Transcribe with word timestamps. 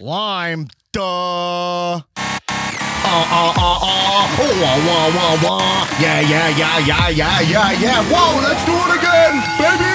Lime. 0.00 0.68
Duh. 0.92 1.02
Uh, 1.02 2.02
uh, 2.06 3.52
uh, 3.56 3.78
uh. 3.82 4.28
Wah, 4.38 4.78
wah, 4.86 5.10
wah, 5.10 5.34
wah. 5.42 5.88
Yeah, 5.98 6.20
yeah, 6.20 6.48
yeah, 6.56 6.78
yeah, 6.78 7.08
yeah, 7.08 7.40
yeah, 7.40 7.72
yeah. 7.72 8.04
Whoa, 8.06 8.38
let's 8.40 8.62
do 8.64 8.78
it 8.78 8.94
again, 8.94 9.42
baby. 9.58 9.90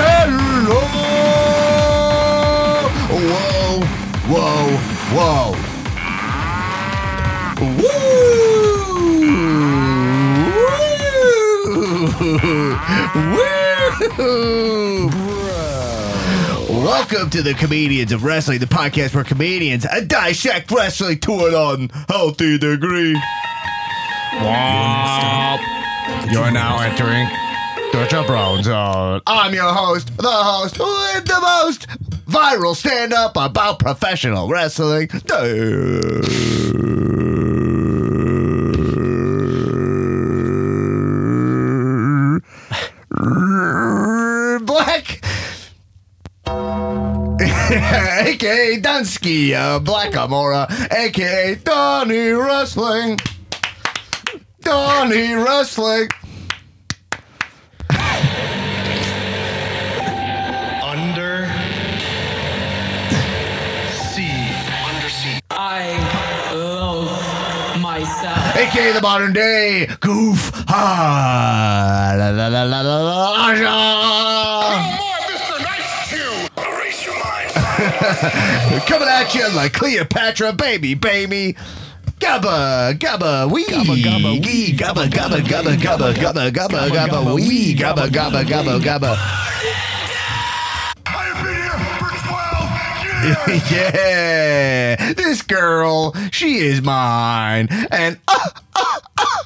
Hello. 0.00 0.80
Whoa, 3.28 3.84
whoa, 4.32 4.64
whoa. 5.12 5.52
Woo. 7.76 8.12
Woo. 14.16 15.41
Welcome 16.82 17.30
to 17.30 17.42
the 17.42 17.54
Comedians 17.54 18.10
of 18.10 18.24
Wrestling, 18.24 18.58
the 18.58 18.66
podcast 18.66 19.14
where 19.14 19.22
comedians 19.22 19.86
a 19.88 20.04
dissect 20.04 20.68
wrestling 20.72 21.20
to 21.20 21.32
an 21.32 21.54
unhealthy 21.54 22.58
degree. 22.58 23.12
You're 26.32 26.50
now 26.50 26.80
entering 26.80 27.28
the 27.92 28.24
Brown 28.26 28.64
Zone. 28.64 28.74
Uh, 28.74 29.20
I'm 29.28 29.54
your 29.54 29.72
host, 29.72 30.16
the 30.16 30.28
host 30.28 30.76
with 30.76 31.24
the 31.24 31.38
most 31.40 31.86
viral 32.26 32.74
stand 32.74 33.12
up 33.12 33.36
about 33.36 33.78
professional 33.78 34.48
wrestling. 34.48 35.08
Aka 49.02 49.54
uh, 49.54 49.78
Black 49.80 50.12
Amora, 50.12 50.66
aka 50.92 51.56
Donnie 51.56 52.30
Wrestling. 52.30 53.18
Donnie 54.60 55.34
Wrestling. 55.34 56.08
Under 60.84 61.50
sea. 63.90 64.54
Undersea. 64.86 65.40
I 65.50 66.54
love 66.54 67.80
myself. 67.80 68.56
aka 68.56 68.92
the 68.92 69.00
modern 69.02 69.32
day 69.32 69.88
Goof. 70.00 70.52
Ha. 70.68 72.14
La, 72.16 72.30
la, 72.30 72.46
la, 72.48 72.62
la, 72.62 72.80
la, 72.82 72.98
la, 72.98 73.52
la. 73.62 75.01
Coming 78.86 79.08
at 79.08 79.34
you 79.34 79.48
like 79.54 79.72
Cleopatra, 79.72 80.52
baby, 80.52 80.92
baby. 80.94 81.56
Gabba, 82.18 82.92
gabba, 82.98 83.50
wee. 83.50 83.64
Gabba, 83.64 83.96
gabba, 84.02 84.44
wee. 84.44 84.72
Gabba, 84.76 85.06
gabba, 85.08 85.40
gabba, 85.40 85.74
gabba, 85.76 86.12
gabba, 86.14 86.50
gabba, 86.50 86.88
gabba, 86.90 87.34
wee. 87.34 87.74
Gabba, 87.74 88.08
gabba, 88.08 88.44
gabba, 88.44 88.78
gabba. 88.80 89.16
I 91.06 91.08
have 91.08 91.42
been 91.42 91.56
here 91.56 91.78
for 91.98 92.10
12 93.48 93.48
years. 93.48 93.70
yeah, 93.72 95.12
this 95.14 95.42
girl, 95.42 96.14
she 96.30 96.58
is 96.58 96.82
mine. 96.82 97.68
And 97.90 98.18
uh, 98.28 98.48
uh, 98.76 99.00
uh. 99.18 99.42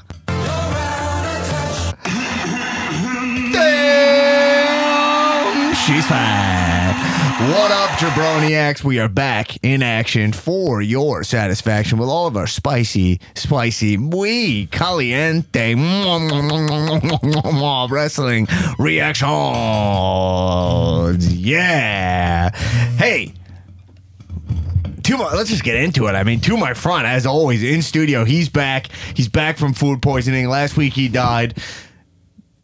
damn, 3.53 5.75
she's 5.75 6.07
fine. 6.07 6.56
What 7.39 7.71
up, 7.71 7.91
Jabroniacs? 7.99 8.83
We 8.83 8.99
are 8.99 9.11
back 9.11 9.63
in 9.63 9.83
action 9.83 10.33
for 10.33 10.81
your 10.81 11.23
satisfaction 11.23 11.99
with 11.99 12.09
all 12.09 12.27
of 12.27 12.35
our 12.35 12.47
spicy, 12.47 13.21
spicy, 13.35 13.99
muy 13.99 14.67
caliente 14.73 15.75
wrestling 17.91 18.49
reactions. 18.79 19.29
Yeah. 21.37 22.57
Hey, 22.97 23.35
to 25.03 25.19
my, 25.19 25.35
let's 25.35 25.51
just 25.51 25.63
get 25.63 25.77
into 25.77 26.07
it. 26.07 26.13
I 26.13 26.23
mean, 26.23 26.41
to 26.41 26.57
my 26.57 26.73
front, 26.73 27.07
as 27.07 27.27
always, 27.27 27.63
in 27.63 27.83
studio, 27.83 28.25
he's 28.25 28.49
back. 28.49 28.87
He's 29.13 29.29
back 29.29 29.59
from 29.59 29.75
food 29.75 30.01
poisoning. 30.01 30.49
Last 30.49 30.79
week 30.79 30.95
he 30.95 31.09
died. 31.09 31.59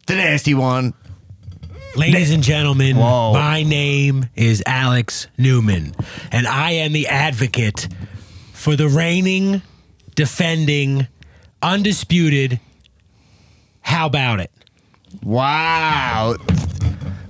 The 0.06 0.15
nasty 0.15 0.55
one. 0.55 0.94
Ladies 1.97 2.31
and 2.31 2.43
gentlemen, 2.43 2.97
Whoa. 2.97 3.35
my 3.35 3.63
name 3.63 4.27
is 4.35 4.63
Alex 4.67 5.27
Newman, 5.37 5.93
and 6.31 6.47
I 6.47 6.71
am 6.73 6.93
the 6.93 7.07
advocate 7.07 7.87
for 8.55 8.77
the 8.77 8.89
reigning, 8.89 9.61
defending, 10.15 11.07
undisputed. 11.61 12.61
How 13.83 14.07
about 14.07 14.41
it? 14.41 14.51
Wow. 15.23 16.37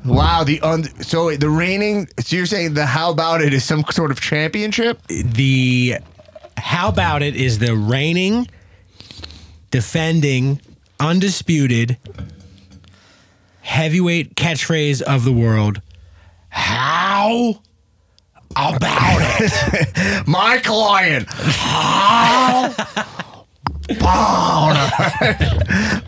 Wow, 0.05 0.45
the 0.45 0.61
un- 0.61 0.85
so 1.03 1.35
the 1.35 1.51
reigning. 1.51 2.07
So 2.21 2.37
you're 2.37 2.47
saying 2.47 2.75
the 2.75 2.87
how 2.87 3.11
about 3.11 3.43
it 3.43 3.53
is 3.53 3.65
some 3.65 3.85
sort 3.91 4.13
of 4.13 4.21
championship? 4.21 5.01
The 5.09 5.97
how 6.57 6.89
about 6.89 7.23
it 7.23 7.35
is 7.35 7.59
the 7.59 7.75
reigning, 7.75 8.47
defending, 9.73 10.61
undisputed 11.01 11.99
heavyweight 13.63 14.37
catchphrase 14.37 15.03
of 15.03 15.25
the 15.25 15.33
world. 15.33 15.81
How 16.51 17.61
about 18.55 19.19
it? 19.41 20.23
My 20.27 20.59
client. 20.59 21.27
How 21.31 22.67
about 22.67 22.99
it? 22.99 23.07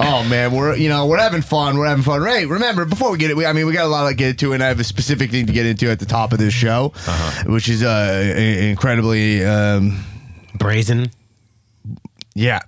oh 0.01 0.27
man, 0.29 0.53
we're 0.53 0.77
you 0.77 0.89
know 0.89 1.07
we're 1.07 1.19
having 1.19 1.43
fun. 1.43 1.79
We're 1.79 1.87
having 1.87 2.05
fun. 2.05 2.21
Right? 2.21 2.47
Remember 2.47 2.85
before 2.85 3.11
we 3.11 3.19
get 3.19 3.31
it, 3.31 3.37
we, 3.37 3.47
I 3.47 3.53
mean 3.53 3.67
we 3.67 3.73
got 3.73 3.87
a 3.87 3.89
lot 3.89 4.09
to 4.09 4.15
get 4.15 4.31
into, 4.31 4.53
and 4.53 4.63
I 4.63 4.69
have 4.69 4.81
a 4.81 4.85
specific 4.85 5.31
thing 5.31 5.47
to 5.47 5.53
get 5.53 5.67
into 5.67 5.91
at 5.91 5.99
the 5.99 6.07
top 6.07 6.33
of 6.33 6.39
this 6.39 6.55
show, 6.55 6.93
which 7.47 7.69
is 7.69 7.83
uh 7.83 8.35
incredibly 8.37 9.45
um 9.45 10.05
Brazen. 10.59 11.11
Yeah. 12.35 12.61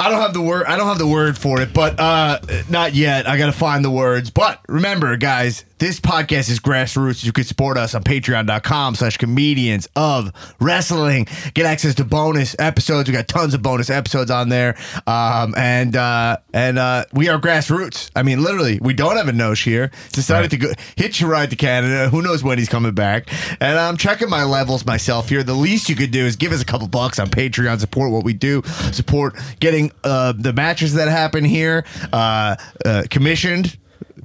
I 0.00 0.08
don't 0.10 0.20
have 0.20 0.32
the 0.32 0.42
word 0.42 0.66
I 0.66 0.76
don't 0.76 0.86
have 0.86 0.98
the 0.98 1.06
word 1.06 1.36
for 1.36 1.60
it, 1.60 1.72
but 1.74 1.98
uh 1.98 2.38
not 2.68 2.94
yet. 2.94 3.26
I 3.28 3.36
gotta 3.36 3.52
find 3.52 3.84
the 3.84 3.90
words. 3.90 4.30
But 4.30 4.60
remember, 4.68 5.16
guys, 5.16 5.64
this 5.78 6.00
podcast 6.00 6.50
is 6.50 6.60
grassroots. 6.60 7.24
You 7.24 7.32
can 7.32 7.44
support 7.44 7.76
us 7.76 7.94
on 7.94 8.02
patreon.com 8.02 8.94
slash 8.94 9.16
comedians 9.16 9.88
of 9.96 10.32
wrestling. 10.60 11.26
Get 11.54 11.66
access 11.66 11.94
to 11.96 12.04
bonus 12.04 12.56
episodes. 12.58 13.08
We 13.08 13.14
got 13.14 13.28
tons 13.28 13.54
of 13.54 13.62
bonus 13.62 13.90
episodes 13.90 14.30
on 14.30 14.48
there. 14.48 14.76
Um 15.06 15.54
and 15.56 15.96
uh 15.96 16.38
and 16.52 16.78
uh 16.78 17.04
we 17.12 17.28
are 17.28 17.38
grassroots. 17.38 18.10
I 18.16 18.22
mean 18.22 18.42
literally, 18.42 18.78
we 18.82 18.94
don't 18.94 19.16
have 19.16 19.28
a 19.28 19.32
nose 19.32 19.60
here. 19.60 19.90
Decided 20.12 20.50
to 20.50 20.56
go 20.56 20.72
hitch 20.96 21.22
a 21.22 21.26
ride 21.26 21.50
to 21.50 21.56
Canada. 21.56 22.08
Who 22.08 22.22
knows 22.22 22.42
when 22.42 22.58
he's 22.58 22.68
coming 22.68 22.92
back? 22.92 23.28
And 23.60 23.78
I'm 23.78 23.96
checking 23.96 24.28
my 24.28 24.44
levels 24.44 24.84
myself 24.84 25.28
here. 25.28 25.42
The 25.42 25.54
least 25.54 25.88
you 25.88 25.96
could 25.96 26.10
do 26.10 26.24
is 26.24 26.36
give 26.36 26.52
us 26.52 26.62
a 26.62 26.64
couple 26.64 26.88
bucks 26.88 27.18
on 27.18 27.28
Patreon, 27.28 27.78
support 27.80 28.10
what 28.10 28.24
we 28.24 28.32
do, 28.32 28.62
support 28.92 29.36
getting 29.60 29.92
uh, 30.04 30.32
the 30.36 30.52
matches 30.52 30.94
that 30.94 31.08
happen 31.08 31.44
here 31.44 31.84
uh, 32.12 32.56
uh, 32.84 33.04
commissioned. 33.10 33.78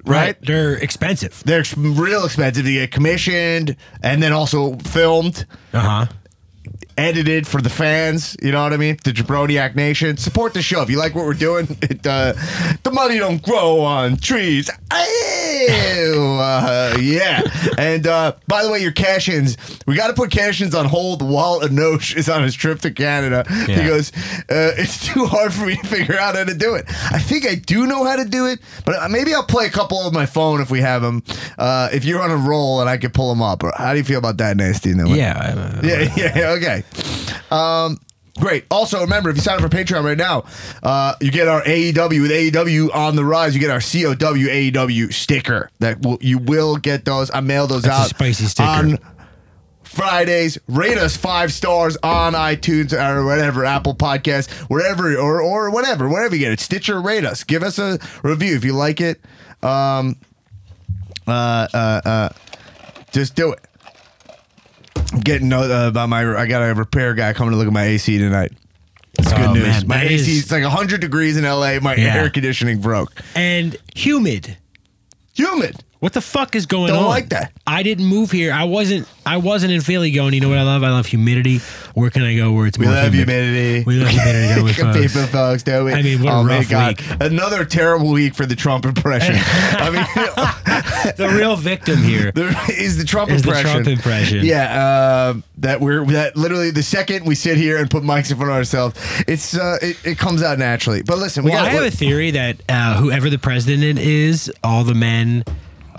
Right? 0.05 0.37
They're 0.41 0.75
expensive. 0.75 1.41
They're 1.45 1.61
ex- 1.61 1.77
real 1.77 2.25
expensive 2.25 2.65
to 2.65 2.71
get 2.73 2.91
commissioned 2.91 3.75
and 4.01 4.21
then 4.21 4.33
also 4.33 4.75
filmed, 4.77 5.45
Uh 5.71 5.79
huh. 5.79 6.05
Edited 6.97 7.47
for 7.47 7.61
the 7.61 7.69
fans. 7.69 8.35
You 8.41 8.51
know 8.51 8.63
what 8.63 8.73
I 8.73 8.77
mean? 8.77 8.97
The 9.03 9.11
Jabroniac 9.11 9.75
Nation. 9.75 10.17
Support 10.17 10.53
the 10.53 10.61
show. 10.61 10.81
If 10.81 10.89
you 10.89 10.97
like 10.97 11.15
what 11.15 11.25
we're 11.25 11.33
doing, 11.33 11.67
it, 11.81 12.05
uh, 12.05 12.33
the 12.83 12.91
money 12.91 13.17
don't 13.19 13.41
grow 13.41 13.81
on 13.81 14.17
trees. 14.17 14.69
Ew. 14.91 16.31
Uh, 16.43 16.97
yeah. 16.99 17.41
And 17.77 18.05
uh, 18.07 18.33
by 18.47 18.63
the 18.63 18.71
way, 18.71 18.79
your 18.79 18.91
cash 18.91 19.29
ins, 19.29 19.57
we 19.85 19.95
got 19.95 20.07
to 20.07 20.13
put 20.13 20.29
cash 20.31 20.61
ins 20.61 20.75
on 20.75 20.85
hold 20.85 21.21
while 21.21 21.61
Anosh 21.61 22.15
is 22.15 22.27
on 22.27 22.43
his 22.43 22.53
trip 22.53 22.79
to 22.81 22.91
Canada. 22.91 23.45
He 23.65 23.75
goes, 23.75 24.11
uh, 24.49 24.73
It's 24.77 25.05
too 25.05 25.25
hard 25.25 25.53
for 25.53 25.65
me 25.65 25.75
to 25.77 25.87
figure 25.87 26.17
out 26.17 26.35
how 26.35 26.43
to 26.43 26.53
do 26.53 26.75
it. 26.75 26.85
I 27.11 27.19
think 27.19 27.45
I 27.47 27.55
do 27.55 27.87
know 27.87 28.03
how 28.03 28.15
to 28.17 28.25
do 28.25 28.47
it, 28.47 28.59
but 28.85 28.95
uh, 28.95 29.07
maybe 29.09 29.33
I'll 29.33 29.45
play 29.45 29.65
a 29.65 29.69
couple 29.69 30.05
of 30.05 30.13
my 30.13 30.25
phone 30.25 30.61
if 30.61 30.69
we 30.69 30.81
have 30.81 31.01
them. 31.01 31.23
Uh, 31.57 31.89
if 31.93 32.03
you're 32.05 32.21
on 32.21 32.31
a 32.31 32.37
roll 32.37 32.81
and 32.81 32.89
I 32.89 32.97
can 32.97 33.11
pull 33.11 33.29
them 33.29 33.41
up. 33.41 33.63
Or 33.63 33.71
How 33.75 33.91
do 33.93 33.97
you 33.99 34.03
feel 34.03 34.19
about 34.19 34.37
that, 34.37 34.57
Nasty? 34.57 34.91
Yeah. 34.91 35.79
Yeah, 35.83 36.13
yeah, 36.17 36.49
okay. 36.57 36.82
Um, 37.51 37.99
great. 38.39 38.65
Also, 38.71 39.01
remember, 39.01 39.29
if 39.29 39.35
you 39.35 39.41
sign 39.41 39.55
up 39.55 39.61
for 39.61 39.69
Patreon 39.69 40.03
right 40.03 40.17
now, 40.17 40.45
uh, 40.81 41.15
you 41.21 41.31
get 41.31 41.47
our 41.47 41.61
AEW 41.63 42.21
with 42.21 42.31
AEW 42.31 42.93
on 42.95 43.15
the 43.15 43.25
rise. 43.25 43.53
You 43.53 43.61
get 43.61 43.69
our 43.69 43.79
COW 43.79 44.35
AEW 44.35 45.13
sticker. 45.13 45.69
That 45.79 46.01
will, 46.01 46.17
you 46.21 46.37
will 46.39 46.77
get 46.77 47.05
those. 47.05 47.29
I 47.33 47.41
mail 47.41 47.67
those 47.67 47.83
That's 47.83 47.99
out. 48.05 48.09
spicy 48.09 48.45
sticker. 48.45 48.67
on 48.69 48.99
Fridays. 49.83 50.57
Rate 50.67 50.97
us 50.97 51.15
five 51.15 51.53
stars 51.53 51.97
on 52.01 52.33
iTunes 52.33 52.93
or 52.93 53.23
whatever, 53.25 53.63
Apple 53.65 53.93
Podcast, 53.93 54.49
wherever 54.69 55.15
or 55.17 55.41
or 55.41 55.69
whatever, 55.69 56.09
wherever 56.09 56.35
you 56.35 56.39
get 56.39 56.51
it. 56.51 56.59
Stitcher, 56.59 56.99
rate 56.99 57.25
us. 57.25 57.43
Give 57.43 57.61
us 57.61 57.77
a 57.77 57.99
review 58.23 58.55
if 58.55 58.63
you 58.65 58.73
like 58.73 58.99
it. 59.01 59.21
Um, 59.61 60.17
uh, 61.27 61.67
uh, 61.73 62.01
uh, 62.03 62.29
just 63.11 63.35
do 63.35 63.51
it. 63.51 63.59
Getting 65.21 65.51
uh, 65.53 65.87
about 65.87 66.09
my. 66.09 66.35
I 66.35 66.45
got 66.47 66.61
a 66.61 66.73
repair 66.73 67.13
guy 67.13 67.33
coming 67.33 67.51
to 67.51 67.57
look 67.57 67.67
at 67.67 67.73
my 67.73 67.83
AC 67.85 68.17
tonight. 68.17 68.51
It's 69.19 69.31
good 69.31 69.41
Oh, 69.41 69.53
news. 69.53 69.63
man, 69.63 69.87
my 69.87 69.97
that 69.97 70.07
AC 70.11 70.15
is- 70.39 70.45
is 70.45 70.51
like 70.51 70.63
100 70.63 70.99
degrees 71.01 71.37
in 71.37 71.43
LA. 71.45 71.79
My 71.79 71.95
Yeah. 71.95 72.15
air 72.15 72.29
conditioning 72.29 72.79
broke. 72.79 73.13
and 73.35 73.75
humid. 73.95 74.57
Humid. 75.35 75.75
What 76.03 76.11
the 76.11 76.19
fuck 76.19 76.53
is 76.57 76.65
going 76.65 76.87
Don't 76.89 77.03
on? 77.03 77.05
like 77.09 77.29
that. 77.29 77.53
I 77.65 77.81
didn't 77.81 78.07
move 78.07 78.29
here. 78.29 78.51
I 78.51 78.65
wasn't. 78.65 79.07
I 79.25 79.37
wasn't 79.37 79.71
in 79.71 79.79
Philly 79.79 80.11
going. 80.11 80.33
You 80.33 80.41
know 80.41 80.49
what 80.49 80.57
I 80.57 80.63
love? 80.63 80.83
I 80.83 80.89
love 80.89 81.05
humidity. 81.05 81.59
Where 81.93 82.09
can 82.09 82.23
I 82.23 82.35
go 82.35 82.51
where 82.51 82.67
it's 82.67 82.77
We 82.77 82.87
more 82.87 82.93
love 82.93 83.13
humid? 83.13 83.29
humidity. 83.29 83.83
We 83.85 83.95
love 83.95 84.09
humidity, 84.09 84.53
don't 84.53 84.65
we, 84.65 84.73
folks? 84.73 84.97
People, 84.97 85.27
folks, 85.27 85.63
don't 85.63 85.85
we? 85.85 85.93
I 85.93 86.01
mean, 86.01 86.21
what 86.21 86.33
a 86.33 86.35
oh 86.35 86.43
my 86.43 86.57
rough 86.57 86.69
God. 86.69 86.99
week. 86.99 87.17
Another 87.21 87.63
terrible 87.63 88.11
week 88.11 88.35
for 88.35 88.45
the 88.45 88.53
Trump 88.57 88.85
impression. 88.85 89.35
I 89.37 89.89
mean, 89.91 90.05
The 91.15 91.29
real 91.37 91.55
victim 91.55 91.99
here. 92.03 92.33
is 92.67 92.97
the 92.97 93.05
Trump 93.05 93.31
Is 93.31 93.43
the 93.43 93.47
impression. 93.51 93.71
Trump 93.71 93.87
impression. 93.87 94.45
Yeah, 94.45 95.29
um, 95.31 95.43
that 95.59 95.79
we're 95.79 96.03
that 96.07 96.35
literally 96.35 96.71
the 96.71 96.83
second 96.83 97.25
we 97.25 97.35
sit 97.35 97.55
here 97.57 97.77
and 97.77 97.89
put 97.89 98.03
mics 98.03 98.29
in 98.29 98.35
front 98.35 98.51
of 98.51 98.57
ourselves, 98.57 98.99
it's 99.25 99.55
uh, 99.55 99.77
it, 99.81 99.97
it 100.05 100.17
comes 100.17 100.43
out 100.43 100.59
naturally. 100.59 101.01
But 101.01 101.17
listen, 101.19 101.45
we 101.45 101.51
Well, 101.51 101.59
got 101.63 101.69
I 101.69 101.75
have 101.75 101.83
a 101.85 101.91
theory 101.91 102.31
that 102.31 102.57
uh, 102.67 102.97
whoever 102.97 103.29
the 103.29 103.39
president 103.39 103.99
is, 103.99 104.51
all 104.65 104.83
the 104.83 104.95
men. 104.95 105.45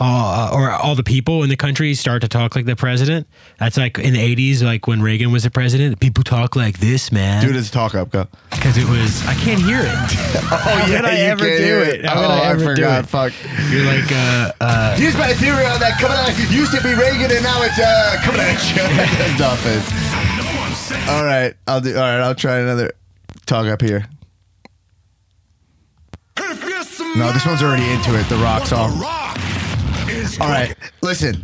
Uh, 0.01 0.51
or 0.53 0.71
all 0.73 0.95
the 0.95 1.05
people 1.05 1.43
in 1.45 1.49
the 1.49 1.57
country 1.57 1.95
start 1.95 2.23
to 2.23 2.29
talk 2.29 2.57
like 2.57 2.65
the 2.67 2.75
president. 2.75 3.29
That's 3.59 3.77
like 3.77 3.99
in 3.99 4.13
the 4.15 4.19
'80s, 4.37 4.63
like 4.63 4.87
when 4.87 5.01
Reagan 5.03 5.31
was 5.31 5.45
the 5.45 5.51
president. 5.51 6.01
People 6.01 6.25
talk 6.25 6.57
like 6.57 6.79
this, 6.79 7.13
man, 7.13 7.45
dude. 7.45 7.55
It's 7.55 7.71
talk 7.71 7.95
up, 7.95 8.11
go. 8.11 8.27
because 8.51 8.77
it 8.77 8.89
was. 8.89 9.25
I 9.27 9.35
can't 9.35 9.61
hear 9.63 9.81
it. 9.81 9.95
Oh 10.45 10.57
How 10.57 10.87
could 10.87 11.05
I 11.05 11.17
you 11.19 11.25
ever 11.25 11.45
can't 11.45 11.59
do 11.59 11.65
hear 11.65 11.81
it? 11.81 12.05
How 12.05 12.13
oh, 12.13 12.27
could 12.27 12.31
I 12.31 12.51
ever 12.51 12.75
do 12.75 12.83
forgot. 12.83 13.05
it? 13.05 13.07
Fuck. 13.09 13.33
You're 13.71 13.85
like, 13.85 14.11
uh, 14.13 14.53
uh, 14.61 14.97
Here's 14.97 15.17
my 15.17 15.33
theory 15.35 15.65
on 15.67 15.81
that. 15.81 15.99
Coming 16.01 16.17
out, 16.17 16.37
used 16.51 16.73
to 16.73 16.83
be 16.83 16.95
Reagan, 16.95 17.31
and 17.31 17.43
now 17.43 17.63
it's 17.63 17.79
uh, 17.79 18.17
coming 18.23 18.41
at 18.45 18.61
you. 18.71 18.83
That's 18.97 19.39
nothing. 19.41 21.09
All 21.09 21.25
right, 21.25 21.55
I'll 21.67 21.81
do. 21.81 21.95
All 21.97 22.03
right, 22.03 22.21
I'll 22.21 22.35
try 22.35 22.59
another 22.59 22.93
talk 23.47 23.67
up 23.67 23.81
here. 23.81 24.07
No, 27.17 27.31
this 27.33 27.47
one's 27.47 27.63
already 27.63 27.89
into 27.91 28.19
it. 28.19 28.29
The 28.29 28.37
rock 28.37 28.67
song. 28.67 29.01
All 30.41 30.49
right, 30.49 30.75
listen. 31.03 31.43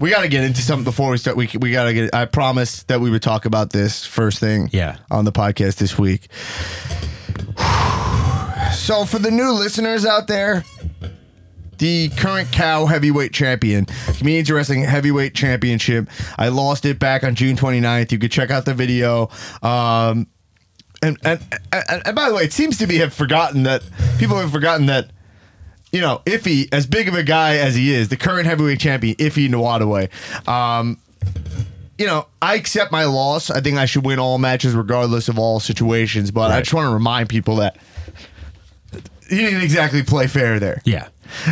We 0.00 0.10
got 0.10 0.22
to 0.22 0.28
get 0.28 0.44
into 0.44 0.62
something 0.62 0.84
before 0.84 1.10
we 1.10 1.18
start. 1.18 1.36
We 1.36 1.50
we 1.58 1.72
got 1.72 1.84
to 1.84 1.94
get. 1.94 2.14
I 2.14 2.24
promised 2.26 2.88
that 2.88 3.00
we 3.00 3.10
would 3.10 3.22
talk 3.22 3.46
about 3.46 3.70
this 3.70 4.06
first 4.06 4.38
thing. 4.38 4.70
Yeah. 4.72 4.98
On 5.10 5.24
the 5.24 5.32
podcast 5.32 5.76
this 5.76 5.98
week. 5.98 6.28
So 8.72 9.06
for 9.06 9.18
the 9.18 9.30
new 9.30 9.50
listeners 9.52 10.04
out 10.04 10.26
there, 10.28 10.62
the 11.78 12.10
current 12.10 12.52
cow 12.52 12.86
heavyweight 12.86 13.32
champion, 13.32 13.86
Comedians 14.18 14.50
Wrestling 14.50 14.82
Heavyweight 14.82 15.34
Championship. 15.34 16.08
I 16.36 16.48
lost 16.48 16.84
it 16.84 16.98
back 16.98 17.24
on 17.24 17.34
June 17.34 17.56
29th. 17.56 18.12
You 18.12 18.18
could 18.18 18.32
check 18.32 18.50
out 18.50 18.64
the 18.64 18.74
video. 18.74 19.30
Um, 19.62 20.26
and, 21.02 21.16
and, 21.24 21.40
and, 21.72 22.02
and 22.06 22.16
by 22.16 22.28
the 22.28 22.34
way, 22.34 22.42
it 22.42 22.52
seems 22.52 22.78
to 22.78 22.86
be 22.86 22.98
have 22.98 23.14
forgotten 23.14 23.62
that 23.62 23.82
people 24.18 24.36
have 24.36 24.52
forgotten 24.52 24.86
that 24.86 25.10
you 25.92 26.00
know 26.00 26.22
Ify, 26.26 26.68
as 26.72 26.86
big 26.86 27.08
of 27.08 27.14
a 27.14 27.22
guy 27.22 27.56
as 27.56 27.74
he 27.74 27.92
is, 27.92 28.08
the 28.08 28.16
current 28.16 28.46
heavyweight 28.46 28.80
champion, 28.80 29.16
Ify 29.16 29.48
Nwadiwe. 29.48 30.48
Um, 30.48 30.98
you 31.98 32.06
know, 32.06 32.26
I 32.40 32.54
accept 32.54 32.92
my 32.92 33.04
loss. 33.04 33.50
I 33.50 33.60
think 33.60 33.76
I 33.76 33.84
should 33.86 34.06
win 34.06 34.18
all 34.18 34.38
matches 34.38 34.74
regardless 34.74 35.28
of 35.28 35.38
all 35.38 35.58
situations. 35.58 36.30
But 36.30 36.52
I 36.52 36.60
just 36.60 36.72
want 36.72 36.86
to 36.88 36.92
remind 36.94 37.28
people 37.28 37.56
that 37.56 37.76
he 39.28 39.36
didn't 39.36 39.62
exactly 39.62 40.02
play 40.02 40.26
fair 40.26 40.58
there. 40.60 40.80
yeah. 40.84 41.08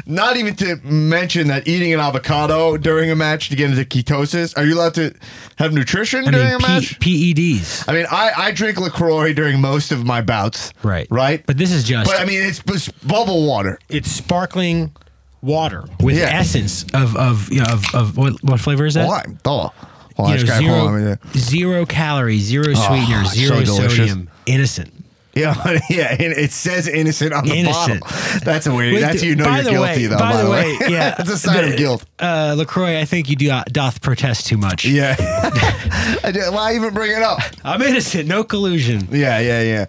Not 0.06 0.36
even 0.36 0.54
to 0.56 0.76
mention 0.84 1.48
that 1.48 1.66
eating 1.68 1.92
an 1.92 2.00
avocado 2.00 2.76
during 2.76 3.10
a 3.10 3.16
match 3.16 3.48
to 3.50 3.56
get 3.56 3.70
into 3.70 3.84
ketosis. 3.84 4.56
Are 4.56 4.64
you 4.64 4.74
allowed 4.74 4.94
to 4.94 5.14
have 5.56 5.72
nutrition 5.72 6.26
I 6.26 6.30
during 6.30 6.46
mean, 6.46 6.54
a 6.56 6.58
P- 6.58 6.66
match? 6.66 6.98
PEDs. 7.00 7.84
I 7.88 7.92
mean, 7.92 8.06
I, 8.10 8.32
I 8.36 8.50
drink 8.52 8.78
LaCroix 8.78 9.32
during 9.32 9.60
most 9.60 9.92
of 9.92 10.04
my 10.04 10.20
bouts. 10.20 10.72
Right. 10.82 11.06
Right? 11.10 11.44
But 11.46 11.58
this 11.58 11.72
is 11.72 11.84
just. 11.84 12.10
But 12.10 12.20
I 12.20 12.24
mean, 12.24 12.42
it's, 12.42 12.62
it's 12.66 12.88
bubble 12.88 13.46
water. 13.46 13.78
it's 13.88 14.10
sparkling 14.10 14.94
water 15.42 15.84
with 16.00 16.16
Yeah. 16.16 16.30
essence 16.30 16.84
of 16.94 17.14
of 17.16 17.52
you 17.52 17.60
know, 17.60 17.72
of, 17.72 17.84
of 17.94 18.16
what 18.16 18.42
what 18.42 18.58
flavor 18.60 18.86
is 18.86 18.94
that? 18.94 19.06
Lime. 19.06 19.38
Oh. 19.44 19.72
Well, 20.18 20.30
You 20.30 20.44
know, 20.46 20.58
zero, 20.58 20.74
calling 20.78 20.94
me 20.96 21.02
that. 21.10 21.36
zero 21.36 21.84
calories, 21.84 22.42
zero 22.44 22.64
oh, 22.68 22.86
sweeteners, 22.88 23.26
it's 23.26 23.34
zero 23.36 23.64
so 23.64 23.88
sodium, 23.88 24.30
innocent. 24.46 24.95
Yeah, 25.40 25.78
yeah, 25.90 26.12
and 26.12 26.32
it 26.32 26.50
says 26.50 26.88
innocent 26.88 27.34
on 27.34 27.44
the 27.44 27.54
Innocent. 27.54 28.00
bottle. 28.00 28.40
That's 28.42 28.66
a 28.66 28.74
weird. 28.74 28.94
Wait, 28.94 29.00
that's 29.00 29.22
you 29.22 29.36
know 29.36 29.44
you're 29.54 29.64
guilty 29.64 29.78
way, 29.78 30.06
though. 30.06 30.16
By, 30.16 30.42
the 30.42 30.50
way, 30.50 30.76
yeah, 30.88 31.14
that's 31.14 31.28
a 31.30 31.36
sign 31.36 31.64
the- 31.66 31.72
of 31.72 31.76
guilt. 31.76 32.06
Uh, 32.18 32.54
LaCroix, 32.56 32.98
I 32.98 33.04
think 33.04 33.28
you 33.28 33.36
do 33.36 33.50
uh, 33.50 33.62
doth 33.68 34.00
protest 34.00 34.46
too 34.46 34.56
much. 34.56 34.86
Yeah. 34.86 35.14
I 35.20 36.32
why 36.50 36.74
even 36.74 36.94
bring 36.94 37.10
it 37.10 37.22
up? 37.22 37.38
I'm 37.64 37.82
innocent, 37.82 38.26
no 38.26 38.44
collusion. 38.44 39.08
Yeah, 39.10 39.38
yeah, 39.40 39.60
yeah. 39.62 39.86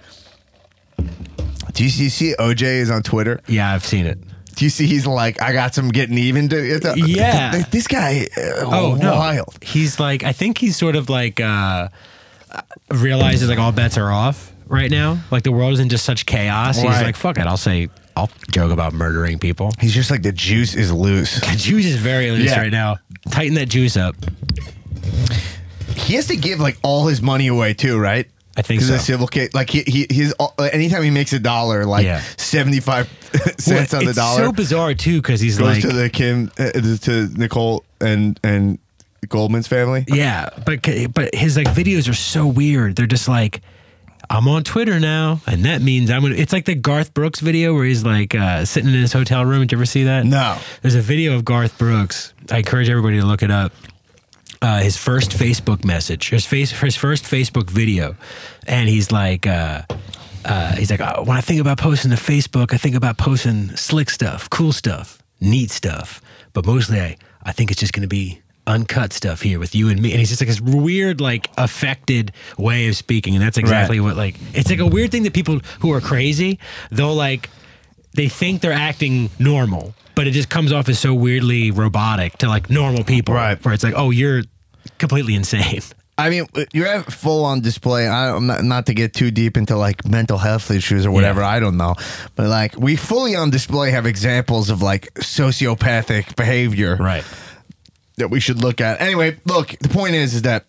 Do 1.74 1.84
you 1.84 1.90
see, 1.90 2.04
you 2.06 2.10
see 2.10 2.36
OJ 2.38 2.64
is 2.64 2.90
on 2.92 3.04
Twitter? 3.04 3.40
Yeah, 3.48 3.72
I've 3.74 3.86
seen 3.86 4.06
it. 4.06 4.20
Do 4.56 4.66
you 4.66 4.70
see 4.70 4.86
he's 4.88 5.06
like, 5.08 5.42
I 5.42 5.54
got 5.54 5.74
some 5.76 5.90
getting 5.90 6.18
even 6.18 6.50
to 6.50 6.94
Yeah. 6.98 7.52
th- 7.52 7.68
This 7.70 7.88
guy, 7.88 8.28
uh, 8.36 8.64
Oh 8.66 8.96
no, 9.00 9.46
he's 9.62 10.00
like, 10.00 10.24
I 10.24 10.34
think 10.34 10.58
he's 10.58 10.76
sort 10.76 10.96
of 10.96 11.10
like 11.10 11.40
uh, 11.40 11.88
realizes 12.90 13.48
like 13.50 13.60
all 13.60 13.72
bets 13.72 13.98
are 13.98 14.12
off 14.12 14.52
right 14.70 14.90
now. 14.92 15.20
Like 15.32 15.44
the 15.44 15.52
world 15.52 15.74
is 15.74 15.80
in 15.80 15.90
just 15.90 16.06
such 16.06 16.26
chaos. 16.26 16.78
He's 16.78 16.86
Right. 16.86 17.04
like, 17.06 17.16
fuck 17.16 17.38
it, 17.38 17.46
I'll 17.48 17.58
say, 17.58 17.90
I'll 18.16 18.30
joke 18.52 18.72
about 18.72 18.94
murdering 18.94 19.40
people. 19.40 19.72
He's 19.80 19.94
just 19.94 20.10
like 20.12 20.24
the 20.24 20.32
juice 20.32 20.74
is 20.76 20.92
loose. 20.92 21.40
The 21.40 21.56
juice 21.58 21.86
is 21.86 21.98
very 21.98 22.32
loose 22.32 22.46
Yeah. 22.52 22.60
right 22.60 22.72
now. 22.72 22.98
Tighten 23.30 23.56
that 23.56 23.70
juice 23.70 23.96
up. 23.98 24.16
He 25.96 26.16
has 26.16 26.28
to 26.28 26.36
give 26.38 26.60
like 26.60 26.78
all 26.84 27.08
his 27.08 27.22
money 27.22 27.48
away 27.48 27.74
too, 27.74 27.98
right? 28.00 28.28
I 28.56 28.62
think 28.64 28.80
Because 28.80 28.88
so. 28.88 28.94
of 28.96 29.00
the 29.00 29.06
civil 29.06 29.28
case, 29.28 29.54
like 29.54 29.70
he, 29.70 29.84
he 29.86 30.08
his 30.10 30.34
anytime 30.74 31.04
he 31.04 31.12
makes 31.12 31.32
a 31.34 31.40
dollar, 31.40 31.86
like 31.86 32.06
Yeah. 32.06 32.22
seventy 32.38 32.80
five 32.80 33.08
cents 33.60 33.92
Well, 33.92 34.00
on 34.00 34.06
the 34.06 34.10
it's 34.12 34.18
dollar 34.18 34.46
so 34.46 34.52
bizarre 34.52 34.94
too 34.94 35.22
because 35.22 35.40
he's 35.42 35.58
goes 35.60 35.68
like, 35.76 35.82
to 35.82 35.90
the 35.96 36.10
Kim 36.10 36.50
uh, 36.58 36.72
to 36.72 37.28
Nicole 37.38 37.84
and 38.02 38.40
and 38.44 38.80
Goldman's 39.30 39.68
family. 39.68 40.06
yeah, 40.08 40.50
but 40.66 40.88
but 41.14 41.36
his 41.36 41.58
like 41.58 41.68
videos 41.68 42.10
are 42.10 42.14
so 42.16 42.48
weird. 42.48 42.96
They're 42.96 43.06
just 43.06 43.28
like. 43.28 43.62
I'm 44.30 44.48
on 44.48 44.64
Twitter 44.64 45.00
now, 45.00 45.42
and 45.48 45.64
that 45.66 45.82
means 45.82 46.12
I'm 46.12 46.22
gonna. 46.22 46.36
It's 46.36 46.52
like 46.52 46.66
the 46.66 46.76
Garth 46.76 47.14
Brooks 47.14 47.40
video 47.40 47.74
where 47.74 47.86
he's 47.86 48.04
like 48.04 48.36
uh, 48.36 48.66
sitting 48.66 48.94
in 48.94 49.00
his 49.00 49.14
hotel 49.14 49.46
room. 49.46 49.62
Did 49.62 49.72
you 49.72 49.78
ever 49.78 49.86
see 49.86 50.04
that? 50.04 50.26
No. 50.26 50.58
There's 50.82 50.96
a 50.96 51.02
video 51.02 51.36
of 51.36 51.46
Garth 51.46 51.78
Brooks. 51.78 52.34
I 52.52 52.58
encourage 52.58 52.90
everybody 52.90 53.20
to 53.20 53.26
look 53.26 53.42
it 53.42 53.52
up. 53.52 53.72
Uh, 54.62 54.80
his 54.80 54.98
first 54.98 55.32
Facebook 55.32 55.86
message, 55.86 56.30
his 56.30 56.46
face, 56.46 56.72
his 56.72 56.96
first 56.96 57.26
Facebook 57.26 57.70
video, 57.70 58.16
and 58.66 58.90
he's 58.90 59.12
like, 59.12 59.46
uh, 59.46 59.84
uh, 60.44 60.76
he's 60.76 60.90
like, 60.90 61.00
oh, 61.00 61.24
when 61.24 61.38
I 61.38 61.42
think 61.42 61.62
about 61.62 61.78
posting 61.78 62.10
to 62.12 62.18
Facebook, 62.18 62.74
I 62.74 62.78
think 62.78 62.96
about 62.96 63.18
posting 63.18 63.76
slick 63.76 64.10
stuff, 64.10 64.50
cool 64.50 64.72
stuff, 64.72 65.22
neat 65.40 65.70
stuff, 65.70 66.22
but 66.54 66.66
mostly 66.66 67.00
I, 67.00 67.18
I 67.44 67.52
think 67.52 67.70
it's 67.70 67.80
just 67.80 67.94
going 67.94 68.02
to 68.02 68.08
be 68.08 68.42
uncut 68.68 69.14
stuff 69.14 69.42
here 69.42 69.58
with 69.60 69.74
you 69.74 69.90
and 69.90 70.02
me. 70.02 70.12
And 70.12 70.20
he's 70.20 70.30
just 70.30 70.42
like 70.42 70.50
this 70.50 70.62
weird, 70.62 71.20
like 71.22 71.50
affected 71.58 72.32
way 72.58 72.88
of 72.90 72.96
speaking, 72.96 73.34
and 73.36 73.44
that's 73.44 73.58
exactly 73.58 74.00
Right. 74.00 74.06
what 74.06 74.18
like 74.18 74.36
it's 74.54 74.70
like 74.70 74.80
a 74.80 74.86
weird 74.86 75.12
thing 75.12 75.24
that 75.24 75.34
people 75.34 75.60
who 75.80 75.92
are 75.94 76.02
crazy, 76.02 76.60
they'll 76.92 77.16
like 77.16 77.50
they 78.14 78.28
think 78.30 78.62
they're 78.62 78.72
acting 78.72 79.30
normal, 79.40 79.94
but 80.16 80.28
it 80.28 80.32
just 80.32 80.50
comes 80.50 80.72
off 80.72 80.90
as 80.90 81.00
so 81.00 81.14
weirdly 81.14 81.72
robotic 81.72 82.38
to 82.40 82.48
like 82.48 82.70
normal 82.70 83.04
people. 83.04 83.34
Right. 83.36 83.64
Where 83.64 83.74
it's 83.74 83.84
like, 83.84 83.94
oh, 83.96 84.10
you're 84.12 84.42
completely 84.98 85.36
insane. 85.36 85.82
I 86.20 86.32
mean, 86.32 86.48
you're 86.74 86.88
at 86.88 87.14
full 87.14 87.46
on 87.46 87.62
display. 87.62 88.08
I, 88.08 88.36
I'm 88.36 88.48
not, 88.48 88.64
not 88.64 88.88
to 88.88 88.96
get 88.96 89.14
too 89.14 89.30
deep 89.30 89.56
into 89.56 89.76
like 89.78 90.04
mental 90.08 90.40
health 90.40 90.72
issues 90.72 91.06
or 91.06 91.12
whatever. 91.12 91.42
Yeah. 91.42 91.50
I 91.50 91.60
don't 91.60 91.78
know, 91.78 91.94
but 92.36 92.48
like 92.48 92.76
we 92.76 92.96
fully 92.96 93.36
on 93.36 93.52
display 93.52 93.92
have 93.92 94.08
examples 94.08 94.72
of 94.72 94.82
like 94.82 95.14
sociopathic 95.16 96.36
behavior 96.36 96.98
that 98.18 98.30
we 98.30 98.40
should 98.40 98.62
look 98.64 98.82
at. 98.82 99.00
Anyway, 99.02 99.38
look, 99.46 99.70
the 99.80 99.90
point 99.90 100.16
is, 100.16 100.34
is 100.34 100.42
that 100.44 100.66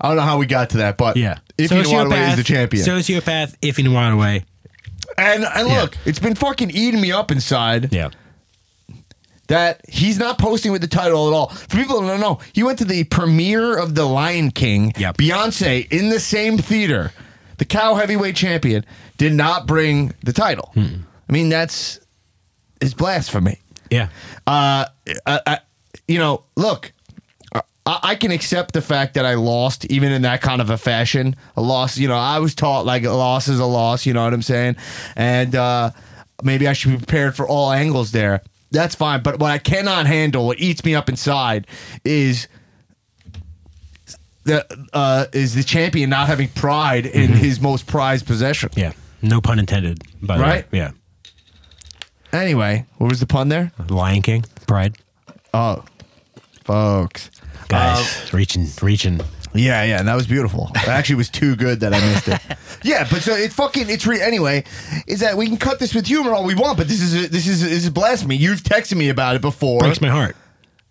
I 0.00 0.08
don't 0.08 0.16
know 0.16 0.22
how 0.22 0.38
we 0.38 0.46
got 0.46 0.70
to 0.70 0.78
that, 0.78 0.96
but 0.96 1.16
Yeah. 1.16 1.38
if 1.58 1.70
you 1.70 1.78
is 1.80 2.36
the 2.36 2.42
champion, 2.44 2.84
Sociopath, 2.86 3.54
if 3.62 3.78
you 3.78 3.84
way. 4.16 4.44
and 5.18 5.44
and 5.44 5.68
Yeah. 5.68 5.82
look, 5.82 5.96
it's 6.06 6.18
been 6.18 6.34
fucking 6.34 6.70
eating 6.70 7.00
me 7.00 7.12
up 7.12 7.30
inside. 7.30 7.92
Yeah. 7.92 8.08
that 9.48 9.80
he's 9.88 10.16
not 10.16 10.38
posting 10.38 10.70
with 10.70 10.80
the 10.80 10.86
title 10.86 11.26
at 11.26 11.34
all. 11.34 11.48
For 11.48 11.76
people 11.76 12.00
who 12.00 12.06
don't 12.06 12.20
know, 12.20 12.38
he 12.52 12.62
went 12.62 12.78
to 12.78 12.84
the 12.84 13.02
premiere 13.02 13.76
of 13.76 13.96
The 13.96 14.04
Lion 14.04 14.52
King. 14.52 14.92
Yep. 14.96 15.16
Beyonce 15.16 15.90
in 15.92 16.08
the 16.08 16.20
same 16.20 16.56
theater. 16.56 17.10
The 17.58 17.64
cow 17.64 17.96
heavyweight 17.96 18.36
champion 18.36 18.86
did 19.18 19.32
not 19.34 19.66
bring 19.66 20.12
the 20.22 20.32
title. 20.32 20.70
Hmm. 20.74 20.86
I 21.28 21.32
mean, 21.32 21.48
that's 21.48 21.98
is 22.80 22.94
blasphemy. 22.94 23.58
Yeah. 23.90 24.10
Uh, 24.46 24.86
I, 25.26 25.40
I, 25.46 25.58
you 26.10 26.18
know, 26.18 26.42
look, 26.56 26.92
I, 27.54 27.62
I 27.86 28.14
can 28.16 28.30
accept 28.32 28.72
the 28.74 28.82
fact 28.82 29.14
that 29.14 29.24
I 29.24 29.34
lost, 29.34 29.84
even 29.86 30.10
in 30.12 30.22
that 30.22 30.40
kind 30.42 30.60
of 30.60 30.68
a 30.70 30.76
fashion. 30.76 31.36
A 31.56 31.62
loss, 31.62 31.98
you 31.98 32.08
know, 32.08 32.16
I 32.16 32.38
was 32.40 32.54
taught 32.54 32.84
like 32.84 33.04
a 33.04 33.10
loss 33.12 33.46
is 33.48 33.60
a 33.60 33.64
loss. 33.66 34.06
You 34.06 34.14
know 34.14 34.24
what 34.24 34.34
I'm 34.34 34.42
saying? 34.42 34.76
And 35.16 35.54
uh, 35.54 35.90
maybe 36.42 36.66
I 36.66 36.72
should 36.72 36.90
be 36.92 36.96
prepared 36.98 37.36
for 37.36 37.46
all 37.46 37.70
angles 37.70 38.10
there. 38.12 38.42
That's 38.72 38.94
fine. 38.94 39.22
But 39.22 39.38
what 39.38 39.50
I 39.52 39.58
cannot 39.58 40.06
handle, 40.06 40.46
what 40.46 40.58
eats 40.60 40.84
me 40.84 40.94
up 40.94 41.08
inside, 41.08 41.66
is 42.04 42.48
that 44.44 44.66
uh, 44.92 45.26
is 45.32 45.54
the 45.54 45.62
champion 45.62 46.10
not 46.10 46.26
having 46.26 46.48
pride 46.48 47.06
in 47.06 47.30
his 47.32 47.60
most 47.60 47.86
prized 47.86 48.26
possession. 48.26 48.70
Yeah. 48.76 48.92
No 49.22 49.40
pun 49.40 49.58
intended. 49.58 50.02
By 50.22 50.38
the 50.38 50.42
Right? 50.42 50.72
way. 50.72 50.78
Yeah. 50.78 50.90
Anyway, 52.32 52.86
what 52.98 53.08
was 53.08 53.20
the 53.20 53.26
pun 53.26 53.48
there? 53.48 53.72
Lion 53.88 54.22
King. 54.22 54.44
Pride. 54.66 54.96
Oh, 55.52 55.84
folks. 56.70 57.30
Guys, 57.68 58.32
reaching, 58.32 58.66
reaching. 58.80 59.20
Yeah, 59.52 59.82
yeah, 59.82 59.98
and 59.98 60.06
that 60.06 60.14
was 60.14 60.28
beautiful. 60.28 60.70
It 60.76 60.86
actually 60.86 61.16
was 61.16 61.28
too 61.28 61.56
good 61.56 61.80
that 61.80 61.92
I 61.92 62.00
missed 62.00 62.28
it. 62.28 62.40
yeah, 62.84 63.06
but 63.10 63.22
so 63.22 63.32
it 63.34 63.52
fucking 63.52 63.90
it's 63.90 64.06
re- 64.06 64.20
anyway. 64.20 64.62
Is 65.08 65.20
that 65.20 65.36
we 65.36 65.48
can 65.48 65.56
cut 65.56 65.80
this 65.80 65.94
with 65.94 66.06
humor 66.06 66.32
all 66.32 66.44
we 66.44 66.54
want, 66.54 66.78
but 66.78 66.86
this 66.86 67.00
is 67.02 67.30
this 67.30 67.48
is 67.48 67.62
this 67.62 67.84
is 67.84 67.90
blasphemy. 67.90 68.36
You've 68.36 68.62
texted 68.62 68.96
me 68.96 69.08
about 69.08 69.34
it 69.34 69.42
before. 69.42 69.80
Breaks 69.80 70.00
my 70.00 70.08
heart. 70.08 70.36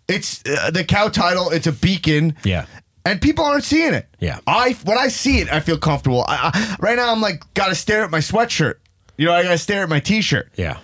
It's 0.06 0.42
uh, 0.46 0.70
the 0.70 0.84
cow 0.84 1.08
title. 1.08 1.50
It's 1.50 1.66
a 1.66 1.72
beacon. 1.72 2.36
Yeah. 2.44 2.66
And 3.06 3.22
people 3.22 3.46
aren't 3.46 3.64
seeing 3.64 3.94
it. 3.94 4.06
Yeah. 4.18 4.40
I 4.46 4.76
when 4.84 4.98
I 4.98 5.08
see 5.08 5.38
it, 5.38 5.50
I 5.50 5.60
feel 5.60 5.78
comfortable. 5.78 6.24
I, 6.28 6.50
I, 6.52 6.76
right 6.80 6.96
now, 6.96 7.10
I'm 7.10 7.22
like, 7.22 7.42
gotta 7.54 7.74
stare 7.74 8.04
at 8.04 8.10
my 8.10 8.18
sweatshirt. 8.18 8.74
You 9.16 9.26
know, 9.26 9.32
I 9.32 9.42
gotta 9.42 9.58
stare 9.58 9.82
at 9.84 9.88
my 9.88 10.00
t-shirt. 10.00 10.52
Yeah. 10.56 10.78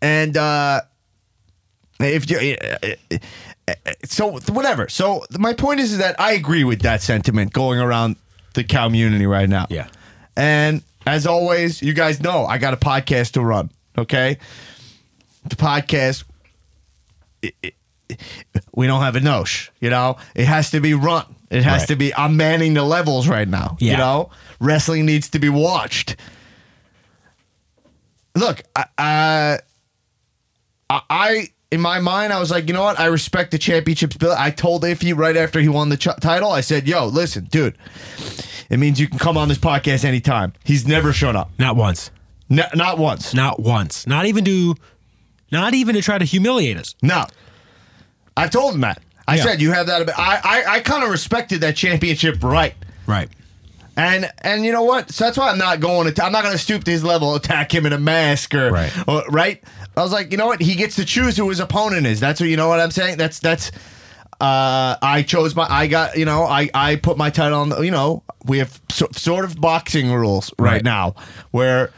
And 0.00 0.36
uh 0.38 0.80
if 2.00 2.30
you, 2.30 2.56
uh, 2.60 2.94
uh, 3.12 3.18
so 4.04 4.38
whatever. 4.52 4.88
So 4.88 5.24
my 5.38 5.52
point 5.52 5.80
is, 5.80 5.92
is 5.92 5.98
that 5.98 6.18
I 6.20 6.32
agree 6.32 6.64
with 6.64 6.82
that 6.82 7.02
sentiment 7.02 7.52
going 7.52 7.78
around 7.80 8.16
the 8.54 8.64
community 8.64 9.26
right 9.26 9.48
now. 9.48 9.66
Yeah. 9.70 9.88
And 10.36 10.82
as 11.06 11.26
always, 11.26 11.82
you 11.82 11.92
guys 11.92 12.20
know 12.20 12.46
I 12.46 12.58
got 12.58 12.74
a 12.74 12.76
podcast 12.76 13.32
to 13.32 13.40
run. 13.42 13.70
Okay. 13.98 14.38
The 15.44 15.56
podcast. 15.56 16.24
it- 17.42 17.54
it- 17.62 17.74
we 18.72 18.86
don't 18.86 19.00
have 19.02 19.14
Anosh, 19.14 19.70
you 19.80 19.90
know. 19.90 20.16
It 20.36 20.44
has 20.46 20.70
to 20.70 20.80
be 20.80 20.94
run. 20.94 21.24
It 21.50 21.64
has 21.64 21.82
Right. 21.82 21.88
to 21.88 21.96
be. 21.96 22.14
I'm 22.14 22.36
manning 22.36 22.74
the 22.74 22.84
levels 22.84 23.26
right 23.26 23.48
now. 23.48 23.76
Yeah. 23.80 23.92
You 23.92 23.98
know, 23.98 24.30
wrestling 24.60 25.06
needs 25.06 25.28
to 25.30 25.38
be 25.40 25.48
watched. 25.48 26.14
Look, 28.36 28.62
I, 28.76 28.84
I, 28.98 29.58
I, 31.10 31.48
in 31.76 31.80
my 31.82 32.00
mind, 32.00 32.32
I 32.32 32.40
was 32.40 32.50
like, 32.50 32.66
you 32.66 32.74
know 32.74 32.82
what? 32.82 32.98
I 32.98 33.06
respect 33.06 33.50
the 33.52 33.58
championships 33.58 34.16
bill. 34.16 34.34
I 34.36 34.50
told 34.50 34.82
Ify 34.82 35.16
right 35.16 35.36
after 35.36 35.60
he 35.60 35.68
won 35.68 35.90
the 35.90 35.96
ch- 35.96 36.08
title. 36.20 36.50
I 36.50 36.62
said, 36.62 36.88
"Yo, 36.88 37.06
listen, 37.06 37.44
dude. 37.44 37.76
It 38.68 38.78
means 38.78 38.98
you 38.98 39.06
can 39.08 39.18
come 39.18 39.36
on 39.36 39.48
this 39.48 39.58
podcast 39.58 40.04
anytime." 40.04 40.52
He's 40.64 40.86
never 40.88 41.12
shown 41.12 41.36
up, 41.36 41.50
Not 41.58 41.76
once. 41.76 42.10
Not 42.48 42.98
once. 42.98 43.34
Not 43.34 43.60
once. 43.60 44.06
Not 44.06 44.24
even 44.26 44.44
to, 44.44 44.74
not 45.52 45.74
even 45.74 45.94
to 45.96 46.02
try 46.02 46.16
to 46.18 46.24
humiliate 46.24 46.76
us. 46.76 46.94
No. 47.02 47.26
I 48.36 48.48
told 48.48 48.74
him 48.74 48.80
that. 48.82 49.02
I 49.28 49.36
Yeah. 49.36 49.42
said 49.42 49.60
you 49.60 49.72
have 49.72 49.86
that. 49.88 50.08
I 50.18 50.40
I, 50.42 50.64
I 50.76 50.80
kind 50.80 51.04
of 51.04 51.10
respected 51.10 51.60
that 51.60 51.76
championship 51.76 52.42
right. 52.42 52.74
Right. 53.06 53.28
And 53.96 54.30
and 54.42 54.64
you 54.64 54.72
know 54.72 54.82
what? 54.82 55.10
So 55.10 55.24
that's 55.24 55.36
why 55.38 55.50
I'm 55.50 55.58
not 55.58 55.80
going 55.80 56.12
to. 56.12 56.24
I'm 56.24 56.32
not 56.32 56.42
going 56.42 56.52
to 56.54 56.58
stoop 56.62 56.84
to 56.84 56.90
his 56.90 57.02
level, 57.02 57.34
attack 57.34 57.74
him 57.74 57.86
in 57.86 57.92
a 57.92 57.98
mask 57.98 58.54
or 58.54 58.70
Right. 58.70 58.92
or- 59.08 59.24
right. 59.30 59.62
I 59.96 60.02
was 60.02 60.12
like, 60.12 60.30
you 60.30 60.36
know 60.38 60.46
what? 60.46 60.60
He 60.60 60.74
gets 60.74 60.96
to 60.96 61.04
choose 61.04 61.36
who 61.36 61.48
his 61.48 61.58
opponent 61.60 62.06
is. 62.06 62.20
That's 62.20 62.40
what 62.40 62.48
you 62.50 62.56
know 62.56 62.68
what 62.68 62.80
I'm 62.80 62.90
saying. 62.90 63.16
That's 63.18 63.38
that's. 63.40 63.70
Uh, 64.38 64.96
I 65.00 65.24
chose 65.26 65.54
my. 65.56 65.66
I 65.68 65.86
got 65.86 66.18
you 66.18 66.24
know. 66.26 66.44
I 66.44 66.68
I 66.74 66.96
put 66.96 67.16
my 67.16 67.30
title 67.30 67.58
on. 67.60 67.70
the- 67.70 67.80
You 67.80 67.90
know, 67.90 68.22
we 68.44 68.58
have 68.58 68.78
so, 68.90 69.08
sort 69.12 69.44
of 69.46 69.58
boxing 69.60 70.12
rules 70.12 70.52
right, 70.58 70.72
Right. 70.72 70.84
now 70.84 71.14
where. 71.50 71.90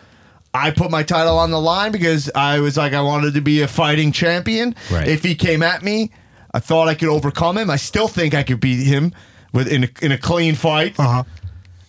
I 0.55 0.71
put 0.71 0.91
my 0.91 1.03
title 1.03 1.39
on 1.39 1.51
the 1.51 1.61
line 1.61 1.93
because 1.93 2.31
I 2.35 2.61
was 2.61 2.77
like 2.79 2.95
I 2.95 3.03
wanted 3.03 3.35
to 3.35 3.43
be 3.43 3.61
a 3.61 3.69
fighting 3.69 4.13
champion. 4.13 4.75
Right. 4.91 5.07
If 5.07 5.23
he 5.23 5.35
came 5.35 5.63
at 5.63 5.83
me, 5.83 6.11
I 6.55 6.59
thought 6.59 6.89
I 6.89 6.95
could 6.95 7.11
overcome 7.11 7.59
him. 7.59 7.69
I 7.69 7.77
still 7.77 8.09
think 8.09 8.33
I 8.33 8.43
could 8.43 8.59
beat 8.59 8.83
him 8.87 9.13
with 9.53 9.69
in 9.69 9.85
a, 9.85 9.89
in 10.01 10.11
a 10.11 10.17
clean 10.19 10.55
fight. 10.55 10.99
Uh 10.99 11.03
huh. 11.03 11.25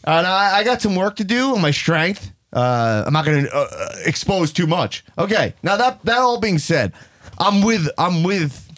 And 0.03 0.27
I, 0.27 0.57
I 0.57 0.63
got 0.65 0.81
some 0.81 0.93
work 0.95 1.15
to 1.15 1.23
do 1.23 1.55
on 1.55 1.61
my 1.61 1.71
strength. 1.71 2.31
Uh, 2.51 3.03
I'm 3.05 3.13
not 3.13 3.25
going 3.25 3.45
to 3.45 3.55
uh, 3.55 3.67
uh, 3.71 3.89
expose 4.05 4.51
too 4.51 4.65
much. 4.67 5.03
Okay. 5.17 5.53
Now 5.61 5.77
that 5.77 6.03
that 6.05 6.17
all 6.17 6.39
being 6.39 6.57
said, 6.57 6.93
I'm 7.37 7.61
with 7.61 7.87
I'm 7.97 8.23
with 8.23 8.71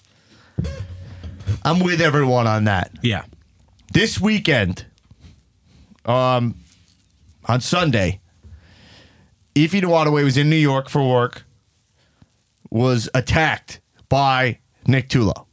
I'm 1.63 1.79
with 1.79 2.01
everyone 2.01 2.47
on 2.47 2.65
that. 2.65 2.91
Yeah. 3.01 3.23
This 3.93 4.19
weekend, 4.19 4.85
um, 6.05 6.55
on 7.45 7.61
Sunday, 7.61 8.19
Ify 9.55 9.81
Nwadiwe 9.81 10.23
was 10.23 10.37
in 10.37 10.49
New 10.49 10.55
York 10.55 10.89
for 10.89 11.07
work. 11.07 11.43
Was 12.69 13.09
attacked 13.13 13.81
by 14.07 14.59
Nick 14.87 15.09
Tulo. 15.09 15.45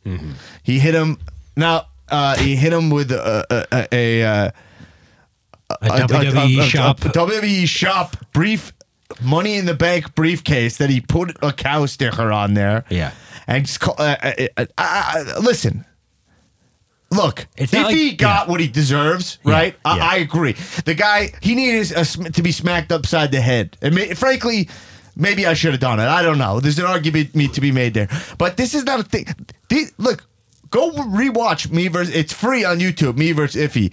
He 0.63 0.79
hit 0.79 0.95
him. 0.95 1.19
Now 1.57 1.87
uh, 2.09 2.37
he 2.37 2.55
hit 2.55 2.73
him 2.73 2.91
with 2.91 3.11
a 3.11 3.45
a, 3.51 3.87
a, 3.93 4.23
a, 4.23 4.53
uh, 5.71 5.77
A 5.83 5.89
WWE 6.07 6.59
a- 6.59 6.61
a- 6.61 6.67
shop. 6.69 7.05
a 7.05 7.09
WWE 7.11 7.67
shop 7.67 8.17
brief 8.33 8.73
money 9.23 9.55
in 9.57 9.67
the 9.67 9.75
bank 9.75 10.15
briefcase 10.15 10.77
that 10.79 10.91
he 10.91 11.01
put 11.01 11.37
a 11.43 11.53
cow 11.53 11.87
sticker 11.87 12.31
on 12.33 12.55
there. 12.55 12.85
Yeah. 12.91 13.13
And 13.47 13.65
just 13.67 13.81
call, 13.81 13.95
uh, 13.99 14.17
uh, 14.23 14.33
uh, 14.57 14.67
uh, 14.77 15.13
uh, 15.37 15.41
listen. 15.41 15.85
Look, 17.11 17.47
It's 17.57 17.73
if 17.73 17.81
not 17.81 17.91
he 17.93 18.13
got 18.13 18.47
yeah. 18.47 18.51
what 18.51 18.61
he 18.61 18.69
deserves, 18.69 19.39
Yeah, 19.45 19.53
right? 19.53 19.77
I, 19.85 19.97
yeah. 19.97 20.05
I 20.05 20.17
agree. 20.17 20.53
The 20.85 20.93
guy 20.95 21.31
he 21.41 21.55
needed 21.55 21.91
a, 21.93 22.05
sm- 22.05 22.25
to 22.27 22.43
be 22.43 22.53
smacked 22.53 22.93
upside 22.93 23.33
the 23.33 23.41
head, 23.41 23.79
and 23.81 23.95
ma- 23.95 24.15
frankly, 24.15 24.69
maybe 25.17 25.47
I 25.47 25.55
should 25.55 25.73
have 25.73 25.81
done 25.81 26.01
it. 26.01 26.05
I 26.07 26.21
don't 26.21 26.37
know. 26.37 26.61
There's 26.61 26.79
an 26.79 26.85
argument 26.85 27.33
to 27.55 27.61
be 27.63 27.73
made 27.73 27.95
there, 27.95 28.09
but 28.37 28.59
this 28.59 28.75
is 28.75 28.85
not 28.85 29.01
a 29.01 29.05
thing. 29.05 29.25
The- 29.71 29.87
look, 29.97 30.27
go 30.71 30.91
rewatch 30.91 31.71
me 31.71 31.89
versus. 31.89 32.15
It's 32.15 32.33
free 32.33 32.65
on 32.65 32.79
YouTube. 32.79 33.17
Me 33.17 33.33
versus 33.33 33.61
Ify. 33.61 33.93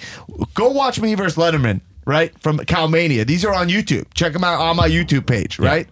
Go 0.53 0.69
watch 0.69 0.99
me 0.99 1.15
versus 1.15 1.37
Letterman. 1.37 1.81
Right 2.05 2.37
from 2.39 2.59
Calmania. 2.59 3.25
These 3.25 3.43
are 3.45 3.53
on 3.53 3.67
YouTube. 3.67 4.05
Check 4.13 4.33
them 4.33 4.43
out 4.43 4.59
on 4.61 4.75
my 4.75 4.87
YouTube 4.87 5.25
page. 5.25 5.57
Right. 5.57 5.87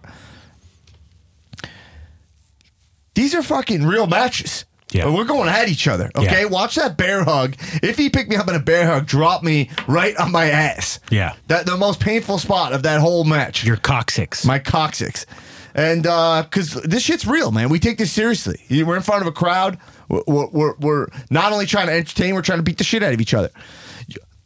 These 3.14 3.34
are 3.34 3.42
fucking 3.42 3.84
real 3.86 4.06
matches. 4.06 4.64
Yeah. 4.92 5.12
We're 5.12 5.24
going 5.24 5.48
at 5.48 5.68
each 5.68 5.88
other. 5.88 6.10
Okay. 6.14 6.42
Yeah. 6.42 6.46
Watch 6.46 6.76
that 6.76 6.96
bear 6.96 7.24
hug. 7.24 7.56
If 7.82 7.96
he 7.96 8.10
picked 8.10 8.30
me 8.30 8.36
up 8.36 8.48
in 8.48 8.54
a 8.54 8.60
bear 8.60 8.86
hug, 8.86 9.06
drop 9.06 9.42
me 9.42 9.70
right 9.88 10.16
on 10.16 10.30
my 10.30 10.46
ass. 10.46 11.00
Yeah. 11.10 11.34
That 11.48 11.66
the 11.66 11.76
most 11.76 11.98
painful 11.98 12.38
spot 12.38 12.72
of 12.72 12.84
that 12.84 13.00
whole 13.00 13.24
match. 13.24 13.64
Your 13.64 13.76
coccyx. 13.76 14.44
my 14.44 14.60
coccyx. 14.60 15.26
And 15.74 16.06
uh 16.06 16.42
because 16.44 16.74
this 16.74 17.02
shit's 17.02 17.26
real, 17.26 17.50
man. 17.50 17.68
We 17.68 17.78
take 17.78 17.98
this 17.98 18.12
seriously. 18.12 18.60
We're 18.70 18.96
in 18.96 19.02
front 19.02 19.22
of 19.22 19.28
a 19.28 19.32
crowd. 19.32 19.78
We're, 20.08 20.22
we're, 20.26 20.46
we're, 20.48 20.74
we're 20.76 21.06
not 21.30 21.52
only 21.52 21.66
trying 21.66 21.86
to 21.86 21.92
entertain, 21.92 22.34
we're 22.34 22.42
trying 22.42 22.58
to 22.58 22.62
beat 22.62 22.78
the 22.78 22.84
shit 22.84 23.02
out 23.02 23.12
of 23.12 23.20
each 23.20 23.34
other. 23.34 23.50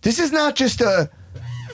This 0.03 0.19
is 0.19 0.33
not 0.33 0.55
just 0.55 0.81
a 0.81 1.11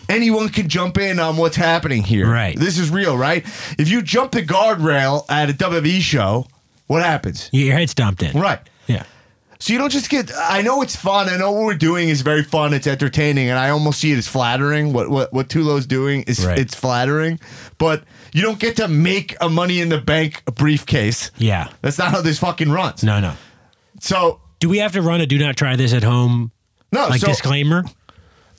anyone 0.08 0.49
can 0.49 0.68
jump 0.68 0.99
in 0.99 1.18
on 1.18 1.37
what's 1.37 1.56
happening 1.56 2.02
here. 2.02 2.30
Right. 2.30 2.58
This 2.58 2.78
is 2.78 2.90
real, 2.90 3.16
right? 3.16 3.44
If 3.78 3.88
you 3.88 4.02
jump 4.02 4.32
the 4.32 4.42
guardrail 4.42 5.25
at 5.30 5.50
a 5.50 5.52
WWE 5.52 6.00
show, 6.00 6.46
what 6.87 7.02
happens? 7.02 7.49
Your 7.52 7.76
head's 7.76 7.92
stomped 7.92 8.23
in. 8.23 8.38
Right. 8.38 8.61
Yeah. 8.87 9.04
So 9.64 9.73
you 9.73 9.78
don't 9.78 9.88
just 9.88 10.11
get. 10.11 10.30
I 10.37 10.61
know 10.61 10.83
it's 10.83 10.94
fun. 10.94 11.30
I 11.30 11.38
know 11.38 11.50
what 11.52 11.64
we're 11.64 11.75
doing 11.75 12.11
is 12.11 12.21
very 12.21 12.42
fun. 12.42 12.75
It's 12.75 12.87
entertaining, 12.87 13.49
and 13.49 13.59
I 13.59 13.71
almost 13.71 13.99
see 13.99 14.12
it 14.12 14.18
as 14.18 14.28
flattering. 14.28 14.92
What 14.92 15.09
what 15.09 15.33
what 15.33 15.49
Tulo's 15.49 15.87
doing 15.87 16.23
is 16.25 16.44
Right. 16.44 16.59
it's 16.59 16.75
flattering, 16.75 17.40
but 17.78 18.04
you 18.35 18.42
don't 18.42 18.59
get 18.59 18.76
to 18.76 18.88
make 18.88 19.35
a 19.40 19.49
money 19.49 19.80
in 19.80 19.88
the 19.88 19.97
bank 19.97 20.42
briefcase. 20.54 21.30
Yeah. 21.38 21.68
That's 21.80 21.97
not 21.99 22.11
how 22.11 22.21
this 22.21 22.38
fucking 22.40 22.71
runs. 22.71 23.02
No, 23.02 23.21
no. 23.21 23.33
So 24.00 24.42
Do 24.61 24.68
we 24.68 24.80
have 24.80 24.92
to 24.92 25.00
run 25.00 25.23
a 25.23 25.26
do 25.26 25.38
not 25.38 25.56
try 25.56 25.76
this 25.76 25.94
at 25.94 26.02
home 26.02 26.52
no, 26.92 27.06
like 27.09 27.23
so 27.23 27.28
disclaimer? 27.28 27.85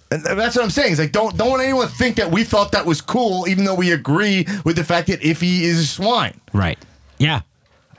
and 0.09 0.23
that's 0.23 0.55
what 0.55 0.63
I'm 0.65 0.71
saying. 0.71 0.93
It's 0.93 0.99
like 0.99 1.11
don't 1.11 1.37
don't 1.37 1.51
want 1.51 1.61
anyone 1.61 1.87
think 1.87 2.15
that 2.15 2.31
we 2.31 2.43
thought 2.43 2.71
that 2.71 2.87
was 2.87 3.01
cool, 3.01 3.47
even 3.47 3.63
though 3.63 3.75
we 3.75 3.91
agree 3.91 4.47
with 4.63 4.75
the 4.75 4.83
fact 4.83 5.09
that 5.09 5.21
if 5.21 5.39
he 5.39 5.65
is 5.65 5.79
a 5.81 5.85
swine. 5.85 6.41
Right. 6.51 6.79
Yeah. 7.19 7.41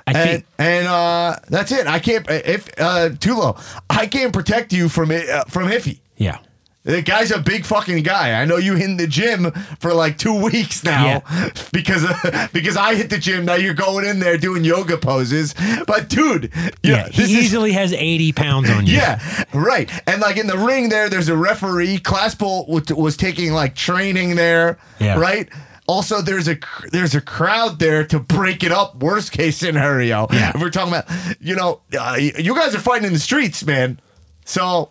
I 0.06 0.12
And 0.12 0.30
think 0.30 0.44
and 0.58 0.86
uh, 0.86 1.36
that's 1.48 1.72
it. 1.72 1.86
I 1.86 1.98
can't 1.98 2.26
if 2.30 2.68
uh, 2.78 3.10
Tulo. 3.18 3.60
I 3.90 4.06
can't 4.06 4.32
protect 4.32 4.72
you 4.72 4.88
from 4.88 5.10
it 5.10 5.28
uh, 5.28 5.44
from 5.44 5.68
Ify. 5.68 5.98
yeah. 6.16 6.38
The 6.84 7.02
guy's 7.02 7.32
a 7.32 7.40
big 7.40 7.64
fucking 7.64 8.04
guy. 8.04 8.40
I 8.40 8.44
know 8.44 8.58
you 8.58 8.76
hit 8.76 8.96
the 8.96 9.08
gym 9.08 9.50
for 9.80 9.92
like 9.92 10.18
two 10.18 10.40
weeks 10.40 10.84
now 10.84 11.20
because 11.72 12.04
because 12.52 12.76
I 12.76 12.94
hit 12.94 13.10
the 13.10 13.18
gym. 13.18 13.44
Now 13.44 13.54
you're 13.56 13.74
going 13.74 14.04
in 14.06 14.20
there 14.20 14.38
doing 14.38 14.62
yoga 14.62 14.96
poses. 14.96 15.52
But 15.88 16.08
dude, 16.08 16.52
Yeah. 16.54 16.70
yeah, 16.84 17.08
he 17.08 17.22
this 17.22 17.30
is 17.32 17.36
easily 17.38 17.72
has 17.72 17.92
80 17.92 18.30
pounds 18.34 18.70
on 18.70 18.86
you. 18.86 18.92
yeah, 18.98 19.20
right. 19.52 19.90
And 20.06 20.20
like 20.22 20.36
in 20.36 20.46
the 20.46 20.56
ring 20.58 20.88
there, 20.88 21.08
there's 21.08 21.28
a 21.28 21.36
referee. 21.36 21.98
Classpool 21.98 22.66
was, 22.68 22.84
was 22.92 23.16
taking 23.16 23.52
like 23.52 23.74
training 23.74 24.36
there, 24.36 24.78
Yeah. 25.00 25.18
right? 25.18 25.48
Also, 25.88 26.20
there's 26.20 26.48
a 26.48 26.58
there's 26.90 27.14
a 27.14 27.20
crowd 27.20 27.78
there 27.78 28.04
to 28.06 28.18
break 28.18 28.64
it 28.64 28.72
up. 28.72 28.96
Worst 28.96 29.30
case 29.30 29.56
scenario. 29.56 30.26
Yeah. 30.32 30.52
If 30.54 30.60
we're 30.60 30.70
talking 30.70 30.92
about, 30.92 31.08
you 31.40 31.54
know, 31.54 31.80
uh, 31.98 32.16
you 32.18 32.54
guys 32.54 32.74
are 32.74 32.80
fighting 32.80 33.06
in 33.06 33.12
the 33.12 33.20
streets, 33.20 33.64
man. 33.64 34.00
So, 34.44 34.90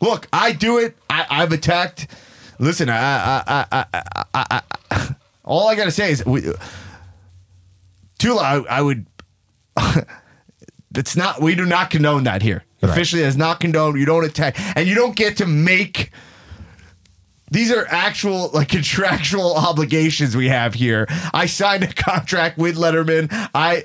look, 0.00 0.28
I 0.32 0.52
do 0.52 0.78
it. 0.78 0.96
I, 1.10 1.26
I've 1.28 1.52
attacked. 1.52 2.06
Listen, 2.60 2.88
I, 2.88 2.96
I, 2.96 3.42
I, 3.72 3.84
I, 3.92 4.24
I, 4.34 4.62
I, 4.90 5.14
all 5.44 5.68
I 5.68 5.74
gotta 5.74 5.90
say 5.90 6.12
is, 6.12 6.24
we, 6.24 6.42
Tula, 8.18 8.42
I, 8.42 8.78
I 8.78 8.82
would. 8.82 9.06
It's 10.94 11.16
not. 11.16 11.40
We 11.40 11.54
do 11.54 11.66
not 11.66 11.90
condone 11.90 12.24
that 12.24 12.42
here. 12.42 12.64
Officially, 12.82 13.22
has 13.22 13.36
not 13.36 13.60
condoned. 13.60 13.98
You 14.00 14.06
don't 14.06 14.24
attack, 14.24 14.56
and 14.76 14.88
you 14.88 14.94
don't 14.94 15.14
get 15.14 15.36
to 15.36 15.46
make. 15.46 16.10
These 17.50 17.72
are 17.72 17.86
actual 17.88 18.50
like 18.52 18.68
contractual 18.78 19.54
obligations 19.54 20.36
we 20.36 20.48
have 20.48 20.74
here. 20.74 21.06
I 21.32 21.46
signed 21.46 21.84
a 21.84 21.92
contract 21.92 22.58
with 22.58 22.76
Letterman. 22.76 23.28
I 23.54 23.84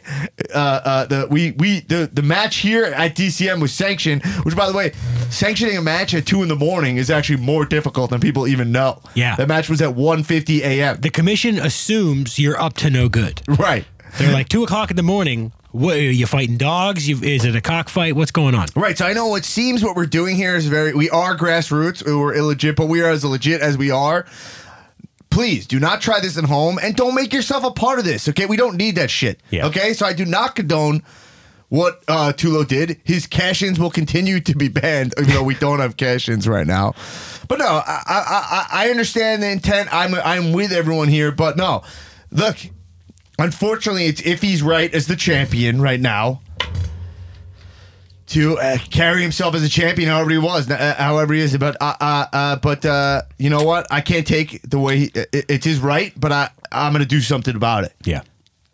uh, 0.53 0.57
uh, 0.57 1.05
the 1.05 1.27
we 1.29 1.51
we 1.51 1.81
the 1.81 2.09
the 2.11 2.21
match 2.21 2.57
here 2.57 2.85
at 2.85 3.15
DCM 3.15 3.61
was 3.61 3.73
sanctioned, 3.73 4.23
which 4.43 4.55
by 4.55 4.67
the 4.69 4.73
way, 4.77 4.91
sanctioning 5.29 5.77
a 5.77 5.81
match 5.81 6.13
at 6.13 6.25
two 6.25 6.41
in 6.43 6.49
the 6.49 6.55
morning 6.55 6.97
is 6.97 7.09
actually 7.09 7.37
more 7.37 7.65
difficult 7.65 8.09
than 8.09 8.19
people 8.19 8.47
even 8.47 8.71
know. 8.71 9.01
Yeah. 9.15 9.35
that 9.35 9.47
match 9.47 9.69
was 9.69 9.81
at 9.81 9.89
1.50 9.95 10.59
a.m. 10.61 10.97
The 11.01 11.09
commission 11.09 11.57
assumes 11.57 12.39
you're 12.39 12.59
up 12.59 12.73
to 12.75 12.89
no 12.89 13.09
good. 13.09 13.41
Right. 13.63 13.85
They're 14.17 14.33
like 14.33 14.49
two 14.49 14.63
o'clock 14.63 14.89
in 14.91 14.95
the 14.97 15.03
morning. 15.03 15.53
What 15.73 15.97
are 15.97 16.01
you 16.01 16.27
fighting 16.27 16.57
dogs? 16.57 17.09
You, 17.09 17.19
is 17.23 17.45
it 17.45 17.55
a 17.55 17.61
cockfight? 17.61 18.15
What's 18.15 18.29
going 18.29 18.53
on? 18.53 18.67
Right. 18.75 18.95
So 18.95 19.07
I 19.07 19.13
know 19.13 19.33
it 19.35 19.43
seems 19.43 19.83
what 19.83 19.95
we're 19.95 20.05
doing 20.05 20.35
here 20.35 20.55
is 20.55 20.67
very, 20.67 20.93
we 20.93 21.09
are 21.09 21.35
grassroots, 21.35 22.05
we're 22.05 22.35
illegit, 22.35 22.75
but 22.75 22.85
we 22.85 23.01
are 23.01 23.09
as 23.09 23.25
legit 23.25 23.59
as 23.59 23.75
we 23.75 23.89
are. 23.89 24.27
Please 25.31 25.65
do 25.65 25.79
not 25.79 25.99
try 25.99 26.19
this 26.19 26.37
at 26.37 26.43
home 26.43 26.77
and 26.81 26.95
don't 26.95 27.15
make 27.15 27.33
yourself 27.33 27.63
a 27.63 27.71
part 27.71 27.97
of 27.97 28.05
this. 28.05 28.29
Okay. 28.29 28.45
We 28.45 28.55
don't 28.55 28.77
need 28.77 28.97
that 28.97 29.09
shit. 29.09 29.41
Yeah. 29.49 29.65
Okay. 29.65 29.93
So 29.93 30.05
I 30.05 30.13
do 30.13 30.25
not 30.25 30.55
condone 30.55 31.01
what 31.69 32.03
uh, 32.07 32.33
Tulo 32.33 32.67
did. 32.67 33.01
His 33.03 33.25
cash 33.25 33.63
ins 33.63 33.79
will 33.79 33.89
continue 33.89 34.39
to 34.41 34.55
be 34.55 34.67
banned, 34.67 35.15
even 35.17 35.33
though 35.33 35.43
we 35.43 35.55
don't 35.55 35.79
have 35.79 35.97
cash 35.97 36.29
ins 36.29 36.47
right 36.47 36.67
now. 36.67 36.93
But 37.47 37.57
no, 37.57 37.65
I, 37.65 38.03
I, 38.05 38.05
I, 38.07 38.67
I 38.85 38.89
understand 38.91 39.41
the 39.41 39.49
intent. 39.49 39.91
I'm, 39.91 40.13
I'm 40.13 40.53
with 40.53 40.71
everyone 40.71 41.07
here, 41.07 41.31
but 41.31 41.57
no. 41.57 41.81
Look, 42.29 42.57
unfortunately, 43.39 44.05
it's 44.05 44.21
if 44.21 44.41
he's 44.41 44.61
right 44.61 44.93
as 44.93 45.07
the 45.07 45.15
champion 45.15 45.81
right 45.81 45.99
now 45.99 46.41
to 48.27 48.57
uh, 48.57 48.77
carry 48.89 49.21
himself 49.21 49.53
as 49.53 49.63
a 49.63 49.69
champion, 49.69 50.09
however 50.09 50.31
he 50.31 50.37
was, 50.37 50.69
uh, 50.69 50.95
however 50.97 51.33
he 51.33 51.41
is. 51.41 51.55
But 51.57 51.77
uh, 51.81 51.95
uh, 51.99 52.25
uh, 52.33 52.55
but 52.57 52.85
uh, 52.85 53.23
you 53.37 53.49
know 53.49 53.63
what? 53.63 53.87
I 53.91 54.01
can't 54.01 54.25
take 54.25 54.61
the 54.67 54.79
way 54.79 54.97
he, 54.97 55.11
it, 55.13 55.45
it's 55.49 55.65
his 55.65 55.79
right, 55.79 56.13
but 56.19 56.31
I 56.31 56.49
I'm 56.71 56.93
gonna 56.93 57.05
do 57.05 57.21
something 57.21 57.55
about 57.55 57.83
it. 57.83 57.93
Yeah. 58.05 58.23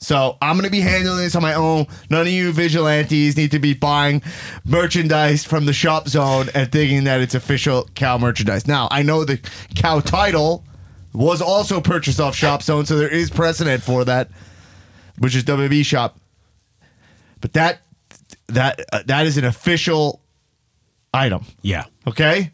So 0.02 0.38
I'm 0.42 0.56
gonna 0.56 0.70
be 0.70 0.80
handling 0.80 1.18
this 1.18 1.36
on 1.36 1.42
my 1.42 1.56
own. 1.56 1.88
None 2.10 2.22
of 2.22 2.32
you 2.32 2.54
vigilantes 2.54 3.36
need 3.36 3.52
to 3.52 3.60
be 3.60 3.74
buying 3.74 4.22
merchandise 4.64 5.44
from 5.44 5.66
the 5.66 5.74
shop 5.74 6.08
zone 6.08 6.48
and 6.56 6.72
thinking 6.72 7.04
that 7.04 7.20
it's 7.20 7.36
official 7.36 7.90
cow 7.96 8.18
merchandise. 8.18 8.66
Now 8.66 8.88
I 8.92 9.04
know 9.04 9.26
the 9.26 9.40
cow 9.76 10.00
title 10.00 10.64
was 11.12 11.42
also 11.42 11.82
purchased 11.82 12.20
off 12.20 12.36
shop 12.36 12.64
zone, 12.64 12.86
so 12.86 12.98
there 12.98 13.10
is 13.10 13.30
precedent 13.30 13.84
for 13.84 14.06
that, 14.06 14.30
which 15.20 15.36
is 15.36 15.44
WB 15.44 15.86
shop. 15.86 16.18
But 17.42 17.54
that 17.54 17.82
that 18.48 18.80
uh, 18.92 19.04
that 19.06 19.26
is 19.28 19.38
an 19.38 19.46
official 19.46 20.22
item. 21.14 21.46
Yeah. 21.62 21.86
Okay? 22.08 22.52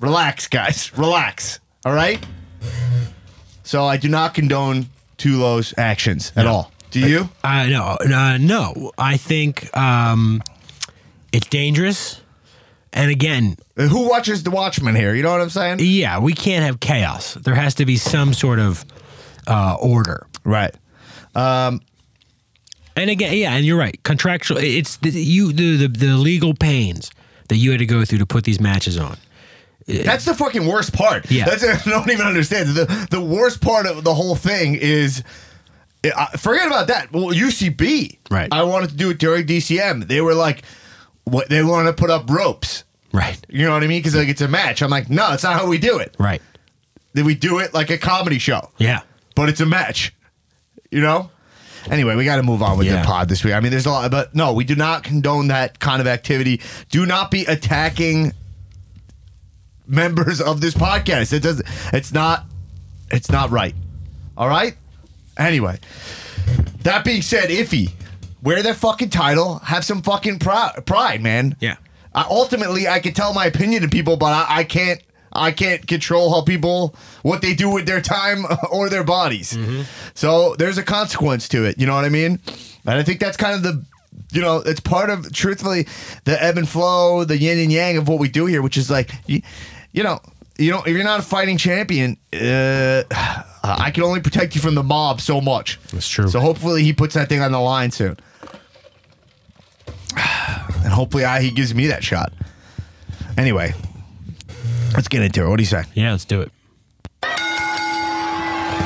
Relax, 0.00 0.48
guys. 0.48 0.96
Relax. 0.98 1.60
All 1.84 1.94
right? 1.94 2.24
So 3.62 3.84
I 3.86 3.96
do 3.96 4.08
not 4.08 4.34
condone 4.34 4.86
Tulo's 5.16 5.72
actions 5.78 6.32
at 6.36 6.46
all. 6.46 6.70
Do 6.90 7.00
you? 7.00 7.28
Uh, 7.42 7.66
no, 7.66 7.96
uh, 8.00 8.38
no. 8.40 8.92
I 8.98 9.16
think 9.16 9.74
um, 9.76 10.42
it's 11.32 11.46
dangerous. 11.48 12.20
And 12.92 13.10
again, 13.10 13.56
Uh, 13.76 13.84
Who 13.88 14.08
watches 14.08 14.42
The 14.44 14.50
Watchmen 14.50 14.94
here? 14.94 15.14
You 15.14 15.22
know 15.24 15.32
what 15.32 15.40
I'm 15.40 15.50
saying? 15.50 15.78
yeah, 15.80 16.20
we 16.20 16.32
can't 16.34 16.64
have 16.64 16.78
chaos. 16.78 17.34
There 17.34 17.54
has 17.56 17.74
to 17.76 17.86
be 17.86 17.96
some 17.96 18.32
sort 18.34 18.60
of 18.60 18.84
uh, 19.48 19.76
order. 19.80 20.26
Right. 20.44 20.72
Um, 21.34 21.80
and 22.96 23.10
again, 23.10 23.36
yeah, 23.36 23.54
and 23.54 23.64
you're 23.64 23.78
right. 23.78 24.00
Contractual. 24.04 24.58
It's 24.58 24.96
the, 24.98 25.10
you 25.10 25.52
the, 25.52 25.76
the 25.76 25.88
the 25.88 26.16
legal 26.16 26.54
pains 26.54 27.10
that 27.48 27.56
you 27.56 27.70
had 27.72 27.80
to 27.80 27.86
go 27.86 28.04
through 28.04 28.18
to 28.18 28.26
put 28.26 28.44
these 28.44 28.60
matches 28.60 28.96
on. 28.98 29.16
That's 29.86 30.24
the 30.24 30.34
fucking 30.34 30.66
worst 30.66 30.94
part. 30.94 31.30
Yeah. 31.30 31.44
That's 31.44 31.64
I 31.86 31.90
don't 31.90 32.10
even 32.10 32.26
understand. 32.26 32.68
The 32.70 33.08
the 33.10 33.20
worst 33.20 33.60
part 33.60 33.86
of 33.86 34.04
the 34.04 34.14
whole 34.14 34.36
thing 34.36 34.76
is 34.76 35.22
forget 36.38 36.66
about 36.66 36.86
that. 36.88 37.12
Well, 37.12 37.26
UCB. 37.26 38.18
Right. 38.30 38.48
I 38.52 38.62
wanted 38.62 38.90
to 38.90 38.96
do 38.96 39.10
it 39.10 39.18
during 39.18 39.46
DCM. 39.46 40.06
They 40.06 40.20
were 40.20 40.34
like 40.34 40.62
what 41.24 41.48
they 41.48 41.62
wanted 41.62 41.88
to 41.88 41.94
put 41.94 42.10
up 42.10 42.30
ropes. 42.30 42.84
Right. 43.12 43.38
You 43.48 43.64
know 43.66 43.72
what 43.72 43.84
I 43.84 43.86
mean? 43.86 44.00
Because 44.00 44.14
like 44.14 44.28
it's 44.28 44.40
a 44.40 44.48
match. 44.48 44.82
I'm 44.82 44.90
like, 44.90 45.08
no, 45.10 45.30
that's 45.30 45.44
not 45.44 45.54
how 45.54 45.66
we 45.66 45.78
do 45.78 45.98
it. 45.98 46.14
Right. 46.18 46.42
Then 47.12 47.24
we 47.24 47.34
do 47.34 47.60
it 47.60 47.72
like 47.72 47.90
a 47.90 47.98
comedy 47.98 48.38
show. 48.38 48.70
Yeah. 48.78 49.00
but 49.34 49.48
it's 49.48 49.60
a 49.60 49.66
match. 49.66 50.14
You 50.90 51.00
know? 51.00 51.30
Anyway, 51.90 52.16
we 52.16 52.24
got 52.24 52.36
to 52.36 52.42
move 52.42 52.62
on 52.62 52.78
with 52.78 52.86
Yeah. 52.86 53.02
the 53.02 53.06
pod 53.06 53.28
this 53.28 53.44
week. 53.44 53.54
I 53.54 53.60
mean, 53.60 53.70
there's 53.70 53.86
a 53.86 53.90
lot, 53.90 54.10
but 54.10 54.34
no, 54.34 54.52
we 54.52 54.64
do 54.64 54.74
not 54.74 55.02
condone 55.04 55.48
that 55.48 55.78
kind 55.80 56.00
of 56.00 56.06
activity. 56.06 56.60
Do 56.90 57.04
not 57.06 57.30
be 57.30 57.44
attacking 57.44 58.32
members 59.86 60.40
of 60.40 60.60
this 60.60 60.74
podcast. 60.74 61.32
It 61.32 61.42
does. 61.42 61.62
It's 61.92 62.12
not. 62.12 62.44
It's 63.10 63.30
not 63.30 63.50
right. 63.50 63.74
All 64.36 64.48
right. 64.48 64.74
Anyway, 65.36 65.78
that 66.82 67.04
being 67.04 67.22
said, 67.22 67.50
iffy, 67.50 67.90
wear 68.42 68.62
that 68.62 68.76
fucking 68.76 69.10
title. 69.10 69.58
Have 69.58 69.84
some 69.84 70.02
fucking 70.02 70.38
pride, 70.38 70.86
pride 70.86 71.22
man. 71.22 71.56
Yeah. 71.60 71.76
I, 72.14 72.26
ultimately, 72.30 72.86
I 72.88 73.00
can 73.00 73.12
tell 73.12 73.34
my 73.34 73.46
opinion 73.46 73.82
to 73.82 73.88
people, 73.88 74.16
but 74.16 74.32
I, 74.32 74.58
I 74.60 74.64
can't. 74.64 75.00
I 75.34 75.50
can't 75.52 75.86
control 75.86 76.32
how 76.32 76.42
people 76.42 76.94
what 77.22 77.42
they 77.42 77.54
do 77.54 77.70
with 77.70 77.86
their 77.86 78.00
time 78.00 78.44
or 78.70 78.88
their 78.88 79.04
bodies. 79.04 79.56
So 80.14 80.54
there's 80.56 80.78
a 80.78 80.82
consequence 80.82 81.48
to 81.50 81.64
it. 81.64 81.78
You 81.78 81.86
know 81.86 81.94
what 81.94 82.04
I 82.04 82.08
mean? 82.08 82.38
And 82.86 82.98
I 82.98 83.02
think 83.02 83.20
that's 83.20 83.36
kind 83.36 83.54
of 83.54 83.62
the, 83.62 83.84
you 84.32 84.40
know, 84.40 84.58
it's 84.58 84.80
part 84.80 85.10
of 85.10 85.32
truthfully 85.32 85.86
the 86.24 86.42
ebb 86.42 86.58
and 86.58 86.68
flow, 86.68 87.24
the 87.24 87.36
yin 87.36 87.58
and 87.58 87.72
yang 87.72 87.96
of 87.96 88.08
what 88.08 88.18
we 88.18 88.28
do 88.28 88.46
here, 88.46 88.62
which 88.62 88.76
is 88.76 88.90
like, 88.90 89.10
you, 89.26 89.40
you 89.92 90.02
know, 90.02 90.20
you 90.58 90.70
know, 90.70 90.82
if 90.82 90.88
you're 90.88 91.02
not 91.04 91.20
a 91.20 91.22
fighting 91.22 91.56
champion, 91.56 92.16
uh, 92.32 93.02
I 93.64 93.90
can 93.92 94.04
only 94.04 94.20
protect 94.20 94.54
you 94.54 94.60
from 94.60 94.74
the 94.74 94.82
mob 94.82 95.20
so 95.20 95.40
much. 95.40 95.80
That's 95.92 96.08
true. 96.08 96.28
So 96.28 96.38
hopefully 96.38 96.82
he 96.82 96.92
puts 96.92 97.14
that 97.14 97.28
thing 97.28 97.40
on 97.40 97.52
the 97.52 97.60
line 97.60 97.90
soon. 97.90 98.18
And 100.84 100.92
hopefully 100.92 101.24
I, 101.24 101.40
he 101.40 101.50
gives 101.50 101.74
me 101.74 101.86
that 101.86 102.04
shot. 102.04 102.30
Anyway, 103.38 103.72
let's 104.94 105.08
get 105.08 105.22
into 105.22 105.44
it. 105.44 105.48
What 105.48 105.56
do 105.56 105.62
you 105.62 105.68
say? 105.68 105.84
Yeah. 105.94 106.12
Let's 106.12 106.24
do 106.24 106.40
it. 106.40 106.50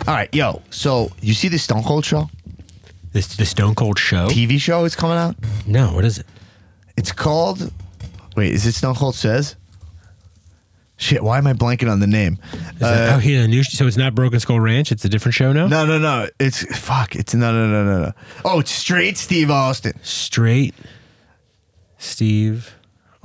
All 0.06 0.14
right, 0.14 0.32
yo. 0.34 0.62
So 0.70 1.10
you 1.20 1.34
see 1.34 1.48
the 1.48 1.58
Stone 1.58 1.84
Cold 1.84 2.04
show, 2.04 2.30
This 3.12 3.36
the 3.36 3.44
Stone 3.44 3.74
Cold 3.74 3.98
Show. 3.98 4.28
TV 4.28 4.58
show 4.58 4.84
is 4.84 4.96
coming 4.96 5.18
out. 5.18 5.36
No. 5.66 5.92
What 5.92 6.04
is 6.04 6.18
it? 6.18 6.26
It's 6.96 7.12
called. 7.12 7.70
Wait, 8.34 8.52
is 8.54 8.64
it 8.66 8.72
Stone 8.72 8.94
Cold 8.94 9.14
Says? 9.14 9.56
Shit, 11.00 11.22
why 11.22 11.38
am 11.38 11.46
I 11.46 11.52
blanking 11.52 11.90
on 11.90 12.00
the 12.00 12.08
name? 12.08 12.38
Is 12.52 12.78
that, 12.80 13.12
uh, 13.12 13.16
oh, 13.16 13.18
he's 13.18 13.44
a 13.44 13.46
new. 13.46 13.62
So 13.62 13.86
it's 13.86 13.96
not 13.96 14.16
Broken 14.16 14.40
Skull 14.40 14.58
Ranch. 14.58 14.90
It's 14.90 15.04
a 15.04 15.08
different 15.08 15.34
show 15.34 15.52
now. 15.52 15.68
No, 15.68 15.86
no, 15.86 15.98
no. 15.98 16.26
It's 16.40 16.64
fuck. 16.76 17.14
It's 17.14 17.34
no, 17.34 17.52
no, 17.52 17.68
no, 17.68 17.84
no, 17.84 18.02
no. 18.06 18.12
Oh, 18.44 18.58
it's 18.58 18.72
straight 18.72 19.16
Steve 19.16 19.48
Austin. 19.50 19.92
Straight. 20.02 20.74
Steve. 21.98 22.74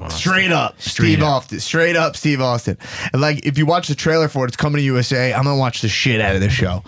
Straight 0.10 0.52
up, 0.52 0.82
Straight 0.82 1.14
Steve 1.14 1.22
up. 1.24 1.30
Austin. 1.30 1.60
Straight 1.60 1.96
up, 1.96 2.16
Steve 2.18 2.42
Austin. 2.42 2.78
And 3.14 3.22
like, 3.22 3.46
if 3.46 3.58
you 3.58 3.66
watch 3.66 3.88
the 3.88 3.96
trailer 3.96 4.28
for 4.28 4.44
it, 4.44 4.48
it's 4.50 4.58
coming 4.58 4.80
to 4.80 4.84
USA. 4.84 5.34
I'm 5.34 5.44
gonna 5.44 5.56
watch 5.58 5.82
the 5.82 5.88
shit 5.88 6.20
out 6.20 6.34
of 6.36 6.42
this 6.42 6.52
show. 6.52 6.84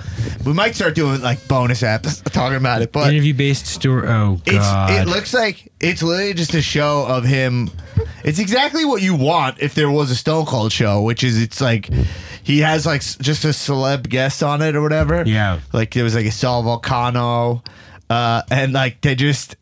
We 0.46 0.54
might 0.54 0.76
start 0.76 0.96
doing 0.96 1.22
like 1.22 1.48
bonus 1.48 1.82
apps 1.82 2.22
talking 2.32 2.58
about 2.58 2.82
it, 2.82 2.92
but 2.92 3.12
Interview 3.14 3.34
based 3.34 3.68
story. 3.68 4.08
Oh 4.08 4.42
it's 4.46 4.58
God. 4.58 4.92
it 4.92 5.08
looks 5.10 5.34
like 5.34 5.72
it's 5.80 6.02
literally 6.04 6.34
just 6.34 6.54
a 6.56 6.62
show 6.62 7.06
of 7.08 7.24
him. 7.24 7.70
It's 8.24 8.40
exactly 8.40 8.84
what 8.86 9.02
you 9.02 9.16
want 9.16 9.60
if 9.62 9.76
there 9.76 9.90
was 9.90 10.10
a 10.12 10.16
Stone 10.16 10.46
Cold 10.48 10.72
show, 10.72 11.02
which 11.04 11.24
is 11.24 11.40
it's 11.42 11.62
like 11.62 11.90
he 12.44 12.60
has 12.60 12.86
like 12.86 13.02
just 13.02 13.46
a 13.46 13.50
celeb 13.50 14.10
guest 14.10 14.42
on 14.44 14.62
it 14.62 14.76
or 14.76 14.82
whatever. 14.82 15.24
Yeah. 15.26 15.60
like 15.74 15.94
there 15.94 16.04
was 16.04 16.16
like 16.16 16.26
a 16.26 16.32
Sal 16.32 16.64
Vulcano, 16.64 17.64
uh, 18.10 18.42
and 18.50 18.74
like 18.74 19.02
they 19.02 19.16
just 19.16 19.56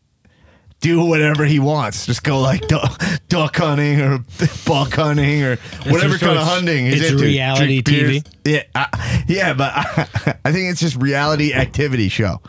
do 0.84 1.02
whatever 1.02 1.46
he 1.46 1.58
wants. 1.58 2.04
Just 2.04 2.22
go 2.22 2.40
like 2.40 2.68
duck, 2.68 3.02
duck 3.28 3.56
hunting 3.56 4.02
or 4.02 4.18
buck 4.66 4.92
hunting 4.92 5.42
or 5.42 5.56
whatever 5.86 6.18
so 6.18 6.26
kind 6.26 6.38
of 6.38 6.46
hunting. 6.46 6.84
he's 6.84 7.00
it's 7.00 7.10
into. 7.12 7.24
reality 7.24 7.80
Drink 7.80 7.86
beers. 7.86 8.22
TV? 8.22 8.34
Yeah, 8.44 8.62
I, 8.74 9.24
yeah, 9.26 9.54
but 9.54 9.72
I, 9.74 10.36
I 10.44 10.52
think 10.52 10.70
it's 10.70 10.80
just 10.80 10.96
reality 10.96 11.54
activity 11.54 12.10
show. 12.10 12.42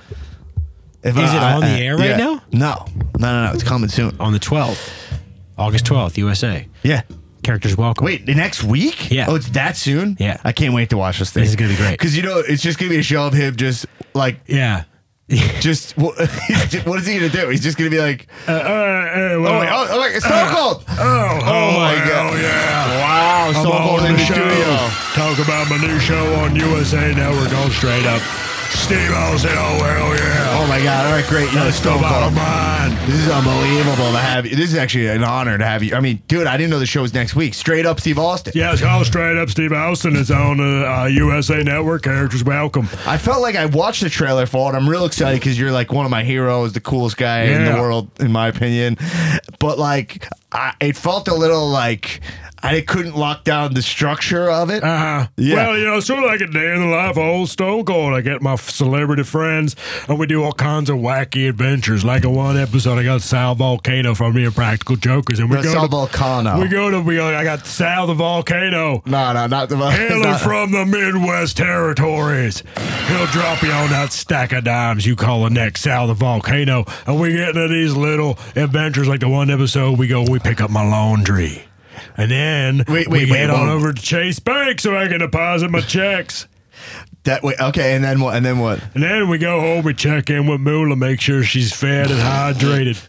If 1.02 1.16
Is 1.18 1.34
it 1.34 1.42
on 1.42 1.62
the 1.62 1.68
uh, 1.68 1.78
air 1.78 1.98
right 1.98 2.18
now? 2.18 2.42
No, 2.52 2.86
no, 3.18 3.20
no, 3.20 3.46
no. 3.46 3.52
It's 3.54 3.64
coming 3.64 3.90
soon. 3.90 4.18
on 4.20 4.34
the 4.34 4.40
12th, 4.40 4.92
August 5.58 5.86
12th, 5.86 6.18
USA. 6.18 6.68
Yeah. 6.84 7.04
Characters 7.42 7.78
welcome. 7.78 8.04
Wait, 8.04 8.26
the 8.26 8.34
next 8.34 8.64
week? 8.64 9.12
Yeah. 9.12 9.28
Oh, 9.30 9.36
it's 9.36 9.50
that 9.50 9.78
soon? 9.78 10.18
Yeah. 10.20 10.42
I 10.44 10.52
can't 10.52 10.74
wait 10.74 10.90
to 10.90 10.98
watch 10.98 11.20
this 11.20 11.30
thing. 11.32 11.44
This 11.44 11.52
is 11.52 11.56
gonna 11.56 11.70
be 11.70 11.78
great. 11.78 11.92
Because 11.92 12.18
you 12.18 12.24
know, 12.24 12.40
it's 12.40 12.62
just 12.62 12.80
gonna 12.80 12.90
be 12.90 12.98
a 12.98 13.04
show 13.04 13.28
of 13.28 13.34
him 13.34 13.56
just 13.56 13.86
like 14.16 14.42
Yeah. 14.48 14.86
just 15.60 15.98
what, 15.98 16.16
what 16.86 17.00
is 17.00 17.08
he 17.08 17.16
gonna 17.16 17.30
do? 17.30 17.50
He's 17.50 17.64
just 17.64 17.78
gonna 17.80 17.90
be 17.90 18.00
like, 18.00 18.28
Uh, 18.48 18.52
uh, 18.52 18.56
uh 18.56 18.60
oh 18.62 19.60
wait, 19.60 19.70
oh, 19.72 19.88
oh 19.90 20.02
wait, 20.02 20.16
it's 20.16 20.26
Stone 20.26 20.54
Cold. 20.54 20.84
Oh, 20.88 21.40
oh 21.42 21.72
my 21.80 21.96
god, 22.06 22.40
yeah. 22.40 23.00
wow, 23.02 23.52
Stone 23.52 23.88
Cold 23.88 24.06
in 24.06 24.14
the 24.14 24.20
studio. 24.20 24.76
Talk 25.18 25.40
about 25.40 25.68
my 25.68 25.78
new 25.78 26.00
show 26.00 26.36
on 26.36 26.56
USA 26.56 27.12
Network. 27.16 27.52
All 27.58 27.70
straight 27.72 28.06
up. 28.06 28.22
Steve 28.86 29.12
Austin, 29.14 29.50
oh 29.56 29.84
hell 29.84 30.16
yeah. 30.16 30.60
Oh 30.62 30.68
my 30.68 30.80
god! 30.84 31.08
All 31.08 31.14
right, 31.14 31.26
great. 31.28 31.50
The 31.50 31.56
That's 31.56 31.78
the 31.80 31.90
Stone 31.90 32.02
bottom 32.02 32.36
Cold. 32.36 32.48
line. 32.48 32.92
This 33.10 33.20
is 33.20 33.30
unbelievable 33.32 34.12
to 34.12 34.20
have 34.20 34.46
you. 34.46 34.56
This 34.56 34.70
is 34.72 34.78
actually 34.78 35.08
an 35.08 35.24
honor 35.24 35.58
to 35.58 35.66
have 35.66 35.82
you. 35.82 35.96
I 35.96 36.02
mean, 36.02 36.22
dude, 36.28 36.46
I 36.46 36.56
didn't 36.56 36.70
know 36.70 36.78
the 36.78 36.86
show 36.86 37.02
was 37.02 37.12
next 37.12 37.36
week. 37.36 37.56
Straight 37.56 37.88
up, 37.88 38.00
Steve 38.00 38.20
Austin. 38.20 38.54
Yeah, 38.56 38.74
it's 38.74 38.84
called 38.84 39.08
Straight 39.08 39.38
Up 39.40 39.50
Steve 39.50 39.74
Austin. 39.74 40.16
It's 40.16 40.30
on 40.30 40.58
the 40.58 40.88
uh, 40.88 41.06
USA 41.06 41.64
Network. 41.64 42.04
Characters 42.04 42.44
welcome. 42.44 42.88
I 43.08 43.18
felt 43.18 43.42
like 43.42 43.56
I 43.56 43.66
watched 43.66 44.04
the 44.04 44.10
trailer 44.10 44.46
for 44.46 44.72
it. 44.72 44.78
I'm 44.78 44.88
real 44.88 45.06
excited 45.06 45.40
because 45.40 45.60
you're 45.60 45.72
like 45.72 45.92
one 45.92 46.06
of 46.06 46.12
my 46.12 46.24
heroes, 46.24 46.74
the 46.74 46.80
coolest 46.80 47.18
guy 47.18 47.46
in 47.46 47.66
the 47.66 47.82
world, 47.82 48.12
in 48.20 48.32
my 48.32 48.50
opinion. 48.50 48.98
But 49.60 49.80
like, 49.80 50.28
I, 50.52 50.76
it 50.80 50.96
felt 50.96 51.28
a 51.28 51.34
little 51.34 51.68
like 51.70 52.22
I 52.66 52.82
couldn't 52.82 53.16
lock 53.16 53.44
down 53.44 53.74
the 53.74 53.82
structure 53.82 54.50
of 54.50 54.70
it. 54.70 54.84
Uh-huh. 54.84 55.28
Yeah. 55.38 55.56
Well, 55.56 55.78
you 55.78 55.86
know, 55.86 56.00
sort 56.00 56.24
of 56.24 56.26
like 56.26 56.42
a 56.42 56.48
day 56.48 56.74
in 56.74 56.82
the 56.82 56.88
life 56.88 57.12
of 57.12 57.18
old 57.20 57.50
Stone 57.50 57.86
Cold. 57.86 58.14
I 58.14 58.22
get 58.22 58.42
my 58.42 58.56
celebrity 58.56 59.24
friends, 59.24 59.76
and 60.08 60.20
we 60.20 60.28
do 60.28 60.44
all 60.44 60.54
kinds 60.54 60.90
of 60.90 60.98
wacky 60.98 61.48
adventures. 61.50 62.04
Like 62.04 62.24
in 62.24 62.34
one 62.34 62.58
episode, 62.58 62.98
I 62.98 63.04
got 63.04 63.22
Sal 63.22 63.56
Vulcano 63.56 64.16
from 64.16 64.34
the 64.34 64.44
Impractical 64.44 64.96
Jokers, 64.96 65.40
and 65.40 65.50
we 65.50 65.58
go 65.58 65.64
Sal 65.64 65.84
to, 65.84 65.88
Volcano. 65.88 66.60
We 66.62 66.68
go 66.68 66.90
to 66.90 67.00
we. 67.02 67.20
I 67.20 67.44
got 67.44 67.66
Sal 67.66 68.08
the 68.08 68.14
Volcano. 68.14 69.02
no, 69.06 69.34
no, 69.34 69.48
not 69.48 69.70
the. 69.70 69.78
it's 69.78 69.98
Hailing 69.98 70.38
from 70.38 70.72
the 70.72 70.86
Midwest 70.86 71.58
territories. 71.58 72.64
He'll 73.08 73.28
drop 73.28 73.62
you 73.62 73.72
on 73.72 73.90
that 73.90 74.12
stack 74.12 74.52
of 74.52 74.64
dimes 74.64 75.06
you 75.06 75.16
call 75.16 75.44
the 75.44 75.50
next 75.50 75.82
Sal 75.82 76.08
the 76.08 76.14
Volcano. 76.14 76.86
And 77.06 77.20
we 77.20 77.34
get 77.34 77.50
into 77.50 77.68
these 77.68 77.94
little 77.96 78.38
adventures 78.56 79.08
like 79.08 79.20
the 79.20 79.30
one 79.30 79.50
episode 79.50 79.98
we 80.00 80.08
go, 80.08 80.26
we 80.30 80.40
pick 80.40 80.62
up 80.62 80.70
my 80.70 80.88
laundry. 80.88 81.66
And 82.18 82.32
then 82.32 82.84
Wait, 82.88 83.08
we 83.08 83.20
wait, 83.20 83.30
head 83.30 83.50
wait, 83.50 83.56
on 83.58 83.70
over 83.70 83.94
to 83.94 84.02
Chase 84.02 84.40
Bank 84.40 84.80
so 84.80 84.96
I 84.98 85.08
can 85.08 85.20
deposit 85.20 85.70
my 85.70 85.82
checks. 85.82 86.48
that 87.24 87.44
way. 87.44 87.56
Okay, 87.60 87.96
and 87.96 88.04
then 88.04 88.20
what? 88.20 88.36
And 88.36 88.46
then 88.46 88.60
what? 88.60 88.82
And 88.94 89.04
then 89.04 89.28
we 89.30 89.38
go 89.38 89.60
home, 89.60 89.84
we 89.84 89.94
check 89.94 90.30
in 90.30 90.48
with 90.48 90.62
Mula, 90.62 90.96
make 90.96 91.20
sure 91.22 91.44
she's 91.44 91.74
fed 91.74 92.12
and 92.12 92.20
hydrated. 92.20 93.02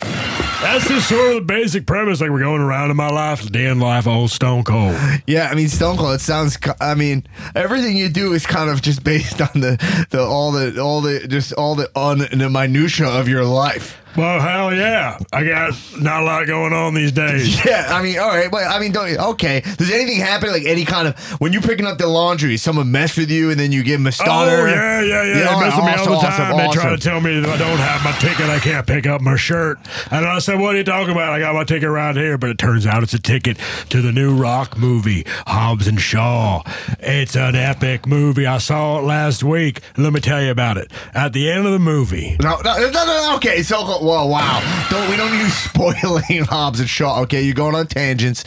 That's 0.00 0.88
just 0.88 1.08
sort 1.10 1.28
of 1.28 1.34
the 1.34 1.40
basic 1.42 1.86
premise. 1.86 2.20
Like 2.22 2.30
we're 2.30 2.40
going 2.40 2.62
around 2.62 2.90
in 2.90 2.96
my 2.96 3.08
life, 3.10 3.42
the 3.42 3.50
day 3.50 3.66
in 3.66 3.80
life, 3.80 4.06
old 4.06 4.30
Stone 4.30 4.64
Cold. 4.64 4.96
Yeah, 5.26 5.48
I 5.50 5.54
mean 5.54 5.68
Stone 5.68 5.98
Cold. 5.98 6.14
It 6.14 6.20
sounds. 6.20 6.56
I 6.80 6.94
mean, 6.94 7.26
everything 7.54 7.96
you 7.96 8.08
do 8.08 8.32
is 8.32 8.46
kind 8.46 8.70
of 8.70 8.80
just 8.80 9.04
based 9.04 9.40
on 9.42 9.60
the 9.60 10.06
the 10.10 10.22
all 10.22 10.52
the 10.52 10.80
all 10.80 11.00
the 11.02 11.28
just 11.28 11.52
all 11.52 11.74
the 11.74 11.90
on 11.94 12.18
the 12.18 12.48
minutia 12.50 13.06
of 13.06 13.28
your 13.28 13.44
life. 13.44 14.00
Well, 14.16 14.40
hell 14.40 14.72
yeah. 14.74 15.18
I 15.32 15.44
got 15.44 15.74
not 16.00 16.22
a 16.22 16.24
lot 16.24 16.46
going 16.46 16.72
on 16.72 16.94
these 16.94 17.12
days. 17.12 17.62
Yeah, 17.64 17.86
I 17.88 18.02
mean, 18.02 18.18
all 18.18 18.28
right, 18.28 18.50
but 18.50 18.64
I 18.64 18.78
mean, 18.78 18.92
don't 18.92 19.16
okay. 19.16 19.62
Does 19.78 19.90
anything 19.90 20.18
happen 20.20 20.50
like 20.50 20.64
any 20.66 20.84
kind 20.84 21.08
of 21.08 21.18
when 21.40 21.52
you're 21.52 21.62
picking 21.62 21.86
up 21.86 21.96
the 21.96 22.06
laundry? 22.06 22.58
Someone 22.58 22.90
mess 22.92 23.16
with 23.16 23.30
you 23.30 23.50
and 23.50 23.58
then 23.58 23.72
you 23.72 23.82
give 23.82 24.00
them 24.00 24.06
a 24.06 24.12
stunner. 24.12 24.50
Oh, 24.50 24.66
yeah, 24.66 25.00
yeah, 25.00 25.22
yeah. 25.22 25.34
they 25.34 25.60
mess 25.60 25.76
with 25.76 25.84
me 25.86 25.92
all 25.92 25.98
awesome, 25.98 26.12
the 26.12 26.18
awesome, 26.18 26.44
time. 26.44 26.56
They 26.58 26.72
try 26.72 26.90
to 26.90 26.98
tell 26.98 27.20
me 27.20 27.40
that 27.40 27.48
I 27.48 27.56
don't 27.56 27.78
have 27.78 28.04
my 28.04 28.12
ticket. 28.18 28.50
I 28.50 28.58
can't 28.58 28.86
pick 28.86 29.06
up 29.06 29.22
my 29.22 29.36
shirt. 29.36 29.78
And 30.10 30.26
I 30.26 30.38
said, 30.40 30.60
What 30.60 30.74
are 30.74 30.78
you 30.78 30.84
talking 30.84 31.12
about? 31.12 31.32
I 31.32 31.38
got 31.38 31.54
my 31.54 31.64
ticket 31.64 31.88
right 31.88 32.14
here. 32.14 32.36
But 32.36 32.50
it 32.50 32.58
turns 32.58 32.86
out 32.86 33.02
it's 33.02 33.14
a 33.14 33.18
ticket 33.18 33.58
to 33.88 34.02
the 34.02 34.12
new 34.12 34.34
rock 34.34 34.76
movie, 34.76 35.24
Hobbs 35.46 35.86
and 35.86 36.00
Shaw. 36.00 36.62
It's 37.00 37.34
an 37.34 37.54
epic 37.54 38.06
movie. 38.06 38.46
I 38.46 38.58
saw 38.58 38.98
it 38.98 39.02
last 39.02 39.42
week. 39.42 39.80
Let 39.96 40.12
me 40.12 40.20
tell 40.20 40.42
you 40.42 40.50
about 40.50 40.76
it. 40.76 40.92
At 41.14 41.32
the 41.32 41.50
end 41.50 41.66
of 41.66 41.72
the 41.72 41.78
movie, 41.78 42.36
No, 42.40 42.56
no, 42.62 42.76
no, 42.76 42.90
no, 42.90 43.04
no, 43.06 43.32
okay. 43.36 43.62
So, 43.62 44.02
whoa, 44.04 44.26
wow. 44.26 44.86
Don't 44.90 45.10
we 45.10 45.16
don't 45.16 45.32
need 45.32 45.40
you 45.42 45.48
spoiling 45.50 46.44
Hobbs 46.44 46.80
and 46.80 46.88
Shaw. 46.88 47.22
Okay, 47.22 47.42
you're 47.42 47.54
going 47.54 47.74
on 47.74 47.86
tangents. 47.86 48.44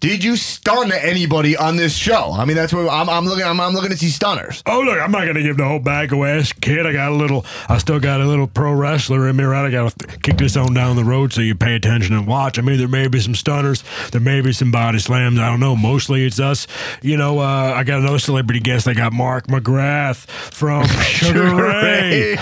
Did 0.00 0.22
you 0.24 0.36
stun 0.36 0.92
anybody 0.92 1.56
on 1.56 1.76
this 1.76 1.94
show? 1.96 2.32
I 2.32 2.44
mean, 2.44 2.56
that's 2.56 2.72
what 2.72 2.88
I'm, 2.88 3.08
I'm 3.08 3.24
looking. 3.24 3.44
I'm, 3.44 3.60
I'm 3.60 3.72
looking 3.72 3.90
to 3.90 3.96
see 3.96 4.08
stunners. 4.10 4.62
Oh 4.66 4.80
look, 4.82 4.98
I'm 5.00 5.10
not 5.10 5.26
gonna 5.26 5.42
give 5.42 5.56
the 5.56 5.64
whole 5.66 5.78
bag 5.78 6.12
away, 6.12 6.42
kid. 6.60 6.86
I 6.86 6.92
got 6.92 7.10
a 7.12 7.14
little. 7.14 7.46
I 7.68 7.78
still 7.78 8.00
got 8.00 8.20
a 8.20 8.26
little 8.26 8.46
pro 8.46 8.72
wrestler 8.72 9.28
in 9.28 9.36
me, 9.36 9.44
right? 9.44 9.64
I 9.66 9.70
gotta 9.70 10.06
kick 10.18 10.36
this 10.38 10.56
on 10.56 10.74
down 10.74 10.96
the 10.96 11.04
road 11.04 11.32
so 11.32 11.40
you 11.40 11.54
pay 11.54 11.74
attention 11.76 12.14
and 12.14 12.26
watch. 12.26 12.58
I 12.58 12.62
mean, 12.62 12.78
there 12.78 12.88
may 12.88 13.08
be 13.08 13.20
some 13.20 13.34
stunners, 13.34 13.84
there 14.12 14.20
may 14.20 14.40
be 14.40 14.52
some 14.52 14.70
body 14.70 14.98
slams. 14.98 15.38
I 15.38 15.48
don't 15.48 15.60
know. 15.60 15.76
Mostly 15.76 16.26
it's 16.26 16.40
us. 16.40 16.66
You 17.02 17.16
know, 17.16 17.38
uh, 17.38 17.72
I 17.76 17.84
got 17.84 18.00
another 18.00 18.18
celebrity 18.18 18.60
guest. 18.60 18.88
I 18.88 18.94
got 18.94 19.12
Mark 19.12 19.46
McGrath 19.46 20.26
from 20.52 20.86
Sugar 21.02 21.54
Ray. 21.54 22.32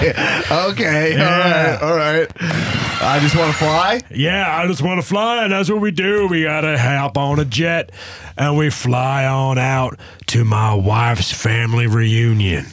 okay, 0.51 1.15
Yeah. 1.17 1.79
all 1.83 1.97
right, 1.97 2.29
all 2.33 2.41
right. 2.41 2.54
I 3.01 3.19
just 3.21 3.37
want 3.37 3.53
to 3.53 3.59
fly. 3.59 4.01
Yeah, 4.11 4.47
I 4.49 4.67
just 4.67 4.81
want 4.81 5.01
to 5.01 5.07
fly, 5.07 5.45
and 5.45 5.53
that's 5.53 5.71
what 5.71 5.81
we 5.81 5.91
do. 5.91 6.27
We 6.27 6.45
gotta 6.45 6.79
hop 6.79 7.19
on 7.19 7.39
a 7.39 7.45
jet, 7.45 7.91
and 8.37 8.57
we 8.57 8.71
fly 8.71 9.27
on 9.27 9.59
out 9.59 9.99
to 10.29 10.45
my 10.45 10.75
wife's 10.75 11.33
family 11.33 11.87
reunion, 11.87 12.67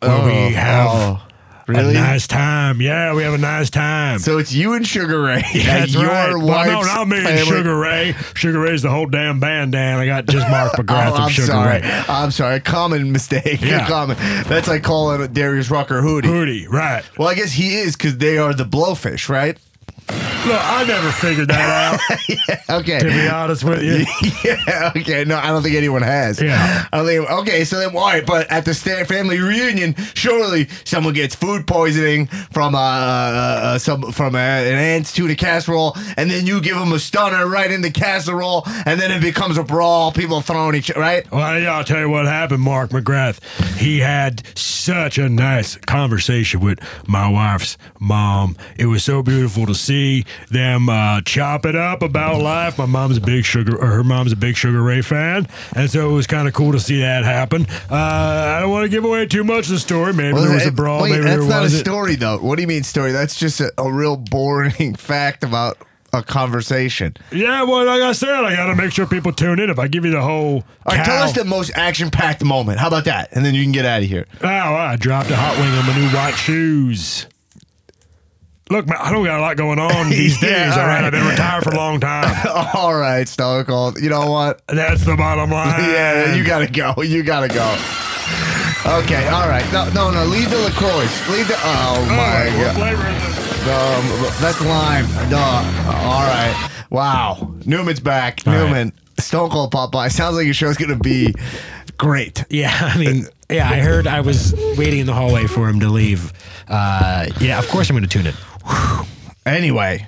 where 0.00 0.24
we 0.24 0.32
oh, 0.32 0.50
have. 0.50 0.88
oh, 0.90 1.22
really? 1.66 1.90
A 1.90 2.00
nice 2.00 2.26
time. 2.26 2.80
Yeah, 2.80 3.14
we 3.14 3.22
have 3.22 3.34
a 3.34 3.38
nice 3.38 3.70
time. 3.70 4.18
So 4.18 4.38
it's 4.38 4.52
you 4.52 4.74
and 4.74 4.86
Sugar 4.86 5.22
Ray. 5.22 5.42
Yeah, 5.54 5.80
that's 5.80 5.94
your 5.94 6.06
right. 6.06 6.34
Well, 6.34 6.46
wife's 6.46 6.72
no, 6.72 6.94
not 6.94 7.08
me 7.08 7.24
and 7.24 7.46
Sugar 7.46 7.78
Ray. 7.78 8.14
Sugar 8.34 8.60
Ray's 8.60 8.82
the 8.82 8.90
whole 8.90 9.06
damn 9.06 9.40
band, 9.40 9.72
Dan. 9.72 9.98
I 9.98 10.06
got 10.06 10.26
just 10.26 10.48
Mark 10.50 10.72
oh, 10.78 10.82
McGrath 10.82 11.12
Oh, 11.12 11.14
I'm 11.14 11.30
Sugar 11.30 11.46
sorry. 11.46 11.80
Ray. 11.80 12.02
I'm 12.08 12.30
sorry. 12.30 12.56
A 12.56 12.60
Common 12.60 13.12
mistake. 13.12 13.60
Yeah. 13.60 13.86
Common. 13.86 14.16
That's 14.48 14.68
like 14.68 14.82
calling 14.82 15.32
Darius 15.32 15.70
Rucker 15.70 16.02
Hootie. 16.02 16.22
Hootie, 16.22 16.68
right. 16.68 17.04
Well, 17.18 17.28
I 17.28 17.34
guess 17.34 17.52
he 17.52 17.76
is 17.76 17.96
because 17.96 18.18
they 18.18 18.36
are 18.38 18.52
the 18.52 18.64
blowfish, 18.64 19.28
right? 19.28 19.58
Look, 20.46 20.60
I 20.62 20.84
never 20.84 21.10
figured 21.10 21.48
that 21.48 22.00
out, 22.68 22.70
Okay. 22.80 22.98
to 22.98 23.06
be 23.06 23.28
honest 23.28 23.64
with 23.64 23.82
you. 23.82 24.04
yeah. 24.44 24.92
Okay. 24.94 25.24
No, 25.24 25.36
I 25.36 25.46
don't 25.46 25.62
think 25.62 25.74
anyone 25.74 26.02
has. 26.02 26.38
Yeah. 26.38 26.84
I 26.92 27.02
think. 27.02 27.30
Okay. 27.30 27.64
So 27.64 27.78
then, 27.78 27.96
all 27.96 28.04
right. 28.04 28.26
But 28.26 28.50
at 28.50 28.66
the 28.66 28.74
sta- 28.74 29.04
family 29.06 29.38
reunion, 29.38 29.94
surely 30.12 30.68
someone 30.84 31.14
gets 31.14 31.34
food 31.34 31.66
poisoning 31.66 32.26
from 32.26 32.74
uh, 32.74 32.78
uh, 32.78 33.60
uh 33.62 33.78
some 33.78 34.12
from 34.12 34.34
uh, 34.34 34.38
an 34.38 34.74
aunt's 34.74 35.14
tuna 35.14 35.34
casserole, 35.34 35.96
and 36.18 36.30
then 36.30 36.46
you 36.46 36.60
give 36.60 36.76
them 36.76 36.92
a 36.92 36.98
stunner 36.98 37.46
right 37.48 37.70
in 37.70 37.80
the 37.80 37.90
casserole, 37.90 38.64
and 38.84 39.00
then 39.00 39.10
it 39.10 39.22
becomes 39.22 39.56
a 39.56 39.62
brawl. 39.64 40.12
People 40.12 40.42
throwing 40.42 40.74
each 40.74 40.90
other, 40.90 41.00
right. 41.00 41.30
Well, 41.32 41.58
yeah, 41.58 41.74
I'll 41.74 41.84
tell 41.84 42.00
you 42.00 42.10
what 42.10 42.26
happened, 42.26 42.60
Mark 42.62 42.90
McGrath. 42.90 43.42
He 43.78 44.00
had 44.00 44.42
such 44.58 45.16
a 45.16 45.30
nice 45.30 45.76
conversation 45.76 46.60
with 46.60 46.80
my 47.08 47.30
wife's 47.30 47.78
mom. 47.98 48.58
It 48.76 48.86
was 48.86 49.02
so 49.02 49.22
beautiful 49.22 49.64
to 49.64 49.74
see 49.74 50.26
them 50.48 50.88
uh, 50.88 51.20
chop 51.22 51.66
it 51.66 51.76
up 51.76 52.02
about 52.02 52.40
life. 52.40 52.78
My 52.78 52.86
mom's 52.86 53.16
a 53.16 53.20
big 53.20 53.44
sugar, 53.44 53.76
or 53.76 53.86
her 53.86 54.04
mom's 54.04 54.32
a 54.32 54.36
big 54.36 54.56
Sugar 54.56 54.82
Ray 54.82 55.02
fan, 55.02 55.46
and 55.74 55.90
so 55.90 56.10
it 56.10 56.12
was 56.12 56.26
kind 56.26 56.48
of 56.48 56.54
cool 56.54 56.72
to 56.72 56.80
see 56.80 57.00
that 57.00 57.24
happen. 57.24 57.66
Uh, 57.90 57.94
I 57.94 58.60
don't 58.60 58.70
want 58.70 58.84
to 58.84 58.88
give 58.88 59.04
away 59.04 59.26
too 59.26 59.44
much 59.44 59.66
of 59.66 59.72
the 59.72 59.78
story. 59.78 60.12
Maybe 60.12 60.38
there 60.38 60.52
was 60.52 60.64
a 60.64 60.68
eh, 60.68 60.70
brawl. 60.70 61.02
wait, 61.02 61.10
maybe 61.10 61.24
that's 61.24 61.40
there 61.40 61.48
not 61.48 61.64
a 61.64 61.70
story, 61.70 62.16
though. 62.16 62.38
What 62.38 62.56
do 62.56 62.62
you 62.62 62.68
mean 62.68 62.82
story? 62.82 63.12
That's 63.12 63.38
just 63.38 63.60
a, 63.60 63.72
a 63.78 63.92
real 63.92 64.16
boring 64.16 64.94
fact 64.96 65.44
about 65.44 65.78
a 66.14 66.22
conversation. 66.22 67.16
Yeah, 67.32 67.64
well, 67.64 67.84
like 67.84 68.02
I 68.02 68.12
said, 68.12 68.30
I 68.30 68.54
got 68.54 68.66
to 68.66 68.76
make 68.76 68.92
sure 68.92 69.06
people 69.06 69.32
tune 69.32 69.58
in. 69.58 69.70
If 69.70 69.78
I 69.78 69.88
give 69.88 70.04
you 70.04 70.12
the 70.12 70.22
whole, 70.22 70.64
All 70.86 70.96
right, 70.96 71.04
tell 71.04 71.22
us 71.22 71.32
the 71.32 71.44
most 71.44 71.72
action-packed 71.74 72.44
moment. 72.44 72.78
How 72.78 72.88
about 72.88 73.04
that? 73.06 73.30
And 73.32 73.44
then 73.44 73.54
you 73.54 73.62
can 73.62 73.72
get 73.72 73.84
out 73.84 74.02
of 74.02 74.08
here. 74.08 74.26
Oh, 74.42 74.46
I 74.46 74.96
dropped 74.96 75.30
a 75.30 75.36
hot 75.36 75.56
wing 75.58 75.72
on 75.74 75.86
my 75.86 75.96
new 75.98 76.16
white 76.16 76.36
shoes. 76.36 77.26
Look, 78.70 78.86
man, 78.86 78.96
I 78.98 79.12
don't 79.12 79.24
got 79.24 79.38
a 79.38 79.42
lot 79.42 79.56
going 79.56 79.78
on 79.78 80.08
these 80.10 80.38
days. 80.40 80.50
Yeah, 80.50 80.72
all 80.74 80.80
all 80.80 80.86
right, 80.86 80.94
right. 81.02 81.04
I've 81.04 81.12
been 81.12 81.26
retired 81.26 81.64
for 81.64 81.70
a 81.70 81.76
long 81.76 82.00
time. 82.00 82.34
All 82.74 82.94
right, 82.96 83.28
Stone 83.28 83.64
Cold. 83.66 83.98
You 84.00 84.08
know 84.08 84.30
what? 84.30 84.62
That's 84.68 85.04
the 85.04 85.16
bottom 85.16 85.50
line. 85.52 85.80
yeah, 85.90 86.34
you 86.34 86.44
gotta 86.44 86.66
go. 86.66 87.02
You 87.02 87.22
gotta 87.22 87.48
go. 87.48 87.76
Okay, 88.86 89.26
all 89.28 89.48
right. 89.48 89.64
No, 89.72 89.88
no, 89.94 90.10
no. 90.10 90.24
Leave 90.26 90.50
the 90.50 90.58
LaCroix. 90.58 91.08
Leave 91.34 91.48
the. 91.48 91.56
Oh 91.62 92.04
my 92.10 92.46
What 92.58 92.76
god. 92.76 92.76
flavor 92.76 93.08
is 93.08 93.38
it? 93.38 93.68
Um, 93.68 94.32
that's 94.42 94.60
lime. 94.60 95.06
No. 95.30 95.38
All 95.38 96.26
right. 96.26 96.70
Wow. 96.90 97.54
Newman's 97.64 98.00
back. 98.00 98.40
All 98.46 98.52
right. 98.52 98.58
Newman. 98.64 98.92
Stone 99.18 99.50
Cold 99.50 99.72
Popeye. 99.72 100.10
Sounds 100.12 100.36
like 100.36 100.44
your 100.44 100.52
show's 100.54 100.76
gonna 100.76 100.96
be 100.98 101.34
great. 101.96 102.44
Yeah, 102.50 102.76
I 102.78 102.98
mean, 102.98 103.24
yeah, 103.48 103.68
I 103.70 103.76
heard 103.78 104.06
I 104.06 104.20
was 104.20 104.54
waiting 104.76 105.00
in 105.00 105.06
the 105.06 105.14
hallway 105.14 105.46
for 105.46 105.68
him 105.68 105.80
to 105.80 105.88
leave. 105.88 106.32
Uh, 106.68 107.26
yeah, 107.40 107.58
of 107.58 107.68
course 107.68 107.88
I'm 107.88 107.94
going 107.96 108.06
to 108.06 108.08
tune 108.08 108.26
in. 108.26 108.34
Anyway. 109.46 110.06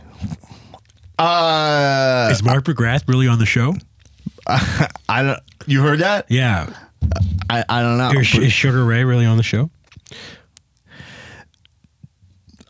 Uh, 1.18 2.28
Is 2.30 2.42
Mark 2.42 2.64
McGrath 2.64 3.08
really 3.08 3.28
on 3.28 3.38
the 3.38 3.46
show? 3.46 3.74
I 4.46 5.22
don't. 5.22 5.40
You 5.66 5.82
heard 5.82 5.98
that? 6.00 6.26
Yeah. 6.30 6.72
I, 7.50 7.64
I 7.68 7.82
don't 7.82 7.98
know. 7.98 8.10
Is, 8.18 8.34
is 8.34 8.52
Sugar 8.52 8.84
Ray 8.84 9.04
really 9.04 9.26
on 9.26 9.36
the 9.36 9.42
show? 9.42 9.70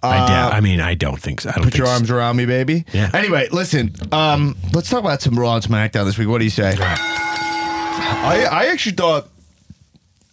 I 0.03 0.27
doubt. 0.29 0.53
I 0.53 0.61
mean, 0.61 0.81
I 0.81 0.95
don't 0.95 1.21
think 1.21 1.41
so. 1.41 1.51
I 1.51 1.55
don't 1.55 1.65
Put 1.65 1.77
your 1.77 1.87
so. 1.87 1.93
arms 1.93 2.11
around 2.11 2.37
me, 2.37 2.47
baby. 2.47 2.85
Yeah. 2.93 3.11
Anyway, 3.13 3.49
listen. 3.51 3.93
Um, 4.13 4.57
let's 4.73 4.89
talk 4.89 5.01
about 5.01 5.21
some 5.21 5.39
Raw 5.39 5.57
and 5.57 5.65
SmackDown 5.65 6.05
this 6.05 6.17
week. 6.19 6.29
What 6.29 6.39
do 6.39 6.45
you 6.45 6.51
say? 6.51 6.75
I 6.79 8.47
I 8.51 8.67
actually 8.67 8.95
thought. 8.97 9.29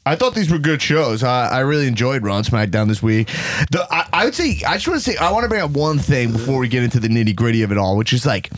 I 0.05 0.15
thought 0.15 0.35
these 0.35 0.51
were 0.51 0.57
good 0.59 0.81
shows. 0.81 1.23
I, 1.23 1.47
I 1.47 1.59
really 1.59 1.87
enjoyed 1.87 2.23
Raw 2.23 2.37
and 2.37 2.45
SmackDown 2.45 2.87
this 2.87 3.01
week. 3.01 3.27
The 3.71 3.87
I, 3.89 4.07
I 4.11 4.25
would 4.25 4.35
say 4.35 4.61
I 4.67 4.73
just 4.73 4.87
want 4.87 5.01
to 5.01 5.11
say 5.11 5.17
I 5.17 5.31
want 5.31 5.43
to 5.43 5.49
bring 5.49 5.61
up 5.61 5.71
one 5.71 5.99
thing 5.99 6.31
before 6.31 6.59
we 6.59 6.67
get 6.67 6.83
into 6.83 6.99
the 6.99 7.07
nitty 7.07 7.35
gritty 7.35 7.63
of 7.63 7.71
it 7.71 7.77
all, 7.77 7.95
which 7.95 8.11
is 8.11 8.25
like 8.25 8.49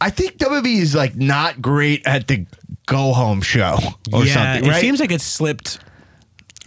I 0.00 0.10
think 0.10 0.36
WWE 0.38 0.80
is 0.80 0.94
like 0.94 1.16
not 1.16 1.62
great 1.62 2.06
at 2.06 2.28
the 2.28 2.46
go 2.86 3.12
home 3.12 3.40
show 3.40 3.78
or 4.12 4.24
yeah, 4.24 4.34
something. 4.34 4.70
it 4.70 4.80
seems 4.80 5.00
like 5.00 5.10
it's 5.10 5.24
slipped 5.24 5.78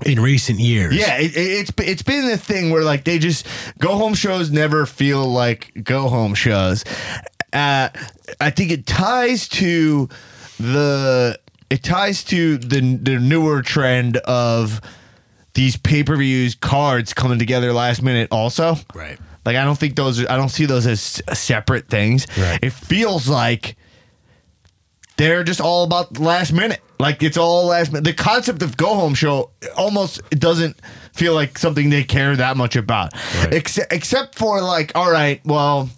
in 0.05 0.19
recent 0.19 0.59
years. 0.59 0.95
Yeah, 0.95 1.17
it, 1.17 1.37
it, 1.37 1.39
it's 1.39 1.71
it's 1.77 2.01
been 2.01 2.27
the 2.27 2.37
thing 2.37 2.71
where 2.71 2.83
like 2.83 3.03
they 3.03 3.19
just 3.19 3.47
go 3.79 3.95
home 3.95 4.13
shows 4.13 4.51
never 4.51 4.85
feel 4.85 5.25
like 5.25 5.71
go 5.83 6.07
home 6.07 6.33
shows. 6.33 6.83
Uh, 7.53 7.89
I 8.41 8.49
think 8.49 8.71
it 8.71 8.85
ties 8.85 9.47
to 9.49 10.09
the 10.59 11.39
it 11.69 11.83
ties 11.83 12.23
to 12.25 12.57
the 12.57 12.97
the 13.01 13.19
newer 13.19 13.61
trend 13.61 14.17
of 14.17 14.81
these 15.53 15.75
pay 15.77 16.03
per 16.03 16.15
views 16.15 16.55
cards 16.55 17.13
coming 17.13 17.39
together 17.39 17.73
last 17.73 18.01
minute. 18.01 18.29
Also, 18.31 18.75
Right. 18.93 19.17
Like 19.45 19.55
I 19.55 19.63
don't 19.63 19.77
think 19.77 19.95
those 19.95 20.25
I 20.25 20.35
don't 20.37 20.49
see 20.49 20.65
those 20.65 20.85
as 20.85 21.21
separate 21.33 21.87
things. 21.87 22.27
Right. 22.37 22.59
It 22.61 22.73
feels 22.73 23.27
like 23.29 23.77
they're 25.17 25.43
just 25.43 25.61
all 25.61 25.83
about 25.83 26.19
last 26.19 26.51
minute. 26.51 26.81
Like 26.99 27.23
it's 27.23 27.37
all 27.37 27.67
last 27.67 27.91
minute. 27.91 28.03
The 28.03 28.13
concept 28.13 28.61
of 28.61 28.75
go 28.77 28.93
home 28.95 29.13
show 29.15 29.51
almost 29.75 30.27
doesn't 30.31 30.77
feel 31.13 31.33
like 31.33 31.57
something 31.57 31.89
they 31.89 32.03
care 32.03 32.35
that 32.35 32.57
much 32.57 32.75
about. 32.75 33.13
Right. 33.39 33.53
Except 33.53 33.91
except 33.93 34.35
for 34.37 34.61
like, 34.61 34.91
all 34.95 35.09
right, 35.11 35.41
well, 35.45 35.89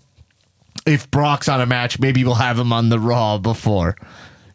if 0.86 1.10
Brock's 1.12 1.50
on 1.50 1.60
a 1.60 1.66
match, 1.66 2.00
maybe 2.00 2.24
we'll 2.24 2.36
have 2.36 2.58
him 2.58 2.72
on 2.72 2.90
the 2.90 3.00
Raw 3.00 3.38
before. 3.38 3.96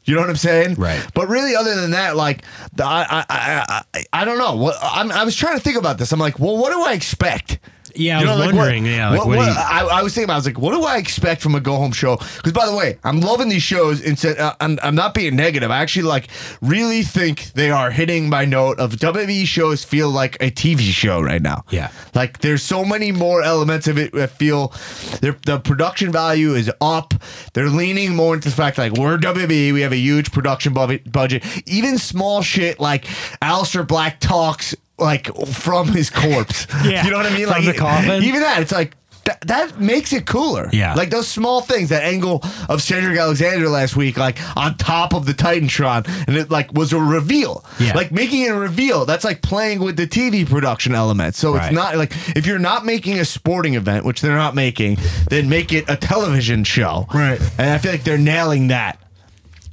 You 0.05 0.15
know 0.15 0.21
what 0.21 0.31
I'm 0.31 0.37
saying? 0.37 0.75
Right. 0.75 1.05
But 1.15 1.29
really, 1.29 1.57
other 1.57 1.81
than 1.81 1.93
that, 1.93 2.15
like, 2.17 2.45
I, 2.79 3.07
I, 3.09 3.25
I, 3.29 3.83
I, 3.95 4.05
I 4.13 4.25
don't 4.25 4.39
know. 4.39 4.57
What 4.57 4.77
I'm, 4.83 5.11
I 5.11 5.25
was 5.25 5.35
trying 5.35 5.57
to 5.57 5.63
think 5.63 5.79
about 5.79 5.99
this. 5.99 6.13
I'm 6.13 6.21
like, 6.21 6.39
well, 6.39 6.59
what 6.59 6.73
do 6.73 6.83
I 6.85 6.93
expect? 6.93 7.59
Yeah, 7.97 8.19
I 8.19 8.23
You 8.23 8.29
was 8.29 8.37
know, 8.39 8.45
like, 8.45 8.55
wondering. 8.55 8.83
what- 8.85 8.91
yeah, 8.91 9.09
like 9.11 9.19
what, 9.21 9.29
what, 9.29 9.37
what- 9.39 9.47
you- 9.49 9.55
I, 9.57 9.99
I 9.99 10.03
was 10.03 10.15
thinking 10.15 10.25
about. 10.25 10.35
I 10.35 10.37
was 10.39 10.47
like, 10.47 10.59
what 10.59 10.73
do 10.75 10.83
I 10.85 10.97
expect 10.99 11.41
from 11.43 11.55
a 11.55 11.61
go 11.61 11.77
home 11.77 11.93
show? 11.93 12.17
Because 12.17 12.53
by 12.53 12.67
the 12.67 12.75
way, 12.75 12.99
I'm 13.05 13.21
loving 13.21 13.49
these 13.49 13.63
shows. 13.63 14.01
Instead, 14.01 14.39
uh, 14.39 14.55
I'm, 14.61 14.79
I'm 14.83 14.95
not 14.95 15.15
being 15.15 15.37
negative. 15.37 15.71
I 15.71 15.79
actually 15.79 16.03
like 16.05 16.29
really 16.61 17.03
think 17.03 17.53
they 17.53 17.71
are 17.71 17.91
hitting 17.91 18.29
my 18.29 18.45
note 18.45 18.79
of 18.79 18.93
WWE 18.93 19.47
shows 19.47 19.85
feel 19.85 20.11
like 20.11 20.37
a 20.41 20.51
TV 20.51 20.81
show 20.81 21.21
right 21.21 21.43
now. 21.43 21.65
Yeah. 21.71 21.91
like 22.15 22.39
there's 22.39 22.63
so 22.63 22.85
many 22.85 23.13
more 23.13 23.43
elements 23.43 23.87
of 23.89 23.99
it 23.99 24.13
that 24.13 24.31
feel 24.31 24.73
their 25.21 25.37
the 25.47 25.59
production 25.59 26.11
value 26.13 26.55
is 26.55 26.71
up. 26.81 27.15
They're 27.53 27.69
leaning 27.69 28.15
more 28.17 28.35
into 28.35 28.49
the 28.51 28.55
fact 28.55 28.79
like 28.79 28.93
we're 28.93 29.19
WWE. 29.19 29.73
We 29.73 29.81
have 29.83 29.93
a 29.93 29.97
huge 29.97 30.33
production 30.33 30.73
budget. 30.75 31.45
Even 31.67 31.99
small 31.99 32.43
shit 32.43 32.81
like 32.81 33.05
Aleister 33.43 33.87
Black 33.87 34.21
talks 34.21 34.75
like 34.99 35.35
from 35.47 35.89
his 35.89 36.11
corpse. 36.11 36.67
Yeah, 36.85 37.05
you 37.05 37.11
know 37.11 37.17
what 37.17 37.27
I 37.27 37.35
mean? 37.37 37.47
from 37.47 37.65
like 37.65 37.75
the 37.75 37.79
coffin. 37.81 38.23
Even 38.23 38.41
that, 38.41 38.61
it's 38.63 38.73
like 38.73 38.95
that, 39.25 39.41
that 39.43 39.81
makes 39.81 40.13
it 40.13 40.27
cooler. 40.27 40.69
Yeah. 40.71 40.93
Like 40.95 41.09
those 41.09 41.27
small 41.27 41.63
things, 41.63 41.89
that 41.89 42.03
angle 42.03 42.43
of 42.69 42.83
Cedric 42.83 43.19
Alexander 43.19 43.69
last 43.71 43.97
week, 43.97 44.19
like 44.19 44.37
on 44.55 44.77
top 44.77 45.15
of 45.15 45.25
the 45.25 45.33
Titantron, 45.33 46.07
and 46.29 46.37
it 46.37 46.51
like 46.51 46.75
was 46.75 46.93
a 46.93 46.99
reveal. 47.01 47.65
Yeah. 47.81 47.95
Like 47.95 48.13
making 48.13 48.43
it 48.43 48.51
a 48.51 48.55
reveal, 48.55 49.07
that's 49.07 49.25
like 49.25 49.41
playing 49.41 49.81
with 49.81 49.97
the 49.97 50.07
TV 50.07 50.47
production 50.47 50.95
element. 50.95 51.35
So 51.37 51.55
Right. 51.55 51.67
it's 51.69 51.75
not 51.75 51.97
like 51.97 52.13
if 52.37 52.47
you're 52.47 52.59
not 52.59 52.85
making 52.85 53.19
a 53.19 53.25
sporting 53.25 53.75
event, 53.77 54.05
which 54.05 54.21
they're 54.21 54.37
not 54.37 54.55
making, 54.55 54.99
then 55.31 55.49
make 55.49 55.73
it 55.73 55.87
a 55.89 55.97
television 55.97 56.63
show. 56.63 57.07
Right. 57.15 57.41
And 57.59 57.71
I 57.71 57.79
feel 57.79 57.93
like 57.93 58.05
they're 58.05 58.19
nailing 58.19 58.69
that. 58.69 58.99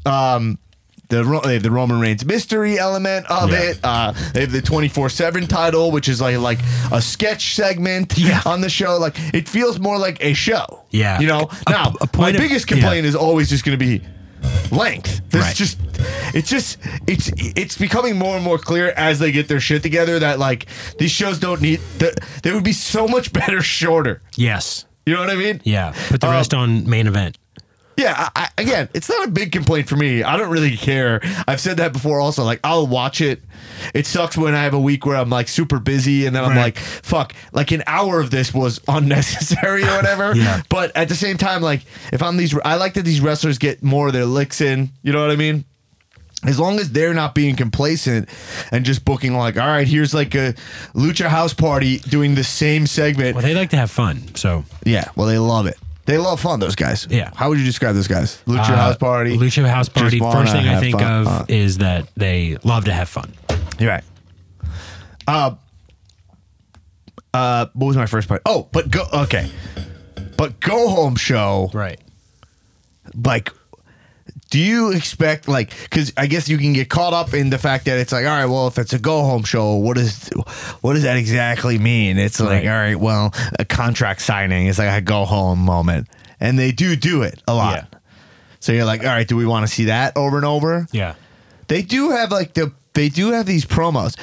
Um 0.05 0.57
the, 1.12 1.41
they 1.43 1.54
have 1.54 1.63
the 1.63 1.69
Roman 1.71 2.00
Reigns 2.00 2.26
mystery 2.26 2.80
element 2.80 3.26
of 3.28 3.52
Yeah. 3.52 3.60
it. 3.62 3.80
Uh, 3.84 4.13
they 4.34 4.41
have 4.41 4.52
the 4.52 4.62
twenty 4.62 4.88
four 4.89 5.10
seven 5.10 5.45
title, 5.47 5.91
which 5.91 6.10
is 6.10 6.19
like 6.19 6.38
like 6.39 6.60
a 6.91 7.02
sketch 7.02 7.54
segment 7.56 8.17
Yeah. 8.17 8.41
on 8.45 8.62
the 8.62 8.69
show. 8.69 8.97
Like 8.97 9.15
it 9.34 9.47
feels 9.47 9.80
more 9.80 9.97
like 10.00 10.17
a 10.24 10.34
show. 10.34 10.84
Yeah. 10.89 11.19
you 11.19 11.28
know. 11.28 11.50
A- 11.67 11.71
now, 11.71 11.93
a 12.02 12.10
my 12.17 12.30
of- 12.32 12.38
biggest 12.38 12.67
complaint 12.67 13.06
is 13.06 13.15
always 13.15 13.50
just 13.50 13.63
going 13.63 13.78
to 13.78 13.86
be 13.86 14.02
length. 14.71 15.21
This 15.30 15.41
Right. 15.43 15.56
just 15.56 15.78
it's 16.34 16.50
just 16.50 16.78
it's 17.08 17.32
it's 17.38 17.78
becoming 17.78 18.17
more 18.17 18.36
and 18.36 18.43
more 18.43 18.58
clear 18.58 18.89
as 18.97 19.19
they 19.19 19.32
get 19.32 19.47
their 19.47 19.60
shit 19.60 19.84
together 19.84 20.17
that 20.19 20.39
like 20.39 20.65
these 20.97 21.12
shows 21.12 21.39
don't 21.39 21.62
need 21.62 21.80
they 22.41 22.52
would 22.52 22.63
be 22.63 22.74
so 22.74 23.08
much 23.08 23.32
better 23.39 23.62
shorter. 23.62 24.21
yes. 24.36 24.86
You 25.06 25.15
know 25.15 25.21
what 25.21 25.32
I 25.32 25.36
mean? 25.36 25.62
Yeah. 25.63 25.93
Put 26.10 26.21
the 26.21 26.28
Um, 26.28 26.34
rest 26.34 26.54
on 26.54 26.88
main 26.88 27.08
event. 27.08 27.38
Yeah, 27.97 28.30
I, 28.36 28.49
again, 28.58 28.89
it's 28.93 29.10
not 29.10 29.27
a 29.27 29.32
big 29.32 29.51
complaint 29.51 29.88
for 29.89 29.95
me. 29.95 30.23
I 30.23 30.38
don't 30.38 30.49
really 30.49 30.75
care. 30.77 31.19
I've 31.47 31.60
said 31.60 31.77
that 31.77 31.93
before 31.93 32.19
also. 32.19 32.43
Like, 32.43 32.60
I'll 32.63 32.88
watch 32.88 33.21
it. 33.21 33.41
It 33.93 34.06
sucks 34.08 34.38
when 34.38 34.56
I 34.56 34.63
have 34.63 34.73
a 34.73 34.80
week 34.80 35.06
where 35.06 35.17
I'm 35.17 35.30
like 35.30 35.47
super 35.47 35.77
busy 35.80 36.25
and 36.25 36.36
then 36.36 36.43
I'm 36.43 36.51
Right. 36.51 36.58
like, 36.75 36.77
fuck, 36.77 37.34
like 37.51 37.71
an 37.71 37.84
hour 37.88 38.19
of 38.19 38.32
this 38.32 38.54
was 38.54 38.80
unnecessary 38.88 39.84
or 39.84 39.95
whatever. 39.95 40.34
Yeah. 40.41 40.62
But 40.69 40.95
at 40.95 41.10
the 41.10 41.15
same 41.15 41.38
time, 41.38 41.62
like, 41.62 41.82
if 42.13 42.23
I'm 42.23 42.38
these, 42.38 42.58
I 42.65 42.75
like 42.75 42.93
that 42.95 43.04
these 43.04 43.21
wrestlers 43.21 43.58
get 43.58 43.84
more 43.84 44.08
of 44.08 44.13
their 44.13 44.25
licks 44.25 44.62
in. 44.62 44.89
You 45.04 45.12
know 45.13 45.21
what 45.21 45.30
I 45.32 45.36
mean? 45.36 45.65
As 46.43 46.60
long 46.60 46.80
as 46.80 46.91
they're 46.91 47.13
not 47.13 47.36
being 47.36 47.56
complacent 47.56 48.27
and 48.71 48.84
just 48.84 49.06
booking 49.06 49.36
like, 49.36 49.58
all 49.58 49.67
right, 49.67 49.88
here's 49.88 50.12
like 50.13 50.34
a 50.34 50.56
lucha 50.95 51.27
house 51.27 51.54
party 51.54 51.99
doing 51.99 52.34
the 52.34 52.43
same 52.43 52.88
segment. 52.88 53.36
Well, 53.36 53.43
they 53.43 53.54
like 53.54 53.69
to 53.71 53.77
have 53.77 53.91
fun. 53.91 54.34
So 54.36 54.63
Yeah, 54.84 55.06
well, 55.15 55.27
they 55.27 55.38
love 55.38 55.67
it. 55.67 55.77
They 56.05 56.17
love 56.17 56.39
fun. 56.39 56.59
Those 56.59 56.75
guys. 56.75 57.07
Yeah. 57.09 57.31
How 57.35 57.49
would 57.49 57.59
you 57.59 57.65
describe 57.65 57.95
those 57.95 58.07
guys? 58.07 58.41
Lucha 58.47 58.59
uh, 58.59 58.75
House 58.75 58.97
Party. 58.97 59.37
Lucha 59.37 59.67
House 59.67 59.87
Party. 59.89 60.19
wanna 60.19 60.41
First 60.41 60.53
thing 60.53 60.67
I 60.67 60.71
have 60.73 60.81
think 60.81 60.99
fun. 60.99 61.21
of 61.21 61.27
Uh, 61.27 61.45
is 61.47 61.77
that 61.77 62.07
they 62.15 62.57
love 62.63 62.85
to 62.85 62.93
have 62.93 63.07
fun. 63.07 63.31
You're 63.79 63.89
right. 63.91 64.03
Uh, 65.27 65.55
uh, 67.33 67.67
what 67.73 67.87
was 67.87 67.95
my 67.97 68.07
first 68.07 68.27
part? 68.27 68.41
Oh, 68.45 68.67
but 68.71 68.89
go 68.89 69.05
okay, 69.13 69.49
but 70.37 70.59
go 70.59 70.89
home 70.89 71.15
show. 71.15 71.69
Right. 71.73 71.99
Like, 73.13 73.53
do 74.51 74.59
you 74.59 74.91
expect 74.91 75.47
like? 75.47 75.71
Because 75.81 76.13
I 76.15 76.27
guess 76.27 76.47
you 76.47 76.59
can 76.59 76.73
get 76.73 76.89
caught 76.89 77.13
up 77.13 77.33
in 77.33 77.49
the 77.49 77.57
fact 77.57 77.85
that 77.85 77.97
it's 77.97 78.11
like, 78.11 78.25
all 78.25 78.31
right, 78.31 78.45
well, 78.45 78.67
if 78.67 78.77
it's 78.77 78.93
a 78.93 78.99
go 78.99 79.23
home 79.23 79.43
show, 79.43 79.77
what 79.77 79.97
is 79.97 80.29
what 80.81 80.93
does 80.93 81.03
that 81.03 81.17
exactly 81.17 81.79
mean? 81.79 82.19
It's 82.19 82.39
like, 82.39 82.49
Right. 82.63 82.67
all 82.67 82.73
right, 82.77 82.99
well, 82.99 83.33
a 83.57 83.65
contract 83.65 84.21
signing 84.21 84.67
is 84.67 84.77
like 84.77 84.91
a 84.95 85.01
go 85.01 85.25
home 85.25 85.59
moment, 85.59 86.07
and 86.39 86.59
they 86.59 86.71
do 86.71 86.95
do 86.95 87.23
it 87.23 87.41
a 87.47 87.55
lot. 87.55 87.87
Yeah. 87.91 87.99
So 88.59 88.73
you're 88.73 88.85
like, 88.85 89.01
all 89.01 89.07
right, 89.07 89.27
do 89.27 89.35
we 89.35 89.45
want 89.47 89.65
to 89.65 89.73
see 89.73 89.85
that 89.85 90.15
over 90.15 90.37
and 90.37 90.45
over? 90.45 90.85
Yeah. 90.91 91.15
They 91.67 91.81
do 91.81 92.11
have 92.11 92.29
like 92.31 92.53
the 92.53 92.71
they 92.93 93.09
do 93.09 93.31
have 93.31 93.45
these 93.47 93.65
promos. 93.65 94.15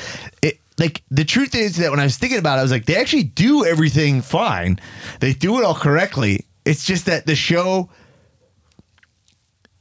It 0.43 0.61
like 0.79 1.03
the 1.11 1.25
truth 1.25 1.55
is 1.55 1.77
that 1.79 1.91
when 1.91 1.99
I 2.01 2.05
was 2.05 2.19
thinking 2.19 2.39
about 2.39 2.57
it, 2.57 2.61
I 2.61 2.63
was 2.63 2.71
like, 2.71 2.85
they 2.85 2.97
actually 2.97 3.25
do 3.25 3.65
everything 3.65 4.21
fine. 4.23 4.79
They 5.21 5.33
do 5.33 5.59
it 5.59 5.65
all 5.65 5.75
correctly. 5.75 6.45
It's 6.67 6.85
just 6.85 7.07
that 7.07 7.25
the 7.25 7.35
show 7.35 7.89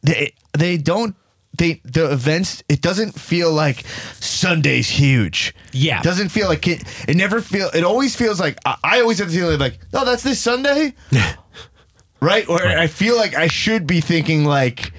they 0.04 0.34
they 0.58 0.78
don't 0.78 1.16
they 1.58 1.82
the 1.84 2.12
events 2.12 2.64
it 2.70 2.82
doesn't 2.82 3.20
feel 3.20 3.52
like 3.52 3.84
Sunday's 4.20 4.90
huge. 4.90 5.56
Yeah. 5.74 6.00
It 6.00 6.04
doesn't 6.04 6.30
feel 6.30 6.48
like 6.48 6.68
it 6.68 6.84
it 7.08 7.16
never 7.16 7.42
feel 7.42 7.70
it 7.74 7.84
always 7.84 8.16
feels 8.16 8.40
like 8.40 8.58
I, 8.66 8.76
I 8.84 9.02
always 9.02 9.20
have 9.20 9.30
the 9.32 9.38
feeling 9.38 9.60
like, 9.60 9.80
oh 9.94 10.06
that's 10.06 10.24
this 10.24 10.40
Sunday? 10.40 10.94
right? 12.22 12.48
Or 12.48 12.62
I 12.66 12.88
feel 12.88 13.16
like 13.16 13.36
I 13.36 13.48
should 13.48 13.88
be 13.88 14.02
thinking 14.02 14.46
like 14.46 14.92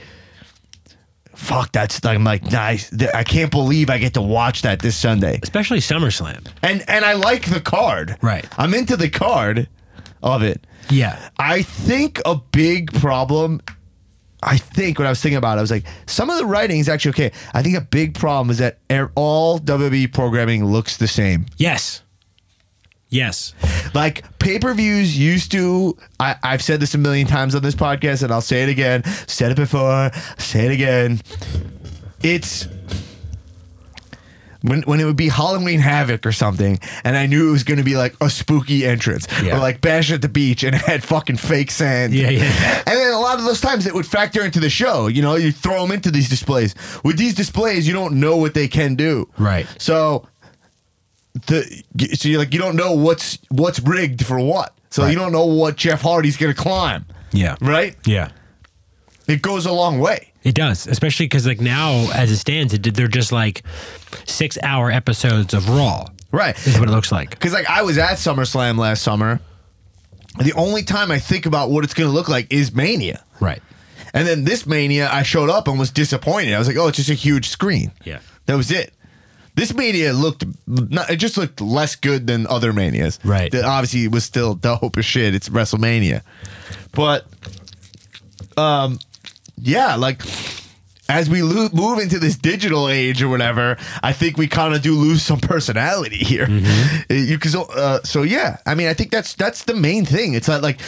fuck 1.35 1.71
that's 1.71 2.05
I'm 2.05 2.25
like 2.25 2.51
nice 2.51 2.91
I 3.15 3.23
can't 3.23 3.51
believe 3.53 3.91
I 3.91 3.99
get 3.99 4.15
to 4.15 4.21
watch 4.23 4.63
that 4.63 4.81
this 4.81 4.97
Sunday 4.97 5.39
Especially 5.43 5.79
SummerSlam. 5.79 6.49
and 6.63 6.85
and 6.89 7.05
I 7.05 7.13
like 7.13 7.45
the 7.49 7.61
card 7.61 8.17
Right. 8.23 8.45
I'm 8.59 8.75
into 8.75 8.97
the 8.97 9.09
card 9.09 9.69
of 10.23 10.43
it 10.43 10.67
Yeah. 10.91 11.29
I 11.39 11.63
think 11.63 12.21
a 12.27 12.35
big 12.35 12.93
problem 12.95 13.61
I 14.43 14.57
think 14.59 14.99
when 14.99 15.07
I 15.07 15.11
was 15.11 15.21
thinking 15.21 15.39
about 15.39 15.57
it 15.57 15.59
I 15.59 15.63
was 15.63 15.71
like 15.71 15.85
some 16.07 16.31
of 16.31 16.39
the 16.39 16.47
writing 16.47 16.79
is 16.81 16.89
actually 16.89 17.11
okay 17.11 17.33
I 17.55 17.63
think 17.63 17.77
a 17.77 17.81
big 17.81 18.15
problem 18.15 18.51
is 18.51 18.59
that 18.59 18.79
er- 18.91 19.11
all 19.15 19.59
WWE 19.59 20.13
programming 20.13 20.65
looks 20.65 20.97
the 20.97 21.09
same 21.09 21.47
Yes. 21.57 22.03
Yes. 23.11 23.55
Like 23.95 24.39
pay 24.39 24.59
per 24.59 24.75
views 24.75 25.19
used 25.19 25.51
to. 25.53 25.97
I, 26.21 26.37
I've 26.43 26.61
said 26.63 26.79
this 26.79 26.95
a 26.95 26.99
million 26.99 27.27
times 27.27 27.55
on 27.55 27.63
this 27.63 27.75
podcast, 27.75 28.23
and 28.23 28.31
I'll 28.31 28.43
say 28.43 28.65
it 28.65 28.69
again. 28.69 29.03
Said 29.27 29.51
it 29.51 29.57
before. 29.57 30.11
Say 30.37 30.67
it 30.67 30.73
again. 30.73 31.23
It's 32.23 32.69
when 34.63 34.83
when 34.83 35.01
it 35.01 35.05
would 35.05 35.17
be 35.17 35.29
Halloween 35.29 35.81
Havoc 35.81 36.27
or 36.27 36.33
something, 36.33 36.79
and 37.05 37.17
I 37.17 37.27
knew 37.27 37.49
it 37.49 37.53
was 37.53 37.65
going 37.65 37.79
to 37.79 37.85
be 37.85 37.97
like 37.97 38.15
a 38.21 38.29
spooky 38.29 38.85
entrance, 38.87 39.27
Yeah. 39.43 39.57
or 39.57 39.61
like 39.61 39.81
Bash 39.81 40.11
at 40.11 40.21
the 40.23 40.29
Beach, 40.29 40.65
and 40.65 40.75
it 40.75 40.83
had 40.83 41.05
fucking 41.05 41.37
fake 41.37 41.71
sand. 41.71 42.13
Yeah, 42.15 42.31
yeah. 42.31 42.83
And 42.87 42.97
then 42.99 43.13
a 43.13 43.19
lot 43.21 43.39
of 43.39 43.45
those 43.45 43.61
times 43.61 43.87
it 43.87 43.95
would 43.95 44.07
factor 44.07 44.43
into 44.45 44.61
the 44.61 44.71
show. 44.71 45.07
You 45.07 45.23
know, 45.23 45.37
you 45.37 45.53
throw 45.53 45.83
them 45.83 45.93
into 45.93 46.11
these 46.11 46.29
displays. 46.29 46.75
With 47.05 47.19
these 47.19 47.35
displays, 47.35 47.87
you 47.87 47.95
don't 47.95 48.19
know 48.21 48.37
what 48.37 48.55
they 48.55 48.69
can 48.69 48.95
do. 48.97 49.29
Right. 49.39 49.67
So 49.79 50.27
the 51.47 51.63
so 52.15 52.29
you're 52.29 52.39
like 52.41 52.53
you 52.53 52.59
don't 52.59 52.77
know 52.77 52.93
what's 52.93 53.39
what's 53.51 53.79
rigged 53.81 54.25
for 54.27 54.41
what. 54.41 54.75
So 54.91 55.03
Right. 55.03 55.13
you 55.13 55.19
don't 55.19 55.33
know 55.33 55.47
what 55.47 55.77
Jeff 55.77 56.01
Hardy's 56.03 56.37
gonna 56.37 56.55
climb. 56.55 57.05
Yeah. 57.31 57.57
Right? 57.61 57.95
Yeah. 58.07 58.31
It 59.29 59.43
goes 59.43 59.67
a 59.67 59.73
long 59.73 59.99
way. 60.01 60.28
It 60.45 60.55
does, 60.55 60.87
especially 60.87 61.27
because 61.27 61.47
like 61.47 61.61
now, 61.61 62.11
as 62.15 62.31
it 62.31 62.37
stands, 62.37 62.73
it, 62.73 62.83
they're 62.95 63.09
just 63.09 63.33
like 63.33 63.63
six-hour 64.25 64.91
episodes 64.91 65.53
of 65.55 65.69
Raw. 65.69 66.07
Right. 66.31 66.57
Is 66.67 66.79
what 66.79 66.89
it 66.89 66.93
looks 66.93 67.11
like. 67.11 67.31
Because 67.31 67.53
like 67.53 67.69
I 67.69 67.83
was 67.83 67.99
at 67.99 68.19
SummerSlam 68.19 68.79
last 68.79 69.03
summer. 69.03 69.41
The 70.41 70.53
only 70.53 70.83
time 70.85 71.11
I 71.11 71.19
think 71.19 71.47
about 71.47 71.71
what 71.71 71.85
it's 71.85 71.95
gonna 71.95 72.11
look 72.11 72.29
like 72.29 72.53
is 72.53 72.75
Mania. 72.75 73.25
Right. 73.41 73.63
And 74.15 74.27
then 74.27 74.45
this 74.45 74.67
Mania, 74.67 75.09
I 75.11 75.23
showed 75.23 75.51
up 75.51 75.69
and 75.69 75.79
was 75.79 75.91
disappointed. 75.91 76.55
I 76.55 76.59
was 76.59 76.69
like, 76.69 76.77
oh, 76.77 76.89
it's 76.89 76.97
just 76.97 77.11
a 77.11 77.15
huge 77.15 77.49
screen. 77.49 77.93
Yeah. 78.05 78.21
That 78.47 78.57
was 78.57 78.71
it. 78.71 78.95
This 79.55 79.75
mania 79.75 80.13
looked, 80.13 80.45
not, 80.69 81.11
it 81.11 81.17
just 81.17 81.37
looked 81.37 81.61
less 81.61 81.97
good 81.97 82.29
than 82.29 82.47
other 82.47 82.73
manias. 82.73 83.19
Right. 83.25 83.51
That 83.51 83.65
obviously, 83.65 84.07
was 84.07 84.25
still 84.25 84.55
dope 84.55 84.97
as 84.97 85.05
shit. 85.05 85.35
It's 85.35 85.49
WrestleMania, 85.49 86.23
but, 86.93 87.27
um, 88.57 89.01
yeah, 89.63 89.95
like 89.97 90.23
as 91.11 91.31
we 91.31 91.41
lo- 91.43 91.71
move 91.73 91.99
into 91.99 92.19
this 92.19 92.37
digital 92.37 92.89
age 92.89 93.23
or 93.23 93.29
whatever, 93.29 93.77
I 94.03 94.13
think 94.13 94.37
we 94.37 94.47
kind 94.47 94.75
of 94.75 94.83
do 94.83 94.95
lose 94.95 95.23
some 95.23 95.41
personality 95.41 96.19
here. 96.19 96.47
Mm-hmm. 96.47 97.11
Uh, 97.11 97.15
You 97.15 97.39
cause, 97.39 97.55
uh, 97.57 98.03
so 98.05 98.23
yeah, 98.23 98.59
I 98.67 98.75
mean, 98.75 98.89
I 98.89 98.95
think 98.95 99.11
that's 99.11 99.35
that's 99.35 99.65
the 99.65 99.75
main 99.75 100.05
thing. 100.05 100.35
It's 100.35 100.49
not 100.49 100.63
like 100.63 100.81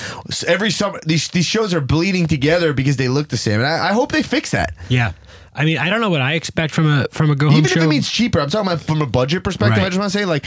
every 0.46 0.70
summer 0.70 1.00
these 1.06 1.28
these 1.28 1.46
shows 1.46 1.72
are 1.72 1.80
bleeding 1.80 2.26
together 2.26 2.72
because 2.74 2.96
they 2.96 3.08
look 3.08 3.28
the 3.28 3.36
same, 3.38 3.60
and 3.60 3.66
I, 3.66 3.90
I 3.90 3.92
hope 3.92 4.12
they 4.12 4.22
fix 4.22 4.50
that. 4.50 4.74
Yeah. 4.88 5.12
I 5.52 5.64
mean, 5.64 5.78
I 5.78 5.90
don't 5.90 6.00
know 6.00 6.10
what 6.10 6.20
I 6.22 6.34
expect 6.34 6.72
from 6.74 6.86
a 6.86 7.06
from 7.10 7.30
a 7.30 7.34
go 7.34 7.46
home 7.48 7.58
Even 7.58 7.68
show. 7.70 7.80
if 7.80 7.86
it 7.86 7.88
means 7.88 8.08
cheaper, 8.08 8.40
I'm 8.40 8.48
talking 8.50 8.68
about 8.70 8.82
from 8.82 9.02
a 9.02 9.06
budget 9.06 9.42
perspective. 9.42 9.82
I 9.82 9.88
just 9.88 9.98
want 9.98 10.12
to 10.12 10.18
say, 10.18 10.24
like, 10.24 10.44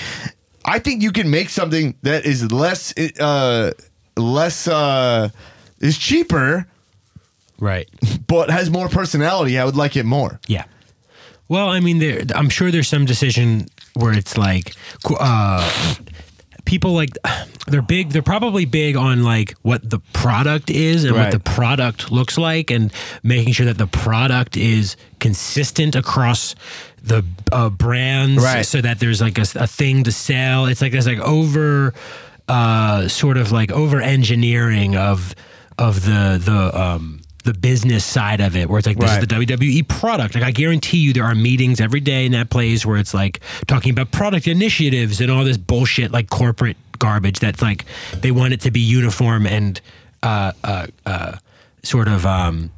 I 0.66 0.80
think 0.80 1.02
you 1.02 1.12
can 1.12 1.30
make 1.30 1.50
something 1.50 1.96
that 2.04 2.26
is 2.26 2.52
less, 2.52 2.94
uh, 3.20 3.72
less, 4.16 4.66
uh, 4.68 5.30
is 5.82 5.98
cheaper, 5.98 6.66
right. 7.64 7.88
but 8.28 8.50
has 8.50 8.70
more 8.70 8.90
personality. 8.90 9.58
I 9.58 9.66
would 9.66 9.76
like 9.76 9.96
it 9.98 10.06
more. 10.06 10.40
Yeah. 10.48 10.66
Well, 11.50 11.70
I 11.70 11.80
mean, 11.82 12.00
there, 12.00 12.22
I'm 12.36 12.50
sure 12.50 12.72
there's 12.72 12.88
some 12.88 13.06
decision 13.06 13.68
where 13.96 14.14
it's 14.14 14.38
like, 14.38 14.76
uh, 15.20 15.96
people 16.66 16.94
like 16.94 17.12
they're 17.68 17.82
big. 17.82 18.10
They're 18.10 18.22
probably 18.22 18.66
big 18.66 18.96
on 18.96 19.24
like 19.24 19.54
what 19.62 19.88
the 19.88 20.00
product 20.14 20.70
is 20.70 21.04
and 21.04 21.14
Right. 21.16 21.24
what 21.26 21.32
the 21.32 21.40
product 21.40 22.12
looks 22.12 22.38
like, 22.38 22.72
and 22.72 22.92
making 23.22 23.54
sure 23.54 23.66
that 23.66 23.78
the 23.78 23.88
product 23.88 24.56
is 24.58 24.96
consistent 25.20 25.96
across 25.96 26.56
the 27.04 27.24
uh, 27.52 27.70
brands, 27.70 28.42
Right. 28.44 28.66
so 28.66 28.82
that 28.82 29.00
there's 29.00 29.22
like 29.22 29.38
a, 29.38 29.46
a 29.56 29.68
thing 29.68 30.04
to 30.06 30.12
sell. 30.12 30.66
It's 30.68 30.82
like 30.82 30.94
there's 30.94 31.08
like 31.08 31.20
over, 31.20 31.94
uh, 32.48 33.08
sort 33.10 33.38
of 33.38 33.52
like 33.52 33.72
over 33.72 34.00
engineering 34.02 34.96
of 34.96 35.36
of 35.78 36.06
the 36.06 36.40
the 36.44 36.80
um 36.82 37.20
the 37.44 37.54
business 37.54 38.04
side 38.06 38.40
of 38.42 38.56
it 38.56 38.70
where 38.70 38.80
it's 38.80 38.88
like 38.88 38.98
this 38.98 39.10
Right. 39.10 39.22
is 39.22 39.28
the 39.28 39.36
WWE 39.36 39.88
product. 39.88 40.36
Like 40.36 40.44
I 40.44 40.52
guarantee 40.52 40.98
you 41.00 41.14
there 41.14 41.26
are 41.26 41.36
meetings 41.36 41.82
every 41.82 42.00
day 42.00 42.26
in 42.26 42.32
that 42.34 42.50
place 42.50 42.86
where 42.86 42.98
it's 42.98 43.14
like 43.14 43.40
talking 43.68 43.92
about 43.92 44.12
product 44.12 44.48
initiatives 44.48 45.20
and 45.22 45.30
all 45.30 45.44
this 45.44 45.58
bullshit 45.58 46.12
like 46.12 46.30
corporate 46.30 46.78
garbage 47.00 47.40
that's 47.40 47.62
like 47.62 47.86
they 48.22 48.32
want 48.32 48.54
it 48.54 48.62
to 48.62 48.72
be 48.72 48.80
uniform 48.80 49.46
and 49.46 49.82
uh 50.22 50.54
uh 50.64 50.88
uh 51.06 51.36
sort 51.84 52.08
of 52.08 52.26
um 52.26 52.72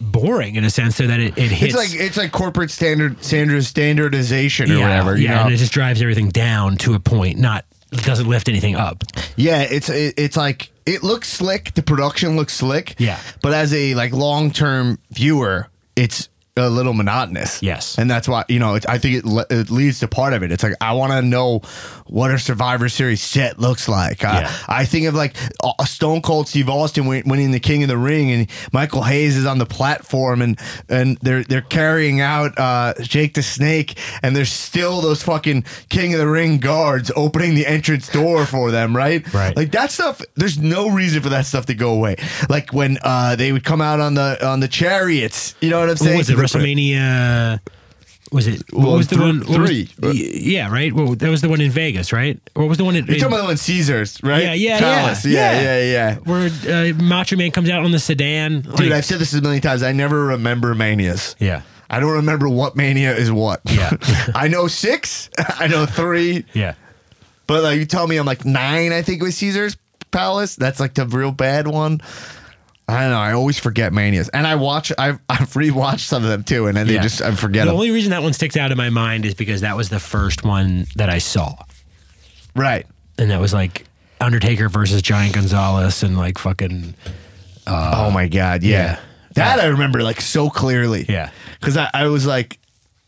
boring 0.00 0.56
in 0.56 0.64
a 0.64 0.70
sense 0.70 0.96
so 0.96 1.06
that 1.06 1.20
it, 1.20 1.38
it 1.38 1.50
hits 1.50 1.74
It's 1.74 1.76
like 1.76 2.00
it's 2.00 2.16
like 2.16 2.32
corporate 2.32 2.70
standard 2.70 3.22
standard 3.24 3.64
standardization 3.64 4.70
or 4.70 4.74
yeah, 4.74 4.82
whatever. 4.82 5.16
You 5.16 5.24
yeah, 5.24 5.34
know? 5.36 5.40
and 5.44 5.54
it 5.54 5.58
just 5.58 5.72
drives 5.72 6.02
everything 6.02 6.28
down 6.30 6.76
to 6.78 6.94
a 6.94 7.00
point, 7.00 7.38
not 7.38 7.64
it 7.92 8.02
doesn't 8.04 8.28
lift 8.28 8.48
anything 8.48 8.74
up. 8.74 9.04
Yeah, 9.36 9.60
it's 9.62 9.88
it, 9.88 10.14
it's 10.18 10.36
like 10.36 10.70
it 10.86 11.02
looks 11.02 11.28
slick. 11.28 11.74
The 11.74 11.82
production 11.82 12.36
looks 12.36 12.54
slick. 12.54 12.94
Yeah. 12.98 13.18
but 13.42 13.52
as 13.52 13.74
a 13.74 13.94
like 13.94 14.12
long 14.12 14.50
term 14.50 14.98
viewer, 15.10 15.68
it's 15.96 16.28
a 16.56 16.68
little 16.70 16.92
monotonous. 16.94 17.62
Yes. 17.62 17.98
and 17.98 18.10
that's 18.10 18.28
why 18.28 18.44
you 18.48 18.58
know 18.58 18.74
it's, 18.74 18.86
I 18.86 18.98
think 18.98 19.16
it, 19.18 19.24
le- 19.24 19.46
it 19.50 19.70
leads 19.70 20.00
to 20.00 20.08
part 20.08 20.32
of 20.32 20.42
it. 20.42 20.50
It's 20.52 20.62
like 20.62 20.74
I 20.80 20.92
want 20.94 21.12
to 21.12 21.22
know 21.22 21.60
what 22.06 22.30
a 22.30 22.38
Survivor 22.38 22.88
Series 22.88 23.20
set 23.20 23.58
looks 23.58 23.88
like. 23.88 24.24
Uh, 24.24 24.40
Yeah. 24.42 24.56
I 24.68 24.84
think 24.84 25.06
of 25.06 25.14
like 25.14 25.36
a 25.78 25.86
Stone 25.86 26.22
Cold 26.22 26.48
Steve 26.48 26.68
Austin 26.68 27.06
win- 27.06 27.24
winning 27.26 27.50
the 27.52 27.60
King 27.60 27.82
of 27.82 27.88
the 27.88 27.98
Ring, 27.98 28.30
and 28.30 28.46
Michael 28.72 29.02
Hayes 29.02 29.36
is 29.36 29.46
on 29.46 29.58
the 29.58 29.66
platform, 29.66 30.42
and 30.42 30.58
and 30.88 31.18
they're 31.18 31.42
they're 31.44 31.60
carrying 31.62 32.20
out 32.20 32.58
uh, 32.58 32.94
Jake 33.02 33.34
the 33.34 33.42
Snake, 33.42 33.98
and 34.22 34.34
there's 34.36 34.52
still 34.52 35.00
those 35.00 35.22
fucking 35.22 35.64
King 35.88 36.14
of 36.14 36.20
the 36.20 36.28
Ring 36.28 36.58
guards 36.58 37.10
opening 37.16 37.54
the 37.54 37.66
entrance 37.66 38.08
door 38.08 38.46
for 38.46 38.70
them, 38.70 38.96
right? 38.96 39.30
Right. 39.34 39.56
Like 39.56 39.72
that 39.72 39.90
stuff. 39.90 40.20
There's 40.36 40.58
no 40.58 40.88
reason 40.90 41.22
for 41.22 41.28
that 41.30 41.46
stuff 41.46 41.66
to 41.66 41.74
go 41.74 41.92
away. 41.92 42.16
Like 42.48 42.72
when 42.72 42.98
uh, 43.02 43.36
they 43.36 43.52
would 43.52 43.64
come 43.64 43.80
out 43.80 44.00
on 44.00 44.14
the 44.14 44.44
on 44.46 44.60
the 44.60 44.68
chariots. 44.68 45.54
You 45.60 45.70
know 45.70 45.80
what 45.80 45.90
I'm 45.90 45.96
saying? 45.96 46.16
WrestleMania? 46.46 47.60
Was 48.32 48.48
it 48.48 48.62
what 48.72 48.86
Well, 48.86 48.96
was 48.96 49.06
the 49.06 49.14
thr- 49.16 49.20
one? 49.22 49.38
what 49.46 49.60
was- 49.60 49.70
three. 49.70 49.88
yeah, 50.12 50.68
right. 50.70 50.92
Well, 50.92 51.14
that 51.14 51.28
was 51.30 51.42
the 51.42 51.48
one 51.48 51.60
in 51.60 51.70
Vegas, 51.70 52.12
right? 52.12 52.40
Or 52.56 52.66
was 52.66 52.76
the 52.76 52.84
one 52.84 52.96
in, 52.96 53.06
You're 53.06 53.16
talking 53.18 53.28
about 53.28 53.42
the 53.42 53.44
one 53.44 53.56
Caesars, 53.56 54.18
right? 54.24 54.42
Yeah, 54.42 54.52
yeah, 54.54 54.78
Palace. 54.80 55.24
yeah, 55.24 55.52
yeah, 55.52 55.60
yeah. 55.60 55.78
yeah, 55.78 55.92
yeah. 55.92 56.14
where 56.16 56.90
uh, 56.90 56.92
Macho 57.02 57.36
Man 57.36 57.52
comes 57.52 57.70
out 57.70 57.84
on 57.84 57.92
the 57.92 58.00
sedan? 58.00 58.62
Dude, 58.62 58.80
like- 58.80 58.92
I've 58.92 59.04
said 59.04 59.20
this 59.20 59.32
a 59.32 59.40
million 59.40 59.62
times. 59.62 59.84
I 59.84 59.92
never 59.92 60.24
remember 60.26 60.74
manias. 60.74 61.36
yeah, 61.38 61.62
I 61.88 62.00
don't 62.00 62.10
remember 62.14 62.48
what 62.48 62.74
mania 62.74 63.14
is 63.14 63.30
what. 63.30 63.60
Yeah. 63.70 63.92
I 64.34 64.48
know 64.48 64.66
six. 64.66 65.30
I 65.38 65.68
know 65.68 65.86
three. 65.86 66.44
yeah. 66.52 66.74
But 67.46 67.62
like 67.62 67.78
you 67.78 67.84
tell 67.86 68.08
me 68.08 68.16
I'm 68.16 68.26
like 68.26 68.44
nine, 68.44 68.92
I 68.92 69.02
think 69.02 69.20
it 69.22 69.24
was 69.24 69.36
Caesar's 69.36 69.76
Palace. 70.10 70.56
That's 70.56 70.80
like 70.80 70.94
the 70.94 71.06
real 71.06 71.30
bad 71.30 71.68
one. 71.68 72.00
I 72.88 73.00
don't 73.00 73.10
know. 73.10 73.18
I 73.18 73.32
always 73.32 73.58
forget 73.58 73.92
manias, 73.92 74.28
and 74.28 74.46
I 74.46 74.54
watch. 74.54 74.92
I've 74.96 75.18
I've 75.28 75.52
rewatched 75.54 76.00
some 76.06 76.22
of 76.22 76.28
them 76.30 76.44
too, 76.44 76.66
and 76.66 76.76
then 76.76 76.86
they 76.86 76.98
just 76.98 77.20
I 77.20 77.34
forget 77.34 77.64
The 77.64 77.70
them. 77.70 77.74
only 77.76 77.90
reason 77.90 78.10
that 78.10 78.22
one 78.22 78.32
sticks 78.32 78.56
out 78.56 78.70
in 78.70 78.76
my 78.78 78.90
mind 78.90 79.24
is 79.26 79.34
because 79.34 79.62
that 79.62 79.76
was 79.76 79.88
the 79.88 79.98
first 80.00 80.44
one 80.44 80.86
that 80.96 81.10
I 81.10 81.18
saw, 81.18 81.56
right. 82.54 82.86
and 83.18 83.30
that 83.30 83.40
was 83.40 83.52
like 83.52 83.84
Undertaker 84.20 84.68
versus 84.68 85.02
Giant 85.02 85.34
Gonzalez, 85.34 86.02
and 86.02 86.16
like 86.16 86.38
fucking 86.38 86.94
uh, 87.66 88.06
oh 88.06 88.10
my 88.10 88.28
god. 88.28 88.62
Yeah. 88.62 88.76
yeah. 88.78 89.00
That 89.34 89.58
I 89.60 89.66
remember 89.66 90.02
like 90.02 90.20
so 90.20 90.48
clearly. 90.48 91.04
Yeah. 91.08 91.30
Because 91.60 91.76
I, 91.76 91.90
I 91.92 92.06
was 92.06 92.24
like, 92.26 92.58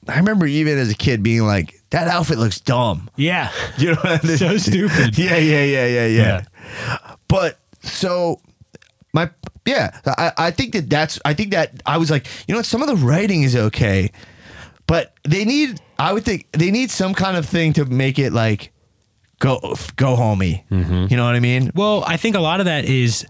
I 0.09 0.17
remember 0.17 0.47
even 0.47 0.77
as 0.77 0.91
a 0.91 0.95
kid 0.95 1.23
being 1.23 1.43
like, 1.43 1.81
that 1.91 2.09
outfit 2.09 2.39
looks 2.39 2.61
dumb. 2.61 3.09
yeah, 3.17 3.51
You 3.79 3.93
know 3.93 4.01
what 4.03 4.25
I 4.25 4.27
mean? 4.27 4.37
So 4.39 4.57
stupid. 4.59 5.17
Yeah, 5.17 5.37
yeah, 5.39 5.63
yeah, 5.65 5.87
yeah, 5.87 6.07
yeah. 6.07 6.99
But 7.29 7.59
so 7.83 8.41
my 9.15 9.31
yeah, 9.69 10.01
I, 10.07 10.33
I 10.37 10.51
think 10.51 10.73
that 10.73 10.89
that's 10.89 11.21
I 11.25 11.35
think 11.35 11.51
that 11.53 11.83
I 11.85 11.99
was 11.99 12.11
like, 12.11 12.27
you 12.47 12.55
know 12.55 12.59
what, 12.59 12.67
some 12.67 12.83
of 12.83 12.89
the 12.89 12.97
writing 12.97 13.43
is 13.43 13.55
okay, 13.55 14.11
but 14.87 15.13
they 15.29 15.45
need 15.45 15.81
I 15.99 16.13
would 16.13 16.25
think 16.25 16.49
they 16.53 16.71
need 16.71 16.91
some 16.91 17.15
kind 17.15 17.37
of 17.37 17.47
thing 17.47 17.75
to 17.75 17.85
make 17.85 18.19
it 18.19 18.33
like 18.33 18.73
go 19.39 19.59
go 19.97 20.17
homey. 20.17 20.65
Mm-hmm. 20.71 21.07
You 21.11 21.17
know 21.17 21.25
what 21.25 21.35
I 21.35 21.41
mean? 21.41 21.71
Well, 21.75 22.03
I 22.07 22.17
think 22.17 22.35
a 22.35 22.41
lot 22.41 22.61
of 22.61 22.67
that 22.67 22.87
is 22.87 23.27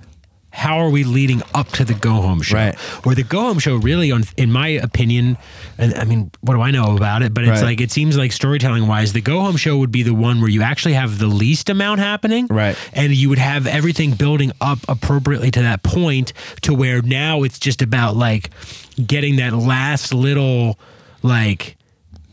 how 0.50 0.78
are 0.78 0.88
we 0.90 1.04
leading 1.04 1.42
up 1.54 1.68
to 1.68 1.84
the 1.84 1.94
go 1.94 2.14
home 2.14 2.40
show? 2.42 2.56
Right. 2.56 2.74
Where 3.04 3.14
the 3.14 3.22
go 3.22 3.42
home 3.42 3.58
show 3.58 3.76
really, 3.76 4.11
on, 4.11 4.24
in 4.37 4.50
my 4.50 4.68
opinion, 4.68 5.37
and 5.76 5.94
I 5.94 6.04
mean, 6.04 6.30
what 6.40 6.54
do 6.54 6.62
I 6.62 6.70
know 6.70 6.96
about 6.96 7.22
it? 7.22 7.32
But 7.34 7.44
it's 7.44 7.61
Right. 7.61 7.64
like 7.64 7.80
it 7.80 7.90
seems 7.90 8.16
like 8.16 8.32
storytelling 8.32 8.87
wise, 8.87 9.12
the 9.12 9.20
go 9.20 9.40
home 9.40 9.56
show 9.56 9.76
would 9.78 9.92
be 9.92 10.02
the 10.02 10.14
one 10.14 10.40
where 10.40 10.50
you 10.50 10.62
actually 10.62 10.94
have 10.94 11.18
the 11.18 11.26
least 11.26 11.68
amount 11.68 12.00
happening, 12.00 12.46
Right. 12.50 12.76
And 12.92 13.12
you 13.14 13.28
would 13.28 13.38
have 13.38 13.66
everything 13.66 14.12
building 14.14 14.52
up 14.61 14.78
appropriately 14.88 15.50
to 15.52 15.62
that 15.62 15.82
point, 15.82 16.32
to 16.62 16.72
where 16.74 17.02
now 17.02 17.42
it's 17.42 17.58
just 17.58 17.82
about 17.82 18.16
like 18.16 18.50
getting 19.06 19.37
that 19.37 19.52
last 19.52 20.12
little 20.14 20.78
like 21.22 21.76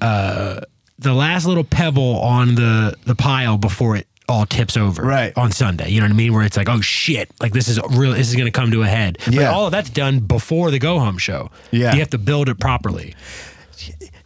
uh 0.01 0.62
the 0.99 1.13
last 1.13 1.45
little 1.45 1.63
pebble 1.63 2.19
on 2.21 2.56
the 2.56 2.95
the 3.06 3.15
pile 3.15 3.58
before 3.58 3.95
it 3.97 4.08
all 4.28 4.46
tips 4.46 4.76
over 4.78 5.04
Right. 5.04 5.34
on 5.38 5.52
Sunday. 5.52 5.90
You 5.90 6.00
know 6.02 6.06
what 6.08 6.14
I 6.14 6.16
mean? 6.16 6.34
Where 6.34 6.44
it's 6.44 6.58
like, 6.58 6.70
oh 6.70 6.82
shit, 6.82 7.30
like 7.40 7.54
this 7.54 7.68
is 7.68 7.80
real. 7.92 8.14
This 8.14 8.28
is 8.30 8.36
going 8.36 8.46
to 8.46 8.52
come 8.52 8.72
to 8.72 8.82
a 8.84 8.88
head. 8.88 9.18
But 9.26 9.34
Yeah. 9.34 9.52
all 9.52 9.66
of 9.68 9.72
that's 9.72 9.90
done 9.90 10.20
before 10.20 10.72
the 10.72 10.80
go 10.80 11.00
home 11.00 11.18
show. 11.18 11.52
Yeah. 11.72 11.94
you 11.94 12.00
have 12.00 12.10
to 12.12 12.18
build 12.18 12.50
it 12.50 12.60
properly. 12.60 13.16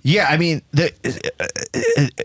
Yeah, 0.02 0.28
I 0.30 0.38
mean, 0.38 0.62
the 0.72 0.94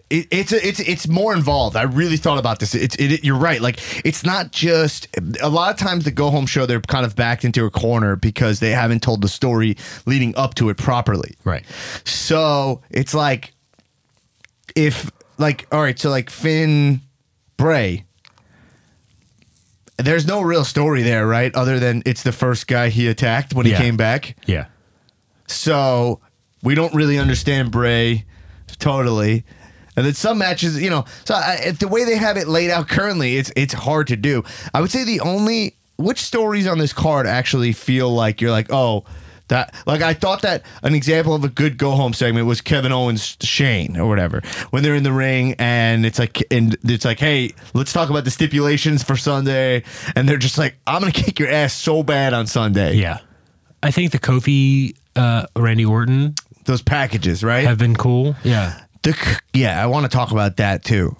it, 0.08 0.28
it's 0.30 0.52
it's 0.52 0.78
it's 0.78 1.08
more 1.08 1.34
involved. 1.34 1.74
I 1.76 1.82
really 1.82 2.16
thought 2.16 2.38
about 2.38 2.60
this. 2.60 2.72
It's 2.74 2.94
it, 2.96 3.24
you're 3.24 3.36
right. 3.36 3.60
Like 3.60 3.80
it's 4.04 4.24
not 4.24 4.52
just 4.52 5.08
a 5.42 5.48
lot 5.48 5.72
of 5.72 5.76
times 5.76 6.04
the 6.04 6.12
go 6.12 6.30
home 6.30 6.46
show. 6.46 6.66
They're 6.66 6.80
kind 6.80 7.04
of 7.04 7.16
backed 7.16 7.44
into 7.44 7.64
a 7.64 7.70
corner 7.70 8.14
because 8.14 8.60
they 8.60 8.70
haven't 8.70 9.02
told 9.02 9.22
the 9.22 9.28
story 9.28 9.76
leading 10.06 10.36
up 10.36 10.54
to 10.56 10.68
it 10.68 10.76
properly. 10.76 11.34
Right. 11.42 11.64
So 12.04 12.82
it's 12.90 13.12
like 13.14 13.54
if 14.76 15.10
like 15.38 15.66
all 15.72 15.82
right, 15.82 15.98
so 15.98 16.10
like 16.10 16.30
Finn 16.30 17.00
Bray. 17.64 18.04
There's 19.96 20.26
no 20.26 20.42
real 20.42 20.64
story 20.64 21.02
there, 21.02 21.26
right? 21.26 21.54
Other 21.54 21.78
than 21.80 22.02
it's 22.04 22.22
the 22.22 22.30
first 22.32 22.66
guy 22.66 22.90
he 22.90 23.08
attacked 23.08 23.54
when 23.54 23.64
Yeah. 23.64 23.76
he 23.78 23.82
came 23.82 23.96
back. 23.96 24.36
Yeah. 24.44 24.66
So 25.46 26.20
we 26.62 26.74
don't 26.74 26.92
really 26.94 27.18
understand 27.18 27.70
Bray 27.70 28.26
totally. 28.78 29.44
And 29.96 30.04
then 30.04 30.12
some 30.12 30.36
matches, 30.36 30.78
you 30.82 30.90
know, 30.90 31.06
so 31.24 31.34
I, 31.36 31.54
if 31.64 31.78
the 31.78 31.88
way 31.88 32.04
they 32.04 32.16
have 32.16 32.36
it 32.36 32.48
laid 32.48 32.70
out 32.70 32.86
currently, 32.86 33.38
it's 33.38 33.50
it's 33.56 33.72
hard 33.72 34.08
to 34.08 34.16
do. 34.16 34.42
I 34.74 34.82
would 34.82 34.90
say 34.90 35.04
the 35.04 35.20
only 35.20 35.76
which 35.96 36.20
stories 36.20 36.66
on 36.66 36.76
this 36.76 36.92
card 36.92 37.26
actually 37.26 37.72
feel 37.72 38.10
like 38.12 38.42
you're 38.42 38.50
like, 38.50 38.70
oh, 38.70 39.04
that 39.48 39.74
like 39.86 40.00
I 40.02 40.14
thought 40.14 40.42
that 40.42 40.62
an 40.82 40.94
example 40.94 41.34
of 41.34 41.44
a 41.44 41.48
good 41.48 41.76
go 41.78 41.90
home 41.92 42.12
segment 42.14 42.46
was 42.46 42.60
Kevin 42.60 42.92
Owens 42.92 43.36
Shane 43.42 43.96
or 43.96 44.08
whatever 44.08 44.40
when 44.70 44.82
they're 44.82 44.94
in 44.94 45.02
the 45.02 45.12
ring 45.12 45.54
and 45.58 46.06
it's 46.06 46.18
like 46.18 46.42
and 46.50 46.76
it's 46.84 47.04
like 47.04 47.18
hey 47.18 47.52
let's 47.74 47.92
talk 47.92 48.08
about 48.10 48.24
the 48.24 48.30
stipulations 48.30 49.02
for 49.02 49.16
Sunday 49.16 49.82
and 50.16 50.28
they're 50.28 50.38
just 50.38 50.56
like 50.56 50.76
I'm 50.86 51.00
gonna 51.00 51.12
kick 51.12 51.38
your 51.38 51.50
ass 51.50 51.74
so 51.74 52.02
bad 52.02 52.32
on 52.32 52.46
Sunday 52.46 52.94
Yeah. 52.94 53.18
I 53.82 53.90
think 53.90 54.12
the 54.12 54.18
Kofi, 54.18 54.96
uh, 55.14 55.46
Randy 55.56 55.84
Orton 55.84 56.34
those 56.64 56.80
packages 56.80 57.44
right 57.44 57.66
have 57.66 57.76
been 57.78 57.94
cool. 57.96 58.34
Yeah. 58.44 58.80
The 59.02 59.40
yeah, 59.52 59.82
I 59.82 59.86
want 59.86 60.04
to 60.04 60.08
talk 60.16 60.30
about 60.30 60.56
that 60.56 60.82
too. 60.82 61.14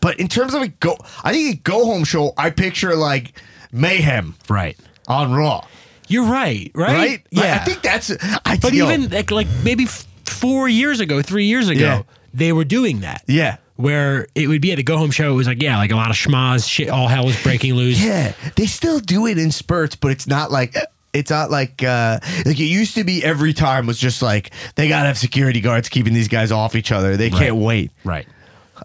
But 0.00 0.20
in 0.20 0.28
terms 0.28 0.54
of 0.54 0.62
a 0.62 0.68
go, 0.68 0.96
I 1.24 1.32
think 1.32 1.54
a 1.54 1.58
go 1.62 1.84
home 1.86 2.04
show. 2.04 2.32
I 2.36 2.50
picture 2.50 2.94
like 2.94 3.40
mayhem 3.72 4.36
Right. 4.48 4.78
on 5.08 5.32
Raw, 5.32 5.66
You're 6.14 6.24
right. 6.30 6.70
Right. 6.74 6.96
right? 6.96 7.26
Yeah. 7.30 7.58
I 7.60 7.64
think 7.64 7.82
that's. 7.82 8.10
I 8.10 8.56
think 8.56 8.62
But 8.62 8.72
yo, 8.72 8.88
even 8.90 9.10
like, 9.10 9.30
like 9.30 9.46
maybe 9.64 9.84
f- 9.84 10.06
four 10.24 10.68
years 10.68 11.00
ago, 11.00 11.20
three 11.22 11.46
years 11.46 11.68
ago, 11.68 11.80
Yeah. 11.80 12.02
they 12.32 12.52
were 12.52 12.64
doing 12.64 13.00
that. 13.00 13.22
yeah, 13.26 13.56
Where 13.76 14.28
it 14.34 14.46
would 14.48 14.60
be 14.62 14.72
at 14.72 14.78
a 14.78 14.82
go 14.82 14.96
home 14.96 15.10
show, 15.10 15.32
it 15.32 15.34
was 15.34 15.46
like, 15.48 15.60
yeah, 15.62 15.76
like 15.78 15.90
a 15.90 15.96
lot 15.96 16.10
of 16.10 16.16
schmaz, 16.16 16.68
shit, 16.68 16.88
all 16.88 17.08
hell 17.08 17.26
was 17.26 17.40
breaking 17.42 17.74
loose. 17.74 18.00
yeah, 18.02 18.32
they 18.56 18.66
still 18.66 19.00
do 19.00 19.26
it 19.26 19.36
in 19.38 19.50
spurts, 19.50 19.96
but 19.96 20.10
it's 20.12 20.26
not 20.26 20.50
like. 20.52 20.74
It's 21.12 21.30
not 21.30 21.48
like 21.48 21.80
uh, 21.84 22.18
like 22.44 22.58
it 22.58 22.64
used 22.64 22.96
to 22.96 23.04
be. 23.04 23.22
Every 23.22 23.52
time 23.52 23.86
was 23.86 23.98
just 23.98 24.20
like 24.20 24.50
they 24.74 24.88
gotta 24.88 25.06
have 25.06 25.16
security 25.16 25.60
guards 25.60 25.88
keeping 25.88 26.12
these 26.12 26.26
guys 26.26 26.50
off 26.50 26.74
each 26.74 26.90
other. 26.90 27.16
They 27.16 27.30
can't 27.30 27.54
wait. 27.54 27.92
Right. 28.02 28.26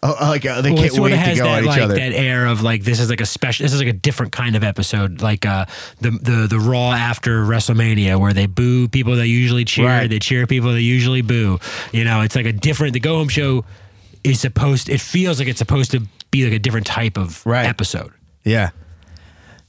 Uh, 0.03 0.15
like 0.21 0.45
uh, 0.45 0.61
they 0.61 0.71
Well, 0.71 0.83
can't 0.83 0.99
wait 0.99 1.09
to 1.09 1.17
has 1.17 1.37
go 1.39 1.45
that 1.45 1.57
at 1.57 1.63
each 1.63 1.67
like 1.67 1.81
other. 1.81 1.95
that 1.95 2.13
air 2.13 2.45
of 2.45 2.61
like 2.61 2.83
this 2.83 2.99
is 2.99 3.09
like 3.09 3.21
a 3.21 3.25
special. 3.25 3.63
This 3.63 3.73
is 3.73 3.79
like 3.79 3.89
a 3.89 3.93
different 3.93 4.31
kind 4.31 4.55
of 4.55 4.63
episode, 4.63 5.21
like 5.21 5.45
uh, 5.45 5.65
the 5.99 6.11
the 6.11 6.47
the 6.47 6.59
Raw 6.59 6.91
after 6.91 7.43
WrestleMania, 7.43 8.19
where 8.19 8.31
they 8.31 8.45
boo 8.45 8.87
people 8.87 9.15
that 9.15 9.27
usually 9.27 9.65
cheer, 9.65 9.87
Right. 9.87 10.07
they 10.09 10.19
cheer 10.19 10.45
people 10.45 10.71
that 10.73 10.81
usually 10.81 11.21
boo. 11.23 11.59
You 11.91 12.03
know, 12.05 12.21
it's 12.21 12.35
like 12.35 12.45
a 12.45 12.53
different. 12.53 12.93
The 12.93 12.99
Go 12.99 13.17
Home 13.17 13.29
Show 13.29 13.65
is 14.23 14.39
supposed. 14.39 14.89
It 14.89 15.01
feels 15.01 15.39
like 15.39 15.47
it's 15.47 15.59
supposed 15.59 15.89
to 15.91 16.01
be 16.29 16.43
like 16.45 16.53
a 16.53 16.59
different 16.59 16.85
type 16.85 17.17
of 17.17 17.43
Right. 17.45 17.65
episode. 17.65 18.11
Yeah, 18.43 18.69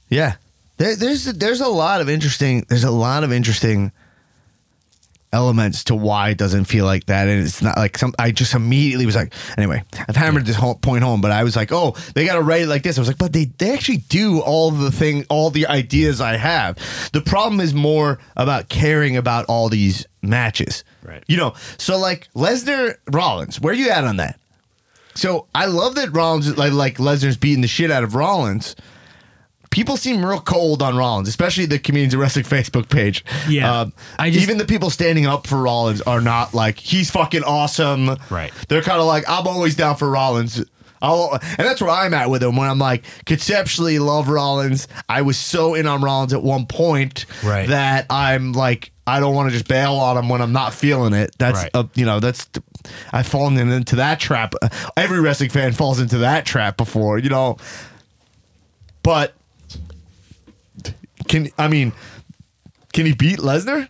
yeah. 0.09 0.35
There, 0.77 0.95
there's 0.95 1.25
there's 1.25 1.61
a 1.61 1.67
lot 1.67 2.01
of 2.01 2.09
interesting. 2.09 2.65
There's 2.69 2.83
a 2.83 2.91
lot 2.91 3.23
of 3.23 3.31
interesting 3.31 3.91
elements 5.33 5.85
to 5.85 5.95
why 5.95 6.29
it 6.29 6.37
doesn't 6.37 6.65
feel 6.65 6.85
like 6.85 7.05
that, 7.05 7.27
and 7.27 7.41
it's 7.41 7.61
not 7.61 7.77
like 7.77 7.97
some. 7.97 8.13
I 8.19 8.31
just 8.31 8.53
immediately 8.53 9.05
was 9.05 9.15
like, 9.15 9.33
anyway, 9.57 9.83
I've 10.07 10.15
hammered 10.15 10.45
this 10.45 10.55
whole 10.55 10.75
point 10.75 11.03
home, 11.03 11.21
but 11.21 11.31
I 11.31 11.43
was 11.43 11.55
like, 11.55 11.71
oh, 11.71 11.95
they 12.15 12.25
got 12.25 12.35
to 12.35 12.41
write 12.41 12.63
it 12.63 12.67
like 12.67 12.83
this. 12.83 12.97
I 12.97 13.01
was 13.01 13.07
like, 13.07 13.17
but 13.17 13.33
they 13.33 13.45
they 13.45 13.73
actually 13.73 13.97
do 13.97 14.39
all 14.41 14.71
the 14.71 14.91
thing, 14.91 15.25
all 15.29 15.49
the 15.49 15.67
ideas 15.67 16.21
I 16.21 16.37
have. 16.37 16.77
The 17.13 17.21
problem 17.21 17.59
is 17.59 17.73
more 17.73 18.19
about 18.35 18.69
caring 18.69 19.17
about 19.17 19.45
all 19.45 19.69
these 19.69 20.05
matches, 20.21 20.83
Right. 21.03 21.23
You 21.27 21.37
know, 21.37 21.53
so 21.77 21.97
like 21.97 22.31
Lesnar 22.33 22.95
Rollins, 23.11 23.59
where 23.59 23.73
you 23.73 23.89
at 23.89 24.03
on 24.03 24.17
that? 24.17 24.39
So 25.15 25.47
I 25.53 25.65
love 25.65 25.95
that 25.95 26.13
Rollins 26.13 26.57
like 26.57 26.73
like 26.73 26.97
Lesnar's 26.97 27.37
beating 27.37 27.61
the 27.61 27.67
shit 27.67 27.91
out 27.91 28.03
of 28.03 28.15
Rollins. 28.15 28.75
People 29.71 29.97
seem 29.97 30.23
real 30.25 30.39
cold 30.41 30.81
on 30.83 30.95
Rollins, 30.95 31.27
especially 31.27 31.65
the 31.65 31.79
Comedians 31.79 32.13
of 32.13 32.19
Wrestling 32.19 32.45
Facebook 32.45 32.89
page. 32.89 33.25
Yeah. 33.49 33.81
Um, 33.81 33.93
I 34.19 34.29
just- 34.29 34.43
even 34.43 34.57
the 34.57 34.65
people 34.65 34.89
standing 34.89 35.25
up 35.25 35.47
for 35.47 35.57
Rollins 35.61 36.01
are 36.01 36.21
not 36.21 36.53
like 36.53 36.77
he's 36.77 37.09
fucking 37.09 37.43
awesome. 37.43 38.17
Right. 38.29 38.51
They're 38.67 38.81
kind 38.83 38.99
of 38.99 39.07
like 39.07 39.23
I'm 39.29 39.47
always 39.47 39.75
down 39.75 39.95
for 39.95 40.09
Rollins. 40.09 40.63
I'll, 41.03 41.31
and 41.33 41.57
that's 41.67 41.81
where 41.81 41.89
I'm 41.89 42.13
at 42.13 42.29
with 42.29 42.43
him 42.43 42.55
when 42.57 42.69
I'm 42.69 42.77
like 42.77 43.05
conceptually 43.25 43.97
love 43.97 44.27
Rollins. 44.27 44.87
I 45.09 45.23
was 45.23 45.35
so 45.37 45.73
in 45.73 45.87
on 45.87 46.01
Rollins 46.01 46.31
at 46.33 46.43
one 46.43 46.67
point 46.67 47.25
Right. 47.43 47.67
that 47.69 48.05
I'm 48.11 48.51
like 48.51 48.91
I 49.07 49.19
don't 49.19 49.33
want 49.33 49.49
to 49.49 49.53
just 49.53 49.67
bail 49.67 49.93
on 49.95 50.15
him 50.17 50.29
when 50.29 50.41
I'm 50.43 50.51
not 50.53 50.73
feeling 50.75 51.13
it. 51.13 51.31
That's 51.39 51.57
Right. 51.63 51.71
uh, 51.73 51.85
you 51.95 52.05
know 52.05 52.19
that's 52.19 52.47
I've 53.11 53.25
fallen 53.25 53.57
into 53.57 53.95
that 53.95 54.19
trap. 54.19 54.53
Every 54.97 55.19
wrestling 55.21 55.49
fan 55.49 55.71
falls 55.71 55.99
into 55.99 56.19
that 56.19 56.45
trap 56.45 56.77
before, 56.77 57.17
you 57.17 57.29
know. 57.29 57.57
But 59.03 59.33
can 61.31 61.49
I 61.57 61.67
mean 61.67 61.91
can 62.93 63.05
he 63.05 63.13
beat 63.13 63.39
Lesnar 63.39 63.89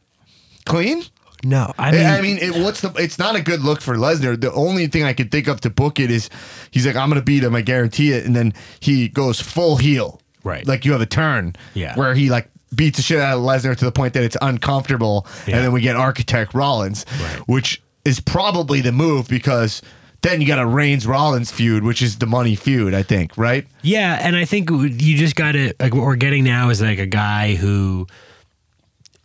clean? 0.66 1.04
No, 1.44 1.74
I 1.80 1.92
mean, 1.92 2.06
I 2.06 2.22
mean, 2.22 2.38
it, 2.38 2.54
what's 2.64 2.82
the? 2.82 2.94
It's 2.98 3.18
not 3.18 3.36
a 3.36 3.42
good 3.42 3.62
look 3.62 3.82
for 3.82 3.96
Lesnar. 3.96 4.40
The 4.40 4.54
only 4.54 4.86
thing 4.86 5.04
I 5.06 5.14
could 5.14 5.32
think 5.32 5.48
of 5.48 5.60
to 5.62 5.72
book 5.72 6.00
it 6.00 6.12
is 6.12 6.30
he's 6.70 6.86
like, 6.86 6.96
I'm 6.96 7.10
gonna 7.10 7.24
beat 7.24 7.44
him, 7.44 7.56
I 7.56 7.62
guarantee 7.62 8.12
it, 8.12 8.26
and 8.26 8.36
then 8.36 8.54
he 8.80 9.08
goes 9.08 9.42
full 9.42 9.78
heel, 9.78 10.22
Right. 10.44 10.66
Like 10.68 10.86
you 10.86 10.92
have 10.92 11.02
a 11.02 11.08
turn, 11.08 11.56
Yeah. 11.74 11.96
where 11.96 12.14
he 12.14 12.30
like 12.30 12.48
beats 12.76 12.98
the 12.98 13.02
shit 13.04 13.20
out 13.20 13.38
of 13.40 13.44
Lesnar 13.44 13.76
to 13.76 13.86
the 13.86 13.92
point 13.92 14.14
that 14.14 14.24
it's 14.24 14.38
uncomfortable, 14.40 15.26
Yeah. 15.48 15.56
and 15.56 15.66
then 15.66 15.72
we 15.72 15.82
get 15.82 15.96
Architect 15.96 16.54
Rollins, 16.54 17.08
Right. 17.20 17.40
which 17.48 17.82
is 18.06 18.20
probably 18.20 18.82
the 18.82 18.92
move 18.92 19.28
because 19.28 19.82
then 20.22 20.40
you 20.40 20.48
got 20.48 20.60
a 20.60 20.66
Reigns 20.66 21.08
Rollins 21.08 21.52
feud, 21.52 21.84
which 21.84 22.02
is 22.02 22.20
the 22.20 22.28
money 22.28 22.56
feud, 22.56 22.94
I 22.94 23.02
think, 23.04 23.36
right? 23.38 23.66
Yeah, 23.82 24.20
and 24.22 24.36
I 24.36 24.46
think 24.46 24.70
you 24.70 25.18
just 25.18 25.36
got 25.36 25.54
to 25.54 25.74
like 25.80 25.94
what 25.94 26.04
we're 26.04 26.16
getting 26.16 26.44
now 26.44 26.70
is 26.70 26.82
like 26.82 27.00
a 27.00 27.08
guy 27.08 27.56
who 27.56 28.08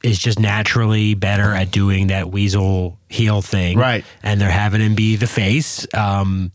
is 0.02 0.18
just 0.18 0.38
naturally 0.38 1.14
better 1.14 1.52
at 1.52 1.70
doing 1.70 2.06
that 2.08 2.30
weasel 2.30 2.98
heel 3.08 3.42
thing, 3.42 3.78
Right. 3.78 4.04
And 4.22 4.40
they're 4.40 4.50
having 4.50 4.80
him 4.80 4.94
be 4.94 5.16
the 5.16 5.26
face. 5.26 5.86
Um, 5.94 6.52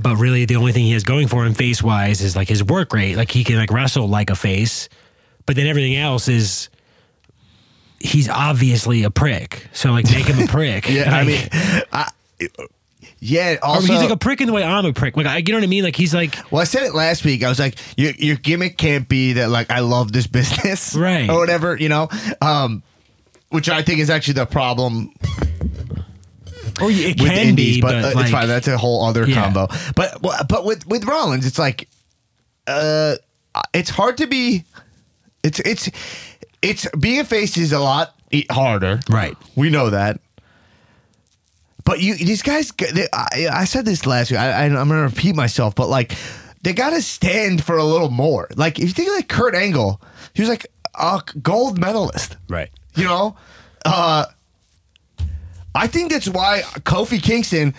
but 0.00 0.16
really, 0.16 0.44
the 0.46 0.56
only 0.56 0.72
thing 0.72 0.84
he 0.84 0.92
has 0.92 1.04
going 1.04 1.28
for 1.28 1.44
him 1.44 1.54
face 1.54 1.82
wise 1.82 2.20
is 2.22 2.34
like 2.36 2.48
his 2.48 2.62
work 2.64 2.92
rate. 2.92 3.16
Like 3.16 3.30
he 3.30 3.44
can 3.44 3.56
like 3.56 3.70
wrestle 3.70 4.08
like 4.08 4.30
a 4.30 4.34
face, 4.34 4.88
but 5.46 5.56
then 5.56 5.66
everything 5.66 5.96
else 5.96 6.28
is. 6.28 6.68
He's 8.00 8.28
obviously 8.28 9.04
a 9.04 9.10
prick, 9.10 9.68
so 9.72 9.92
like 9.92 10.06
make 10.06 10.26
him 10.26 10.42
a 10.42 10.46
prick. 10.50 10.88
Yeah, 10.88 11.14
I 11.14 11.24
mean, 11.24 11.48
I, 11.92 12.08
yeah. 13.24 13.56
Also, 13.62 13.92
he's 13.92 14.02
like 14.02 14.10
a 14.10 14.16
prick 14.16 14.40
in 14.40 14.48
the 14.48 14.52
way 14.52 14.64
I'm 14.64 14.84
a 14.84 14.92
prick. 14.92 15.16
Like, 15.16 15.26
I, 15.26 15.36
you 15.38 15.44
know 15.52 15.58
what 15.58 15.64
I 15.64 15.68
mean? 15.68 15.84
Like 15.84 15.94
he's 15.94 16.12
like, 16.12 16.36
Well, 16.50 16.60
I 16.60 16.64
said 16.64 16.82
it 16.82 16.92
last 16.94 17.24
week. 17.24 17.44
I 17.44 17.48
was 17.48 17.60
like, 17.60 17.78
your, 17.96 18.10
your 18.18 18.36
gimmick 18.36 18.76
can't 18.76 19.08
be 19.08 19.34
that 19.34 19.48
like 19.48 19.70
I 19.70 19.78
love 19.80 20.10
this 20.12 20.26
business, 20.38 20.94
Right. 20.96 21.30
or 21.30 21.38
whatever, 21.38 21.76
you 21.76 21.88
know. 21.88 22.08
Um, 22.40 22.82
which 23.50 23.68
I 23.68 23.82
think 23.82 24.00
is 24.00 24.10
actually 24.10 24.34
the 24.34 24.46
problem 24.46 25.10
or 26.80 26.90
it 26.90 27.20
with 27.20 27.30
can 27.30 27.48
indies, 27.48 27.76
be, 27.76 27.80
but, 27.82 27.92
but, 27.92 28.04
uh, 28.04 28.14
like, 28.14 28.22
it's 28.24 28.30
fine. 28.32 28.48
That's 28.48 28.66
a 28.66 28.78
whole 28.78 29.04
other 29.04 29.26
Yeah. 29.28 29.42
combo. 29.44 29.68
But 29.94 30.20
but 30.48 30.64
with 30.64 30.86
with 30.88 31.04
Rollins, 31.04 31.46
it's 31.46 31.58
like, 31.58 31.88
uh, 32.66 33.16
it's 33.74 33.90
hard 33.90 34.16
to 34.16 34.26
be. 34.26 34.64
It's 35.44 35.60
it's 35.60 35.90
it's 36.62 36.88
being 36.98 37.20
a 37.20 37.24
face 37.24 37.56
is 37.58 37.72
a 37.72 37.78
lot 37.80 38.14
harder, 38.50 39.00
Right. 39.10 39.36
We 39.56 39.68
know 39.68 39.90
that. 39.90 40.18
But 41.84 42.00
you, 42.00 42.14
these 42.14 42.42
guys, 42.42 42.70
they, 42.70 43.08
I, 43.12 43.48
I 43.50 43.64
said 43.64 43.84
this 43.84 44.06
last 44.06 44.30
week. 44.30 44.40
I, 44.40 44.50
I, 44.50 44.64
I'm 44.64 44.74
going 44.74 44.88
to 44.88 45.14
repeat 45.14 45.34
myself, 45.34 45.74
but 45.74 45.88
like, 45.88 46.16
they 46.62 46.72
got 46.72 46.90
to 46.90 47.02
stand 47.02 47.64
for 47.64 47.76
a 47.76 47.84
little 47.84 48.10
more. 48.10 48.48
Like, 48.54 48.78
if 48.78 48.84
you 48.84 48.92
think 48.92 49.08
of 49.08 49.16
like 49.16 49.28
Kurt 49.28 49.54
Angle, 49.54 50.00
he 50.34 50.42
was 50.42 50.48
like 50.48 50.66
a 50.94 51.22
gold 51.42 51.78
medalist, 51.78 52.36
right. 52.48 52.70
you 52.94 53.04
know? 53.04 53.36
Uh, 53.84 54.26
I 55.74 55.86
think 55.86 56.12
that's 56.12 56.28
why 56.28 56.62
Kofi 56.80 57.22
Kingston. 57.22 57.74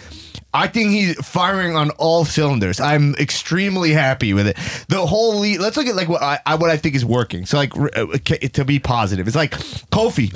I 0.56 0.68
think 0.68 0.92
he's 0.92 1.16
firing 1.26 1.76
on 1.76 1.90
all 1.92 2.26
cylinders. 2.26 2.80
I'm 2.80 3.16
extremely 3.16 3.92
happy 3.92 4.34
with 4.34 4.48
it. 4.48 4.58
The 4.88 5.04
whole 5.04 5.40
lead. 5.40 5.60
Let's 5.60 5.78
look 5.78 5.88
at 5.88 5.96
like 5.96 6.10
what 6.10 6.22
I, 6.22 6.40
I 6.46 6.56
what 6.56 6.70
I 6.70 6.78
think 6.78 6.94
is 6.94 7.04
working. 7.04 7.48
So 7.48 7.58
like 7.58 7.76
uh, 7.76 8.18
to 8.54 8.66
be 8.66 8.80
positive, 8.80 9.28
it's 9.28 9.36
like 9.36 9.52
Kofi. 9.92 10.36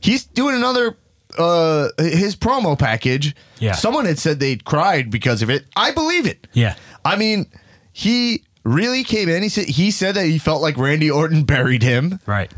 He's 0.00 0.26
doing 0.26 0.54
another 0.54 0.96
uh 1.36 1.88
his 1.98 2.36
promo 2.36 2.78
package. 2.78 3.34
Yeah. 3.58 3.72
Someone 3.72 4.06
had 4.06 4.18
said 4.18 4.40
they'd 4.40 4.64
cried 4.64 5.10
because 5.10 5.42
of 5.42 5.50
it. 5.50 5.66
I 5.76 5.90
believe 5.90 6.26
it. 6.26 6.46
Yeah. 6.52 6.74
I 7.04 7.16
mean, 7.16 7.46
he 7.92 8.44
really 8.64 9.04
came 9.04 9.28
in. 9.28 9.42
He 9.42 9.48
said 9.48 9.66
he 9.66 9.90
said 9.90 10.14
that 10.14 10.24
he 10.26 10.38
felt 10.38 10.62
like 10.62 10.76
Randy 10.76 11.10
Orton 11.10 11.44
buried 11.44 11.82
him 11.82 12.20
Right. 12.26 12.50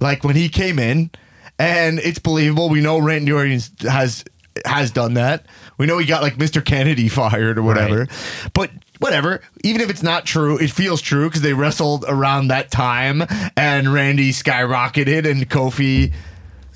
like 0.00 0.24
when 0.24 0.36
he 0.36 0.48
came 0.48 0.78
in, 0.78 1.10
and 1.58 1.98
it's 1.98 2.18
believable. 2.18 2.68
We 2.68 2.80
know 2.80 2.98
Randy 2.98 3.32
Orton 3.32 3.60
has 3.82 4.24
has 4.64 4.90
done 4.90 5.14
that. 5.14 5.46
We 5.78 5.86
know 5.86 5.98
he 5.98 6.06
got 6.06 6.22
like 6.22 6.36
Mr. 6.36 6.64
Kennedy 6.64 7.08
fired 7.20 7.58
or 7.58 7.62
whatever. 7.62 8.06
But 8.52 8.70
whatever, 9.00 9.42
even 9.64 9.80
if 9.80 9.90
it's 9.90 10.02
not 10.02 10.24
true, 10.24 10.56
it 10.58 10.70
feels 10.70 11.00
true 11.00 11.28
because 11.28 11.42
they 11.42 11.52
wrestled 11.52 12.04
around 12.08 12.48
that 12.48 12.70
time, 12.70 13.24
and 13.56 13.92
Randy 13.92 14.30
skyrocketed, 14.32 15.28
and 15.30 15.48
Kofi. 15.50 16.12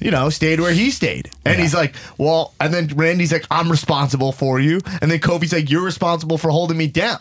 You 0.01 0.11
know, 0.11 0.31
stayed 0.31 0.61
where 0.61 0.73
he 0.73 0.91
stayed. 0.91 1.31
And 1.45 1.59
he's 1.59 1.75
like, 1.75 1.95
well, 2.19 2.55
and 2.61 2.73
then 2.73 2.87
Randy's 2.89 3.33
like, 3.33 3.47
I'm 3.51 3.71
responsible 3.71 4.31
for 4.33 4.61
you. 4.61 4.81
And 5.01 5.11
then 5.11 5.19
Kofi's 5.19 5.53
like, 5.53 5.71
you're 5.71 5.85
responsible 5.85 6.39
for 6.39 6.51
holding 6.51 6.77
me 6.77 6.87
down. 6.87 7.21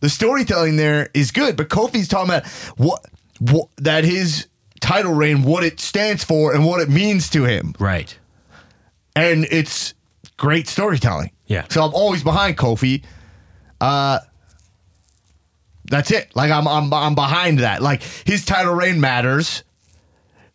The 0.00 0.08
storytelling 0.08 0.76
there 0.76 1.08
is 1.14 1.30
good, 1.30 1.56
but 1.56 1.68
Kofi's 1.68 2.08
talking 2.08 2.30
about 2.30 2.46
what, 2.76 3.04
what 3.38 3.68
that 3.76 4.04
his 4.04 4.48
title 4.80 5.14
reign, 5.14 5.42
what 5.42 5.64
it 5.64 5.80
stands 5.80 6.24
for, 6.24 6.52
and 6.54 6.66
what 6.66 6.80
it 6.80 6.88
means 6.88 7.30
to 7.30 7.44
him. 7.44 7.74
Right. 7.78 8.18
And 9.14 9.46
it's 9.50 9.94
great 10.36 10.68
storytelling. 10.68 11.30
Yeah. 11.46 11.64
So 11.70 11.82
I'm 11.84 11.94
always 11.94 12.22
behind 12.22 12.56
Kofi. 12.58 13.04
Uh 13.80 14.18
that's 15.88 16.10
it. 16.10 16.34
Like 16.34 16.50
I'm 16.50 16.66
I'm 16.66 16.92
I'm 16.92 17.14
behind 17.14 17.60
that. 17.60 17.82
Like 17.82 18.02
his 18.02 18.44
title 18.44 18.74
reign 18.74 19.00
matters. 19.00 19.62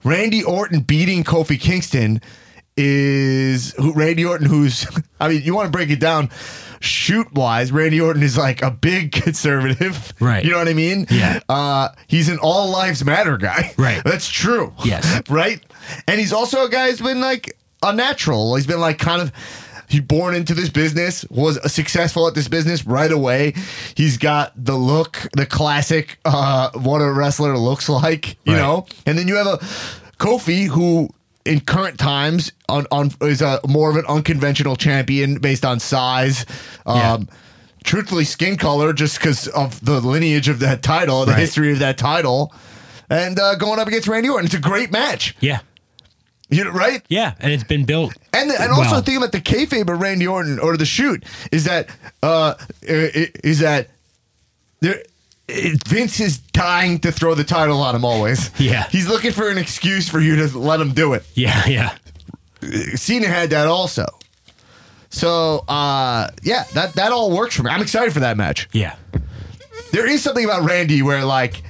Randy 0.03 0.43
Orton 0.43 0.81
beating 0.81 1.23
Kofi 1.23 1.59
Kingston 1.59 2.21
is 2.77 3.73
who 3.73 3.93
Randy 3.93 4.25
Orton 4.25 4.47
who's 4.47 4.87
I 5.19 5.27
mean, 5.29 5.41
you 5.43 5.53
want 5.55 5.67
to 5.67 5.71
break 5.71 5.89
it 5.89 5.99
down 5.99 6.29
shoot 6.79 7.31
wise, 7.33 7.71
Randy 7.71 8.01
Orton 8.01 8.23
is 8.23 8.37
like 8.37 8.61
a 8.61 8.71
big 8.71 9.11
conservative. 9.23 10.13
Right. 10.19 10.43
You 10.43 10.51
know 10.51 10.57
what 10.57 10.67
I 10.67 10.73
mean? 10.73 11.05
Yeah. 11.09 11.39
Uh 11.49 11.89
he's 12.07 12.29
an 12.29 12.39
all 12.41 12.69
lives 12.71 13.03
matter 13.05 13.37
guy. 13.37 13.73
Right. 13.77 14.03
That's 14.03 14.29
true. 14.29 14.73
Yes. 14.83 15.21
Right? 15.29 15.61
And 16.07 16.19
he's 16.19 16.33
also 16.33 16.65
a 16.65 16.69
guy 16.69 16.89
who's 16.89 17.01
been 17.01 17.21
like 17.21 17.57
unnatural. 17.81 18.55
He's 18.55 18.67
been 18.67 18.79
like 18.79 18.99
kind 18.99 19.21
of 19.21 19.31
He 19.91 19.99
born 19.99 20.33
into 20.35 20.53
this 20.53 20.69
business, 20.69 21.25
was 21.29 21.59
successful 21.71 22.27
at 22.27 22.33
this 22.35 22.47
business 22.47 22.85
right 22.85 23.11
away. 23.11 23.53
He's 23.95 24.17
got 24.17 24.53
the 24.55 24.75
look, 24.75 25.27
the 25.33 25.45
classic 25.45 26.17
uh, 26.25 26.69
what 26.73 26.99
a 26.99 27.11
wrestler 27.11 27.57
looks 27.57 27.89
like, 27.89 28.37
you 28.45 28.53
Right. 28.53 28.59
know. 28.59 28.85
And 29.05 29.17
then 29.17 29.27
you 29.27 29.35
have 29.35 29.47
a 29.47 29.57
Kofi 30.17 30.67
who 30.67 31.09
in 31.45 31.59
current 31.59 31.97
times 31.99 32.51
on, 32.69 32.85
on 32.91 33.11
is 33.21 33.41
a 33.41 33.59
more 33.67 33.89
of 33.89 33.95
an 33.97 34.05
unconventional 34.07 34.75
champion 34.75 35.39
based 35.39 35.65
on 35.65 35.79
size. 35.79 36.45
Yeah. 36.85 37.13
Um 37.13 37.27
truthfully 37.83 38.25
skin 38.25 38.57
color 38.57 38.93
just 38.93 39.17
because 39.17 39.47
of 39.47 39.83
the 39.83 39.99
lineage 39.99 40.47
of 40.47 40.59
that 40.59 40.83
title, 40.83 41.25
the 41.25 41.31
Right. 41.31 41.39
history 41.39 41.71
of 41.71 41.79
that 41.79 41.97
title. 41.97 42.53
And 43.09 43.39
uh, 43.39 43.55
going 43.55 43.79
up 43.79 43.87
against 43.87 44.07
Randy 44.07 44.29
Orton. 44.29 44.45
It's 44.45 44.53
a 44.53 44.59
great 44.59 44.91
match. 44.91 45.35
Yeah. 45.41 45.59
You 46.51 46.65
know, 46.65 46.71
right? 46.71 47.01
Yeah. 47.07 47.33
And 47.39 47.51
it's 47.53 47.63
been 47.63 47.85
built. 47.85 48.13
And 48.33 48.51
and 48.51 48.71
also 48.71 48.91
well. 48.91 49.01
think 49.01 49.17
about 49.17 49.31
the 49.31 49.39
kayfabe 49.39 49.89
of 49.91 49.99
Randy 50.01 50.27
Orton 50.27 50.59
or 50.59 50.75
the 50.75 50.85
shoot 50.85 51.23
is 51.51 51.63
that 51.63 51.87
uh 52.21 52.55
is 52.81 53.59
that 53.59 53.87
there 54.81 55.01
Vince 55.47 56.19
is 56.19 56.37
dying 56.37 56.99
to 56.99 57.11
throw 57.11 57.35
the 57.35 57.43
title 57.45 57.81
on 57.81 57.95
him 57.95 58.05
always. 58.05 58.51
Yeah. 58.59 58.87
He's 58.89 59.07
looking 59.07 59.31
for 59.31 59.49
an 59.49 59.57
excuse 59.57 60.09
for 60.09 60.19
you 60.19 60.35
to 60.35 60.57
let 60.57 60.79
him 60.81 60.91
do 60.93 61.13
it. 61.13 61.23
Yeah. 61.35 61.65
Yeah. 61.65 61.95
Cena 62.95 63.27
had 63.27 63.49
that 63.51 63.67
also. 63.67 64.05
So 65.09 65.63
uh 65.69 66.29
yeah, 66.43 66.65
that 66.73 66.93
that 66.95 67.13
all 67.13 67.31
works 67.31 67.55
for 67.55 67.63
me. 67.63 67.71
I'm 67.71 67.81
excited 67.81 68.13
for 68.13 68.19
that 68.19 68.35
match. 68.35 68.67
Yeah. 68.73 68.97
There 69.93 70.05
is 70.05 70.21
something 70.21 70.43
about 70.43 70.63
Randy 70.63 71.01
where 71.01 71.23
like 71.23 71.63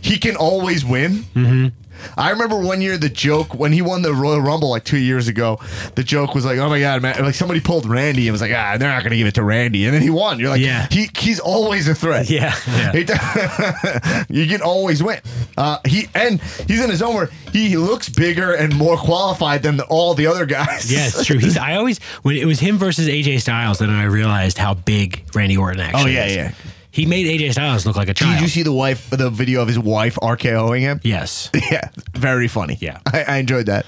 he 0.00 0.18
can 0.18 0.36
always 0.36 0.84
win. 0.86 1.24
Mm-hmm. 1.34 1.68
I 2.16 2.30
remember 2.30 2.58
one 2.58 2.80
year 2.80 2.96
the 2.98 3.08
joke 3.08 3.54
when 3.54 3.72
he 3.72 3.82
won 3.82 4.02
the 4.02 4.12
Royal 4.14 4.40
Rumble 4.40 4.70
like 4.70 4.84
two 4.84 4.98
years 4.98 5.28
ago. 5.28 5.58
The 5.94 6.02
joke 6.04 6.34
was 6.34 6.44
like, 6.44 6.58
"Oh 6.58 6.68
my 6.68 6.80
god, 6.80 7.02
man!" 7.02 7.22
Like 7.22 7.34
somebody 7.34 7.60
pulled 7.60 7.86
Randy 7.86 8.26
and 8.28 8.32
was 8.32 8.40
like, 8.40 8.52
"Ah, 8.54 8.76
they're 8.78 8.88
not 8.90 9.02
going 9.02 9.10
to 9.12 9.16
give 9.16 9.26
it 9.26 9.34
to 9.34 9.42
Randy," 9.42 9.84
and 9.86 9.94
then 9.94 10.02
he 10.02 10.10
won. 10.10 10.38
You're 10.40 10.50
like, 10.50 10.60
Yeah. 10.60 10.86
he 10.90 11.08
he's 11.16 11.40
always 11.40 11.88
a 11.88 11.94
threat. 11.94 12.28
Yeah. 12.30 12.54
Yeah. 12.70 14.24
You 14.28 14.46
can 14.46 14.62
always 14.62 15.02
win. 15.02 15.20
Uh, 15.56 15.78
he 15.86 16.06
and 16.14 16.40
he's 16.68 16.82
in 16.82 16.90
his 16.90 17.02
own 17.02 17.14
where 17.14 17.30
he 17.52 17.76
looks 17.76 18.08
bigger 18.08 18.52
and 18.52 18.74
more 18.74 18.96
qualified 18.96 19.62
than 19.62 19.76
the, 19.76 19.84
all 19.86 20.14
the 20.14 20.26
other 20.26 20.46
guys. 20.46 20.90
Yeah, 20.92 21.06
it's 21.06 21.24
true. 21.24 21.38
He's. 21.38 21.56
I 21.56 21.74
always 21.76 21.98
when 22.22 22.36
it 22.36 22.44
was 22.46 22.60
him 22.60 22.78
versus 22.78 23.08
AJ 23.08 23.40
Styles, 23.40 23.78
then 23.78 23.90
I 23.90 24.04
realized 24.04 24.58
how 24.58 24.74
big 24.74 25.24
Randy 25.34 25.56
Orton 25.56 25.80
actually. 25.80 26.16
Oh, 26.16 26.20
yeah, 26.20 26.26
is. 26.26 26.36
yeah. 26.36 26.52
He 26.92 27.06
made 27.06 27.26
AJ 27.26 27.52
Styles 27.52 27.86
look 27.86 27.96
like 27.96 28.08
a 28.08 28.14
child. 28.14 28.34
Did 28.34 28.42
you 28.42 28.48
see 28.48 28.62
the 28.62 28.72
wife, 28.72 29.10
the 29.10 29.30
video 29.30 29.62
of 29.62 29.68
his 29.68 29.78
wife 29.78 30.16
RKOing 30.16 30.80
him? 30.80 31.00
Yes. 31.04 31.50
Yeah, 31.70 31.88
very 32.14 32.48
funny. 32.48 32.76
Yeah. 32.80 32.98
I, 33.06 33.22
I 33.22 33.36
enjoyed 33.36 33.66
that. 33.66 33.86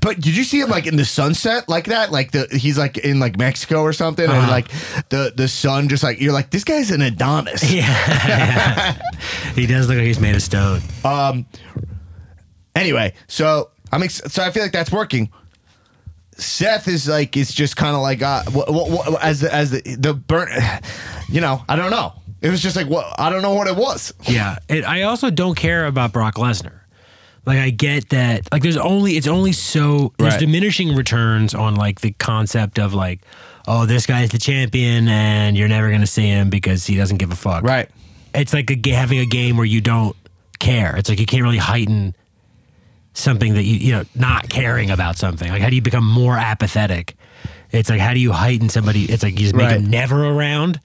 But 0.00 0.20
did 0.20 0.36
you 0.36 0.44
see 0.44 0.60
him 0.60 0.68
like 0.68 0.86
in 0.86 0.96
the 0.96 1.04
sunset 1.04 1.68
like 1.68 1.86
that? 1.86 2.10
Like 2.12 2.30
the 2.32 2.46
he's 2.50 2.76
like 2.78 2.98
in 2.98 3.18
like 3.20 3.36
Mexico 3.38 3.82
or 3.82 3.92
something, 3.92 4.24
and 4.24 4.32
Uh-huh. 4.34 4.50
like 4.50 4.68
the 5.10 5.32
the 5.36 5.46
sun 5.48 5.88
just 5.88 6.02
like 6.02 6.20
you're 6.20 6.32
like 6.32 6.50
this 6.50 6.64
guy's 6.64 6.90
an 6.90 7.02
Adonis. 7.02 7.62
Yeah. 7.72 8.94
he 9.54 9.66
does 9.66 9.88
look 9.88 9.96
like 9.98 10.06
he's 10.06 10.18
made 10.20 10.34
of 10.34 10.42
stone. 10.42 10.80
Um 11.04 11.46
anyway, 12.74 13.14
so 13.28 13.70
I'm 13.92 14.02
ex- 14.02 14.22
so 14.28 14.42
I 14.42 14.50
feel 14.50 14.62
like 14.62 14.72
that's 14.72 14.90
working. 14.90 15.30
Seth 16.38 16.88
is 16.88 17.08
like 17.08 17.36
it's 17.36 17.52
just 17.52 17.76
kind 17.76 17.94
of 17.94 18.02
like 18.02 18.22
uh, 18.22 18.42
what, 18.52 18.72
what, 18.72 18.90
what, 18.90 19.22
as 19.22 19.40
the, 19.40 19.54
as 19.54 19.70
the 19.70 19.82
the 19.96 20.14
burn, 20.14 20.48
you 21.28 21.40
know. 21.40 21.62
I 21.68 21.76
don't 21.76 21.90
know. 21.90 22.14
It 22.40 22.50
was 22.50 22.60
just 22.62 22.74
like 22.76 22.88
what 22.88 23.06
I 23.18 23.30
don't 23.30 23.42
know 23.42 23.54
what 23.54 23.68
it 23.68 23.76
was. 23.76 24.12
Yeah. 24.28 24.56
It, 24.68 24.84
I 24.84 25.02
also 25.02 25.30
don't 25.30 25.54
care 25.56 25.86
about 25.86 26.12
Brock 26.12 26.34
Lesnar. 26.34 26.80
Like 27.46 27.58
I 27.58 27.70
get 27.70 28.08
that. 28.10 28.48
Like 28.52 28.62
there's 28.62 28.76
only 28.76 29.16
it's 29.16 29.26
only 29.26 29.52
so 29.52 30.12
there's 30.18 30.34
Right. 30.34 30.40
diminishing 30.40 30.94
returns 30.96 31.54
on 31.54 31.74
like 31.76 32.00
the 32.00 32.12
concept 32.12 32.78
of 32.78 32.94
like, 32.94 33.20
oh, 33.68 33.86
this 33.86 34.06
guy's 34.06 34.30
the 34.30 34.38
champion 34.38 35.08
and 35.08 35.56
you're 35.56 35.68
never 35.68 35.90
gonna 35.90 36.06
see 36.06 36.26
him 36.26 36.50
because 36.50 36.86
he 36.86 36.96
doesn't 36.96 37.18
give 37.18 37.30
a 37.30 37.36
fuck. 37.36 37.62
Right. 37.62 37.88
It's 38.34 38.52
like 38.52 38.70
a, 38.70 38.90
having 38.90 39.18
a 39.18 39.26
game 39.26 39.56
where 39.56 39.66
you 39.66 39.80
don't 39.80 40.16
care. 40.58 40.96
It's 40.96 41.08
like 41.08 41.20
you 41.20 41.26
can't 41.26 41.42
really 41.42 41.58
heighten 41.58 42.16
something 43.14 43.54
that 43.54 43.64
you 43.64 43.76
you 43.76 43.92
know 43.92 44.04
not 44.14 44.48
caring 44.48 44.90
about 44.90 45.16
something. 45.16 45.50
Like 45.50 45.62
how 45.62 45.68
do 45.70 45.76
you 45.76 45.82
become 45.82 46.06
more 46.06 46.36
apathetic? 46.36 47.14
It's 47.70 47.88
like 47.90 48.00
how 48.00 48.12
do 48.14 48.20
you 48.20 48.32
heighten 48.32 48.68
somebody? 48.68 49.04
It's 49.04 49.22
like 49.22 49.32
you 49.34 49.40
just 49.40 49.54
make 49.54 49.66
Right. 49.68 49.80
him 49.80 49.90
never 49.90 50.24
around, 50.26 50.80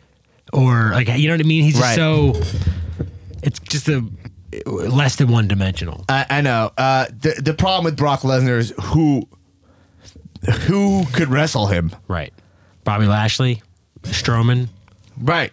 or 0.54 0.92
like 0.94 1.08
you 1.10 1.28
know 1.28 1.34
what 1.34 1.42
I 1.42 1.44
mean? 1.48 1.64
He's 1.64 1.74
just 1.76 1.84
Right. 1.84 1.96
so. 1.96 2.34
It's 3.44 3.60
just 3.60 3.88
a 3.88 4.04
less 4.66 5.16
than 5.18 5.28
one 5.30 5.48
dimensional. 5.48 6.04
I, 6.10 6.26
I 6.30 6.42
know. 6.42 6.72
Uh, 6.78 7.06
the 7.08 7.40
the 7.42 7.54
problem 7.54 7.86
with 7.86 7.96
Brock 7.98 8.22
Lesnar 8.22 8.58
is 8.58 8.74
who 8.86 9.28
who 10.68 11.06
could 11.14 11.30
wrestle 11.30 11.68
him. 11.68 11.92
Right. 12.08 12.34
Bobby 12.84 13.06
Lashley, 13.06 13.62
Strowman. 14.04 14.70
Right. 15.22 15.52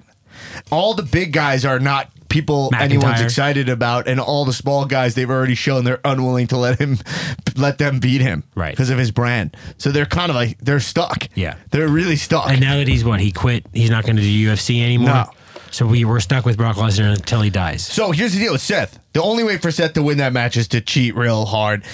All 0.71 0.95
the 0.95 1.03
big 1.03 1.33
guys 1.33 1.65
are 1.65 1.79
not 1.81 2.11
people 2.35 2.69
anyone's 2.77 3.21
excited 3.21 3.69
about, 3.69 4.09
and 4.09 4.19
all 4.19 4.45
the 4.45 4.53
small 4.53 4.85
guys 4.87 5.15
they've 5.15 5.31
already 5.31 5.55
shown 5.55 5.85
they're 5.85 6.01
unwilling 6.05 6.49
to 6.49 6.57
let 6.57 6.81
him 6.81 6.99
let 7.57 7.79
them 7.79 8.01
beat 8.01 8.21
him. 8.21 8.43
Right. 8.57 8.73
Because 8.73 8.91
of 8.91 8.99
his 8.99 9.13
brand. 9.13 9.57
So 9.79 9.93
they're 9.93 10.05
kind 10.05 10.31
of 10.31 10.37
like 10.37 10.59
they're 10.59 10.81
stuck. 10.81 11.29
Yeah. 11.37 11.57
They're 11.71 11.89
really 11.89 12.17
stuck. 12.17 12.51
And 12.51 12.61
now 12.61 12.77
that 12.77 12.89
he's 12.89 13.05
what 13.05 13.21
he 13.21 13.31
quit, 13.31 13.67
he's 13.73 13.89
not 13.89 14.05
going 14.05 14.17
to 14.17 14.23
do 14.23 14.49
UFC 14.49 14.85
anymore. 14.85 15.15
No. 15.15 15.31
So 15.71 15.87
we 15.87 16.05
were 16.05 16.21
stuck 16.21 16.45
with 16.45 16.57
Brock 16.57 16.77
Lesnar 16.77 17.13
until 17.15 17.41
he 17.41 17.51
dies. 17.51 17.85
so 17.85 18.13
here's 18.13 18.33
the 18.33 18.39
deal 18.41 18.53
with 18.53 18.61
Seth. 18.61 18.99
The 19.13 19.23
only 19.23 19.43
way 19.43 19.59
for 19.59 19.71
Seth 19.71 19.95
to 19.95 20.03
win 20.03 20.19
that 20.19 20.33
match 20.33 20.57
is 20.57 20.69
to 20.69 20.81
cheat 20.81 21.17
real 21.17 21.47
hard. 21.47 21.85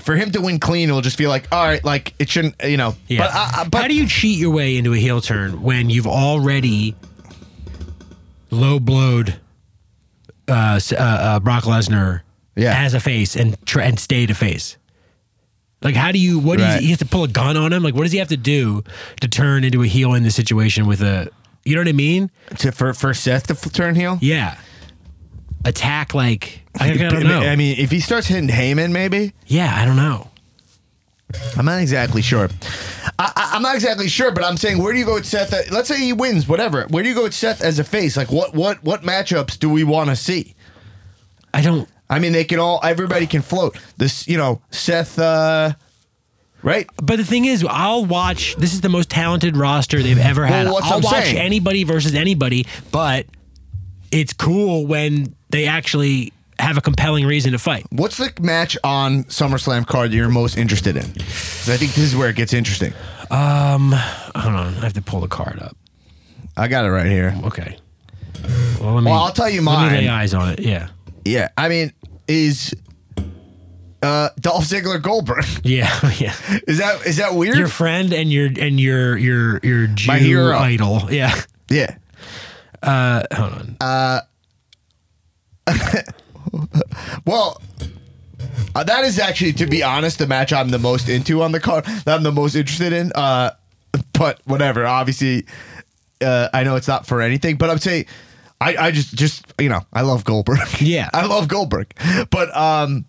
For 0.00 0.16
him 0.16 0.32
to 0.32 0.40
win 0.40 0.58
clean, 0.58 0.88
it'll 0.88 1.02
just 1.02 1.16
feel 1.16 1.30
like, 1.30 1.46
all 1.52 1.64
right, 1.64 1.84
like 1.84 2.14
it 2.18 2.28
shouldn't, 2.28 2.56
you 2.64 2.76
know. 2.76 2.94
Yeah. 3.06 3.18
But, 3.20 3.30
I, 3.34 3.60
I, 3.62 3.68
but 3.68 3.82
How 3.82 3.88
do 3.88 3.94
you 3.94 4.08
cheat 4.08 4.38
your 4.38 4.50
way 4.50 4.76
into 4.76 4.92
a 4.92 4.96
heel 4.96 5.20
turn 5.20 5.62
when 5.62 5.88
you've 5.90 6.06
already 6.06 6.96
low 8.50 8.80
blowed 8.80 9.38
uh, 10.48 10.80
uh, 10.92 10.94
uh, 10.96 11.40
Brock 11.40 11.64
Lesnar 11.64 12.22
Yeah. 12.56 12.74
as 12.82 12.94
a 12.94 13.00
face 13.00 13.36
and 13.36 13.56
tr- 13.66 13.80
and 13.80 13.98
stayed 13.98 14.30
a 14.30 14.34
face? 14.34 14.76
Like, 15.82 15.94
how 15.94 16.10
do 16.10 16.18
you? 16.18 16.38
What 16.40 16.58
do 16.58 16.64
Right. 16.64 16.80
you, 16.80 16.86
you 16.86 16.90
have 16.90 16.98
to 16.98 17.06
pull 17.06 17.22
a 17.24 17.28
gun 17.28 17.56
on 17.56 17.72
him? 17.72 17.82
Like, 17.82 17.94
what 17.94 18.02
does 18.02 18.12
he 18.12 18.18
have 18.18 18.28
to 18.28 18.36
do 18.36 18.82
to 19.20 19.28
turn 19.28 19.62
into 19.64 19.82
a 19.82 19.86
heel 19.86 20.14
in 20.14 20.22
this 20.24 20.34
situation 20.34 20.86
with 20.86 21.00
a? 21.02 21.28
You 21.64 21.74
know 21.74 21.82
what 21.82 21.88
I 21.88 21.92
mean? 21.92 22.30
to, 22.58 22.72
for, 22.72 22.94
for 22.94 23.12
Seth 23.14 23.46
to 23.48 23.52
f- 23.54 23.72
turn 23.72 23.94
heel? 23.94 24.18
Yeah. 24.22 24.56
Attack 25.64 26.14
like 26.14 26.62
I, 26.78 26.92
I 26.92 26.96
don't 26.96 27.24
know. 27.24 27.40
I 27.40 27.56
mean, 27.56 27.78
if 27.78 27.90
he 27.90 28.00
starts 28.00 28.26
hitting 28.28 28.48
Heyman, 28.48 28.90
maybe. 28.92 29.34
yeah, 29.46 29.74
I 29.76 29.84
don't 29.84 29.96
know. 29.96 30.30
I'm 31.56 31.64
not 31.66 31.80
exactly 31.80 32.22
sure. 32.22 32.48
I, 33.18 33.32
I, 33.36 33.50
I'm 33.54 33.62
not 33.62 33.74
exactly 33.74 34.08
sure, 34.08 34.30
but 34.32 34.44
I'm 34.44 34.56
saying, 34.56 34.82
where 34.82 34.92
do 34.92 34.98
you 34.98 35.04
go 35.04 35.14
with 35.14 35.26
Seth? 35.26 35.52
uh, 35.52 35.58
Let's 35.70 35.88
say 35.88 35.98
he 35.98 36.12
wins, 36.12 36.48
whatever. 36.48 36.86
Where 36.88 37.02
do 37.02 37.08
you 37.08 37.14
go 37.14 37.24
with 37.24 37.34
Seth 37.34 37.60
as 37.62 37.78
a 37.78 37.84
face? 37.84 38.16
Like, 38.16 38.30
what 38.32 38.54
what 38.54 38.82
what 38.82 39.02
matchups 39.02 39.58
do 39.58 39.68
we 39.68 39.84
want 39.84 40.08
to 40.10 40.16
see? 40.16 40.54
I 41.52 41.60
don't. 41.60 41.88
I 42.10 42.18
mean, 42.18 42.32
they 42.32 42.44
can 42.44 42.58
all, 42.58 42.80
everybody 42.82 43.26
can 43.26 43.42
float. 43.42 43.76
This, 43.98 44.26
you 44.26 44.38
know, 44.38 44.62
Seth, 44.70 45.18
uh, 45.18 45.72
right? 46.62 46.88
But 47.02 47.16
the 47.16 47.24
thing 47.24 47.44
is, 47.44 47.66
I'll 47.68 48.06
watch. 48.06 48.56
This 48.56 48.72
is 48.72 48.80
the 48.80 48.88
most 48.88 49.10
talented 49.10 49.54
roster 49.56 50.02
they've 50.02 50.18
ever 50.18 50.46
had. 50.46 50.66
Well, 50.66 50.80
I'll 50.82 50.94
I'm 50.94 51.02
watch 51.02 51.24
saying. 51.24 51.36
anybody 51.36 51.84
versus 51.84 52.14
anybody, 52.14 52.66
but 52.90 53.26
it's 54.10 54.32
cool 54.32 54.86
when 54.86 55.34
they 55.50 55.66
actually 55.66 56.32
have 56.58 56.76
a 56.76 56.80
compelling 56.80 57.24
reason 57.26 57.52
to 57.52 57.58
fight. 57.58 57.86
What's 57.90 58.16
the 58.16 58.32
match 58.40 58.76
on 58.84 59.24
SummerSlam 59.24 59.86
card 59.86 60.12
you're 60.12 60.28
most 60.28 60.56
interested 60.58 60.96
in? 60.96 61.04
'Cause 61.12 61.68
I 61.70 61.76
think 61.76 61.94
this 61.94 62.04
is 62.04 62.16
where 62.16 62.28
it 62.28 62.36
gets 62.36 62.52
interesting. 62.52 62.92
Um, 63.30 63.92
hold 63.92 64.54
on, 64.54 64.74
I 64.78 64.80
have 64.80 64.92
to 64.94 65.02
pull 65.02 65.20
the 65.20 65.28
card 65.28 65.60
up. 65.60 65.76
I 66.56 66.66
got 66.68 66.84
it 66.84 66.90
right 66.90 67.06
here. 67.06 67.34
Okay. 67.44 67.76
Well, 68.80 68.94
let 68.94 69.04
me, 69.04 69.10
Well, 69.10 69.22
I'll 69.22 69.32
tell 69.32 69.48
you 69.50 69.62
Let 69.62 69.80
me 69.90 69.96
lay 69.98 70.06
mine. 70.06 70.08
eyes 70.20 70.34
on 70.34 70.48
it. 70.50 70.60
Yeah. 70.60 70.88
Yeah, 71.24 71.48
I 71.56 71.68
mean, 71.68 71.92
is 72.26 72.74
uh, 74.02 74.28
Dolph 74.40 74.64
Ziggler 74.64 75.00
Goldberg? 75.02 75.44
Yeah. 75.64 75.88
Yeah. 76.18 76.34
Is 76.66 76.78
that 76.78 77.04
is 77.06 77.16
that 77.18 77.34
weird? 77.34 77.56
Your 77.58 77.68
friend 77.68 78.12
and 78.12 78.32
your 78.32 78.46
and 78.46 78.80
your 78.80 79.16
your 79.18 79.60
your 79.62 79.86
Jew 79.88 80.06
My 80.08 80.18
hero. 80.18 80.56
idol. 80.56 81.08
Yeah. 81.10 81.34
yeah. 81.70 81.96
Hold 82.82 83.76
on. 83.80 84.22
Well, 87.24 87.60
uh, 88.74 88.84
that 88.84 89.04
is 89.04 89.18
actually, 89.18 89.52
to 89.54 89.66
be 89.66 89.82
honest, 89.82 90.18
the 90.18 90.26
match 90.26 90.52
I'm 90.52 90.70
the 90.70 90.78
most 90.78 91.08
into 91.08 91.42
on 91.42 91.52
the 91.52 91.60
card. 91.60 91.84
That 91.84 92.08
I'm 92.16 92.22
the 92.22 92.32
most 92.32 92.54
interested 92.54 92.92
in. 92.92 93.12
Uh, 93.14 93.50
but 94.12 94.40
whatever. 94.44 94.86
Obviously, 94.86 95.46
uh, 96.20 96.48
I 96.52 96.64
know 96.64 96.76
it's 96.76 96.88
not 96.88 97.06
for 97.06 97.20
anything. 97.20 97.56
But 97.56 97.70
I'm 97.70 97.78
saying, 97.78 98.06
I, 98.60 98.76
I 98.76 98.90
just, 98.90 99.14
just 99.14 99.44
you 99.60 99.68
know, 99.68 99.80
I 99.92 100.02
love 100.02 100.24
Goldberg. 100.24 100.58
Yeah. 100.80 101.10
I 101.12 101.26
love 101.26 101.48
Goldberg. 101.48 101.92
But 102.30 102.54
um, 102.56 103.04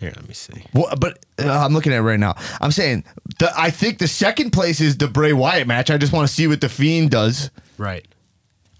Here, 0.00 0.12
let 0.14 0.26
me 0.28 0.34
see. 0.34 0.64
Well, 0.74 0.94
but 0.98 1.24
uh, 1.38 1.50
I'm 1.50 1.72
looking 1.72 1.92
at 1.92 1.98
it 1.98 2.02
right 2.02 2.20
now. 2.20 2.34
I'm 2.60 2.70
saying 2.72 3.04
the, 3.38 3.52
I 3.58 3.70
think 3.70 3.98
the 3.98 4.08
second 4.08 4.52
place 4.52 4.80
is 4.80 4.96
the 4.98 5.08
Bray 5.08 5.32
Wyatt 5.32 5.66
match. 5.66 5.90
I 5.90 5.98
just 5.98 6.12
want 6.12 6.28
to 6.28 6.32
see 6.34 6.46
what 6.46 6.60
the 6.60 6.68
Fiend 6.68 7.10
does. 7.10 7.50
Right. 7.76 8.06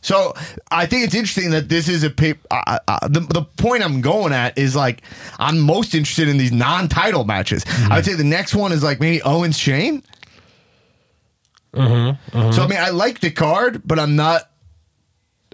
So 0.00 0.32
I 0.70 0.86
think 0.86 1.04
it's 1.04 1.14
interesting 1.14 1.50
that 1.50 1.68
this 1.68 1.88
is 1.88 2.04
a 2.04 2.10
paper. 2.10 2.40
Uh, 2.50 2.78
uh, 2.86 3.08
the, 3.08 3.20
the 3.20 3.42
point 3.42 3.82
I'm 3.84 4.00
going 4.00 4.32
at 4.32 4.56
is 4.56 4.76
like 4.76 5.02
I'm 5.38 5.58
most 5.58 5.94
interested 5.94 6.28
in 6.28 6.38
these 6.38 6.52
non-title 6.52 7.24
matches. 7.24 7.64
I 7.90 7.96
would 7.96 8.04
say 8.04 8.14
the 8.14 8.22
next 8.24 8.54
one 8.54 8.70
is 8.72 8.82
like 8.82 9.00
maybe 9.00 9.20
Owens 9.22 9.58
Shane. 9.58 10.02
Mm-hmm, 11.74 12.50
So 12.52 12.62
I 12.62 12.66
mean, 12.66 12.78
I 12.78 12.90
like 12.90 13.20
the 13.20 13.30
card, 13.30 13.82
but 13.84 13.98
I'm 13.98 14.16
not. 14.16 14.48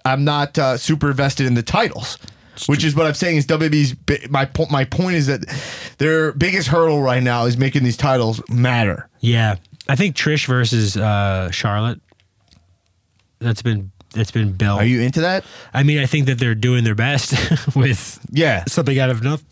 I'm 0.07 0.25
not 0.25 0.59
uh, 0.59 0.77
super 0.77 1.11
invested 1.11 1.47
in 1.47 1.55
the 1.55 1.63
titles, 1.63 2.19
which 2.67 2.85
is 2.85 2.95
what 2.95 3.07
I'm 3.07 3.15
saying. 3.15 3.39
Is 3.39 3.47
WWE's 3.47 3.95
my 4.29 4.45
po- 4.45 4.67
my 4.71 4.85
point 4.85 5.17
is 5.17 5.27
that 5.29 5.41
their 5.97 6.33
biggest 6.33 6.69
hurdle 6.69 7.01
right 7.01 7.23
now 7.23 7.47
is 7.47 7.57
making 7.57 7.85
these 7.85 7.97
titles 7.97 8.43
matter. 8.51 9.09
Yeah, 9.21 9.57
I 9.89 9.97
think 9.97 10.15
Trish 10.15 10.47
versus 10.47 10.97
uh, 10.99 11.51
Charlotte. 11.51 12.01
That's 13.41 13.63
been 13.63 13.91
that's 14.15 14.31
been 14.31 14.53
built. 14.53 14.81
Are 14.81 14.85
you 14.85 15.01
into 15.03 15.21
that? 15.21 15.45
I 15.73 15.83
mean, 15.83 15.99
I 15.99 16.07
think 16.07 16.27
that 16.27 16.39
they're 16.39 16.55
doing 16.55 16.85
their 16.85 16.95
best 16.95 17.35
with 17.77 18.19
Yeah, 18.31 18.65
something 18.67 18.99
out 18.99 19.11
of 19.11 19.23
nothing, 19.23 19.47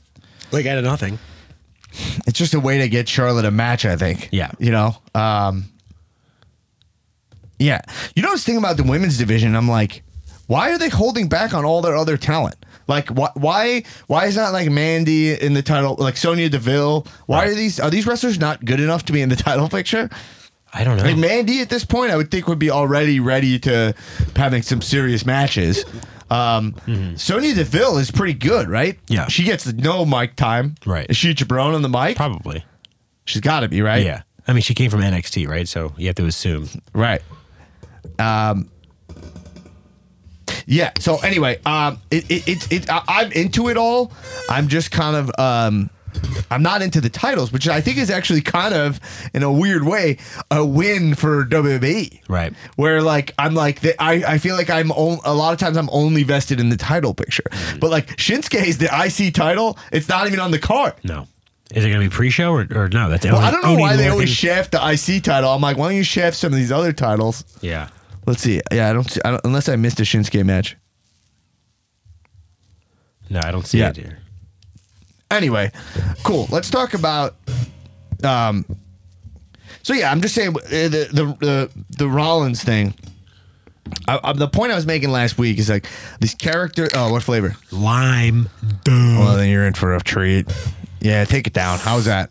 like 0.51 0.67
out 0.67 0.79
of 0.79 0.85
nothing. 0.85 1.19
it's 2.27 2.39
just 2.39 2.55
a 2.55 2.61
way 2.61 2.79
to 2.79 2.89
get 2.89 3.09
Charlotte 3.09 3.45
a 3.45 3.51
match. 3.51 3.85
I 3.85 3.97
think. 3.97 4.29
Yeah. 4.33 4.51
you 4.59 4.71
know. 4.71 4.97
Um, 5.15 5.67
yeah, 7.59 7.81
you 8.17 8.23
know 8.23 8.33
this 8.33 8.45
thing 8.45 8.57
about 8.57 8.77
the 8.77 8.83
women's 8.83 9.19
division. 9.19 9.55
I'm 9.55 9.69
like, 9.69 10.03
why 10.49 10.73
are 10.73 10.79
they 10.79 10.89
holding 10.89 11.29
back 11.29 11.55
on 11.55 11.65
all 11.65 11.81
their 11.81 11.95
other 11.97 12.17
talent? 12.17 12.57
Like, 12.89 13.09
why? 13.11 13.31
Why? 13.35 13.85
Why 14.09 14.27
is 14.27 14.37
not 14.37 14.53
like 14.53 14.69
Mandy 14.71 15.33
in 15.33 15.55
the 15.55 15.63
title? 15.63 15.95
Like 15.99 16.17
Sonya 16.17 16.49
Deville? 16.49 17.07
Why 17.27 17.47
are 17.47 17.55
these? 17.55 17.79
Are 17.79 17.91
these 17.91 18.07
wrestlers 18.07 18.41
not 18.41 18.65
good 18.65 18.81
enough 18.81 19.05
to 19.05 19.13
be 19.13 19.23
in 19.23 19.29
the 19.29 19.37
title 19.49 19.69
picture? 19.69 20.11
I 20.73 20.85
don't 20.85 20.97
know. 20.97 21.05
Like 21.05 21.19
Mandy 21.19 21.61
at 21.61 21.69
this 21.69 21.85
point, 21.85 22.11
I 22.13 22.17
would 22.17 22.31
think 22.31 22.49
would 22.49 22.59
be 22.59 22.71
already 22.71 23.21
ready 23.21 23.59
to 23.61 23.95
having 24.35 24.63
some 24.63 24.81
serious 24.81 25.27
matches. 25.27 25.85
Um, 26.31 26.75
Sonya 27.17 27.55
Deville 27.55 27.99
is 27.99 28.11
pretty 28.11 28.33
good, 28.33 28.69
right? 28.69 28.95
Mm-hmm. 29.05 29.13
Yeah. 29.13 29.27
she 29.29 29.45
gets 29.45 29.67
no 29.71 30.07
mic 30.07 30.35
time. 30.35 30.77
Right. 30.87 31.07
Is 31.11 31.17
she 31.19 31.35
Jabron 31.35 31.75
on 31.75 31.83
the 31.83 31.91
mic? 31.91 32.17
Probably. 32.17 32.65
She's 33.27 33.43
got 33.43 33.61
to 33.61 33.69
be 33.69 33.83
right. 33.83 34.03
Yeah. 34.05 34.23
I 34.49 34.55
mean, 34.55 34.63
she 34.63 34.75
came 34.75 34.91
from 34.91 35.01
NXT, 35.03 35.47
right? 35.47 35.69
So 35.69 35.93
you 35.99 36.07
have 36.07 36.17
to 36.17 36.25
assume. 36.27 36.69
Right. 36.95 37.21
Um. 38.19 38.71
Yeah. 40.67 40.93
So 40.99 41.19
anyway, 41.19 41.61
um, 41.67 41.99
it 42.11 42.31
it 42.31 42.49
it, 42.49 42.73
it 42.73 42.91
I, 42.91 43.03
I'm 43.07 43.33
into 43.33 43.69
it 43.69 43.77
all. 43.77 44.13
I'm 44.49 44.69
just 44.69 44.91
kind 44.91 45.17
of 45.17 45.31
um. 45.39 45.91
I'm 46.51 46.63
not 46.63 46.83
into 46.83 47.01
the 47.01 47.09
titles, 47.09 47.53
which 47.53 47.69
I 47.69 47.81
think 47.81 47.99
is 47.99 48.11
actually 48.11 48.43
kind 48.43 48.75
of, 48.75 49.01
in 49.33 49.43
a 49.43 49.53
weird 49.53 49.85
way, 49.85 50.19
a 50.51 50.65
win 50.65 51.15
for 51.15 51.45
WWE. 51.45 52.21
Right. 52.29 52.53
Where 52.77 53.03
like 53.03 53.33
I'm 53.39 53.55
like 53.55 53.81
the, 53.81 54.01
I 54.03 54.35
I 54.35 54.39
feel 54.39 54.57
like 54.57 54.71
I'm 54.71 54.91
on, 54.93 55.21
a 55.25 55.35
lot 55.35 55.53
of 55.53 55.59
times 55.59 55.77
I'm 55.77 55.89
only 55.91 56.23
vested 56.23 56.61
in 56.61 56.69
the 56.69 56.77
title 56.77 57.15
picture, 57.15 57.45
mm. 57.51 57.81
but 57.81 57.91
like 57.91 58.09
Shinsuke 58.17 58.65
is 58.65 58.79
the 58.79 58.87
IC 58.87 59.35
title. 59.35 59.79
It's 59.91 60.09
not 60.09 60.27
even 60.27 60.41
on 60.41 60.51
the 60.51 60.59
card. 60.59 60.95
No. 61.05 61.27
Is 61.75 61.85
it 61.87 61.89
going 61.89 62.03
to 62.03 62.09
be 62.11 62.15
pre-show 62.15 62.53
or, 62.53 62.67
or 62.75 62.89
no? 62.91 63.09
That's 63.09 63.25
Well, 63.25 63.39
I 63.39 63.51
don't 63.51 63.65
know 63.65 63.77
why 63.77 63.97
they 63.97 64.09
always 64.09 64.29
shaft 64.29 64.73
the 64.73 64.79
IC 64.79 65.23
title. 65.23 65.49
I'm 65.49 65.63
like, 65.63 65.79
why 65.79 65.89
don't 65.89 65.97
you 65.97 66.05
shaft 66.05 66.37
some 66.37 66.53
of 66.53 66.59
these 66.59 66.71
other 66.71 66.93
titles? 66.93 67.45
Yeah. 67.63 67.89
Let's 68.27 68.43
see. 68.43 68.61
Yeah, 68.71 68.91
I 68.91 68.93
don't, 68.93 69.11
see, 69.11 69.21
I 69.25 69.31
don't 69.31 69.41
unless 69.45 69.71
I 69.71 69.77
missed 69.77 69.99
a 69.99 70.03
Shinsuke 70.03 70.45
match. 70.45 70.77
No, 73.31 73.41
I 73.43 73.51
don't 73.51 73.67
see 73.67 73.79
Yeah. 73.79 73.89
it 73.89 73.97
here. 73.97 74.19
Anyway, 75.33 75.71
cool. 76.25 76.47
Let's 76.51 76.71
talk 76.71 76.95
about. 76.95 77.35
Um. 78.23 78.65
So 79.83 79.95
yeah, 79.95 80.13
I'm 80.13 80.21
just 80.21 80.35
saying 80.35 80.55
uh, 80.57 80.61
the 80.69 81.09
the 81.13 81.37
the, 81.41 81.71
the 81.91 82.09
Rollins 82.09 82.63
thing. 82.63 82.95
I, 84.07 84.21
I, 84.23 84.33
the 84.33 84.47
point 84.49 84.71
I 84.73 84.77
was 84.77 84.87
making 84.87 85.11
last 85.11 85.39
week 85.39 85.59
is 85.59 85.69
like 85.69 85.87
this 86.21 86.35
character. 86.35 86.87
Oh, 86.95 87.11
what 87.13 87.23
flavor? 87.23 87.57
Lime. 87.73 88.49
Well, 88.87 89.37
then 89.37 89.49
you're 89.51 89.67
in 89.67 89.75
for 89.75 89.95
a 89.95 90.01
treat. 90.01 90.47
Yeah, 91.01 91.25
take 91.25 91.47
it 91.49 91.53
down. 91.53 91.79
How's 91.81 92.05
that? 92.05 92.31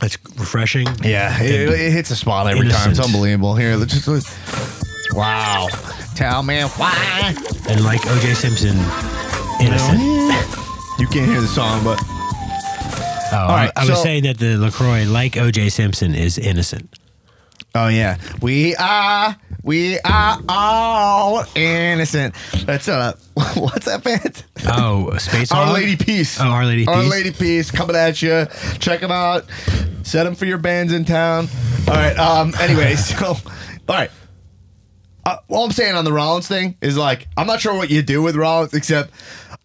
That's 0.00 0.16
refreshing. 0.38 0.86
Yeah, 1.02 1.40
it, 1.42 1.68
it 1.68 1.92
hits 1.92 2.10
a 2.10 2.16
spot 2.16 2.46
every 2.48 2.68
time. 2.68 2.90
It's 2.90 3.00
unbelievable. 3.00 3.54
Here, 3.56 3.76
let's 3.76 3.92
just. 3.92 4.08
let's- 4.08 5.12
wow. 5.12 5.68
Tell 6.16 6.42
me 6.42 6.62
why. 6.62 7.34
And 7.68 7.84
like 7.84 8.00
OJ 8.00 8.34
Simpson, 8.34 8.76
innocent. 9.60 10.00
You 10.00 10.63
can't 11.08 11.28
hear 11.30 11.40
the 11.40 11.46
song, 11.46 11.82
but 11.84 11.98
Oh, 13.32 13.36
I, 13.36 13.64
right, 13.64 13.72
I 13.76 13.86
so- 13.86 13.94
saying 13.94 14.24
that 14.24 14.38
the 14.38 14.56
LaCroix, 14.56 15.04
like 15.06 15.32
OJ 15.32 15.70
Simpson, 15.72 16.14
is 16.14 16.38
innocent. 16.38 16.88
Oh 17.74 17.88
yeah, 17.88 18.18
we 18.40 18.76
are 18.76 19.34
we 19.64 19.98
are 20.00 20.38
all 20.48 21.44
innocent. 21.56 22.34
That's 22.64 22.88
uh, 22.88 23.14
what's 23.56 23.86
that 23.86 24.04
band? 24.04 24.44
Oh, 24.68 25.10
Space 25.18 25.50
Our 25.50 25.66
Hog? 25.66 25.74
Lady 25.74 25.96
Peace. 25.96 26.38
Oh, 26.40 26.44
Our 26.44 26.64
Lady 26.66 26.86
Our 26.86 27.02
Peace. 27.02 27.10
Lady 27.10 27.30
Peace 27.32 27.70
coming 27.72 27.96
at 27.96 28.22
you. 28.22 28.46
Check 28.78 29.00
them 29.00 29.10
out. 29.10 29.46
Set 30.04 30.22
them 30.22 30.36
for 30.36 30.44
your 30.44 30.58
bands 30.58 30.92
in 30.92 31.04
town. 31.04 31.48
All 31.88 31.94
right. 31.94 32.16
Um. 32.16 32.54
Anyway, 32.60 32.94
so 32.96 33.26
all 33.26 33.36
right. 33.88 34.10
Uh, 35.26 35.38
all 35.48 35.64
I'm 35.64 35.72
saying 35.72 35.96
on 35.96 36.04
the 36.04 36.12
Rollins 36.12 36.46
thing 36.46 36.76
is 36.80 36.96
like 36.96 37.26
I'm 37.36 37.48
not 37.48 37.60
sure 37.60 37.74
what 37.74 37.90
you 37.90 38.02
do 38.02 38.22
with 38.22 38.36
Rollins 38.36 38.74
except 38.74 39.10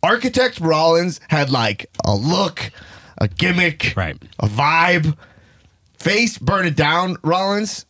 Architect 0.01 0.59
Rollins 0.59 1.19
had 1.29 1.49
like 1.49 1.89
a 2.05 2.15
look, 2.15 2.71
a 3.17 3.27
gimmick, 3.27 3.93
Right. 3.95 4.17
a 4.39 4.47
vibe. 4.47 5.17
Face 5.97 6.37
burn 6.37 6.65
it 6.65 6.75
down, 6.75 7.17
Rollins. 7.23 7.85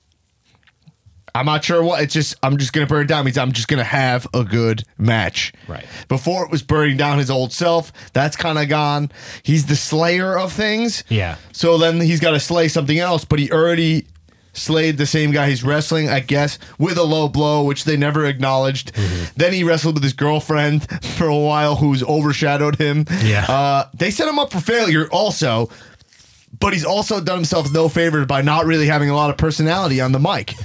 I'm 1.36 1.46
not 1.46 1.64
sure 1.64 1.84
what. 1.84 2.02
It's 2.02 2.14
just 2.14 2.36
I'm 2.42 2.58
just 2.58 2.74
gonna 2.74 2.88
burn 2.88 3.04
it 3.04 3.08
down 3.08 3.24
means 3.24 3.38
I'm 3.38 3.52
just 3.52 3.68
gonna 3.68 3.84
have 3.84 4.26
a 4.34 4.44
good 4.44 4.84
match. 4.98 5.54
Right. 5.68 5.86
Before 6.08 6.44
it 6.44 6.50
was 6.52 6.64
burning 6.64 6.98
down 6.98 7.20
his 7.20 7.30
old 7.30 7.54
self. 7.54 7.94
That's 8.14 8.36
kind 8.36 8.58
of 8.58 8.68
gone. 8.68 9.12
He's 9.44 9.68
the 9.68 9.76
slayer 9.76 10.38
of 10.38 10.52
things. 10.52 11.04
Yeah. 11.08 11.36
So 11.52 11.78
then 11.78 12.02
he's 12.02 12.20
got 12.20 12.32
to 12.32 12.40
slay 12.40 12.68
something 12.68 12.98
else, 12.98 13.26
but 13.26 13.38
he 13.38 13.52
already 13.52 14.08
slayed 14.60 14.98
the 14.98 15.06
same 15.06 15.32
guy 15.32 15.50
he's 15.50 15.64
wrestling, 15.64 16.10
I 16.10 16.20
guess, 16.20 16.60
with 16.78 16.98
a 16.98 17.04
low 17.04 17.28
blow, 17.28 17.64
which 17.64 17.86
they 17.86 17.98
never 17.98 18.26
acknowledged. 18.26 18.94
Mm-hmm. 18.94 19.34
Then 19.36 19.54
he 19.54 19.64
wrestled 19.64 19.96
with 19.96 20.04
his 20.04 20.14
girlfriend 20.14 20.88
for 21.18 21.28
a 21.28 21.38
while, 21.38 21.76
who's 21.76 22.04
overshadowed 22.04 22.78
him. 22.78 23.06
Yeah. 23.24 23.46
Uh, 23.46 23.90
they 23.94 24.12
set 24.12 24.28
him 24.28 24.40
up 24.40 24.52
for 24.52 24.60
failure 24.60 25.08
also, 25.12 25.70
but 26.60 26.74
he's 26.74 26.86
also 26.86 27.22
done 27.22 27.38
himself 27.38 27.72
no 27.72 27.90
favor 27.90 28.26
by 28.26 28.42
not 28.42 28.66
really 28.66 28.88
having 28.88 29.10
a 29.10 29.16
lot 29.16 29.30
of 29.30 29.38
personality 29.38 30.02
on 30.02 30.12
the 30.12 30.20
mic. 30.20 30.56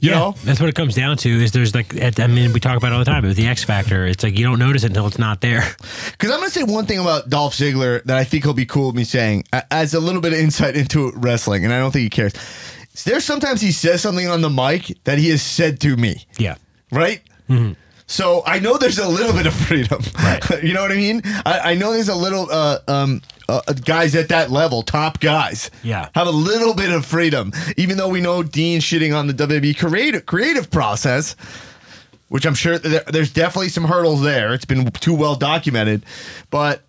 You 0.00 0.10
know? 0.10 0.34
that's 0.44 0.60
what 0.60 0.68
it 0.68 0.74
comes 0.74 0.94
down 0.94 1.16
to. 1.18 1.28
Is 1.28 1.52
there's 1.52 1.74
like, 1.74 1.96
at- 1.96 2.20
I 2.20 2.26
mean, 2.26 2.52
we 2.52 2.60
talk 2.60 2.76
about 2.76 2.92
it 2.92 2.92
all 2.92 2.98
the 2.98 3.06
time. 3.06 3.22
But 3.22 3.28
with 3.28 3.36
the 3.36 3.46
X 3.46 3.64
Factor, 3.64 4.06
it's 4.06 4.22
like 4.22 4.38
you 4.38 4.44
don't 4.44 4.58
notice 4.58 4.84
it 4.84 4.88
until 4.88 5.06
it's 5.06 5.18
not 5.18 5.40
there. 5.40 5.64
Because 6.12 6.30
I'm 6.30 6.38
going 6.38 6.50
to 6.50 6.58
say 6.58 6.62
one 6.64 6.86
thing 6.86 6.98
about 6.98 7.28
Dolph 7.28 7.54
Ziggler 7.54 8.02
that 8.04 8.16
I 8.16 8.24
think 8.24 8.44
he'll 8.44 8.54
be 8.54 8.64
cool 8.64 8.86
with 8.86 8.96
me 8.96 9.04
saying 9.04 9.44
as 9.70 9.92
a 9.92 10.00
little 10.00 10.22
bit 10.22 10.32
of 10.32 10.38
insight 10.38 10.74
into 10.76 11.10
wrestling, 11.12 11.64
and 11.64 11.74
I 11.74 11.78
don't 11.78 11.90
think 11.90 12.04
he 12.04 12.10
cares. 12.10 12.32
There's 13.04 13.24
sometimes 13.24 13.60
he 13.60 13.72
says 13.72 14.00
something 14.02 14.26
on 14.28 14.40
the 14.40 14.50
mic 14.50 14.96
that 15.04 15.18
he 15.18 15.30
has 15.30 15.42
said 15.42 15.80
to 15.80 15.96
me, 15.96 16.24
Yeah, 16.38 16.56
right? 16.90 17.20
So 18.08 18.42
I 18.46 18.60
know 18.60 18.76
there's 18.78 18.98
a 18.98 19.08
little 19.08 19.32
bit 19.32 19.46
of 19.46 19.54
freedom. 19.54 20.00
Right. 20.22 20.62
you 20.62 20.72
know 20.74 20.82
what 20.82 20.92
I 20.92 20.96
mean? 20.96 21.22
I, 21.44 21.72
I 21.72 21.74
know 21.74 21.92
there's 21.92 22.08
a 22.08 22.14
little 22.14 22.46
uh, 22.50 22.78
um, 22.86 23.20
uh, 23.48 23.60
guys 23.84 24.14
at 24.14 24.28
that 24.28 24.50
level, 24.50 24.82
top 24.82 25.18
guys, 25.18 25.70
Yeah. 25.82 26.08
have 26.14 26.28
a 26.28 26.32
little 26.32 26.72
bit 26.74 26.90
of 26.90 27.04
freedom. 27.04 27.52
Even 27.76 27.96
though 27.96 28.08
we 28.08 28.20
know 28.20 28.42
Dean 28.44 28.80
shitting 28.80 29.16
on 29.16 29.26
the 29.26 29.34
WWE 29.34 29.76
creative 29.76 30.24
creative 30.24 30.70
process, 30.70 31.34
which 32.28 32.46
I'm 32.46 32.54
sure 32.54 32.78
there, 32.78 33.02
there's 33.08 33.32
definitely 33.32 33.70
some 33.70 33.84
hurdles 33.84 34.22
there. 34.22 34.54
It's 34.54 34.64
been 34.64 34.88
too 34.92 35.14
well 35.14 35.34
documented, 35.34 36.04
but 36.50 36.82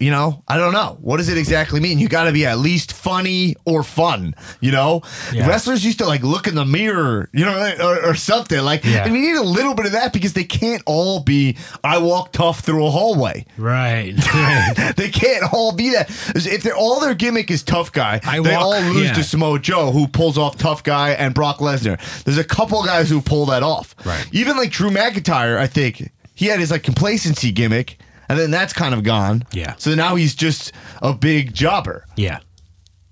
you 0.00 0.10
know, 0.10 0.42
I 0.48 0.56
don't 0.56 0.72
know. 0.72 0.98
What 1.00 1.18
does 1.18 1.28
it 1.28 1.38
exactly 1.38 1.78
mean? 1.78 2.00
You 2.00 2.08
got 2.08 2.24
to 2.24 2.32
be 2.32 2.44
at 2.44 2.58
least 2.58 2.92
funny 2.92 3.54
or 3.64 3.84
fun, 3.84 4.34
you 4.60 4.72
know? 4.72 5.02
Yeah. 5.32 5.46
Wrestlers 5.48 5.84
used 5.84 5.98
to 6.00 6.06
like 6.06 6.22
look 6.24 6.48
in 6.48 6.56
the 6.56 6.64
mirror, 6.64 7.28
you 7.32 7.44
know, 7.44 7.74
or, 7.80 8.10
or 8.10 8.14
something. 8.14 8.60
Like, 8.62 8.84
Yeah. 8.84 9.04
and 9.04 9.14
you 9.14 9.20
need 9.20 9.36
a 9.36 9.42
little 9.42 9.74
bit 9.74 9.86
of 9.86 9.92
that 9.92 10.12
because 10.12 10.32
they 10.32 10.42
can't 10.42 10.82
all 10.86 11.20
be, 11.20 11.56
I 11.84 11.98
walk 11.98 12.32
tough 12.32 12.60
through 12.60 12.84
a 12.84 12.90
hallway. 12.90 13.46
right. 13.56 14.12
they 14.96 15.08
can't 15.08 15.52
all 15.52 15.72
be 15.72 15.90
that. 15.90 16.10
If 16.34 16.64
they're 16.64 16.74
all 16.76 16.98
their 16.98 17.14
gimmick 17.14 17.48
is 17.50 17.62
tough 17.62 17.92
guy, 17.92 18.20
I 18.24 18.40
they 18.40 18.50
walk- 18.56 18.62
all 18.64 18.80
lose 18.80 19.06
yeah. 19.08 19.14
to 19.14 19.22
Samoa 19.22 19.60
Joe, 19.60 19.92
who 19.92 20.08
pulls 20.08 20.36
off 20.36 20.56
tough 20.58 20.82
guy, 20.82 21.10
and 21.10 21.32
Brock 21.32 21.58
Lesnar. 21.58 22.00
There's 22.24 22.38
a 22.38 22.44
couple 22.44 22.82
guys 22.84 23.08
who 23.08 23.20
pull 23.20 23.46
that 23.46 23.62
off. 23.62 23.94
Right. 24.04 24.26
Even 24.32 24.56
like 24.56 24.70
Drew 24.72 24.90
McIntyre, 24.90 25.56
I 25.58 25.68
think 25.68 26.10
he 26.34 26.46
had 26.46 26.58
his 26.58 26.70
like 26.72 26.82
complacency 26.82 27.52
gimmick, 27.52 27.98
and 28.30 28.38
then 28.38 28.50
that's 28.50 28.72
kind 28.72 28.94
of 28.94 29.02
gone. 29.02 29.44
Yeah. 29.52 29.74
So 29.78 29.94
now 29.94 30.14
he's 30.14 30.34
just 30.34 30.72
a 31.02 31.12
big 31.12 31.52
jobber. 31.52 32.06
Yeah. 32.16 32.38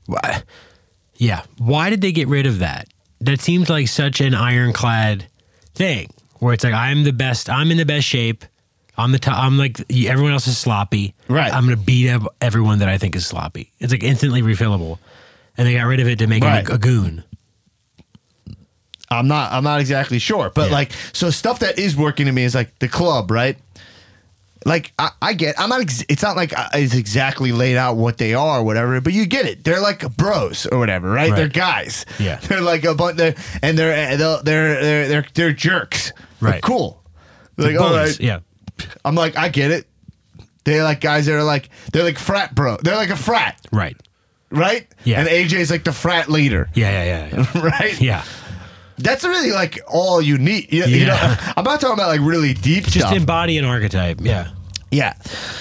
Why- 0.07 0.43
Yeah. 1.16 1.43
Why 1.59 1.91
did 1.91 2.01
they 2.01 2.12
get 2.12 2.29
rid 2.29 2.47
of 2.47 2.61
that? 2.61 2.89
That 3.21 3.41
seems 3.41 3.69
like 3.69 3.89
such 3.89 4.21
an 4.21 4.35
ironclad 4.35 5.27
thing 5.75 6.09
where 6.39 6.55
it's 6.55 6.62
like 6.64 6.75
I'm 6.75 7.03
the 7.05 7.12
best. 7.12 7.51
I'm 7.51 7.71
in 7.71 7.77
the 7.77 7.85
best 7.85 8.07
shape. 8.07 8.45
I'm 8.97 9.12
the 9.12 9.19
top. 9.19 9.39
I'm 9.39 9.59
like 9.59 9.81
everyone 10.07 10.33
else 10.33 10.47
is 10.47 10.57
sloppy. 10.59 11.14
Right. 11.29 11.53
I'm 11.53 11.64
gonna 11.64 11.77
beat 11.77 12.11
up 12.11 12.35
everyone 12.41 12.79
that 12.79 12.89
I 12.89 12.97
think 12.99 13.14
is 13.16 13.27
sloppy. 13.27 13.73
It's 13.81 13.93
like 13.93 14.03
instantly 14.03 14.43
refillable, 14.43 14.99
and 15.57 15.66
they 15.66 15.75
got 15.75 15.85
rid 15.87 16.01
of 16.01 16.09
it 16.09 16.19
to 16.21 16.27
make 16.27 16.43
Right. 16.45 16.66
him 16.66 16.75
a, 16.75 16.79
goon. 16.79 17.25
I'm 19.11 19.27
not. 19.27 19.53
I'm 19.53 19.64
not 19.64 19.81
exactly 19.81 20.19
sure, 20.19 20.51
but 20.55 20.69
Yeah. 20.69 20.75
like, 20.75 20.93
so 21.12 21.31
stuff 21.31 21.61
that 21.61 21.79
is 21.79 21.97
working 21.97 22.27
to 22.27 22.33
me 22.33 22.45
is 22.45 22.55
like 22.55 22.79
the 22.79 22.89
club, 22.89 23.31
right? 23.31 23.57
Like 24.69 24.93
I, 24.99 25.11
I 25.21 25.33
get. 25.33 25.59
I'm 25.59 25.71
not. 25.71 25.81
Ex- 25.81 26.05
it's 26.09 26.23
not 26.23 26.37
like 26.37 26.57
uh, 26.57 26.69
it's 26.75 26.95
exactly 26.95 27.51
laid 27.53 27.77
out 27.77 27.97
what 27.97 28.19
they 28.19 28.35
are, 28.35 28.61
or 28.61 28.62
whatever. 28.62 29.01
But 29.01 29.12
you 29.14 29.27
get 29.27 29.47
it. 29.47 29.64
They're 29.64 29.81
like 29.81 30.01
bros 30.16 30.66
or 30.66 30.79
whatever, 30.79 31.11
right? 31.11 31.31
Right. 31.31 31.37
They're 31.37 31.49
guys. 31.49 32.05
Yeah. 32.19 32.37
They're 32.43 32.61
like 32.61 32.85
a 32.85 32.95
bunch. 32.95 33.16
They're, 33.16 33.35
and 33.62 33.77
they're 33.79 34.16
they're 34.16 34.43
they're 34.43 34.83
they're 34.83 35.09
they're, 35.09 35.27
they're 35.35 35.53
jerks. 35.53 36.12
They're 36.41 36.51
Right. 36.53 36.62
cool. 36.62 37.03
They're 37.57 37.73
like 37.73 37.81
all 37.81 37.95
right. 37.97 38.21
Yeah. 38.21 38.41
I'm 39.05 39.14
like 39.16 39.37
I 39.37 39.49
get 39.49 39.71
it. 39.73 39.87
They're 40.64 40.85
like 40.85 41.01
guys 41.01 41.27
that 41.27 41.35
are 41.35 41.43
like 41.43 41.71
they're 41.93 42.05
like 42.05 42.19
frat 42.19 42.55
bro. 42.55 42.77
They're 42.77 42.95
like 42.97 43.11
a 43.11 43.16
frat, 43.16 43.61
Right. 43.73 43.97
right? 44.51 44.87
Yeah. 45.05 45.21
And 45.21 45.29
AJ's 45.29 45.71
like 45.71 45.83
the 45.85 45.93
frat 45.93 46.29
leader, 46.29 46.69
Yeah, 46.75 46.91
yeah, 47.05 47.27
yeah. 47.33 47.45
Yeah. 47.55 47.61
right? 47.64 48.01
yeah. 48.01 48.25
That's 48.99 49.25
really 49.25 49.51
like 49.53 49.81
all 49.89 50.21
you 50.21 50.37
need. 50.39 50.73
You, 50.73 50.85
you 50.85 51.07
know, 51.07 51.14
Yeah. 51.14 51.53
I'm 51.57 51.64
not 51.64 51.81
talking 51.81 51.95
about 51.95 52.09
like 52.09 52.21
really 52.21 52.53
deep 52.55 52.85
Just 52.85 52.99
stuff. 52.99 53.14
embody 53.14 53.57
an 53.59 53.64
archetype. 53.64 54.19
Yeah. 54.21 54.51
Yeah. 54.91 55.14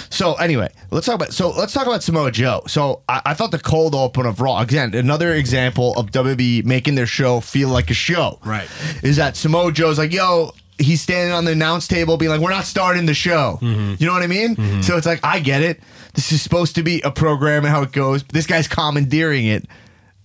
So 0.10 0.36
anyway, 0.36 0.70
let's 0.92 1.06
talk 1.06 1.16
about 1.16 1.34
so 1.34 1.50
let's 1.50 1.74
talk 1.74 1.86
about 1.86 2.04
Samoa 2.04 2.32
Joe. 2.32 2.64
So 2.68 3.04
I, 3.10 3.22
I 3.26 3.34
thought 3.34 3.52
the 3.52 3.60
cold 3.60 3.94
open 3.94 4.26
of 4.26 4.40
Raw 4.40 4.62
again, 4.62 4.94
another 4.96 5.34
example 5.34 5.94
of 5.96 6.12
WWE 6.12 6.64
making 6.66 6.96
their 6.96 7.06
show 7.06 7.40
feel 7.42 7.70
like 7.70 7.90
a 7.90 7.94
show. 7.94 8.40
Right. 8.46 8.70
Is 9.04 9.18
that 9.18 9.36
Samoa 9.36 9.72
Joe's 9.72 9.98
like, 9.98 10.14
yo, 10.14 10.52
he's 10.78 11.02
standing 11.02 11.34
on 11.34 11.46
the 11.46 11.52
announce 11.52 11.88
table 11.88 12.18
being 12.18 12.32
like, 12.32 12.42
We're 12.42 12.52
not 12.52 12.66
starting 12.66 13.06
the 13.06 13.14
show. 13.14 13.60
Mm-hmm. 13.62 13.96
You 14.00 14.08
know 14.08 14.14
what 14.14 14.24
I 14.24 14.28
mean? 14.28 14.84
So 14.84 14.98
it's 14.98 15.08
like, 15.08 15.20
I 15.24 15.40
get 15.40 15.62
it. 15.62 15.82
This 16.14 16.32
is 16.32 16.42
supposed 16.42 16.76
to 16.76 16.84
be 16.84 17.02
a 17.02 17.12
program 17.12 17.66
and 17.66 17.74
how 17.74 17.84
it 17.84 17.92
goes. 17.92 18.24
This 18.24 18.48
guy's 18.48 18.68
commandeering 18.68 19.46
it. 19.46 19.66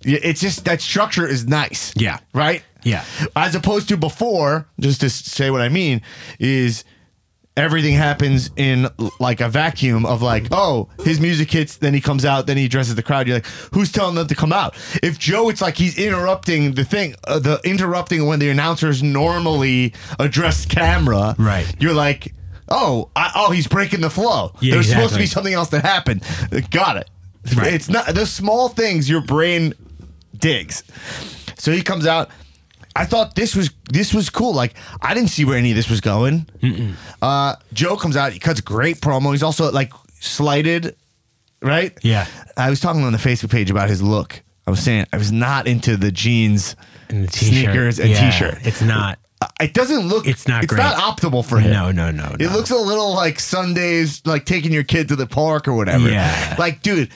It's 0.04 0.40
just 0.40 0.64
that 0.64 0.80
structure 0.80 1.26
is 1.26 1.46
nice. 1.46 1.92
Yeah. 1.96 2.18
Right? 2.32 2.62
Yeah. 2.82 3.04
As 3.36 3.54
opposed 3.54 3.88
to 3.90 3.96
before, 3.96 4.66
just 4.80 5.00
to 5.02 5.10
say 5.10 5.50
what 5.50 5.60
I 5.60 5.68
mean, 5.68 6.02
is 6.38 6.84
everything 7.56 7.94
happens 7.94 8.50
in 8.56 8.88
like 9.20 9.40
a 9.40 9.48
vacuum 9.48 10.06
of 10.06 10.22
like, 10.22 10.46
oh, 10.50 10.88
his 11.04 11.20
music 11.20 11.50
hits, 11.50 11.76
then 11.76 11.94
he 11.94 12.00
comes 12.00 12.24
out, 12.24 12.46
then 12.46 12.56
he 12.56 12.64
addresses 12.64 12.94
the 12.94 13.02
crowd. 13.02 13.26
You're 13.26 13.36
like, 13.36 13.46
who's 13.72 13.92
telling 13.92 14.14
them 14.14 14.26
to 14.26 14.34
come 14.34 14.52
out? 14.52 14.74
If 15.02 15.18
Joe, 15.18 15.48
it's 15.48 15.60
like 15.60 15.76
he's 15.76 15.98
interrupting 15.98 16.74
the 16.74 16.84
thing, 16.84 17.14
uh, 17.24 17.38
the 17.38 17.60
interrupting 17.64 18.26
when 18.26 18.38
the 18.38 18.48
announcers 18.48 19.02
normally 19.02 19.94
address 20.18 20.64
camera. 20.66 21.34
Right. 21.38 21.72
You're 21.78 21.94
like, 21.94 22.34
oh, 22.68 23.10
I, 23.14 23.32
oh, 23.36 23.50
he's 23.50 23.66
breaking 23.66 24.00
the 24.00 24.10
flow. 24.10 24.52
Yeah, 24.60 24.74
There's 24.74 24.88
supposed 24.88 25.14
to 25.14 25.18
be 25.20 25.26
something 25.26 25.54
else 25.54 25.68
that 25.70 25.82
happened. 25.82 26.22
Got 26.70 26.96
it. 26.96 27.10
Right. 27.56 27.74
It's 27.74 27.88
not 27.88 28.06
the 28.14 28.24
small 28.24 28.68
things 28.68 29.10
your 29.10 29.20
brain 29.20 29.74
digs. 30.36 30.84
So 31.58 31.72
he 31.72 31.82
comes 31.82 32.06
out. 32.06 32.30
I 32.94 33.04
thought 33.06 33.34
this 33.34 33.56
was 33.56 33.70
this 33.90 34.12
was 34.12 34.28
cool. 34.30 34.52
Like 34.54 34.74
I 35.00 35.14
didn't 35.14 35.30
see 35.30 35.44
where 35.44 35.56
any 35.56 35.70
of 35.70 35.76
this 35.76 35.88
was 35.88 36.00
going. 36.00 36.46
Uh, 37.20 37.56
Joe 37.72 37.96
comes 37.96 38.16
out. 38.16 38.32
He 38.32 38.38
cuts 38.38 38.60
a 38.60 38.62
great 38.62 39.00
promo. 39.00 39.30
He's 39.32 39.42
also 39.42 39.70
like 39.72 39.92
slighted, 40.20 40.96
right? 41.60 41.96
Yeah. 42.02 42.26
I 42.56 42.70
was 42.70 42.80
talking 42.80 43.02
on 43.04 43.12
the 43.12 43.18
Facebook 43.18 43.50
page 43.50 43.70
about 43.70 43.88
his 43.88 44.02
look. 44.02 44.42
I 44.66 44.70
was 44.70 44.80
saying 44.80 45.06
I 45.12 45.16
was 45.16 45.32
not 45.32 45.66
into 45.66 45.96
the 45.96 46.12
jeans, 46.12 46.76
And 47.08 47.24
the 47.26 47.32
t-shirt. 47.32 47.52
sneakers, 47.64 47.98
and 47.98 48.10
Yeah, 48.10 48.30
t-shirt. 48.30 48.58
It's 48.66 48.82
not. 48.82 49.18
Uh, 49.40 49.48
It 49.60 49.74
doesn't 49.74 50.06
look. 50.08 50.28
It's 50.28 50.46
not 50.46 50.62
It's 50.64 50.72
great. 50.72 50.82
not 50.82 50.96
optimal 50.96 51.44
for 51.44 51.58
him. 51.58 51.72
No, 51.72 51.90
no, 51.90 52.10
no, 52.12 52.36
It 52.38 52.42
no. 52.46 52.52
looks 52.52 52.70
a 52.70 52.76
little 52.76 53.12
like 53.14 53.40
Sundays, 53.40 54.22
like 54.24 54.44
taking 54.44 54.70
your 54.72 54.84
kid 54.84 55.08
to 55.08 55.16
the 55.16 55.26
park 55.26 55.66
or 55.66 55.72
whatever. 55.72 56.08
Yeah. 56.08 56.54
Like, 56.58 56.82
dude, 56.82 57.08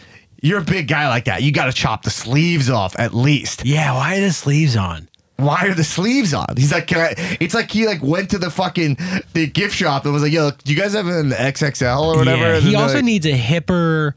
you're 0.42 0.58
a 0.58 0.64
big 0.64 0.88
guy 0.88 1.08
like 1.08 1.26
that. 1.26 1.42
You 1.42 1.52
got 1.52 1.66
to 1.66 1.72
chop 1.72 2.02
the 2.02 2.10
sleeves 2.10 2.68
off 2.68 2.98
at 2.98 3.14
least. 3.14 3.64
Yeah. 3.64 3.94
Why 3.94 4.16
are 4.16 4.20
the 4.20 4.32
sleeves 4.32 4.74
on? 4.76 5.08
Why 5.36 5.66
are 5.66 5.74
the 5.74 5.84
sleeves 5.84 6.32
on? 6.32 6.46
He's 6.56 6.72
like, 6.72 6.86
can 6.86 6.98
I? 6.98 7.36
It's 7.40 7.54
like 7.54 7.70
he 7.70 7.86
like 7.86 8.02
went 8.02 8.30
to 8.30 8.38
the 8.38 8.50
fucking 8.50 8.96
the 9.34 9.46
gift 9.46 9.74
shop 9.74 10.04
and 10.04 10.14
was 10.14 10.22
like, 10.22 10.32
yo, 10.32 10.50
do 10.50 10.72
you 10.72 10.80
guys 10.80 10.94
have 10.94 11.06
an 11.06 11.30
XXL 11.30 12.00
or 12.00 12.16
whatever? 12.16 12.54
Yeah, 12.54 12.60
he 12.60 12.74
also 12.74 12.96
like, 12.96 13.04
needs 13.04 13.26
a 13.26 13.32
hipper 13.38 14.14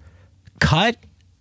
cut 0.59 0.95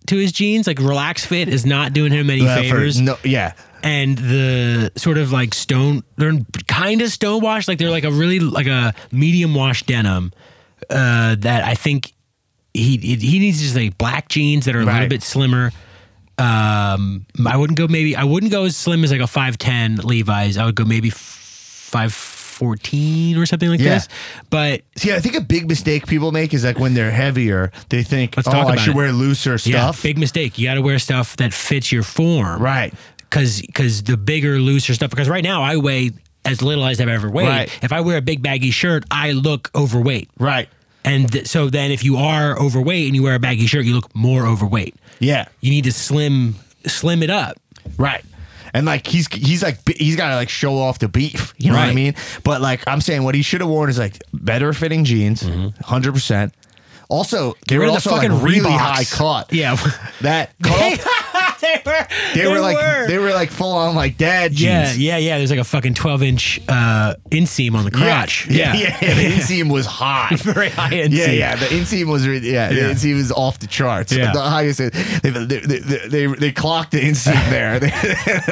to 0.07 0.17
his 0.17 0.33
jeans. 0.33 0.67
Like 0.67 0.81
relax 0.81 1.25
fit 1.25 1.49
is 1.49 1.65
not 1.65 1.93
doing 1.93 2.13
him 2.13 2.29
any 2.29 2.47
uh, 2.47 2.57
favors. 2.57 3.01
no, 3.01 3.17
yeah. 3.23 3.53
and 3.85 4.19
the 4.19 4.91
sort 4.97 5.19
of 5.19 5.31
like 5.31 5.55
stone 5.55 6.03
they're 6.17 6.33
kind 6.67 7.01
of 7.01 7.11
stone 7.13 7.41
washed 7.41 7.69
like 7.69 7.79
they're 7.79 7.91
like 7.91 8.05
a 8.05 8.11
really 8.11 8.41
like 8.41 8.67
a 8.67 8.93
medium 9.13 9.55
wash 9.55 9.85
denim 9.85 10.33
uh 10.91 11.37
that 11.39 11.63
i 11.65 11.75
think 11.75 12.13
he 12.75 12.97
he 12.97 13.39
needs 13.39 13.61
just 13.61 13.77
like 13.77 13.97
black 13.99 14.29
jeans 14.29 14.65
that 14.65 14.75
are 14.75 14.81
a 14.81 14.85
little 14.85 15.09
bit 15.09 15.23
slimmer 15.23 15.71
um 16.39 17.27
i 17.47 17.57
wouldn't 17.57 17.79
go 17.79 17.87
maybe 17.89 18.15
i 18.17 18.25
wouldn't 18.25 18.53
go 18.53 18.65
as 18.65 18.77
slim 18.77 19.03
as 19.05 19.11
like 19.11 19.21
a 19.21 19.27
510 19.27 19.97
levi's 20.07 20.57
i 20.57 20.65
would 20.65 20.75
go 20.77 20.85
maybe 20.85 21.11
514 21.11 23.37
or 23.39 23.47
something 23.47 23.69
like 23.69 23.81
Yeah. 23.81 23.95
this 23.95 24.09
but 24.51 24.83
See, 24.97 25.13
I 25.13 25.21
think 25.21 25.37
a 25.37 25.41
big 25.41 25.69
mistake 25.69 26.07
people 26.07 26.33
make 26.33 26.55
is 26.55 26.65
like 26.65 26.79
when 26.79 26.95
they're 26.95 27.11
heavier, 27.11 27.71
they 27.89 28.03
think, 28.03 28.35
oh, 28.37 28.51
I 28.51 28.77
should 28.77 28.95
it. 28.95 28.97
wear 28.97 29.13
looser 29.13 29.59
stuff. 29.59 29.73
yeah 29.73 29.93
big 30.03 30.19
mistake 30.19 30.59
you 30.59 30.67
got 30.69 30.75
to 30.75 30.83
wear 30.83 30.99
stuff 30.99 31.37
that 31.37 31.53
fits 31.53 31.93
your 31.93 32.03
form 32.03 32.61
Right. 32.63 32.93
because 33.19 33.61
because 33.63 34.03
the 34.03 34.17
bigger, 34.17 34.59
looser 34.59 34.95
stuff. 34.95 35.11
Because 35.11 35.29
right 35.29 35.45
now 35.45 35.63
I 35.63 35.77
weigh 35.77 36.11
as 36.45 36.63
little 36.63 36.85
as 36.87 37.01
I've 37.01 37.09
ever 37.09 37.31
weighed. 37.31 37.49
Right. 37.49 37.79
If 37.85 37.93
I 37.93 38.01
wear 38.01 38.17
a 38.17 38.23
big 38.23 38.43
baggy 38.43 38.71
shirt, 38.71 39.05
I 39.11 39.33
look 39.33 39.71
overweight. 39.75 40.31
Right. 40.39 40.69
And 41.05 41.31
th- 41.31 41.47
so 41.47 41.69
then, 41.71 41.91
if 41.91 42.05
you 42.05 42.17
are 42.17 42.59
overweight 42.59 43.07
and 43.07 43.15
you 43.15 43.23
wear 43.23 43.35
a 43.35 43.39
baggy 43.39 43.67
shirt, 43.67 43.85
you 43.85 43.95
look 43.95 44.15
more 44.15 44.47
overweight. 44.47 44.95
Yeah. 45.21 45.47
You 45.61 45.71
need 45.71 45.85
to 45.85 45.93
slim 45.93 46.55
slim 46.87 47.23
it 47.23 47.31
up. 47.31 47.57
Right. 47.97 48.25
And 48.75 48.87
like 48.87 49.07
he's 49.07 49.27
he's 49.33 49.63
like 49.63 49.79
he's 49.97 50.15
got 50.17 50.29
to 50.31 50.35
like 50.37 50.49
show 50.51 50.77
off 50.79 50.99
the 50.99 51.09
beef, 51.09 51.55
you 51.59 51.71
know 51.71 51.77
what 51.77 51.85
I 51.85 51.87
Right. 51.89 51.95
mean? 51.95 52.15
But 52.45 52.61
like 52.61 52.83
I'm 52.87 53.01
saying, 53.01 53.23
what 53.25 53.35
he 53.35 53.43
should 53.43 53.61
have 53.63 53.71
worn 53.71 53.89
is 53.91 53.99
like 53.99 54.19
better 54.33 54.73
fitting 54.73 55.05
jeans, 55.05 55.43
mm-hmm. 55.43 55.63
100 55.63 56.13
percent. 56.13 56.55
Also, 57.09 57.55
they 57.67 57.75
Get 57.75 57.79
were 57.79 57.85
rid 57.85 57.97
of 57.97 58.03
the 58.05 58.11
also 58.11 58.11
like 58.11 58.29
fucking 58.31 58.43
really 58.45 58.61
Reeboks. 58.61 58.77
high 58.79 59.05
cut. 59.05 59.53
Yeah. 59.53 59.77
that 60.21 60.51
cut 60.63 60.83
off, 60.93 61.18
they 61.61 61.81
were. 61.85 62.07
they, 62.35 62.47
were 62.47 62.61
like 62.61 63.07
they 63.09 63.19
were 63.19 63.31
like 63.31 63.51
full 63.51 63.73
on 63.73 63.95
like 63.95 64.17
dad 64.17 64.53
jeans. 64.53 64.99
Yeah, 64.99 65.17
yeah, 65.17 65.17
yeah. 65.17 65.39
There's 65.39 65.51
like 65.51 65.59
a 65.61 65.65
fucking 65.65 65.95
12 65.95 66.23
inch 66.23 66.61
uh, 66.69 67.15
inseam 67.31 67.75
on 67.75 67.85
the 67.85 67.91
crotch. 67.91 68.47
Yeah, 68.59 68.75
yeah, 68.75 68.97
yeah. 69.01 69.15
The 69.15 69.25
inseam 69.37 69.71
was 69.73 69.87
high. 69.87 70.35
Very 70.37 70.71
high 70.71 70.91
inseam. 70.91 71.13
Yeah, 71.13 71.31
yeah. 71.31 71.57
The 71.57 71.67
inseam 71.67 72.07
was 72.07 72.27
re- 72.27 72.39
yeah, 72.39 72.71
Yeah. 72.71 72.89
the 72.89 72.95
inseam 72.95 73.17
was 73.17 73.31
off 73.33 73.59
the 73.59 73.67
charts. 73.67 74.13
Yeah. 74.13 74.33
The 74.33 74.41
highest 74.41 74.79
they 74.79 74.89
they, 74.89 75.31
they, 75.31 75.59
they, 75.61 76.09
they, 76.09 76.27
they 76.27 76.53
clocked 76.53 76.93
the 76.93 77.01
inseam 77.01 77.35
there. 77.51 77.79
They, 77.79 77.91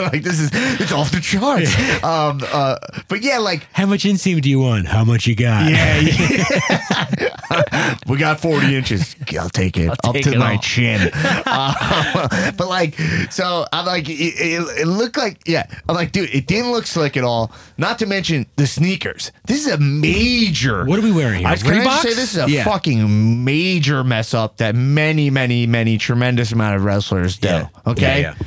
like 0.00 0.22
this 0.22 0.38
is 0.40 0.50
it's 0.80 0.92
off 0.92 1.10
the 1.10 1.20
charts. 1.20 1.74
Um, 2.04 2.40
uh, 2.52 2.76
but 3.08 3.22
yeah, 3.22 3.38
like 3.38 3.66
How 3.72 3.86
much 3.86 4.04
inseam 4.04 4.40
do 4.40 4.50
you 4.50 4.60
want? 4.60 4.86
How 4.88 5.04
much 5.04 5.26
you 5.26 5.34
got? 5.34 5.70
yeah, 5.70 6.00
yeah. 6.00 7.96
we 8.06 8.18
got 8.18 8.40
forty 8.40 8.74
inches. 8.76 9.16
I'll 9.38 9.48
take 9.50 9.76
it 9.76 9.90
up 10.04 10.14
take 10.14 10.24
to 10.24 10.32
it 10.32 10.38
my 10.38 10.52
all. 10.54 10.58
chin. 10.58 11.10
Uh, 11.14 12.52
but 12.56 12.68
like, 12.68 12.95
so 13.30 13.66
I'm 13.72 13.86
like, 13.86 14.08
it, 14.08 14.12
it, 14.12 14.80
it 14.80 14.86
looked 14.86 15.16
like 15.16 15.40
yeah. 15.46 15.66
I'm 15.88 15.94
like, 15.94 16.12
dude, 16.12 16.30
it 16.34 16.46
didn't 16.46 16.72
look 16.72 16.86
slick 16.86 17.16
at 17.16 17.24
all. 17.24 17.52
Not 17.78 17.98
to 18.00 18.06
mention 18.06 18.46
the 18.56 18.66
sneakers. 18.66 19.32
This 19.46 19.66
is 19.66 19.72
a 19.72 19.78
major. 19.78 20.84
What 20.84 20.98
are 20.98 21.02
we 21.02 21.12
wearing 21.12 21.40
here? 21.40 21.48
I, 21.48 21.56
can 21.56 21.72
I 21.80 21.84
just 21.84 22.02
say 22.02 22.08
this 22.14 22.32
is 22.36 22.38
a 22.44 22.50
Yeah. 22.50 22.64
fucking 22.64 23.44
major 23.44 24.02
mess 24.04 24.34
up 24.34 24.58
that 24.58 24.74
many, 24.74 25.30
many, 25.30 25.66
many 25.66 25.98
tremendous 25.98 26.52
amount 26.52 26.76
of 26.76 26.84
wrestlers 26.84 27.36
do. 27.38 27.48
Yeah. 27.48 27.68
Okay. 27.86 28.22
Yeah, 28.22 28.34
yeah. 28.38 28.46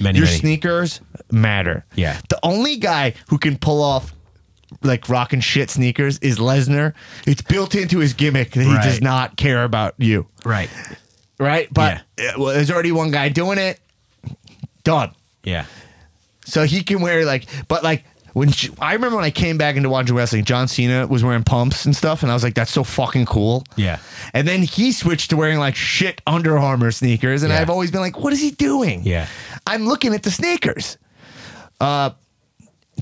Many, 0.00 0.18
Your 0.18 0.26
many. 0.26 0.38
sneakers 0.38 1.00
matter. 1.30 1.84
Yeah. 1.94 2.18
The 2.28 2.38
only 2.42 2.76
guy 2.76 3.14
who 3.28 3.38
can 3.38 3.58
pull 3.58 3.82
off 3.82 4.14
like 4.82 5.08
rocking 5.08 5.40
shit 5.40 5.68
sneakers 5.68 6.18
is 6.20 6.38
Lesnar. 6.38 6.94
It's 7.26 7.42
built 7.42 7.74
into 7.74 7.98
his 7.98 8.14
gimmick 8.14 8.52
that 8.52 8.62
he 8.62 8.72
Right. 8.72 8.82
does 8.84 9.02
not 9.02 9.36
care 9.36 9.64
about 9.64 9.94
you. 9.98 10.26
Right. 10.44 10.70
Right? 11.40 11.68
But 11.72 12.02
uh, 12.18 12.32
well, 12.38 12.54
there's 12.54 12.70
already 12.70 12.92
one 12.92 13.10
guy 13.10 13.30
doing 13.30 13.58
it. 13.58 13.80
Done. 14.84 15.12
Yeah. 15.42 15.64
So 16.44 16.64
he 16.64 16.82
can 16.82 17.00
wear 17.00 17.24
like, 17.24 17.46
but 17.66 17.82
like 17.82 18.04
when 18.34 18.50
I 18.78 18.92
remember 18.92 19.16
when 19.16 19.24
I 19.24 19.30
came 19.30 19.56
back 19.58 19.76
into 19.76 19.88
watching 19.88 20.14
wrestling, 20.14 20.44
John 20.44 20.68
Cena 20.68 21.06
was 21.06 21.24
wearing 21.24 21.42
pumps 21.42 21.84
and 21.86 21.96
stuff, 21.96 22.22
and 22.22 22.30
I 22.30 22.34
was 22.34 22.44
like, 22.44 22.54
that's 22.54 22.70
so 22.70 22.84
fucking 22.84 23.26
cool. 23.26 23.64
Yeah. 23.76 23.98
And 24.34 24.46
then 24.46 24.62
he 24.62 24.92
switched 24.92 25.30
to 25.30 25.36
wearing 25.36 25.58
like 25.58 25.74
shit 25.74 26.20
Under 26.26 26.58
Armour 26.58 26.90
sneakers, 26.92 27.42
and 27.42 27.52
Yeah. 27.52 27.60
I've 27.60 27.70
always 27.70 27.90
been 27.90 28.00
like, 28.02 28.18
what 28.20 28.32
is 28.32 28.40
he 28.40 28.50
doing? 28.52 29.02
Yeah. 29.04 29.26
I'm 29.66 29.86
looking 29.86 30.14
at 30.14 30.22
the 30.22 30.30
sneakers. 30.30 30.98
Uh, 31.80 32.10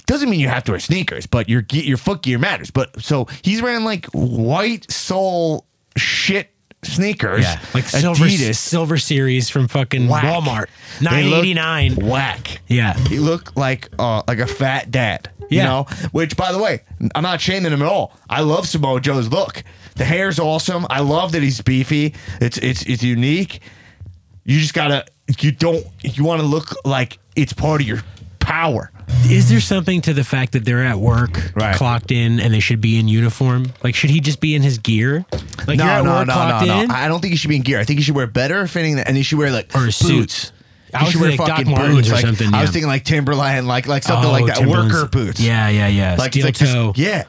doesn't 0.06 0.30
mean 0.30 0.38
you 0.40 0.48
have 0.48 0.62
to 0.64 0.72
wear 0.72 0.78
sneakers, 0.80 1.26
but 1.26 1.48
your 1.48 1.62
ge- 1.62 1.84
your 1.84 1.96
foot 1.96 2.22
gear 2.22 2.38
matters. 2.38 2.70
But 2.70 3.02
so 3.02 3.26
he's 3.42 3.60
wearing 3.60 3.84
like 3.84 4.06
white 4.12 4.90
sole 4.90 5.66
shit 5.96 6.50
sneakers. 6.82 7.42
Yeah. 7.44 7.60
Like 7.74 7.84
silver 7.84 8.24
Adidas. 8.24 8.56
silver 8.56 8.98
series 8.98 9.48
from 9.50 9.68
fucking 9.68 10.08
Whack. 10.08 10.24
Walmart. 10.24 10.66
They 11.00 11.24
look 11.24 11.44
989. 11.44 11.96
Whack. 12.06 12.60
Yeah. 12.68 12.94
He 12.94 13.18
looked 13.18 13.56
like 13.56 13.88
uh, 13.98 14.22
like 14.28 14.38
a 14.38 14.46
fat 14.46 14.90
dad. 14.90 15.30
You 15.50 15.58
Yeah. 15.58 15.64
know? 15.64 15.82
Which 16.12 16.36
by 16.36 16.52
the 16.52 16.58
way, 16.58 16.80
I'm 17.14 17.22
not 17.22 17.40
shaming 17.40 17.72
him 17.72 17.82
at 17.82 17.88
all. 17.88 18.12
I 18.28 18.42
love 18.42 18.66
Samoa 18.68 19.00
Joe's 19.00 19.28
look. 19.28 19.62
The 19.96 20.04
hair's 20.04 20.38
awesome. 20.38 20.86
I 20.90 21.00
love 21.00 21.32
that 21.32 21.42
he's 21.42 21.60
beefy. 21.60 22.14
It's 22.40 22.58
it's 22.58 22.82
it's 22.82 23.02
unique. 23.02 23.60
You 24.44 24.60
just 24.60 24.74
gotta 24.74 25.04
you 25.40 25.52
don't 25.52 25.84
you 26.02 26.24
wanna 26.24 26.42
look 26.44 26.74
like 26.84 27.18
it's 27.34 27.52
part 27.52 27.80
of 27.80 27.86
your 27.88 28.02
power. 28.48 28.90
is 29.30 29.48
there 29.50 29.60
something 29.60 30.00
to 30.02 30.14
the 30.14 30.24
fact 30.24 30.52
that 30.52 30.64
they're 30.64 30.82
at 30.84 30.98
work, 30.98 31.52
Right. 31.54 31.74
clocked 31.76 32.10
in, 32.10 32.40
and 32.40 32.52
they 32.54 32.60
should 32.60 32.80
be 32.80 32.98
in 32.98 33.08
uniform? 33.08 33.72
Like, 33.84 33.94
should 33.94 34.10
he 34.10 34.20
just 34.20 34.40
be 34.40 34.54
in 34.54 34.62
his 34.62 34.78
gear? 34.78 35.24
Like, 35.66 35.78
no, 35.78 35.84
you're 35.84 35.92
at 35.92 36.04
no, 36.04 36.10
work, 36.12 36.26
no, 36.28 36.32
clocked 36.32 36.66
no, 36.66 36.80
in, 36.82 36.88
no. 36.88 36.94
I 36.94 37.08
don't 37.08 37.20
think 37.20 37.32
he 37.32 37.36
should 37.36 37.50
be 37.50 37.56
in 37.56 37.62
gear. 37.62 37.78
I 37.78 37.84
think 37.84 37.98
he 37.98 38.04
should 38.04 38.14
wear 38.16 38.26
better 38.26 38.66
fitting, 38.66 38.98
and 38.98 39.16
he 39.16 39.22
should 39.22 39.38
wear 39.38 39.50
like 39.50 39.70
Or 39.74 39.84
boots. 39.86 39.96
suit. 39.96 40.52
I 40.94 40.98
He 41.00 41.04
was 41.04 41.12
should 41.12 41.20
wear 41.20 41.30
thinking 41.30 41.44
like 41.46 41.48
Doc 41.48 41.58
fucking 41.58 41.70
Martens 41.72 41.96
boots. 41.96 42.08
or 42.08 42.12
like, 42.14 42.24
something, 42.24 42.54
I 42.54 42.60
was 42.62 42.68
yeah. 42.68 42.72
thinking 42.72 42.88
like 42.88 43.04
Timberland, 43.04 43.66
like 43.68 43.86
like 43.86 44.02
something 44.02 44.28
Oh, 44.30 44.32
like 44.32 44.46
that. 44.46 44.56
Timberlands. 44.56 44.94
Worker 44.94 45.08
boots. 45.08 45.40
Yeah, 45.40 45.68
yeah, 45.68 45.88
yeah. 45.88 46.14
like 46.18 46.32
Steel 46.32 46.46
like 46.46 46.54
just- 46.56 46.72
toe, 46.72 46.92
yeah, 46.96 47.24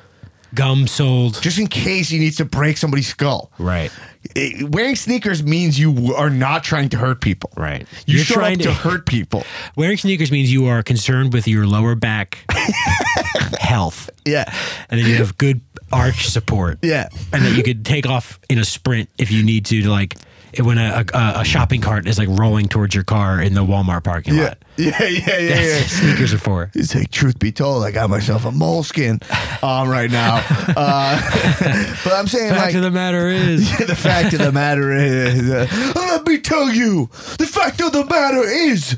gum 0.54 0.88
soled. 0.88 1.42
just 1.42 1.60
in 1.60 1.68
case 1.68 2.08
he 2.10 2.20
needs 2.20 2.38
to 2.38 2.46
break 2.46 2.78
somebody's 2.78 3.08
skull. 3.08 3.52
Right. 3.60 3.92
It- 4.36 4.70
wearing 4.70 4.96
sneakers 4.96 5.42
means 5.44 5.80
you 5.80 6.14
are 6.16 6.30
not 6.30 6.64
trying 6.64 6.90
to 6.90 6.98
hurt 6.98 7.22
people. 7.22 7.52
Right. 7.56 7.88
You 8.06 8.18
You're 8.18 8.26
show 8.26 8.34
trying 8.36 8.56
up 8.56 8.60
to- 8.60 8.68
to 8.70 8.74
hurt 8.90 9.06
people. 9.06 9.44
Wearing 9.76 9.98
sneakers 9.98 10.32
means 10.32 10.52
you 10.52 10.68
are 10.68 10.84
concerned 10.84 11.34
with 11.34 11.48
your 11.48 11.66
lower 11.68 11.96
back 11.96 12.40
health, 13.60 14.10
Yeah, 14.26 14.46
and 14.90 15.00
then 15.00 15.08
you 15.08 15.16
have 15.16 15.38
good 15.38 15.62
arch 15.92 16.28
support. 16.30 16.80
yeah. 16.82 17.10
and 17.34 17.44
that 17.46 17.56
you 17.56 17.64
could 17.64 17.86
take 17.86 18.06
off 18.08 18.40
in 18.50 18.60
a 18.60 18.66
sprint 18.66 19.10
if 19.18 19.32
you 19.32 19.44
need 19.44 19.66
to, 19.68 19.82
to 19.82 19.90
like 19.90 20.16
when 20.62 20.78
a, 20.78 21.06
a, 21.14 21.34
a 21.42 21.44
shopping 21.46 21.82
cart 21.82 22.08
is 22.08 22.18
like 22.18 22.28
rolling 22.30 22.68
towards 22.68 22.96
your 22.96 23.04
car 23.04 23.42
in 23.42 23.54
the 23.54 23.64
Walmart 23.64 24.04
parking 24.04 24.36
Yeah, 24.36 24.44
lot. 24.44 24.58
yeah, 24.78 25.04
yeah, 25.04 25.08
yeah, 25.08 25.50
That's 25.50 25.68
yeah. 25.68 25.76
what 25.78 25.90
sneakers 25.90 26.34
are 26.34 26.38
for. 26.40 26.72
It's 26.74 26.96
like, 26.96 27.12
truth 27.12 27.38
be 27.40 27.52
told, 27.52 27.84
I 27.84 27.92
got 27.92 28.10
myself 28.10 28.46
a 28.46 28.52
moleskin 28.52 29.20
on 29.62 29.88
right 29.90 30.10
now. 30.12 30.44
Uh, 30.80 31.20
but 32.04 32.14
I'm 32.14 32.28
saying, 32.28 32.50
Fact 32.52 32.62
like, 32.68 32.76
of 32.76 32.84
the 32.84 32.92
matter 32.92 33.28
is, 33.28 33.70
the 33.80 33.96
fact 33.96 34.34
of 34.34 34.40
the 34.40 34.52
matter 34.52 34.92
is, 34.94 35.50
uh, 35.50 35.68
let 35.96 36.26
me 36.26 36.38
tell 36.40 36.70
you, 36.70 37.10
the 37.38 37.46
fact 37.48 37.82
of 37.82 37.92
the 37.92 38.06
matter 38.06 38.44
is, 38.44 38.98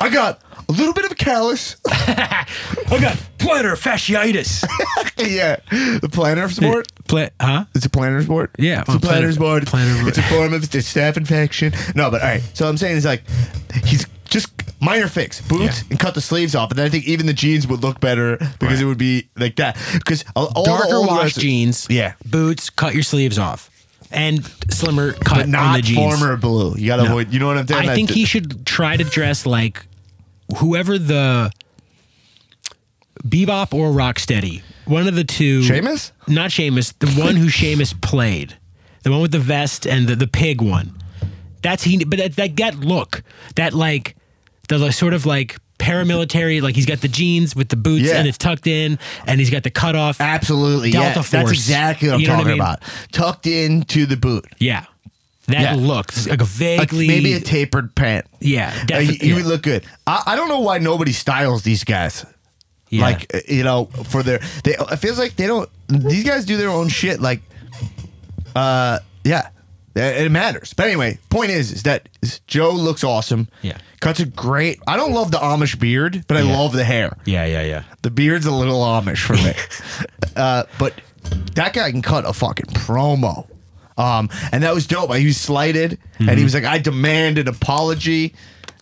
I 0.00 0.08
got 0.10 0.40
a 0.68 0.72
little 0.72 0.92
bit 0.92 1.04
of 1.04 1.12
a 1.12 1.14
callus. 1.14 1.76
I 1.88 2.46
got 3.00 3.16
plantar 3.38 3.74
fasciitis. 3.76 4.64
yeah, 5.18 5.56
the 5.70 6.08
plantar 6.10 6.50
sport. 6.50 6.88
Pla- 7.06 7.28
huh? 7.40 7.64
It's 7.74 7.86
a 7.86 7.90
plantar 7.90 8.22
sport. 8.22 8.50
Yeah, 8.58 8.80
it's 8.80 8.88
a 8.88 8.92
well, 8.92 9.00
plantar 9.00 9.30
plantar- 9.30 9.34
sport. 9.34 9.62
plantar- 9.64 10.08
It's 10.08 10.18
a 10.18 10.22
form 10.22 10.52
of 10.52 10.62
it's 10.62 10.74
staph 10.76 11.16
infection. 11.16 11.72
No, 11.94 12.10
but 12.10 12.22
all 12.22 12.28
right. 12.28 12.42
So 12.54 12.68
I'm 12.68 12.76
saying 12.76 12.96
is 12.96 13.04
like 13.04 13.22
he's 13.84 14.06
just 14.26 14.50
minor 14.80 15.08
fix 15.08 15.40
boots 15.40 15.80
Yeah. 15.82 15.86
and 15.90 15.98
cut 15.98 16.14
the 16.14 16.20
sleeves 16.20 16.54
off, 16.54 16.70
and 16.70 16.78
then 16.78 16.86
I 16.86 16.90
think 16.90 17.06
even 17.06 17.26
the 17.26 17.32
jeans 17.32 17.66
would 17.66 17.82
look 17.82 18.00
better 18.00 18.36
because 18.36 18.60
Right. 18.60 18.80
it 18.80 18.84
would 18.84 18.98
be 18.98 19.28
like 19.36 19.56
that. 19.56 19.76
Because 19.94 20.24
all, 20.36 20.52
all 20.54 20.64
the 20.64 20.70
Darker 20.70 20.94
old 20.94 21.06
wash 21.06 21.34
jeans. 21.34 21.86
yeah, 21.90 22.12
Boots, 22.26 22.68
cut 22.70 22.92
your 22.94 23.02
sleeves 23.02 23.38
off, 23.38 23.70
and 24.10 24.44
slimmer 24.70 25.12
cut 25.14 25.46
but 25.50 25.54
on 25.58 25.72
the 25.74 25.82
jeans. 25.82 25.98
former 25.98 26.36
blue. 26.36 26.74
You 26.76 26.86
gotta 26.88 27.04
No. 27.04 27.08
avoid. 27.10 27.32
You 27.32 27.40
know 27.40 27.46
what 27.46 27.56
I'm 27.58 27.66
saying? 27.66 27.82
I 27.82 27.86
That- 27.86 27.94
think 27.96 28.10
he 28.10 28.24
should 28.26 28.66
try 28.66 28.96
to 28.98 29.04
dress 29.04 29.46
like 29.46 29.82
whoever 30.56 30.98
the 30.98 31.50
Bebop 33.26 33.74
or 33.74 33.90
Rocksteady, 33.90 34.62
one 34.86 35.08
of 35.08 35.14
the 35.14 35.24
two. 35.24 35.62
Sheamus? 35.62 36.12
Not 36.26 36.52
Sheamus, 36.52 36.92
the 36.92 37.08
one 37.20 37.36
who 37.36 37.48
Sheamus 37.48 37.92
played, 37.92 38.56
the 39.02 39.10
one 39.10 39.20
with 39.20 39.32
the 39.32 39.38
vest 39.38 39.86
and 39.86 40.06
the, 40.06 40.14
the 40.16 40.26
pig 40.28 40.60
one. 40.62 40.94
That's 41.62 41.82
he, 41.82 42.04
but 42.04 42.18
that, 42.18 42.36
that 42.36 42.56
that 42.56 42.76
look, 42.76 43.22
that 43.56 43.74
like 43.74 44.14
the 44.68 44.78
like, 44.78 44.92
sort 44.92 45.14
of 45.14 45.26
like 45.26 45.56
paramilitary, 45.78 46.62
like 46.62 46.76
he's 46.76 46.86
got 46.86 47.00
the 47.00 47.08
jeans 47.08 47.56
with 47.56 47.68
the 47.68 47.76
boots 47.76 48.04
Yeah. 48.04 48.18
and 48.18 48.28
it's 48.28 48.38
tucked 48.38 48.66
in, 48.68 48.98
and 49.26 49.40
he's 49.40 49.50
got 49.50 49.64
the 49.64 49.70
cutoff. 49.70 50.20
Absolutely, 50.20 50.92
Delta 50.92 51.18
yeah. 51.20 51.42
That's 51.42 51.50
exactly 51.50 52.08
what 52.08 52.14
I'm 52.14 52.20
You 52.20 52.26
know 52.28 52.34
what 52.34 52.40
I 52.40 52.42
talking 52.44 52.52
mean? 52.52 52.60
about. 52.60 52.82
Tucked 53.12 53.46
into 53.48 54.06
the 54.06 54.16
boot, 54.16 54.46
Yeah, 54.58 54.84
that 55.48 55.60
Yeah. 55.60 55.74
look, 55.74 56.12
like 56.26 56.40
a 56.40 56.44
vaguely 56.44 57.06
maybe 57.08 57.32
a 57.34 57.40
tapered 57.40 57.94
pant. 57.94 58.24
yeah, 58.40 58.72
Uh, 58.74 58.84
definitely. 58.86 59.26
he 59.26 59.32
would 59.34 59.44
look 59.46 59.62
good. 59.62 59.84
I, 60.06 60.22
I 60.26 60.36
don't 60.36 60.48
know 60.48 60.60
why 60.60 60.78
nobody 60.78 61.12
styles 61.12 61.62
these 61.62 61.84
guys. 61.84 62.24
yeah. 62.90 63.02
Like 63.02 63.44
you 63.48 63.64
know, 63.64 63.86
for 64.08 64.22
their 64.22 64.38
they 64.64 64.76
it 64.78 64.96
feels 64.96 65.18
like 65.18 65.36
they 65.36 65.46
don't. 65.46 65.68
These 65.88 66.24
guys 66.24 66.44
do 66.46 66.56
their 66.56 66.70
own 66.70 66.88
shit. 66.88 67.20
Like, 67.20 67.42
uh, 68.56 68.98
yeah, 69.24 69.48
it 69.94 70.26
it 70.26 70.30
matters. 70.32 70.72
But 70.74 70.86
anyway, 70.86 71.18
point 71.30 71.50
is, 71.50 71.72
is 71.72 71.82
that 71.84 72.08
Joe 72.46 72.70
looks 72.72 73.04
awesome. 73.04 73.48
Yeah. 73.62 73.78
cuts 74.00 74.20
a 74.20 74.26
great. 74.26 74.78
I 74.86 74.96
don't 74.96 75.12
love 75.12 75.30
the 75.30 75.38
Amish 75.38 75.78
beard, 75.78 76.24
but 76.28 76.36
I 76.36 76.42
Yeah. 76.42 76.56
love 76.56 76.72
the 76.72 76.84
hair. 76.84 77.16
yeah, 77.24 77.44
yeah, 77.46 77.62
yeah. 77.62 77.82
The 78.02 78.10
beard's 78.10 78.46
a 78.46 78.50
little 78.52 78.80
Amish 78.82 79.18
for 79.24 79.34
me. 79.34 79.52
uh, 80.36 80.64
but 80.78 80.94
that 81.54 81.72
guy 81.72 81.90
can 81.90 82.02
cut 82.02 82.24
a 82.28 82.32
fucking 82.32 82.66
promo. 82.66 83.46
Um, 83.98 84.30
and 84.52 84.62
that 84.62 84.72
was 84.74 84.86
dope. 84.86 85.12
He 85.14 85.26
was 85.26 85.36
slighted, 85.36 85.98
and 86.18 86.28
Mm-hmm. 86.28 86.38
he 86.38 86.44
was 86.44 86.54
like, 86.54 86.64
"I 86.64 86.78
demand 86.78 87.36
an 87.38 87.48
apology," 87.48 88.34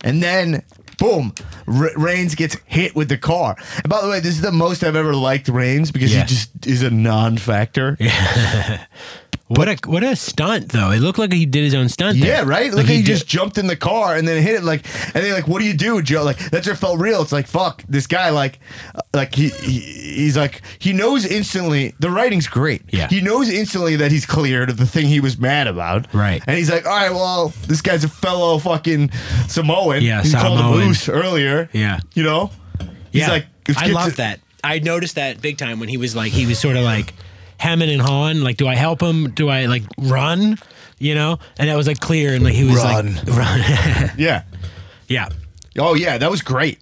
and 0.02 0.22
then. 0.22 0.62
Boom! 0.98 1.34
R- 1.68 1.90
Reigns 1.98 2.34
gets 2.34 2.56
hit 2.64 2.96
with 2.96 3.10
the 3.10 3.18
car. 3.18 3.54
And 3.84 3.88
by 3.90 4.00
the 4.00 4.08
way, 4.08 4.18
this 4.20 4.34
is 4.34 4.40
the 4.40 4.50
most 4.50 4.82
I've 4.82 4.96
ever 4.96 5.14
liked 5.14 5.46
Reigns 5.48 5.90
because 5.90 6.10
Yeah. 6.14 6.22
he 6.22 6.26
just 6.26 6.66
is 6.66 6.80
a 6.82 6.88
non-factor. 6.88 7.98
Yeah, 8.00 8.82
What 9.49 9.68
a 9.68 9.76
what 9.88 10.03
a 10.03 10.16
stunt 10.16 10.70
though! 10.72 10.90
It 10.90 10.99
looked 10.99 11.20
like 11.20 11.32
he 11.32 11.47
did 11.47 11.62
his 11.62 11.72
own 11.74 11.88
stunt. 11.88 12.18
there. 12.20 12.44
right. 12.44 12.66
Like 12.72 12.78
Like 12.78 12.86
he, 12.86 12.97
did- 12.97 13.07
just 13.07 13.28
jumped 13.28 13.59
in 13.59 13.68
the 13.68 13.76
car 13.76 14.16
and 14.16 14.26
then 14.26 14.42
hit 14.42 14.57
it. 14.57 14.64
Like, 14.64 14.84
and 15.14 15.24
then 15.24 15.32
like, 15.34 15.47
what 15.47 15.61
do 15.61 15.66
you 15.66 15.74
do, 15.74 16.03
Joe? 16.03 16.24
Like 16.24 16.38
that 16.51 16.64
just 16.64 16.80
felt 16.80 16.99
real. 16.99 17.22
It's 17.22 17.30
like 17.30 17.47
fuck 17.47 17.84
this 17.88 18.09
guy. 18.09 18.30
Like, 18.30 18.59
uh, 18.94 19.01
like 19.14 19.34
he, 19.36 19.51
he 19.51 19.80
he's 19.80 20.36
like 20.36 20.62
he 20.80 20.92
knows 20.92 21.24
instantly. 21.24 21.94
The 22.01 22.11
writing's 22.11 22.49
great. 22.49 22.82
Yeah. 22.88 23.07
he 23.07 23.20
knows 23.20 23.49
instantly 23.49 23.94
that 23.97 24.11
he's 24.11 24.26
cleared 24.26 24.68
of 24.68 24.78
the 24.78 24.86
thing 24.86 25.07
he 25.07 25.20
was 25.20 25.38
mad 25.38 25.68
about. 25.68 26.12
Right. 26.12 26.42
and 26.47 26.57
he's 26.59 26.70
like, 26.70 26.84
all 26.84 26.97
right, 26.97 27.12
well, 27.12 27.53
this 27.68 27.80
guy's 27.82 28.03
a 28.03 28.09
fellow 28.09 28.59
fucking 28.59 29.12
Samoan. 29.47 30.03
Yeah, 30.03 30.22
he 30.22 30.32
called 30.32 30.59
him 30.59 30.64
Samoan. 30.66 30.86
Moose 30.88 31.09
earlier. 31.09 31.68
Yeah. 31.72 32.01
you 32.14 32.24
know. 32.24 32.51
He's 33.12 33.22
yeah. 33.22 33.30
like, 33.30 33.47
I 33.76 33.86
love 33.88 34.11
to- 34.11 34.16
that. 34.16 34.40
I 34.64 34.80
noticed 34.80 35.14
that 35.14 35.40
big 35.40 35.57
time 35.59 35.78
when 35.78 35.88
he 35.88 35.97
was 35.97 36.16
like 36.16 36.32
he 36.32 36.44
was 36.47 36.59
sort 36.59 36.76
of 36.76 36.82
like 36.82 37.14
hemming 37.59 37.90
and 37.90 38.00
hawing. 38.02 38.40
Like, 38.42 38.57
do 38.57 38.66
I 38.68 38.74
help 38.74 39.00
him? 39.02 39.30
Do 39.30 39.48
I 39.48 39.66
like 39.66 39.82
run? 39.98 40.59
You 40.98 41.14
know? 41.14 41.38
And 41.59 41.68
that 41.68 41.76
was 41.76 41.86
like 41.86 42.00
clear 42.00 42.34
and 42.34 42.42
like 42.44 42.54
he 42.54 42.64
was 42.64 42.76
Run. 42.76 43.14
like 43.16 43.26
run. 43.28 43.61
Yeah. 44.18 44.42
yeah. 45.09 45.28
Oh 45.78 45.94
yeah, 45.94 46.16
that 46.18 46.30
was 46.30 46.40
great. 46.42 46.78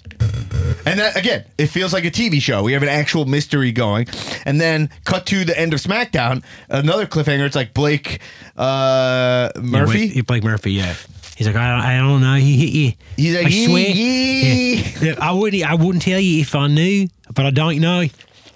And 0.87 1.01
that 1.01 1.16
again, 1.16 1.45
it 1.59 1.66
feels 1.66 1.93
like 1.93 2.05
a 2.05 2.11
TV 2.11 2.41
show. 2.41 2.62
We 2.62 2.75
have 2.75 2.83
an 2.83 2.89
actual 2.91 3.25
mystery 3.25 3.72
going, 3.72 4.07
and 4.45 4.61
then 4.61 4.91
cut 5.05 5.27
to 5.27 5.45
the 5.45 5.59
end 5.59 5.72
of 5.75 5.81
SmackDown. 5.81 6.45
Another 6.68 7.07
cliffhanger. 7.07 7.47
It's 7.47 7.57
like 7.57 7.72
Blake 7.75 8.20
uh, 8.57 9.51
Murphy. 9.61 10.07
Yeah, 10.09 10.22
Blake 10.22 10.45
Murphy. 10.45 10.72
Yeah. 10.72 10.95
He's 11.37 11.49
like, 11.49 11.57
I 11.57 11.70
don't, 11.70 11.81
I 11.81 11.97
don't 11.97 12.20
know. 12.20 12.35
He 12.37 12.57
hit 12.57 12.72
you. 12.72 12.93
He's 13.16 13.35
like, 13.37 13.47
I 13.47 13.49
"Yee, 13.49 13.66
swear. 13.66 13.89
yee." 13.89 14.75
Yeah. 14.77 15.11
Look, 15.11 15.18
I 15.20 15.33
wouldn't. 15.33 15.64
I 15.64 15.75
wouldn't 15.75 16.03
tell 16.03 16.20
you 16.20 16.41
if 16.43 16.55
I 16.55 16.68
knew, 16.68 17.09
but 17.35 17.47
I 17.47 17.51
don't 17.51 17.81
know. 17.81 18.05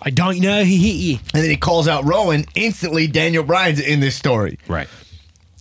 I 0.03 0.11
don't 0.11 0.38
know 0.40 0.62
he 0.64 0.76
hit 0.76 0.96
you. 0.96 1.18
and 1.34 1.42
then 1.42 1.51
he 1.51 1.57
calls 1.57 1.88
out 1.88 2.05
Rowan. 2.05 2.44
Instantly, 2.55 3.07
Daniel 3.09 3.42
Bryan's 3.44 3.80
in 3.80 4.01
this 4.01 4.14
story, 4.16 4.59
Right. 4.68 4.88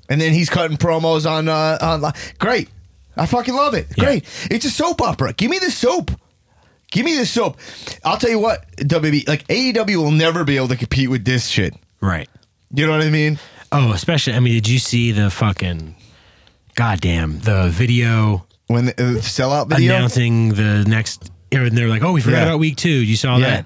and 0.09 0.19
then 0.21 0.33
he's 0.33 0.49
cutting 0.49 0.77
promos 0.77 1.29
on 1.29 1.47
uh, 1.49 1.77
on. 1.81 2.13
Great, 2.39 2.69
I 3.15 3.25
fucking 3.25 3.53
love 3.55 3.73
it. 3.73 3.87
Yeah. 3.97 4.03
Great, 4.05 4.47
it's 4.51 4.65
a 4.65 4.69
soap 4.71 5.01
opera. 5.01 5.33
Give 5.33 5.49
me 5.49 5.59
the 5.59 5.71
soap. 5.71 6.11
Give 6.91 7.03
me 7.03 7.17
the 7.17 7.25
soap. 7.25 7.57
I'll 8.05 8.17
tell 8.17 8.29
you 8.29 8.39
what, 8.39 8.65
WB, 8.77 9.27
like 9.27 9.45
AEW 9.47 9.97
will 9.97 10.11
never 10.11 10.43
be 10.45 10.55
able 10.55 10.69
to 10.69 10.77
compete 10.77 11.09
with 11.09 11.25
this 11.25 11.47
shit. 11.47 11.73
Right. 11.99 12.29
You 12.73 12.85
know 12.85 12.93
what 12.93 13.01
I 13.01 13.09
mean? 13.09 13.39
Oh, 13.73 13.91
especially. 13.91 14.33
I 14.33 14.39
mean, 14.39 14.53
did 14.53 14.67
you 14.69 14.79
see 14.79 15.11
the 15.11 15.29
fucking? 15.29 15.95
Goddamn 16.75 17.39
the 17.39 17.69
video 17.69 18.45
When 18.67 18.85
the 18.85 18.91
uh, 18.93 19.19
sellout 19.21 19.67
video. 19.69 19.95
announcing 19.95 20.49
the 20.53 20.85
next. 20.87 21.31
And 21.51 21.77
they're 21.77 21.87
like, 21.87 22.03
"Oh, 22.03 22.11
we 22.11 22.21
forgot 22.21 22.37
Yeah. 22.37 22.43
about 22.43 22.59
week 22.59 22.75
two. 22.77 22.89
You 22.89 23.15
saw 23.15 23.37
Yeah. 23.37 23.47
that?" 23.49 23.65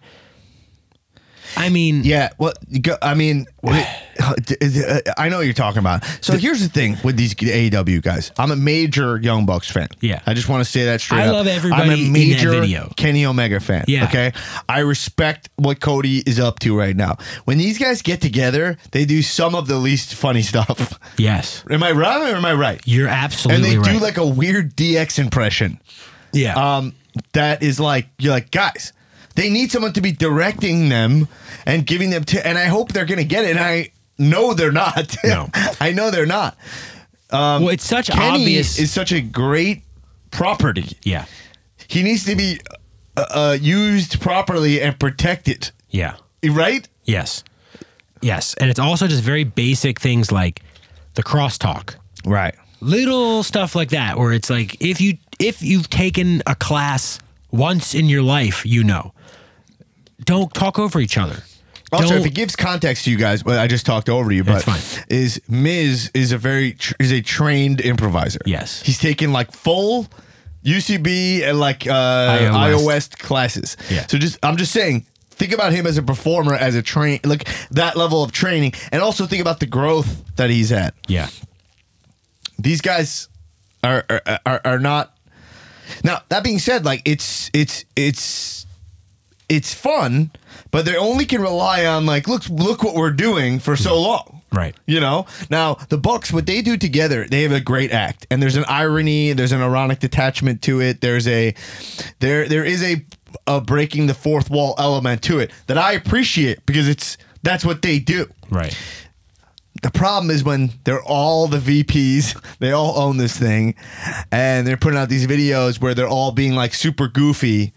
I 1.57 1.69
mean, 1.69 2.03
Yeah, 2.03 2.29
well, 2.37 2.53
go, 2.81 2.95
I 3.01 3.13
mean, 3.13 3.45
I 3.63 5.27
know 5.29 5.37
what 5.37 5.45
you're 5.45 5.53
talking 5.53 5.79
about. 5.79 6.03
So 6.21 6.37
here's 6.37 6.61
the 6.61 6.69
thing 6.69 6.97
with 7.03 7.17
these 7.17 7.33
AEW 7.33 8.01
guys. 8.01 8.31
I'm 8.37 8.51
a 8.51 8.55
major 8.55 9.17
Young 9.19 9.45
Bucks 9.45 9.69
fan. 9.69 9.87
Yeah. 10.01 10.21
I 10.25 10.33
just 10.33 10.49
want 10.49 10.63
to 10.63 10.69
say 10.69 10.85
that 10.85 11.01
straight 11.01 11.21
I 11.21 11.27
up. 11.27 11.33
love 11.33 11.47
everybody 11.47 11.81
I'm 11.81 11.89
a 11.89 11.93
in 11.93 12.03
that 12.05 12.11
major 12.11 12.49
video. 12.51 12.91
Kenny 12.95 13.25
Omega 13.25 13.59
fan. 13.59 13.85
Yeah. 13.87 14.05
Okay. 14.05 14.31
I 14.69 14.79
respect 14.79 15.49
what 15.55 15.79
Cody 15.79 16.19
is 16.25 16.39
up 16.39 16.59
to 16.59 16.77
right 16.77 16.95
now. 16.95 17.17
When 17.45 17.57
these 17.57 17.77
guys 17.77 18.01
get 18.01 18.21
together, 18.21 18.77
they 18.91 19.05
do 19.05 19.21
some 19.21 19.55
of 19.55 19.67
the 19.67 19.77
least 19.77 20.15
funny 20.15 20.41
stuff. 20.51 20.99
yes, 21.17 21.63
Am 21.69 21.83
I 21.83 21.91
wrong 21.91 22.23
or 22.23 22.35
am 22.35 22.45
I 22.45 22.53
right? 22.53 22.81
you're 22.85 23.07
absolutely. 23.07 23.63
Right. 23.63 23.75
And 23.75 23.85
they 23.85 23.89
right. 23.91 23.99
do 23.99 24.03
like 24.03 24.17
a 24.17 24.25
weird 24.27 24.75
DX 24.75 25.19
impression. 25.19 25.79
yeah, 26.33 26.53
um, 26.77 26.93
that 27.33 27.61
is 27.63 27.79
like 27.79 28.07
you're 28.19 28.31
like 28.33 28.51
guys. 28.51 28.93
They 29.35 29.49
need 29.49 29.71
someone 29.71 29.93
to 29.93 30.01
be 30.01 30.11
directing 30.11 30.89
them 30.89 31.27
and 31.65 31.85
giving 31.87 32.09
them 32.09 32.23
to, 32.25 32.45
and 32.45 32.57
I 32.57 32.65
hope 32.65 32.91
they're 32.91 33.05
gonna 33.05 33.23
get 33.23 33.45
it. 33.45 33.51
And 33.51 33.59
I 33.59 33.91
know 34.17 34.53
they're 34.53 34.71
not. 34.71 35.15
No. 35.23 35.49
I 35.79 35.91
know 35.93 36.11
they're 36.11 36.25
not. 36.25 36.57
well, 37.31 37.69
it's 37.69 37.85
such 37.85 38.09
Kenny 38.09 38.41
obvious. 38.43 38.77
is 38.77 38.91
such 38.91 39.11
a 39.11 39.21
great 39.21 39.83
property. 40.31 40.97
yeah, 41.03 41.25
He 41.87 42.03
needs 42.03 42.25
to 42.25 42.35
be 42.35 42.59
uh, 43.17 43.25
uh, 43.29 43.57
used 43.59 44.19
properly 44.21 44.81
and 44.81 44.99
protected. 44.99 45.71
yeah, 45.89 46.15
Right? 46.45 46.87
yes, 47.05 47.43
yes, 48.21 48.53
and 48.55 48.69
it's 48.69 48.79
also 48.79 49.07
just 49.07 49.23
very 49.23 49.43
basic 49.43 49.99
things 49.99 50.31
like 50.31 50.61
the 51.15 51.23
crosstalk. 51.23 51.95
Right. 52.25 52.55
little 52.81 53.43
stuff 53.43 53.75
like 53.75 53.89
that 53.89 54.17
where 54.17 54.31
it's 54.33 54.49
like 54.49 54.77
if 54.81 54.99
you 55.01 55.17
if 55.39 55.61
you've 55.61 55.89
taken 55.89 56.41
a 56.47 56.55
class 56.55 57.19
once 57.51 57.93
in 57.95 58.07
your 58.09 58.21
life, 58.23 58.65
you 58.65 58.83
know. 58.83 59.13
Don't 60.25 60.53
talk 60.53 60.77
over 60.79 60.99
each 60.99 61.17
other. 61.17 61.43
Also, 61.91 62.09
Don't- 62.09 62.19
if 62.21 62.25
it 62.25 62.33
gives 62.33 62.55
context 62.55 63.03
to 63.05 63.11
you 63.11 63.17
guys, 63.17 63.43
well, 63.43 63.59
I 63.59 63.67
just 63.67 63.85
talked 63.85 64.07
over 64.07 64.31
you, 64.31 64.43
but 64.45 64.63
That's 64.63 64.95
fine. 64.95 65.05
is 65.09 65.41
Miz 65.49 66.09
is 66.13 66.31
a 66.31 66.37
very 66.37 66.73
tr- 66.73 66.93
is 66.99 67.11
a 67.11 67.21
trained 67.21 67.81
improviser. 67.81 68.39
Yes. 68.45 68.81
he's 68.81 68.97
taken 68.99 69.33
like 69.33 69.51
full 69.51 70.07
UCB 70.63 71.41
and 71.43 71.59
like 71.59 71.87
uh, 71.87 71.91
IO 71.91 72.53
IO 72.53 72.75
West. 72.75 72.85
West 72.85 73.19
classes. 73.19 73.77
Yeah. 73.89 74.05
So 74.07 74.17
just 74.17 74.37
I'm 74.43 74.55
just 74.57 74.71
saying, 74.71 75.05
think 75.31 75.51
about 75.51 75.73
him 75.73 75.85
as 75.85 75.97
a 75.97 76.03
performer, 76.03 76.53
as 76.55 76.75
a 76.75 76.81
train, 76.81 77.19
like 77.25 77.47
that 77.71 77.97
level 77.97 78.23
of 78.23 78.31
training, 78.31 78.73
and 78.93 79.01
also 79.01 79.25
think 79.25 79.41
about 79.41 79.59
the 79.59 79.65
growth 79.65 80.23
that 80.37 80.49
he's 80.49 80.71
at. 80.71 80.93
yeah. 81.07 81.27
These 82.59 82.81
guys 82.81 83.27
are 83.83 84.05
are, 84.09 84.39
are, 84.45 84.61
are 84.63 84.79
not. 84.79 85.17
Now 86.03 86.21
that 86.29 86.43
being 86.43 86.59
said, 86.59 86.85
like 86.85 87.01
it's 87.05 87.49
it's 87.53 87.83
it's 87.95 88.65
it's 89.51 89.73
fun, 89.73 90.31
but 90.71 90.85
they 90.85 90.95
only 90.95 91.25
can 91.25 91.41
rely 91.41 91.85
on 91.85 92.05
like 92.05 92.27
look 92.27 92.47
look 92.49 92.83
what 92.83 92.95
we're 92.95 93.11
doing 93.11 93.59
for 93.59 93.75
so 93.75 93.91
mm-hmm. 93.91 94.07
long. 94.07 94.41
Right. 94.53 94.75
You 94.85 94.99
know. 95.01 95.27
Now 95.49 95.75
the 95.89 95.97
Bucks, 95.97 96.31
what 96.31 96.45
they 96.45 96.61
do 96.61 96.77
together, 96.77 97.27
they 97.27 97.43
have 97.43 97.51
a 97.51 97.59
great 97.59 97.91
act, 97.91 98.25
and 98.31 98.41
there's 98.41 98.55
an 98.55 98.65
irony, 98.67 99.33
there's 99.33 99.51
an 99.51 99.61
ironic 99.61 99.99
detachment 99.99 100.61
to 100.63 100.81
it. 100.81 101.01
There's 101.01 101.27
a 101.27 101.53
there 102.19 102.47
there 102.47 102.63
is 102.63 102.81
a 102.81 103.05
a 103.45 103.59
breaking 103.59 104.07
the 104.07 104.13
fourth 104.13 104.49
wall 104.49 104.73
element 104.77 105.21
to 105.23 105.39
it 105.39 105.51
that 105.67 105.77
I 105.77 105.93
appreciate 105.93 106.65
because 106.65 106.87
it's 106.87 107.17
that's 107.43 107.65
what 107.65 107.81
they 107.81 107.99
do. 107.99 108.27
Right. 108.49 108.77
The 109.83 109.91
problem 109.91 110.29
is 110.29 110.43
when 110.43 110.71
they're 110.83 111.03
all 111.03 111.47
the 111.47 111.57
VPs, 111.57 112.41
they 112.59 112.71
all 112.71 112.97
own 112.97 113.17
this 113.17 113.37
thing, 113.37 113.75
and 114.31 114.65
they're 114.65 114.77
putting 114.77 114.97
out 114.97 115.09
these 115.09 115.27
videos 115.27 115.81
where 115.81 115.93
they're 115.93 116.07
all 116.07 116.31
being 116.31 116.55
like 116.55 116.73
super 116.73 117.07
goofy, 117.09 117.73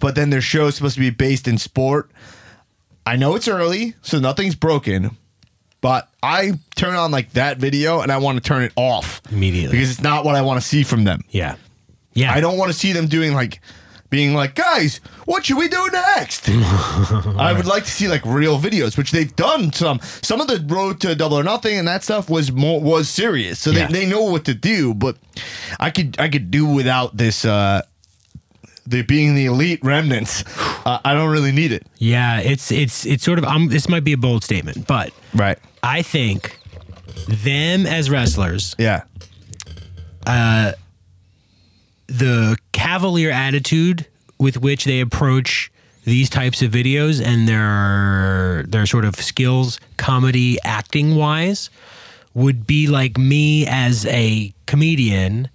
but 0.00 0.14
then 0.14 0.30
their 0.30 0.40
show 0.40 0.66
is 0.66 0.74
supposed 0.74 0.94
to 0.94 1.00
be 1.00 1.10
based 1.10 1.46
in 1.46 1.58
sport. 1.58 2.10
I 3.06 3.16
know 3.16 3.34
it's 3.36 3.48
early, 3.48 3.94
so 4.02 4.18
nothing's 4.18 4.54
broken, 4.54 5.16
but 5.80 6.08
I 6.22 6.52
turn 6.76 6.94
on 6.94 7.10
like 7.10 7.32
that 7.32 7.58
video 7.58 8.00
and 8.00 8.10
I 8.12 8.18
want 8.18 8.36
to 8.36 8.42
turn 8.46 8.62
it 8.62 8.72
off 8.76 9.22
Immediately. 9.30 9.76
because 9.76 9.90
it's 9.90 10.02
not 10.02 10.24
what 10.24 10.34
I 10.34 10.42
want 10.42 10.60
to 10.60 10.66
see 10.66 10.82
from 10.82 11.04
them. 11.04 11.22
Yeah. 11.30 11.56
Yeah. 12.12 12.32
I 12.32 12.40
don't 12.40 12.58
want 12.58 12.70
to 12.72 12.78
see 12.78 12.92
them 12.92 13.06
doing 13.06 13.32
like 13.34 13.60
being 14.10 14.34
like, 14.34 14.56
guys, 14.56 15.00
what 15.24 15.46
should 15.46 15.56
we 15.56 15.68
do 15.68 15.88
next? 15.92 16.48
I 16.50 17.54
would 17.56 17.64
like 17.66 17.84
to 17.84 17.90
see 17.90 18.08
like 18.08 18.24
real 18.26 18.58
videos, 18.58 18.98
which 18.98 19.12
they've 19.12 19.34
done 19.36 19.72
some. 19.72 20.00
Some 20.20 20.40
of 20.40 20.48
the 20.48 20.62
road 20.74 21.00
to 21.02 21.14
double 21.14 21.38
or 21.38 21.44
nothing 21.44 21.78
and 21.78 21.86
that 21.88 22.02
stuff 22.02 22.28
was 22.28 22.50
more 22.52 22.80
was 22.80 23.08
serious, 23.08 23.60
so 23.60 23.70
Yeah. 23.70 23.86
they, 23.86 24.00
they 24.00 24.06
know 24.06 24.22
what 24.24 24.44
to 24.46 24.54
do. 24.54 24.94
But 24.94 25.16
I 25.78 25.90
could 25.90 26.16
I 26.18 26.28
could 26.28 26.50
do 26.50 26.66
without 26.66 27.16
this. 27.16 27.44
uh 27.44 27.82
the 28.90 29.02
being 29.02 29.34
the 29.34 29.46
elite 29.46 29.80
remnants, 29.82 30.44
uh, 30.84 30.98
I 31.04 31.14
don't 31.14 31.30
really 31.30 31.52
need 31.52 31.72
it. 31.72 31.86
Yeah, 31.98 32.40
it's 32.40 32.70
it's 32.70 33.06
it's 33.06 33.24
sort 33.24 33.38
of 33.38 33.44
um, 33.44 33.68
this 33.68 33.88
might 33.88 34.04
be 34.04 34.12
a 34.12 34.16
bold 34.18 34.44
statement, 34.44 34.86
but 34.86 35.12
Right. 35.34 35.58
I 35.82 36.02
think 36.02 36.58
them 37.28 37.86
as 37.86 38.10
wrestlers, 38.10 38.74
Yeah. 38.78 39.02
Uh, 40.26 40.72
the 42.06 42.56
cavalier 42.72 43.30
attitude 43.30 44.06
with 44.38 44.56
which 44.60 44.84
they 44.84 45.00
approach 45.00 45.70
these 46.04 46.28
types 46.28 46.60
of 46.62 46.70
videos 46.72 47.24
and 47.24 47.46
their 47.46 48.64
their 48.66 48.86
sort 48.86 49.04
of 49.04 49.14
skills 49.16 49.78
comedy 49.96 50.58
acting 50.64 51.14
wise 51.14 51.70
would 52.34 52.66
be 52.66 52.86
like 52.86 53.16
me 53.18 53.66
as 53.66 54.06
a 54.06 54.52
comedian 54.66 55.48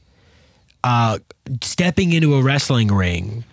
uh 0.84 1.18
stepping 1.62 2.14
into 2.14 2.36
a 2.36 2.42
wrestling 2.42 2.88
ring 2.90 3.44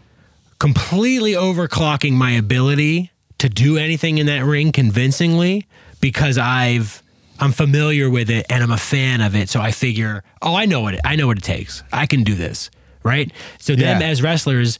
completely 0.58 1.32
overclocking 1.32 2.12
my 2.12 2.30
ability 2.30 3.10
to 3.38 3.48
do 3.48 3.76
anything 3.76 4.18
in 4.18 4.26
that 4.26 4.44
ring 4.44 4.70
convincingly 4.70 5.66
because 6.00 6.38
I've 6.38 7.02
I'm 7.40 7.50
familiar 7.50 8.08
with 8.08 8.30
it 8.30 8.46
and 8.48 8.62
I'm 8.62 8.70
a 8.70 8.76
fan 8.76 9.20
of 9.20 9.34
it. 9.34 9.48
So 9.48 9.60
I 9.60 9.72
figure, 9.72 10.22
oh, 10.40 10.54
I 10.54 10.66
know 10.66 10.80
what 10.80 10.94
it, 10.94 11.00
I 11.04 11.16
know 11.16 11.26
what 11.26 11.38
it 11.38 11.42
takes. 11.42 11.82
I 11.92 12.06
can 12.06 12.22
do 12.22 12.36
this, 12.36 12.70
right? 13.02 13.32
So 13.58 13.74
them 13.74 14.00
Yeah. 14.00 14.06
as 14.06 14.22
wrestlers, 14.22 14.78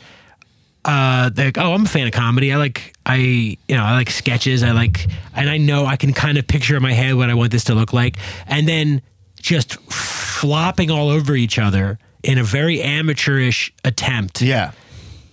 uh, 0.84 1.30
they're 1.30 1.46
like, 1.46 1.58
oh, 1.58 1.72
I'm 1.74 1.82
a 1.84 1.88
fan 1.88 2.06
of 2.06 2.12
comedy. 2.12 2.52
I 2.52 2.56
like 2.58 2.94
I 3.04 3.16
you 3.16 3.56
know 3.76 3.82
I 3.82 3.94
like 3.94 4.10
sketches. 4.10 4.62
I 4.62 4.70
like 4.70 5.06
and 5.34 5.50
I 5.50 5.56
know 5.58 5.84
I 5.84 5.96
can 5.96 6.12
kind 6.12 6.38
of 6.38 6.46
picture 6.46 6.76
in 6.76 6.82
my 6.82 6.92
head 6.92 7.16
what 7.16 7.28
I 7.28 7.34
want 7.34 7.50
this 7.50 7.64
to 7.64 7.74
look 7.74 7.92
like, 7.92 8.16
and 8.46 8.68
then 8.68 9.02
just 9.40 9.74
flopping 9.90 10.90
all 10.92 11.08
over 11.08 11.34
each 11.34 11.58
other 11.58 11.98
in 12.22 12.38
a 12.38 12.44
very 12.44 12.80
amateurish 12.82 13.72
attempt 13.84 14.42
Yeah. 14.42 14.72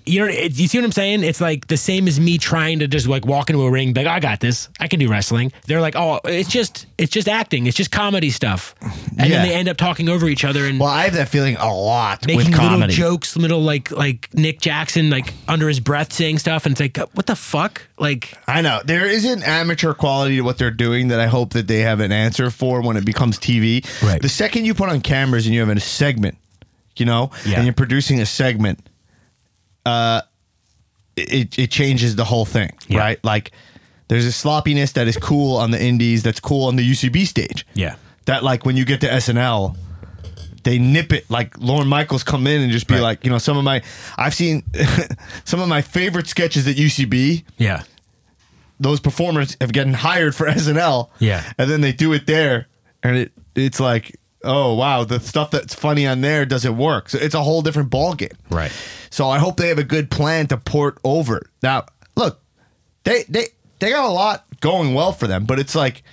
you 0.05 0.19
know, 0.21 0.25
it, 0.25 0.57
you 0.57 0.67
see 0.67 0.79
what 0.79 0.85
I'm 0.85 0.91
saying? 0.91 1.23
It's 1.23 1.39
like 1.39 1.67
the 1.67 1.77
same 1.77 2.07
as 2.07 2.19
me 2.19 2.39
trying 2.39 2.79
to 2.79 2.87
just 2.87 3.05
like 3.07 3.27
walk 3.27 3.51
into 3.51 3.61
a 3.61 3.69
ring, 3.69 3.93
be 3.93 4.03
like, 4.03 4.11
oh, 4.11 4.15
I 4.15 4.19
got 4.19 4.39
this, 4.39 4.67
I 4.79 4.87
can 4.87 4.99
do 4.99 5.07
wrestling. 5.07 5.51
They're 5.67 5.81
like, 5.81 5.95
oh, 5.95 6.19
it's 6.25 6.49
just, 6.49 6.87
it's 6.97 7.11
just 7.11 7.27
acting, 7.27 7.67
it's 7.67 7.77
just 7.77 7.91
comedy 7.91 8.31
stuff, 8.31 8.73
and 8.81 8.91
Yeah. 9.19 9.27
then 9.27 9.47
they 9.47 9.53
end 9.53 9.69
up 9.69 9.77
talking 9.77 10.09
over 10.09 10.27
each 10.27 10.43
other 10.43 10.65
and 10.65 10.79
Well, 10.79 10.89
I 10.89 11.03
have 11.03 11.13
that 11.13 11.29
feeling 11.29 11.57
a 11.57 11.71
lot 11.71 12.25
making 12.25 12.37
with 12.37 12.47
little 12.49 12.69
comedy. 12.69 12.93
jokes, 12.95 13.37
little 13.37 13.61
like 13.61 13.91
like 13.91 14.33
Nick 14.33 14.61
Jackson, 14.61 15.11
like 15.11 15.31
under 15.47 15.67
his 15.67 15.79
breath 15.79 16.11
saying 16.11 16.39
stuff, 16.39 16.65
and 16.65 16.71
it's 16.73 16.81
like, 16.81 16.97
what 17.13 17.27
the 17.27 17.35
fuck? 17.35 17.83
Like, 17.99 18.33
I 18.47 18.61
know 18.61 18.81
there 18.83 19.05
is 19.05 19.25
an 19.25 19.43
amateur 19.43 19.93
quality 19.93 20.37
to 20.37 20.41
what 20.41 20.57
they're 20.57 20.71
doing 20.71 21.09
that 21.09 21.19
I 21.19 21.27
hope 21.27 21.53
that 21.53 21.67
they 21.67 21.81
have 21.81 21.99
an 21.99 22.11
answer 22.11 22.49
for 22.49 22.81
when 22.81 22.97
it 22.97 23.05
becomes 23.05 23.37
TV. 23.37 23.85
Right. 24.01 24.19
The 24.19 24.29
second 24.29 24.65
you 24.65 24.73
put 24.73 24.89
on 24.89 25.01
cameras 25.01 25.45
and 25.45 25.53
you 25.53 25.59
have 25.63 25.69
a 25.69 25.79
segment, 25.79 26.37
you 27.00 27.06
know, 27.06 27.32
Yeah. 27.45 27.56
and 27.58 27.66
you're 27.66 27.74
producing 27.74 28.20
a 28.22 28.26
segment, 28.26 28.88
uh, 29.86 30.22
it 31.16 31.58
it 31.60 31.72
changes 31.72 32.16
the 32.16 32.26
whole 32.26 32.45
thing, 32.45 32.72
Yeah. 32.88 33.00
right? 33.00 33.24
Like, 33.24 33.52
there's 34.08 34.26
a 34.26 34.32
sloppiness 34.32 34.93
that 34.93 35.08
is 35.08 35.18
cool 35.18 35.58
on 35.58 35.72
the 35.72 35.82
indies, 35.82 36.24
that's 36.24 36.39
cool 36.39 36.68
on 36.68 36.76
the 36.76 36.84
UCB 36.84 37.26
stage. 37.26 37.66
Yeah. 37.74 37.95
That 38.26 38.43
like 38.43 38.66
when 38.66 38.78
you 38.78 38.86
get 38.86 39.02
to 39.02 39.08
SNL. 39.12 39.76
They 40.64 40.78
nip 40.78 41.14
it 41.14 41.26
like 41.30 41.58
Lorne 41.58 41.88
Michaels 41.88 42.22
come 42.22 42.45
in 42.45 42.62
and 42.62 42.70
just 42.70 42.86
be 42.88 42.95
Right. 42.95 43.02
like, 43.02 43.24
you 43.24 43.32
know, 43.32 43.38
some 43.38 43.58
of 43.58 43.64
my 43.64 43.82
I've 44.18 44.36
seen 44.36 44.64
some 45.45 45.62
of 45.62 45.70
my 45.70 45.82
favorite 45.82 46.28
sketches 46.28 46.68
at 46.68 46.76
UCB 46.76 47.45
yeah, 47.58 47.84
those 48.78 49.00
performers 49.00 49.56
have 49.62 49.72
gotten 49.72 49.93
hired 49.93 50.36
for 50.36 50.47
SNL. 50.47 51.10
Yeah. 51.20 51.43
And 51.58 51.72
then 51.72 51.80
they 51.80 51.93
do 51.93 52.12
it 52.12 52.28
there 52.28 52.68
and 53.02 53.16
it 53.18 53.32
it's 53.56 53.80
like, 53.80 54.20
oh 54.43 54.73
wow, 54.75 55.03
the 55.03 55.19
stuff 55.19 55.51
that's 55.51 55.73
funny 55.75 56.05
on 56.07 56.21
there 56.21 56.45
doesn't 56.45 56.77
work. 56.77 57.09
So 57.09 57.17
it's 57.19 57.35
a 57.35 57.41
whole 57.43 57.61
different 57.61 57.89
ballgame. 57.89 58.33
right. 58.49 58.71
So 59.11 59.27
I 59.29 59.39
hope 59.39 59.57
they 59.57 59.69
have 59.69 59.79
a 59.79 59.83
good 59.83 60.11
plan 60.11 60.47
to 60.47 60.57
port 60.57 60.99
over. 61.03 61.49
Now, 61.63 61.85
look, 62.15 62.39
they 63.03 63.23
they 63.27 63.47
they 63.79 63.89
got 63.91 64.05
a 64.07 64.11
lot 64.13 64.45
going 64.61 64.93
well 64.93 65.11
for 65.13 65.25
them, 65.27 65.45
but 65.45 65.57
it's 65.59 65.73
like 65.75 66.03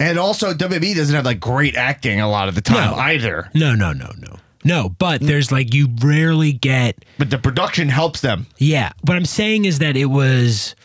and 0.00 0.18
also 0.18 0.52
WWE 0.54 0.94
doesn't 0.94 1.14
have 1.14 1.24
like 1.24 1.40
great 1.40 1.74
acting 1.74 2.20
a 2.20 2.28
lot 2.28 2.48
of 2.48 2.54
the 2.54 2.60
time 2.60 2.90
No. 2.92 2.96
either. 2.96 3.50
No, 3.54 3.74
no, 3.74 3.92
no, 3.92 4.12
no, 4.18 4.36
no. 4.64 4.88
But 4.90 5.20
there's 5.20 5.50
like 5.50 5.74
you 5.74 5.88
rarely 6.00 6.52
get 6.52 7.04
But 7.18 7.30
the 7.30 7.38
production 7.38 7.88
helps 7.88 8.20
them. 8.20 8.46
Yeah. 8.58 8.92
What 9.02 9.16
I'm 9.16 9.24
saying 9.24 9.64
is 9.64 9.80
that 9.80 9.96
it 9.96 10.06
was 10.06 10.76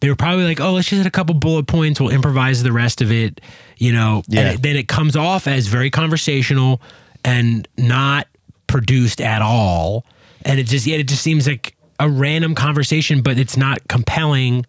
they 0.00 0.08
were 0.08 0.16
probably 0.16 0.44
like, 0.44 0.60
oh, 0.60 0.72
let's 0.74 0.88
just 0.88 0.98
hit 0.98 1.06
a 1.06 1.10
couple 1.10 1.34
bullet 1.34 1.66
points. 1.66 2.00
We'll 2.00 2.10
improvise 2.10 2.62
the 2.62 2.72
rest 2.72 3.00
of 3.00 3.10
it, 3.12 3.40
you 3.82 3.92
know. 3.92 4.22
Yeah. 4.28 4.40
And 4.40 4.48
it, 4.54 4.62
then 4.62 4.76
it 4.76 4.86
comes 4.86 5.16
off 5.16 5.48
as 5.48 5.66
very 5.66 5.90
conversational 5.90 6.80
and 7.24 7.66
not 7.76 8.28
produced 8.68 9.20
at 9.20 9.42
all. 9.42 10.06
And 10.44 10.60
it 10.60 10.64
just, 10.68 10.86
yeah, 10.86 10.98
it 10.98 11.08
just 11.08 11.22
seems 11.22 11.48
like 11.48 11.76
a 11.98 12.08
random 12.08 12.54
conversation, 12.54 13.22
but 13.22 13.38
it's 13.38 13.56
not 13.56 13.78
compelling 13.88 14.66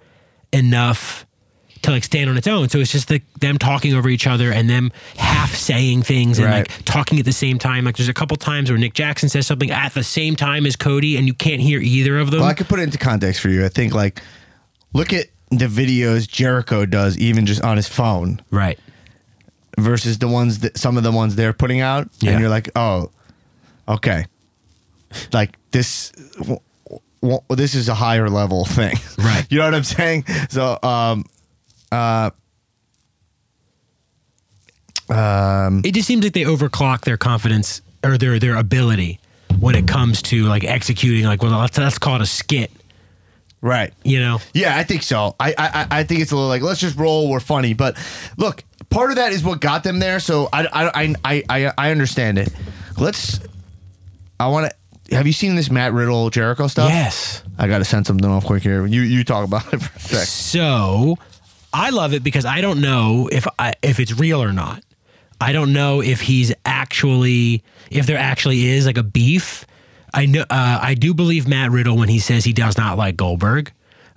enough 0.52 1.28
to 1.84 1.92
like 1.92 2.04
stand 2.04 2.30
on 2.30 2.38
its 2.38 2.48
own. 2.48 2.70
So 2.70 2.80
it's 2.80 2.92
just 2.92 3.12
like 3.12 3.24
them 3.40 3.58
talking 3.60 3.94
over 3.94 4.10
each 4.10 4.26
other 4.26 4.52
and 4.52 4.68
them 4.70 4.92
half 5.18 5.54
saying 5.54 6.04
things 6.04 6.40
and 6.40 6.48
Right. 6.48 6.68
like 6.70 6.86
talking 6.86 7.20
at 7.20 7.26
the 7.26 7.34
same 7.34 7.60
time. 7.60 7.86
Like 7.86 7.98
there's 7.98 8.10
a 8.10 8.14
couple 8.14 8.36
times 8.38 8.72
where 8.72 8.80
Nick 8.80 8.94
Jackson 8.94 9.30
says 9.30 9.46
something 9.46 9.70
at 9.70 9.94
the 9.94 10.04
same 10.04 10.36
time 10.36 10.66
as 10.66 10.76
Cody 10.76 11.18
and 11.18 11.28
you 11.28 11.34
can't 11.34 11.62
hear 11.62 11.80
either 11.80 12.18
of 12.18 12.32
them. 12.32 12.40
Well, 12.40 12.50
I 12.50 12.54
could 12.56 12.68
put 12.68 12.80
it 12.80 12.84
into 12.84 12.98
context 12.98 13.42
for 13.42 13.50
you. 13.50 13.64
I 13.66 13.70
think 13.70 13.94
like 13.94 14.22
look 14.94 15.14
at 15.14 15.28
the 15.50 15.68
videos 15.68 16.28
Jericho 16.28 16.86
does 16.86 17.18
even 17.20 17.46
just 17.46 17.62
on 17.64 17.78
his 17.78 17.88
phone 17.88 18.42
right. 18.50 18.80
Versus 19.80 20.20
the 20.20 20.28
ones 20.28 20.60
that 20.60 20.78
some 20.78 20.98
of 20.98 21.04
the 21.04 21.12
ones 21.12 21.36
they're 21.36 21.54
putting 21.54 21.82
out 21.82 22.08
Yeah. 22.20 22.32
and 22.32 22.40
you're 22.40 22.50
like, 22.50 22.70
"Oh, 22.76 23.10
okay." 23.88 24.26
Like 25.32 25.58
this 25.72 26.12
w- 26.38 26.60
w- 27.22 27.42
this 27.50 27.76
is 27.76 27.88
a 27.90 27.94
higher 27.96 28.30
level 28.30 28.66
thing. 28.78 28.96
Right. 29.18 29.46
you 29.50 29.60
know 29.60 29.66
what 29.66 29.76
I'm 29.76 29.84
saying? 29.84 30.26
So, 30.50 30.78
um 30.84 31.26
uh, 31.92 32.32
um, 35.10 35.82
It 35.84 35.94
just 35.94 36.08
seems 36.08 36.24
like 36.24 36.34
they 36.34 36.44
overclock 36.44 37.02
their 37.02 37.18
confidence 37.18 37.82
or 38.04 38.18
their 38.18 38.40
their 38.40 38.56
ability 38.56 39.20
when 39.60 39.76
it 39.76 39.88
comes 39.88 40.22
to 40.24 40.46
like 40.46 40.64
executing 40.64 41.26
like 41.26 41.42
well 41.44 41.52
let's, 41.60 41.78
let's 41.78 41.98
call 42.00 42.16
it 42.16 42.22
a 42.22 42.26
skit, 42.26 42.72
right. 43.62 43.94
you 44.04 44.20
know. 44.20 44.40
Yeah, 44.54 44.76
I 44.78 44.84
think 44.84 45.04
so. 45.04 45.36
I, 45.40 45.54
I 45.58 45.88
I 46.00 46.04
think 46.04 46.22
it's 46.22 46.32
a 46.32 46.36
little 46.36 46.50
like 46.50 46.62
let's 46.64 46.80
just 46.80 46.98
roll. 46.98 47.30
We're 47.30 47.40
funny, 47.40 47.74
but 47.74 47.96
look, 48.38 48.64
part 48.94 49.10
of 49.10 49.18
that 49.18 49.34
is 49.34 49.44
what 49.44 49.60
got 49.60 49.84
them 49.84 50.00
there. 50.00 50.20
So 50.20 50.48
I 50.54 50.66
I 50.66 51.04
I 51.04 51.16
I 51.26 51.44
I, 51.50 51.74
I 51.78 51.92
understand 51.92 52.38
it. 52.38 52.50
Let's. 52.98 53.40
I 54.40 54.48
want 54.48 54.72
to 54.72 55.16
have 55.16 55.28
you 55.28 55.34
seen 55.34 55.56
this 55.56 55.70
Matt 55.70 55.94
Riddle 55.94 56.30
Jericho 56.30 56.68
stuff? 56.68 56.90
Yes. 56.90 57.44
I 57.58 57.68
got 57.68 57.80
to 57.80 57.86
send 57.86 58.08
something 58.08 58.30
off 58.30 58.46
quick 58.46 58.64
here. 58.64 58.86
You 58.86 59.02
you 59.02 59.24
talk 59.24 59.46
about 59.46 59.72
it 59.74 59.78
for 59.82 59.96
a 59.96 60.00
sec. 60.00 60.28
So 60.28 61.18
I 61.74 61.90
love 61.90 62.14
it 62.14 62.24
because 62.24 62.46
I 62.46 62.62
don't 62.62 62.82
know 62.82 63.30
if 63.32 63.48
I, 63.60 63.74
if 63.82 64.00
it's 64.00 64.18
real 64.18 64.42
or 64.42 64.54
not. 64.54 64.84
I 65.42 65.52
don't 65.52 65.74
know 65.74 66.02
if 66.02 66.22
he's 66.22 66.54
actually 66.66 67.64
if 67.92 68.06
there 68.06 68.18
actually 68.18 68.66
is 68.66 68.86
like 68.86 68.98
a 68.98 69.04
beef. 69.04 69.66
I 70.14 70.26
know 70.26 70.42
uh, 70.42 70.80
I 70.82 70.94
do 70.94 71.14
believe 71.14 71.48
Matt 71.48 71.72
Riddle 71.72 71.98
when 71.98 72.10
he 72.10 72.20
says 72.20 72.46
he 72.46 72.54
does 72.54 72.78
not 72.78 72.98
like 72.98 73.18
Goldberg, 73.18 73.72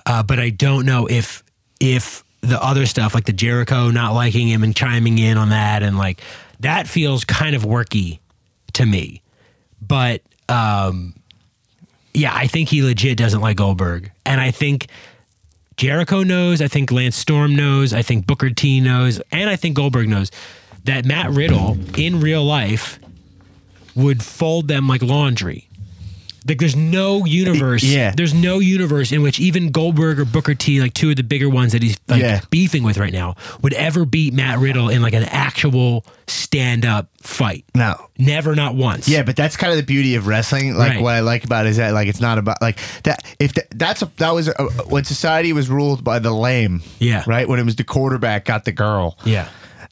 uh, 0.04 0.22
but 0.22 0.38
I 0.38 0.50
don't 0.50 0.86
know 0.86 1.06
if 1.06 1.42
if 1.80 2.22
the 2.46 2.62
other 2.62 2.86
stuff 2.86 3.14
like 3.14 3.24
the 3.24 3.32
Jericho 3.32 3.90
not 3.90 4.14
liking 4.14 4.48
him 4.48 4.62
and 4.62 4.74
chiming 4.74 5.18
in 5.18 5.36
on 5.38 5.50
that 5.50 5.82
and 5.82 5.98
like 5.98 6.20
that 6.60 6.88
feels 6.88 7.24
kind 7.24 7.54
of 7.54 7.62
worky 7.62 8.18
to 8.74 8.86
me. 8.86 9.22
But 9.80 10.22
um, 10.48 11.14
yeah, 12.14 12.32
I 12.34 12.46
think 12.46 12.68
he 12.68 12.82
legit 12.82 13.18
doesn't 13.18 13.40
like 13.40 13.56
Goldberg, 13.56 14.10
and 14.24 14.40
I 14.40 14.50
think 14.50 14.86
Jericho 15.76 16.22
knows. 16.22 16.62
I 16.62 16.68
think 16.68 16.90
Lance 16.90 17.16
Storm 17.16 17.54
knows. 17.54 17.92
I 17.92 18.02
think 18.02 18.26
Booker 18.26 18.50
T 18.50 18.80
knows, 18.80 19.20
and 19.30 19.50
I 19.50 19.56
think 19.56 19.76
Goldberg 19.76 20.08
knows 20.08 20.30
that 20.84 21.04
Matt 21.04 21.30
Riddle 21.30 21.76
in 21.96 22.20
real 22.20 22.44
life 22.44 22.98
would 23.94 24.22
fold 24.22 24.68
them 24.68 24.88
like 24.88 25.02
laundry. 25.02 25.68
Like 26.48 26.58
there's 26.58 26.76
no 26.76 27.24
universe. 27.24 27.82
Yeah. 27.82 28.12
There's 28.16 28.34
no 28.34 28.58
universe 28.58 29.12
in 29.12 29.22
which 29.22 29.40
even 29.40 29.70
Goldberg 29.70 30.20
or 30.20 30.24
Booker 30.24 30.54
T, 30.54 30.80
like 30.80 30.94
two 30.94 31.10
of 31.10 31.16
the 31.16 31.22
bigger 31.22 31.48
ones 31.48 31.72
that 31.72 31.82
he's 31.82 31.96
like 32.08 32.20
Yeah. 32.22 32.40
beefing 32.50 32.82
with 32.82 32.98
right 32.98 33.12
now, 33.12 33.34
would 33.62 33.72
ever 33.74 34.04
beat 34.04 34.32
Matt 34.34 34.58
Riddle 34.58 34.88
in 34.88 35.02
like 35.02 35.14
an 35.14 35.24
actual 35.24 36.04
stand 36.28 36.84
up 36.84 37.08
fight. 37.22 37.64
No. 37.74 37.94
Never, 38.18 38.54
not 38.54 38.74
once. 38.74 39.08
Yeah, 39.08 39.22
but 39.22 39.36
that's 39.36 39.56
kind 39.56 39.72
of 39.72 39.76
the 39.78 39.82
beauty 39.84 40.14
of 40.14 40.26
wrestling. 40.26 40.74
Like 40.76 40.92
Right. 40.92 41.02
what 41.02 41.14
I 41.14 41.20
like 41.20 41.44
about 41.44 41.66
it 41.66 41.70
is 41.70 41.76
that 41.78 41.92
like 41.92 42.08
it's 42.08 42.20
not 42.20 42.38
about 42.38 42.60
like 42.62 42.78
that. 43.02 43.22
If 43.38 43.54
that, 43.54 43.66
that's 43.70 44.02
a, 44.02 44.10
that 44.18 44.30
was 44.32 44.48
a, 44.48 44.52
when 44.88 45.04
society 45.04 45.52
was 45.52 45.68
ruled 45.68 46.04
by 46.04 46.18
the 46.18 46.32
lame. 46.32 46.82
Yeah. 46.98 47.24
Right 47.26 47.48
when 47.48 47.58
it 47.58 47.64
was 47.64 47.76
the 47.76 47.84
quarterback 47.84 48.44
got 48.44 48.64
the 48.64 48.72
girl. 48.72 49.18
Yeah. 49.24 49.48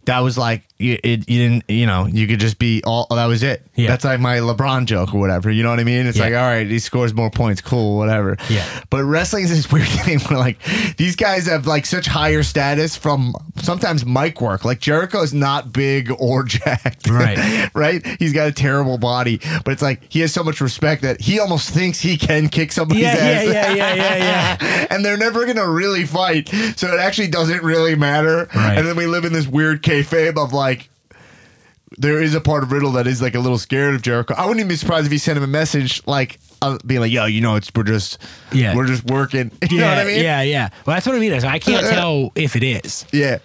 That 0.06 0.20
was 0.20 0.36
like 0.38 0.62
you, 0.78 0.98
it, 1.04 1.30
you 1.30 1.38
didn't 1.48 1.64
you 1.68 1.86
know 1.86 2.06
you 2.06 2.26
could 2.26 2.40
just 2.40 2.58
be 2.58 2.82
all 2.84 3.06
oh, 3.10 3.16
that 3.16 3.26
was 3.26 3.42
it. 3.42 3.64
Yeah. 3.74 3.88
That's 3.88 4.04
like 4.04 4.20
my 4.20 4.38
LeBron 4.38 4.86
joke 4.86 5.14
or 5.14 5.20
whatever. 5.20 5.50
You 5.50 5.62
know 5.62 5.70
what 5.70 5.80
I 5.80 5.84
mean? 5.84 6.06
It's 6.06 6.18
Yeah. 6.18 6.24
like 6.24 6.34
all 6.34 6.40
right, 6.42 6.66
he 6.66 6.78
scores 6.78 7.14
more 7.14 7.30
points, 7.30 7.60
cool, 7.60 7.96
whatever. 7.96 8.36
Yeah. 8.50 8.66
But 8.90 9.04
wrestling 9.04 9.44
is 9.44 9.50
this 9.50 9.70
weird 9.72 9.88
thing 9.88 10.18
where 10.20 10.38
like 10.38 10.58
these 10.96 11.16
guys 11.16 11.46
have 11.46 11.66
like 11.66 11.86
such 11.86 12.06
higher 12.06 12.42
status 12.42 12.96
from 12.96 13.34
sometimes 13.56 14.04
mic 14.04 14.40
work. 14.40 14.64
Like 14.64 14.80
Jericho 14.80 15.22
is 15.22 15.32
not 15.32 15.72
big 15.72 16.10
or 16.18 16.42
jacked. 16.44 17.08
Right. 17.08 17.70
right? 17.74 18.04
He's 18.18 18.32
got 18.32 18.48
a 18.48 18.52
terrible 18.52 18.98
body, 18.98 19.40
but 19.64 19.72
it's 19.72 19.82
like 19.82 20.02
he 20.08 20.20
has 20.20 20.32
so 20.32 20.42
much 20.42 20.60
respect 20.60 21.02
that 21.02 21.20
he 21.20 21.38
almost 21.38 21.70
thinks 21.70 22.00
he 22.00 22.16
can 22.16 22.48
kick 22.48 22.72
somebody's 22.72 23.04
Yeah, 23.04 23.10
ass. 23.12 23.44
yeah, 23.46 23.52
yeah, 23.52 23.74
yeah, 23.74 23.94
yeah, 23.94 24.56
yeah. 24.60 24.86
and 24.90 25.04
they're 25.04 25.16
never 25.16 25.46
gonna 25.46 25.68
really 25.68 26.04
fight, 26.04 26.48
so 26.76 26.88
it 26.92 27.00
actually 27.00 27.28
doesn't 27.28 27.62
really 27.62 27.94
matter. 27.94 28.48
Right. 28.54 28.78
And 28.78 28.86
then 28.86 28.96
we 28.96 29.06
live 29.06 29.24
in 29.24 29.32
this 29.32 29.46
weird 29.46 29.82
kayfabe 30.02 30.36
of 30.42 30.52
like. 30.52 30.88
There 31.96 32.20
is 32.20 32.34
a 32.34 32.40
part 32.40 32.64
of 32.64 32.72
Riddle 32.72 32.90
that 32.92 33.06
is 33.06 33.22
like 33.22 33.36
a 33.36 33.38
little 33.38 33.58
scared 33.58 33.94
of 33.94 34.02
Jericho. 34.02 34.34
I 34.36 34.42
wouldn't 34.46 34.58
even 34.58 34.68
be 34.68 34.74
surprised 34.74 35.06
if 35.06 35.12
he 35.12 35.18
sent 35.18 35.36
him 35.36 35.44
a 35.44 35.48
message 35.48 36.04
like 36.08 36.40
uh, 36.60 36.76
being 36.84 37.00
like, 37.00 37.12
"Yo, 37.12 37.26
you 37.26 37.40
know, 37.40 37.54
it's 37.54 37.70
we're 37.72 37.84
just, 37.84 38.18
Yeah. 38.52 38.74
we're 38.74 38.86
just 38.86 39.04
working." 39.04 39.52
You 39.70 39.78
yeah, 39.78 39.80
know 39.82 39.88
what 39.90 39.98
I 39.98 40.04
mean? 40.04 40.22
Yeah, 40.24 40.42
yeah. 40.42 40.68
Well, 40.86 40.96
that's 40.96 41.06
what 41.06 41.14
I 41.14 41.20
mean. 41.20 41.32
I 41.32 41.58
can't 41.60 41.86
tell 41.90 42.32
if 42.34 42.56
it 42.56 42.64
is, 42.64 43.06
yeah. 43.12 43.38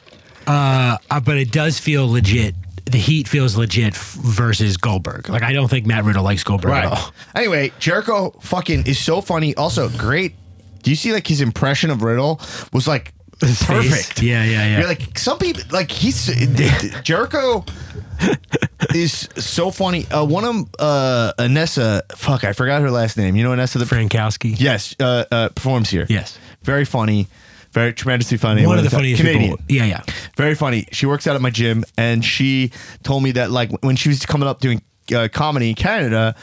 uh, 0.48 0.98
but 1.24 1.38
it 1.38 1.52
does 1.52 1.78
feel 1.80 2.10
legit. 2.10 2.56
The 2.86 2.98
heat 2.98 3.28
feels 3.28 3.56
legit 3.56 3.96
versus 3.96 4.78
Goldberg. 4.78 5.30
Like 5.30 5.44
I 5.44 5.54
don't 5.54 5.68
think 5.68 5.86
Matt 5.86 6.04
Riddle 6.06 6.24
likes 6.24 6.44
Goldberg 6.44 6.72
at 6.72 6.86
all. 6.86 7.12
Anyway, 7.36 7.72
Jericho 7.78 8.32
fucking 8.42 8.88
is 8.88 8.98
so 8.98 9.22
funny. 9.22 9.54
Also, 9.56 9.90
great. 9.90 10.34
Do 10.82 10.90
you 10.90 10.96
see 10.96 11.14
like 11.14 11.28
his 11.28 11.42
impression 11.42 11.92
of 11.92 12.02
Riddle 12.02 12.42
was 12.74 12.88
like 12.88 13.14
perfect? 13.40 14.22
Yeah, 14.22 14.44
yeah, 14.44 14.66
yeah. 14.68 14.78
You're 14.80 14.88
like 14.88 15.18
some 15.18 15.38
people 15.38 15.64
like 15.72 15.92
he's 15.92 16.28
Jericho 17.04 17.64
is 18.94 19.30
so 19.38 19.72
funny. 19.72 20.06
Uh, 20.08 20.26
one 20.26 20.44
of 20.44 20.50
'em, 20.56 20.66
uh, 20.80 21.34
Anessa, 21.40 22.02
fuck, 22.16 22.44
I 22.44 22.54
forgot 22.54 22.82
her 22.82 22.92
last 22.92 23.18
name. 23.18 23.36
You 23.36 23.44
know 23.44 23.52
Anessa 23.52 23.80
the 23.80 23.86
Frankowski. 23.86 24.60
Yes, 24.60 24.96
uh, 25.00 25.26
uh, 25.32 25.50
performs 25.50 25.90
here. 25.90 26.06
Yes. 26.10 26.38
very 26.64 26.86
funny, 26.86 27.28
very 27.72 27.94
tremendously 27.94 28.38
funny. 28.38 28.66
One 28.66 28.78
of 28.78 28.84
the 28.84 28.90
funniest 28.90 29.22
Canadian. 29.22 29.52
people. 29.52 29.66
Yeah, 29.70 29.86
yeah. 29.86 30.02
Very 30.36 30.56
funny. 30.56 30.88
She 30.92 31.06
works 31.06 31.26
out 31.28 31.36
at 31.36 31.42
my 31.42 31.50
gym, 31.52 31.86
and 31.98 32.24
she 32.26 32.72
told 33.04 33.24
me 33.24 33.32
that 33.32 33.52
like 33.52 33.72
when 33.84 33.96
she 33.96 34.10
was 34.10 34.26
coming 34.26 34.48
up 34.48 34.60
doing 34.60 34.82
uh, 35.16 35.28
comedy 35.32 35.70
in 35.70 35.76
Canada, 35.76 36.36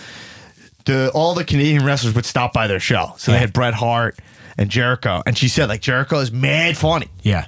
the 0.86 1.10
all 1.12 1.34
the 1.34 1.44
Canadian 1.44 1.84
wrestlers 1.84 2.14
would 2.14 2.24
stop 2.26 2.52
by 2.52 2.66
their 2.66 2.80
show. 2.80 3.12
So 3.18 3.32
they 3.32 3.38
had 3.38 3.52
Bret 3.52 3.74
Hart 3.74 4.18
and 4.58 4.70
Jericho, 4.70 5.22
and 5.26 5.36
she 5.36 5.48
said 5.48 5.68
like 5.68 5.80
Jericho 5.80 6.18
is 6.18 6.30
mad 6.32 6.76
funny. 6.76 7.08
Yeah. 7.22 7.46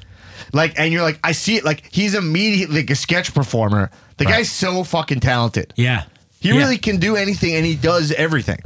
Like, 0.53 0.79
and 0.79 0.93
you're 0.93 1.03
like, 1.03 1.19
I 1.23 1.33
see 1.33 1.57
it. 1.57 1.65
Like, 1.65 1.83
he's 1.93 2.15
immediately 2.15 2.77
like 2.81 2.91
a 2.91 2.95
sketch 2.95 3.35
performer. 3.35 3.91
The 4.17 4.25
Right. 4.25 4.37
guy's 4.37 4.51
so 4.51 4.83
fucking 4.83 5.21
talented. 5.21 5.75
Yeah. 5.77 6.05
He 6.41 6.49
Yeah. 6.51 6.57
really 6.57 6.79
can 6.79 6.97
do 6.99 7.17
anything, 7.17 7.55
and 7.55 7.67
he 7.67 7.75
does 7.75 8.13
everything. 8.13 8.61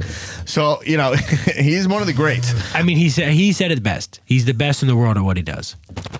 So 0.45 0.81
you 0.85 0.95
know, 0.97 1.13
he's 1.57 1.87
one 1.87 2.01
of 2.01 2.07
the 2.07 2.13
greats, 2.13 2.53
I 2.75 2.83
mean, 2.83 2.97
he 2.97 3.09
said 3.09 3.33
he 3.33 3.51
said 3.51 3.71
it 3.71 3.81
best. 3.83 4.19
He's 4.25 4.45
the 4.45 4.53
best 4.53 4.81
in 4.81 4.87
the 4.87 4.95
world 4.95 5.17
at 5.17 5.23
what 5.23 5.35
he 5.37 5.43
does. 5.43 5.75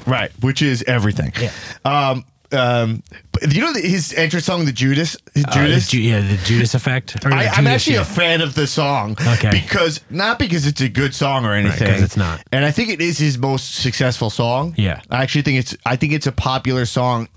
right? 0.06 0.32
Which 0.42 0.62
is 0.62 0.84
everything. 0.88 1.32
Yeah. 1.40 1.52
Um. 1.86 2.26
Um. 2.54 3.04
You 3.51 3.62
know 3.62 3.74
the, 3.74 3.82
his 3.82 4.14
entrance 4.14 4.45
song, 4.45 4.66
the 4.66 4.72
Judas. 4.72 5.18
His 5.34 5.43
Uh, 5.45 5.51
Judas. 5.51 5.86
the 5.86 5.91
Ju- 5.91 6.01
yeah, 6.01 6.22
the 6.22 6.38
Judas 6.45 6.76
effect. 6.76 7.16
Or 7.26 7.30
the 7.30 7.36
I, 7.36 7.45
I'm 7.47 7.56
Judas, 7.66 7.68
actually 7.74 7.95
yeah. 7.95 8.01
a 8.01 8.06
fan 8.06 8.41
of 8.41 8.54
the 8.56 8.68
song. 8.68 9.18
Okay. 9.34 9.49
Because 9.51 9.99
not 10.10 10.39
because 10.39 10.66
it's 10.68 10.80
a 10.82 10.88
good 10.89 11.14
song 11.16 11.45
or 11.45 11.54
anything. 11.54 11.72
anything. 11.88 11.95
'cause 11.95 12.04
it's 12.04 12.18
not. 12.18 12.41
And 12.51 12.64
I 12.64 12.72
think 12.72 12.89
it 12.89 13.01
is 13.01 13.18
his 13.18 13.38
most 13.38 13.76
successful 13.76 14.30
song. 14.30 14.76
Yeah. 14.78 15.01
I 15.10 15.24
actually 15.24 15.41
think 15.41 15.60
it's. 15.60 15.76
I 15.86 15.95
think 15.95 16.14
it's 16.14 16.28
a 16.28 16.32
popular 16.32 16.86
song 16.86 17.28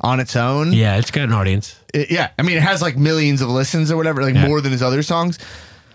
on 0.00 0.20
its 0.20 0.36
own. 0.36 0.72
Yeah, 0.72 0.96
it's 0.96 1.10
got 1.10 1.24
an 1.24 1.32
audience. 1.32 1.76
It- 1.94 2.10
yeah, 2.10 2.28
I 2.38 2.42
mean, 2.42 2.56
it 2.56 2.62
has 2.62 2.82
like 2.82 2.96
millions 2.98 3.40
of 3.40 3.48
listens 3.48 3.90
or 3.90 3.96
whatever, 3.96 4.22
like 4.22 4.34
Yeah. 4.34 4.46
more 4.46 4.60
than 4.60 4.72
his 4.72 4.82
other 4.82 5.02
songs. 5.02 5.38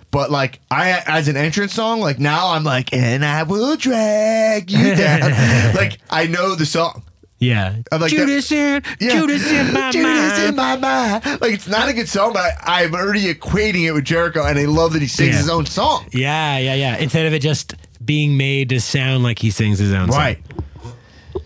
But 0.09 0.30
like, 0.32 0.59
I 0.72 1.01
as 1.07 1.28
an 1.28 1.38
entrance 1.38 1.74
song, 1.74 1.99
like 1.99 2.20
now 2.20 2.49
I'm 2.51 2.64
like, 2.64 2.93
and 2.93 3.26
I 3.26 3.43
will 3.43 3.76
drag 3.76 4.72
you 4.72 4.95
down. 4.95 5.74
like 5.76 5.97
I 6.09 6.28
know 6.28 6.55
the 6.55 6.66
song. 6.66 7.03
Yeah. 7.40 7.76
I'm 7.92 8.00
like 8.02 8.12
that- 8.12 8.18
Judas 8.18 8.52
in, 8.52 8.84
Yeah. 9.00 9.10
Judas 9.20 9.50
in 9.52 9.74
my 9.74 9.92
Judas 9.92 10.40
in 10.40 10.56
my 10.56 10.76
mind. 10.78 11.26
Like 11.42 11.54
it's 11.54 11.68
not 11.68 11.90
a 11.90 11.94
good 11.94 12.08
song, 12.08 12.34
but 12.34 12.42
I, 12.62 12.84
I'm 12.86 12.94
already 12.96 13.34
equating 13.34 13.84
it 13.86 13.92
with 13.92 14.06
Jericho, 14.06 14.46
and 14.46 14.58
I 14.58 14.66
love 14.66 14.94
that 14.94 15.02
he 15.02 15.08
sings 15.08 15.32
Yeah. 15.34 15.38
his 15.38 15.50
own 15.50 15.66
song. 15.66 16.06
Yeah, 16.12 16.58
yeah, 16.58 16.74
yeah. 16.76 16.98
Instead 16.98 17.26
of 17.26 17.34
it 17.34 17.40
just 17.42 17.74
being 18.04 18.38
made 18.38 18.70
to 18.70 18.80
sound 18.80 19.24
like 19.24 19.40
he 19.40 19.50
sings 19.52 19.80
his 19.80 19.92
own 19.94 20.10
song. 20.10 20.18
Right. 20.18 20.38
song. 20.46 21.42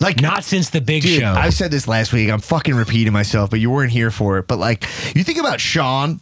Like 0.00 0.20
Not 0.20 0.44
since 0.44 0.70
the 0.70 0.80
big 0.80 1.02
Dude, 1.02 1.20
show. 1.20 1.32
I 1.32 1.50
said 1.50 1.72
this 1.72 1.88
last 1.88 2.12
week. 2.12 2.30
I'm 2.30 2.40
fucking 2.40 2.74
repeating 2.76 3.12
myself, 3.12 3.50
but 3.50 3.58
you 3.58 3.68
weren't 3.70 3.90
here 3.90 4.12
for 4.12 4.38
it. 4.38 4.46
But 4.46 4.58
like, 4.60 4.84
you 5.16 5.24
think 5.24 5.38
about 5.38 5.60
Shawn 5.60 6.20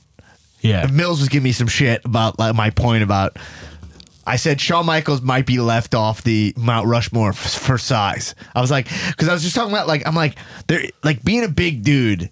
yeah. 0.60 0.86
Mills 0.86 1.20
was 1.20 1.28
giving 1.28 1.44
me 1.44 1.52
some 1.52 1.68
shit 1.68 2.02
about 2.04 2.38
like, 2.38 2.54
my 2.54 2.70
point 2.70 3.02
about. 3.02 3.36
I 4.26 4.36
said 4.36 4.60
Shawn 4.60 4.86
Michaels 4.86 5.22
might 5.22 5.46
be 5.46 5.58
left 5.60 5.94
off 5.94 6.22
the 6.22 6.52
Mount 6.56 6.86
Rushmore 6.88 7.30
f- 7.30 7.36
for 7.38 7.78
size. 7.78 8.34
I 8.54 8.60
was 8.60 8.70
like, 8.70 8.88
because 9.08 9.28
I 9.28 9.32
was 9.32 9.42
just 9.42 9.54
talking 9.54 9.72
about 9.72 9.86
like 9.86 10.06
I'm 10.06 10.14
like 10.16 10.36
there 10.66 10.82
like 11.04 11.22
being 11.22 11.44
a 11.44 11.48
big 11.48 11.82
dude. 11.84 12.22
It, 12.22 12.30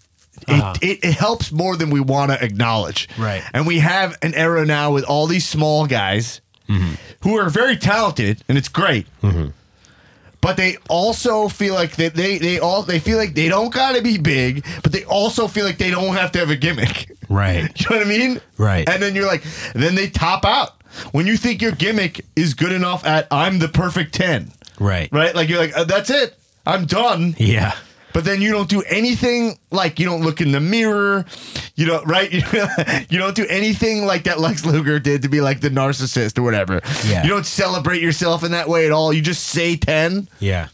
Uh-huh. 0.49 0.75
it, 0.83 0.99
it 1.05 1.15
helps 1.15 1.53
more 1.53 1.77
than 1.77 1.91
we 1.91 2.01
want 2.01 2.31
to 2.33 2.45
acknowledge. 2.45 3.09
Right. 3.17 3.43
And 3.55 3.67
we 3.67 3.79
have 3.79 4.19
an 4.21 4.35
era 4.35 4.67
now 4.67 4.93
with 4.93 5.05
all 5.05 5.27
these 5.27 5.47
small 5.49 5.87
guys 5.87 6.41
Mm-hmm. 6.69 6.95
who 7.29 7.39
are 7.39 7.51
very 7.51 7.77
talented, 7.77 8.43
and 8.49 8.57
it's 8.59 8.69
great. 8.71 9.07
But 10.41 10.57
they 10.59 10.77
also 10.91 11.49
feel 11.49 11.73
like 11.75 11.97
they, 11.97 12.09
they 12.11 12.37
they 12.39 12.59
all 12.59 12.83
they 12.83 12.99
feel 12.99 13.17
like 13.17 13.35
they 13.35 13.49
don't 13.49 13.73
gotta 13.73 14.03
be 14.03 14.19
big, 14.19 14.65
but 14.83 14.93
they 14.93 15.05
also 15.05 15.47
feel 15.49 15.65
like 15.65 15.79
they 15.79 15.91
don't 15.91 16.15
have 16.15 16.33
to 16.33 16.39
have 16.39 16.51
a 16.51 16.57
gimmick. 16.57 17.11
Right. 17.31 17.71
You 17.81 17.87
know 17.91 17.97
what 17.99 18.07
I 18.07 18.09
mean? 18.09 18.41
Right. 18.59 18.89
And 18.89 19.03
then 19.03 19.15
you're 19.15 19.27
like, 19.27 19.43
then 19.75 19.95
they 19.95 20.09
top 20.11 20.45
out. 20.45 20.75
When 21.13 21.27
you 21.27 21.37
think 21.37 21.61
your 21.63 21.73
gimmick 21.73 22.25
is 22.37 22.55
good 22.55 22.73
enough 22.73 23.05
at 23.07 23.27
I'm 23.31 23.59
the 23.59 23.69
perfect 23.69 24.15
10, 24.15 24.53
Right. 24.79 25.09
right? 25.13 25.35
Like 25.35 25.49
you're 25.49 25.59
like, 25.59 25.77
uh, 25.77 25.85
that's 25.85 26.11
it. 26.11 26.39
I'm 26.67 26.87
done. 26.87 27.35
Yeah. 27.39 27.75
But 28.13 28.25
then 28.25 28.41
you 28.41 28.53
don't 28.53 28.69
do 28.69 28.81
anything 28.83 29.59
like 29.73 29.99
you 29.99 30.07
don't 30.07 30.23
look 30.23 30.41
in 30.41 30.53
the 30.53 30.61
mirror. 30.61 31.25
You 31.75 31.87
don't, 31.87 32.07
right? 32.07 32.31
You 33.11 33.19
don't 33.19 33.35
do 33.35 33.45
anything 33.49 34.07
like 34.07 34.25
that 34.25 34.39
Lex 34.39 34.65
Luger 34.65 35.01
did 35.01 35.23
to 35.23 35.29
be 35.29 35.41
like 35.41 35.61
the 35.61 35.69
narcissist 35.69 36.39
or 36.39 36.43
whatever. 36.43 36.81
Yeah. 37.05 37.25
You 37.25 37.29
don't 37.31 37.45
celebrate 37.47 38.01
yourself 38.01 38.45
in 38.45 38.53
that 38.53 38.69
way 38.69 38.87
at 38.87 38.93
all. 38.93 39.13
You 39.13 39.21
just 39.21 39.45
say 39.47 39.77
10. 39.77 40.29
Yeah. 40.39 40.69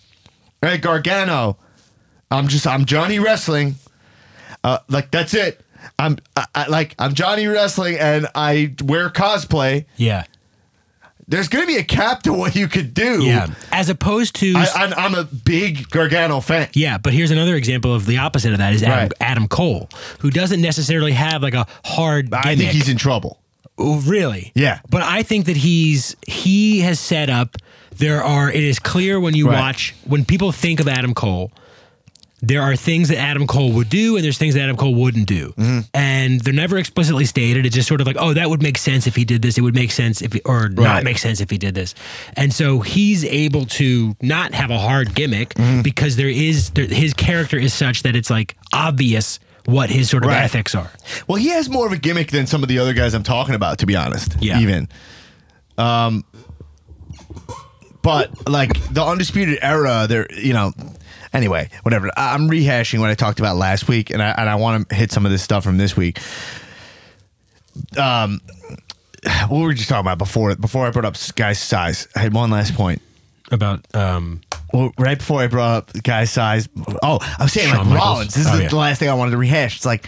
Right, 0.63 0.81
Gargano. 0.81 1.57
I'm 2.31 2.47
just 2.49 2.67
I'm 2.67 2.85
Johnny 2.85 3.19
Wrestling. 3.19 3.77
Uh, 4.63 4.79
like 4.89 5.11
that's 5.11 5.33
it. 5.35 5.65
I'm 5.99 6.19
I, 6.37 6.47
I, 6.55 6.67
like 6.69 6.95
I'm 6.99 7.15
Johnny 7.15 7.47
Wrestling 7.47 7.99
and 7.99 8.27
I 8.35 8.75
wear 8.83 9.09
cosplay. 9.11 9.85
Yeah. 9.97 10.25
There's 11.29 11.47
gonna 11.47 11.67
be 11.67 11.77
a 11.77 11.85
cap 11.85 12.25
to 12.25 12.33
what 12.33 12.57
you 12.57 12.67
could 12.67 12.93
do. 12.93 13.23
Yeah. 13.25 13.47
As 13.71 13.89
opposed 13.89 14.35
to 14.37 14.53
I, 14.57 14.67
I'm, 14.75 14.93
I'm 14.95 15.15
a 15.15 15.25
big 15.25 15.89
Gargano 15.91 16.41
fan. 16.41 16.69
Yeah, 16.73 16.99
but 16.99 17.13
here's 17.13 17.31
another 17.31 17.55
example 17.55 17.95
of 17.95 18.07
the 18.07 18.19
opposite 18.19 18.51
of 18.53 18.59
that 18.59 18.73
is 18.73 18.83
Adam, 18.83 18.99
Right. 18.99 19.13
Adam 19.21 19.47
Cole, 19.49 19.89
who 20.21 20.31
doesn't 20.31 20.61
necessarily 20.61 21.13
have 21.13 21.43
like 21.43 21.55
a 21.55 21.67
hard 21.85 22.33
I 22.35 22.57
think 22.57 22.71
he's 22.73 22.89
in 22.89 22.97
trouble. 22.97 23.39
Oh, 23.79 24.01
really? 24.01 24.51
Yeah. 24.55 24.81
But 24.91 25.03
I 25.03 25.23
think 25.23 25.47
that 25.47 25.57
he's 25.57 26.17
he 26.27 26.81
has 26.81 26.99
set 26.99 27.31
up. 27.31 27.57
There 27.97 28.23
are. 28.25 28.51
It 28.51 28.63
is 28.65 28.79
clear 28.79 29.21
when 29.21 29.35
you 29.35 29.47
Right. 29.49 29.59
watch 29.61 29.95
when 30.05 30.25
people 30.25 30.53
think 30.53 30.81
of 30.81 30.89
Adam 30.89 31.15
Cole. 31.15 31.53
There 32.43 32.63
are 32.63 32.75
things 32.75 33.09
that 33.11 33.19
Adam 33.19 33.47
Cole 33.47 33.73
would 33.73 33.91
do, 33.91 34.17
and 34.17 34.25
there's 34.25 34.39
things 34.39 34.55
that 34.55 34.63
Adam 34.63 34.77
Cole 34.77 34.95
wouldn't 34.95 35.27
do, 35.27 35.51
Mm-hmm. 35.59 35.81
and 35.93 36.41
they're 36.41 36.55
never 36.55 36.79
explicitly 36.79 37.27
stated. 37.27 37.67
It's 37.67 37.75
just 37.75 37.87
sort 37.87 38.01
of 38.01 38.07
like, 38.07 38.17
oh, 38.19 38.33
that 38.33 38.49
would 38.49 38.63
make 38.63 38.79
sense 38.79 39.07
if 39.07 39.15
he 39.15 39.25
did 39.27 39.43
this. 39.43 39.59
It 39.59 39.61
would 39.61 39.75
make 39.75 39.91
sense 39.91 40.23
if, 40.23 40.33
he, 40.33 40.41
or 40.47 40.69
not 40.71 41.05
make 41.05 41.19
sense 41.19 41.41
if 41.41 41.51
he 41.51 41.59
did 41.59 41.75
this. 41.75 41.95
And 42.37 42.53
so 42.53 42.81
he's 42.81 43.25
able 43.27 43.67
to 43.67 44.17
not 44.23 44.55
have 44.55 44.71
a 44.71 44.79
hard 44.79 45.15
gimmick 45.15 45.51
Mm-hmm. 45.55 45.83
because 45.83 46.17
there 46.17 46.29
is 46.31 46.71
there, 46.71 46.87
his 46.87 47.13
character 47.13 47.59
is 47.59 47.75
such 47.75 48.05
that 48.05 48.17
it's 48.17 48.31
like 48.31 48.57
obvious 48.73 49.39
what 49.67 49.91
his 49.91 50.09
sort 50.09 50.23
of 50.25 50.31
Right. 50.31 50.43
ethics 50.43 50.75
are. 50.75 50.91
Well, 51.29 51.37
he 51.37 51.49
has 51.49 51.69
more 51.69 51.87
of 51.87 51.93
a 51.93 51.99
gimmick 51.99 52.31
than 52.31 52.47
some 52.47 52.63
of 52.63 52.69
the 52.71 52.79
other 52.79 52.95
guys 52.95 53.13
I'm 53.15 53.23
talking 53.23 53.55
about, 53.55 53.81
to 53.81 53.87
be 53.87 53.97
honest. 53.97 54.37
Yeah. 54.41 54.61
Even. 54.61 54.89
Um, 55.77 56.25
but 58.03 58.49
like 58.49 58.73
the 58.93 59.05
undisputed 59.05 59.59
era, 59.61 60.07
there, 60.09 60.27
you 60.35 60.53
know. 60.55 60.73
Anyway, 61.33 61.69
whatever. 61.83 62.11
I'm 62.17 62.49
rehashing 62.49 62.99
what 62.99 63.11
I 63.11 63.15
talked 63.15 63.39
about 63.39 63.57
last 63.57 63.87
week, 63.89 64.11
and 64.11 64.21
I 64.23 64.31
and 64.37 64.49
I 64.49 64.57
want 64.57 64.89
to 64.89 64.95
hit 64.95 65.13
some 65.13 65.25
of 65.25 65.31
this 65.33 65.43
stuff 65.43 65.63
from 65.65 65.77
this 65.79 65.97
week. 65.97 66.19
Um, 67.97 68.41
what 69.49 69.61
were 69.61 69.69
we 69.69 69.75
just 69.75 69.89
talking 69.89 70.01
about 70.01 70.19
before? 70.19 70.55
Before 70.57 70.87
I 70.87 70.91
brought 70.91 71.05
up 71.05 71.17
guy's 71.37 71.61
size, 71.61 72.09
I 72.17 72.21
had 72.21 72.35
one 72.35 72.51
last 72.51 72.75
point. 72.75 73.01
About 73.53 73.85
um, 73.95 74.41
Well, 74.73 74.93
right 74.99 75.19
before 75.19 75.41
I 75.41 75.47
brought 75.49 75.77
up 75.77 75.87
the 75.93 76.01
guy's 76.01 76.31
size. 76.31 76.69
Oh, 77.03 77.19
I 77.39 77.43
was 77.45 77.53
saying 77.53 77.69
Shawn 77.69 77.79
like 77.79 77.87
Michaels? 77.89 78.09
Rollins. 78.09 78.35
This 78.35 78.47
is 78.47 78.53
Oh, 78.53 78.57
the, 78.57 78.63
yeah. 78.65 78.69
the 78.69 78.77
last 78.77 78.99
thing 78.99 79.09
I 79.09 79.15
wanted 79.15 79.33
to 79.33 79.37
rehash. 79.39 79.77
It's 79.77 79.87
like 79.87 80.07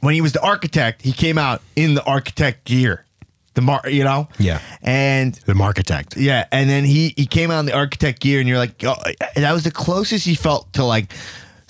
when 0.00 0.14
he 0.14 0.20
was 0.22 0.32
the 0.32 0.42
architect, 0.42 1.02
he 1.02 1.12
came 1.12 1.36
out 1.38 1.60
in 1.76 1.94
the 1.94 2.02
architect 2.04 2.64
gear, 2.64 3.04
the 3.54 3.60
mar, 3.62 3.82
you 3.88 4.04
know. 4.04 4.28
Yeah. 4.38 4.60
And 4.82 5.34
The 5.46 5.54
architect. 5.60 6.16
yeah, 6.16 6.46
and 6.52 6.68
then 6.70 6.84
he 6.84 7.14
he 7.16 7.26
came 7.26 7.50
out 7.50 7.60
in 7.60 7.66
the 7.66 7.74
architect 7.74 8.20
gear, 8.20 8.40
and 8.40 8.48
you're 8.48 8.58
like, 8.58 8.82
oh, 8.84 8.94
that 9.36 9.52
was 9.52 9.64
the 9.64 9.70
closest 9.70 10.24
he 10.26 10.34
felt 10.34 10.72
to 10.74 10.84
like 10.84 11.12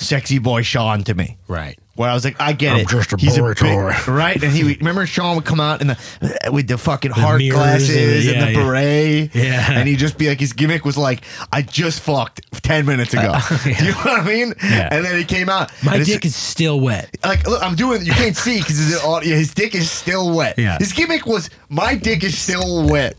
sexy 0.01 0.39
boy 0.39 0.62
Shawn 0.62 1.05
to 1.05 1.14
me. 1.14 1.36
right. 1.48 1.78
Where 1.97 2.09
I 2.09 2.14
was 2.14 2.24
like, 2.24 2.40
I 2.40 2.55
get 2.55 2.72
I'm 2.72 2.81
it. 2.81 2.89
just 2.89 3.12
a 3.12 3.16
He's 3.18 3.36
boy 3.36 3.52
big- 3.52 3.62
right? 4.09 4.43
And 4.43 4.51
he 4.52 4.64
would- 4.64 4.78
remember 4.78 5.05
Shawn 5.05 5.36
would 5.36 5.44
come 5.44 5.60
out 5.60 5.82
in 5.82 5.89
the 5.89 6.48
with 6.51 6.66
the 6.66 6.78
fucking 6.78 7.10
heart 7.10 7.40
mirrors 7.40 7.52
glasses 7.59 8.27
and 8.27 8.36
and 8.39 8.48
the- 8.48 8.52
the, 8.55 8.59
yeah, 8.59 8.64
beret. 8.64 9.35
Yeah. 9.35 9.72
and 9.72 9.86
he'd 9.86 9.98
just 9.98 10.16
be 10.16 10.28
like, 10.28 10.40
his 10.40 10.55
gimmick 10.55 10.86
was 10.86 10.97
like, 10.97 11.20
I 11.52 11.60
just 11.60 12.01
fucked 12.01 12.40
ten 12.62 12.86
minutes 12.86 13.12
ago. 13.12 13.35
You 13.66 13.90
know 13.90 13.98
what 13.98 14.20
I 14.20 14.24
mean? 14.24 14.55
Yeah. 14.62 14.89
And 14.90 15.05
then 15.05 15.18
he 15.18 15.24
came 15.24 15.51
out. 15.51 15.72
My 15.85 15.98
dick 16.02 16.24
is 16.24 16.35
still 16.35 16.81
wet. 16.81 17.14
like 17.22 17.47
look, 17.47 17.62
I'm 17.62 17.74
doing. 17.74 18.02
You 18.06 18.12
can't 18.12 18.36
see 18.36 18.60
because 18.60 18.78
his, 18.78 19.22
his 19.24 19.52
dick 19.52 19.74
is 19.74 19.90
still 19.90 20.35
wet. 20.35 20.59
Yeah. 20.59 20.78
His 20.78 20.94
gimmick 20.94 21.27
was 21.27 21.51
my 21.68 21.97
dick 21.97 22.24
is 22.24 22.39
still 22.39 22.89
wet. 22.89 23.14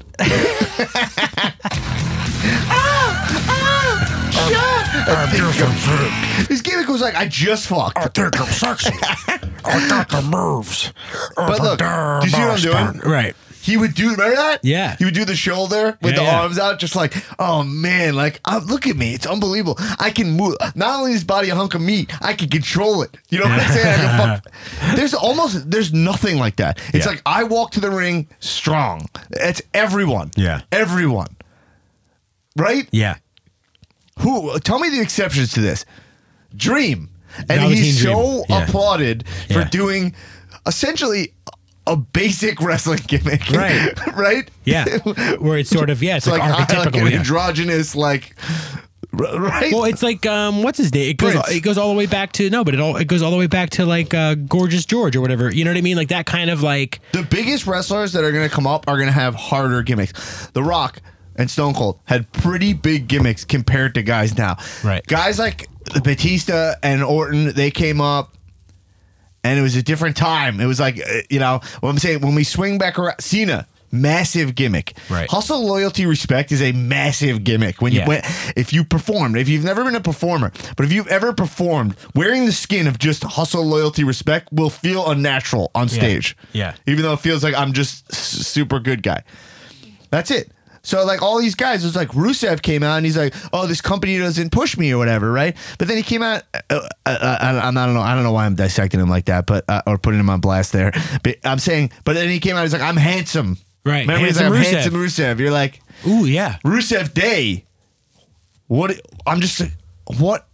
I'm 5.18 5.30
just 5.36 6.48
His 6.50 6.62
gimmick 6.62 6.88
was 6.88 7.02
like 7.02 7.16
I 7.16 7.28
just 7.28 7.68
fucked. 7.68 7.98
I 7.98 8.08
think 8.08 8.40
I'm 8.40 8.48
sexy. 8.48 8.94
I 9.64 9.88
got 9.90 10.10
the 10.10 10.22
moves. 10.22 10.92
But 11.36 11.60
look, 11.62 11.80
do 11.80 12.28
you 12.28 12.30
see 12.32 12.40
what 12.70 12.76
I'm 12.76 12.94
doing? 12.94 13.12
Right. 13.12 13.36
He 13.62 13.78
would 13.78 13.94
do 13.94 14.10
remember 14.10 14.36
that? 14.38 14.62
Yeah. 14.64 14.96
He 14.98 15.06
would 15.06 15.14
do 15.14 15.24
the 15.24 15.36
shoulder 15.36 15.96
with 16.02 16.14
Yeah, 16.14 16.20
the 16.20 16.24
yeah. 16.24 16.42
arms 16.42 16.58
out, 16.58 16.80
just 16.80 16.96
like, 16.96 17.14
oh 17.38 17.62
man, 17.62 18.16
like 18.16 18.42
uh, 18.44 18.60
look 18.66 18.88
at 18.88 18.96
me, 18.96 19.14
it's 19.14 19.28
unbelievable. 19.28 19.76
I 20.00 20.10
can 20.10 20.32
move. 20.32 20.56
Not 20.74 20.98
only 21.00 21.12
is 21.12 21.18
his 21.18 21.24
body 21.26 21.50
a 21.52 21.56
hunk 21.56 21.76
of 21.76 21.82
meat, 21.82 22.12
I 22.24 22.34
can 22.34 22.50
control 22.50 23.04
it. 23.04 23.16
You 23.30 23.38
know 23.38 23.46
what 23.46 23.60
I'm 23.60 23.72
saying? 23.72 23.88
I 23.88 23.98
can 24.42 24.42
fuck. 24.42 24.96
There's 24.96 25.14
almost 25.14 25.70
there's 25.70 25.94
nothing 25.94 26.40
like 26.40 26.56
that. 26.56 26.80
It's 26.92 27.06
Yeah. 27.06 27.12
like 27.12 27.22
I 27.24 27.44
walk 27.44 27.70
to 27.74 27.80
the 27.80 27.92
ring 27.92 28.28
strong. 28.40 29.08
It's 29.30 29.62
everyone. 29.76 30.32
Yeah. 30.36 30.62
everyone. 30.72 31.38
Right? 32.58 32.88
Yeah. 32.92 33.18
Who? 34.22 34.57
Tell 34.60 34.80
me 34.80 34.89
the 34.89 35.02
exceptions 35.02 35.52
to 35.53 35.61
this. 35.61 35.85
Dream, 36.56 37.10
and 37.38 37.48
Velveteen 37.48 37.77
he's 37.84 38.02
so 38.03 38.14
Dream. 38.14 38.43
Yeah. 38.49 38.64
applauded 38.64 39.27
for 39.48 39.53
Yeah. 39.60 39.69
doing 39.69 40.15
essentially 40.65 41.34
a 41.88 41.95
basic 41.95 42.61
wrestling 42.61 42.99
gimmick. 43.07 43.49
Right. 43.49 43.91
right. 44.15 44.49
Yeah. 44.65 44.85
Where 45.38 45.57
it's 45.57 45.69
sort 45.69 45.89
of 45.89 46.03
yeah, 46.03 46.18
it's, 46.18 46.27
It's 46.27 46.31
like, 46.38 46.41
like, 46.41 46.60
like 46.60 46.68
archetypical. 46.88 47.02
an 47.07 47.11
yeah. 47.11 47.18
androgynous, 47.19 47.95
like 47.95 48.35
r- 49.18 49.39
right. 49.39 49.73
Well, 49.73 49.85
it's 49.85 50.03
like 50.03 50.26
um, 50.26 50.61
what's 50.61 50.77
his 50.77 50.93
name? 50.93 51.10
It 51.10 51.18
goes 51.18 51.31
Prince. 51.34 51.52
it 51.52 51.61
goes 51.61 51.77
all 51.77 51.89
the 51.89 51.95
way 51.98 52.06
back 52.06 52.34
to 52.34 52.49
no, 52.49 52.64
but 52.64 52.73
it 52.76 52.80
all 52.80 52.98
it 52.98 53.06
goes 53.07 53.22
all 53.22 53.31
the 53.31 53.38
way 53.38 53.48
back 53.48 53.72
to 53.72 53.85
like 53.85 54.14
uh, 54.14 54.35
Gorgeous 54.35 54.85
George 54.85 55.15
or 55.15 55.22
whatever. 55.22 55.52
You 55.52 55.64
know 55.65 55.72
what 55.72 55.77
I 55.77 55.81
mean? 55.81 55.98
Like 55.98 56.10
that 56.10 56.26
kind 56.27 56.49
of 56.49 56.61
like 56.61 56.99
the 57.14 57.23
biggest 57.23 57.65
wrestlers 57.65 58.14
that 58.14 58.23
are 58.23 58.31
going 58.31 58.48
to 58.48 58.53
come 58.53 58.68
up 58.68 58.88
are 58.88 58.95
going 58.95 59.07
to 59.07 59.14
have 59.14 59.34
harder 59.35 59.81
gimmicks. 59.81 60.48
The 60.48 60.61
Rock 60.64 61.02
and 61.36 61.49
Stone 61.49 61.74
Cold 61.74 61.99
had 62.06 62.32
pretty 62.32 62.74
big 62.74 63.08
gimmicks 63.08 63.45
compared 63.45 63.94
to 63.95 64.03
guys 64.03 64.38
now. 64.38 64.58
Right. 64.84 65.06
Guys 65.08 65.40
like 65.40 65.68
Batista 66.03 66.76
and 66.84 67.03
Orton, 67.03 67.53
they 67.53 67.72
came 67.72 68.02
up. 68.02 68.36
And 69.44 69.58
it 69.58 69.64
was 69.64 69.76
a 69.76 69.82
different 69.82 70.16
time. 70.16 70.60
It 70.60 70.68
was 70.68 70.80
like, 70.80 70.99
uh, 70.99 71.22
you 71.30 71.40
know, 71.40 71.62
what 71.80 71.90
I'm 71.90 71.98
saying, 71.98 72.22
when 72.22 72.36
we 72.36 72.44
swing 72.44 72.78
back 72.78 72.99
around, 72.99 73.20
Cena, 73.22 73.66
massive 73.91 74.53
gimmick. 74.53 74.95
Right. 75.10 75.28
Hustle, 75.28 75.66
loyalty, 75.66 76.06
respect 76.06 76.52
is 76.52 76.62
a 76.62 76.72
massive 76.74 77.44
gimmick. 77.44 77.82
When 77.82 77.91
you 77.91 78.02
Yeah. 78.02 78.08
went, 78.08 78.26
if 78.56 78.72
you 78.72 78.84
performed, 78.84 79.36
if 79.38 79.49
you've 79.49 79.64
never 79.64 79.84
been 79.84 79.95
a 79.95 79.99
performer, 79.99 80.52
but 80.78 80.86
if 80.86 80.94
you've 80.94 81.08
ever 81.08 81.34
performed, 81.34 81.95
wearing 82.14 82.45
the 82.45 82.52
skin 82.52 82.86
of 82.86 82.99
just 82.99 83.24
hustle, 83.24 83.66
loyalty, 83.66 84.03
respect 84.03 84.49
will 84.53 84.70
feel 84.70 85.10
unnatural 85.10 85.72
on 85.74 85.90
stage. 85.90 86.38
Yeah. 86.53 86.76
Even 86.86 87.02
though 87.02 87.14
it 87.14 87.20
feels 87.20 87.44
like 87.44 87.56
I'm 87.56 87.74
just 87.74 88.14
super 88.14 88.80
good 88.80 89.02
guy. 89.02 89.24
That's 90.12 90.30
it. 90.30 90.52
So 90.84 91.06
like 91.06 91.22
all 91.22 91.40
these 91.40 91.53
guys, 91.56 91.84
it 91.84 91.88
was 91.88 91.95
like 91.95 92.10
Rusev 92.10 92.62
came 92.64 92.82
out 92.82 92.98
and 92.98 93.06
he's 93.06 93.16
like, 93.18 93.36
"Oh, 93.53 93.68
this 93.68 93.82
company 93.82 94.18
doesn't 94.18 94.52
push 94.52 94.78
me 94.78 94.91
or 94.91 94.98
whatever," 94.98 95.32
right? 95.32 95.56
But 95.78 95.88
then 95.88 95.98
he 95.98 96.03
came 96.03 96.24
out. 96.24 96.41
Uh, 96.53 96.60
uh, 96.72 96.80
uh, 97.06 97.38
I, 97.40 97.48
I'm- 97.60 97.78
I 97.78 97.86
don't 97.86 97.94
know. 97.94 98.02
I 98.02 98.16
don't 98.16 98.24
know 98.24 98.32
why 98.32 98.45
I'm 98.48 98.56
dissecting 98.56 98.99
him 98.99 99.08
like 99.10 99.26
that, 99.26 99.45
but 99.45 99.64
uh, 99.70 99.82
or 99.86 99.98
putting 99.99 100.20
him 100.20 100.30
on 100.30 100.40
blast 100.40 100.72
there. 100.74 100.91
But 101.24 101.38
I'm 101.44 101.60
saying, 101.60 101.91
but 102.03 102.14
then 102.14 102.30
he 102.30 102.40
came 102.40 102.56
out. 102.56 102.64
He's 102.64 102.74
like, 102.74 102.82
"I'm 102.82 102.98
handsome." 102.98 103.58
Right, 103.84 104.02
Remember, 104.02 104.26
he's 104.28 104.38
like, 104.38 104.45
I'm 104.48 104.52
Rusev. 104.53 104.72
handsome 104.72 104.94
Rusev. 104.94 105.40
You're 105.40 105.52
like 105.52 105.82
ooh 106.08 106.26
yeah. 106.26 106.58
Rusev 106.66 107.14
Day. 107.14 107.66
What? 108.68 108.99
I'm 109.28 109.40
just 109.41 109.62
what. 110.20 110.48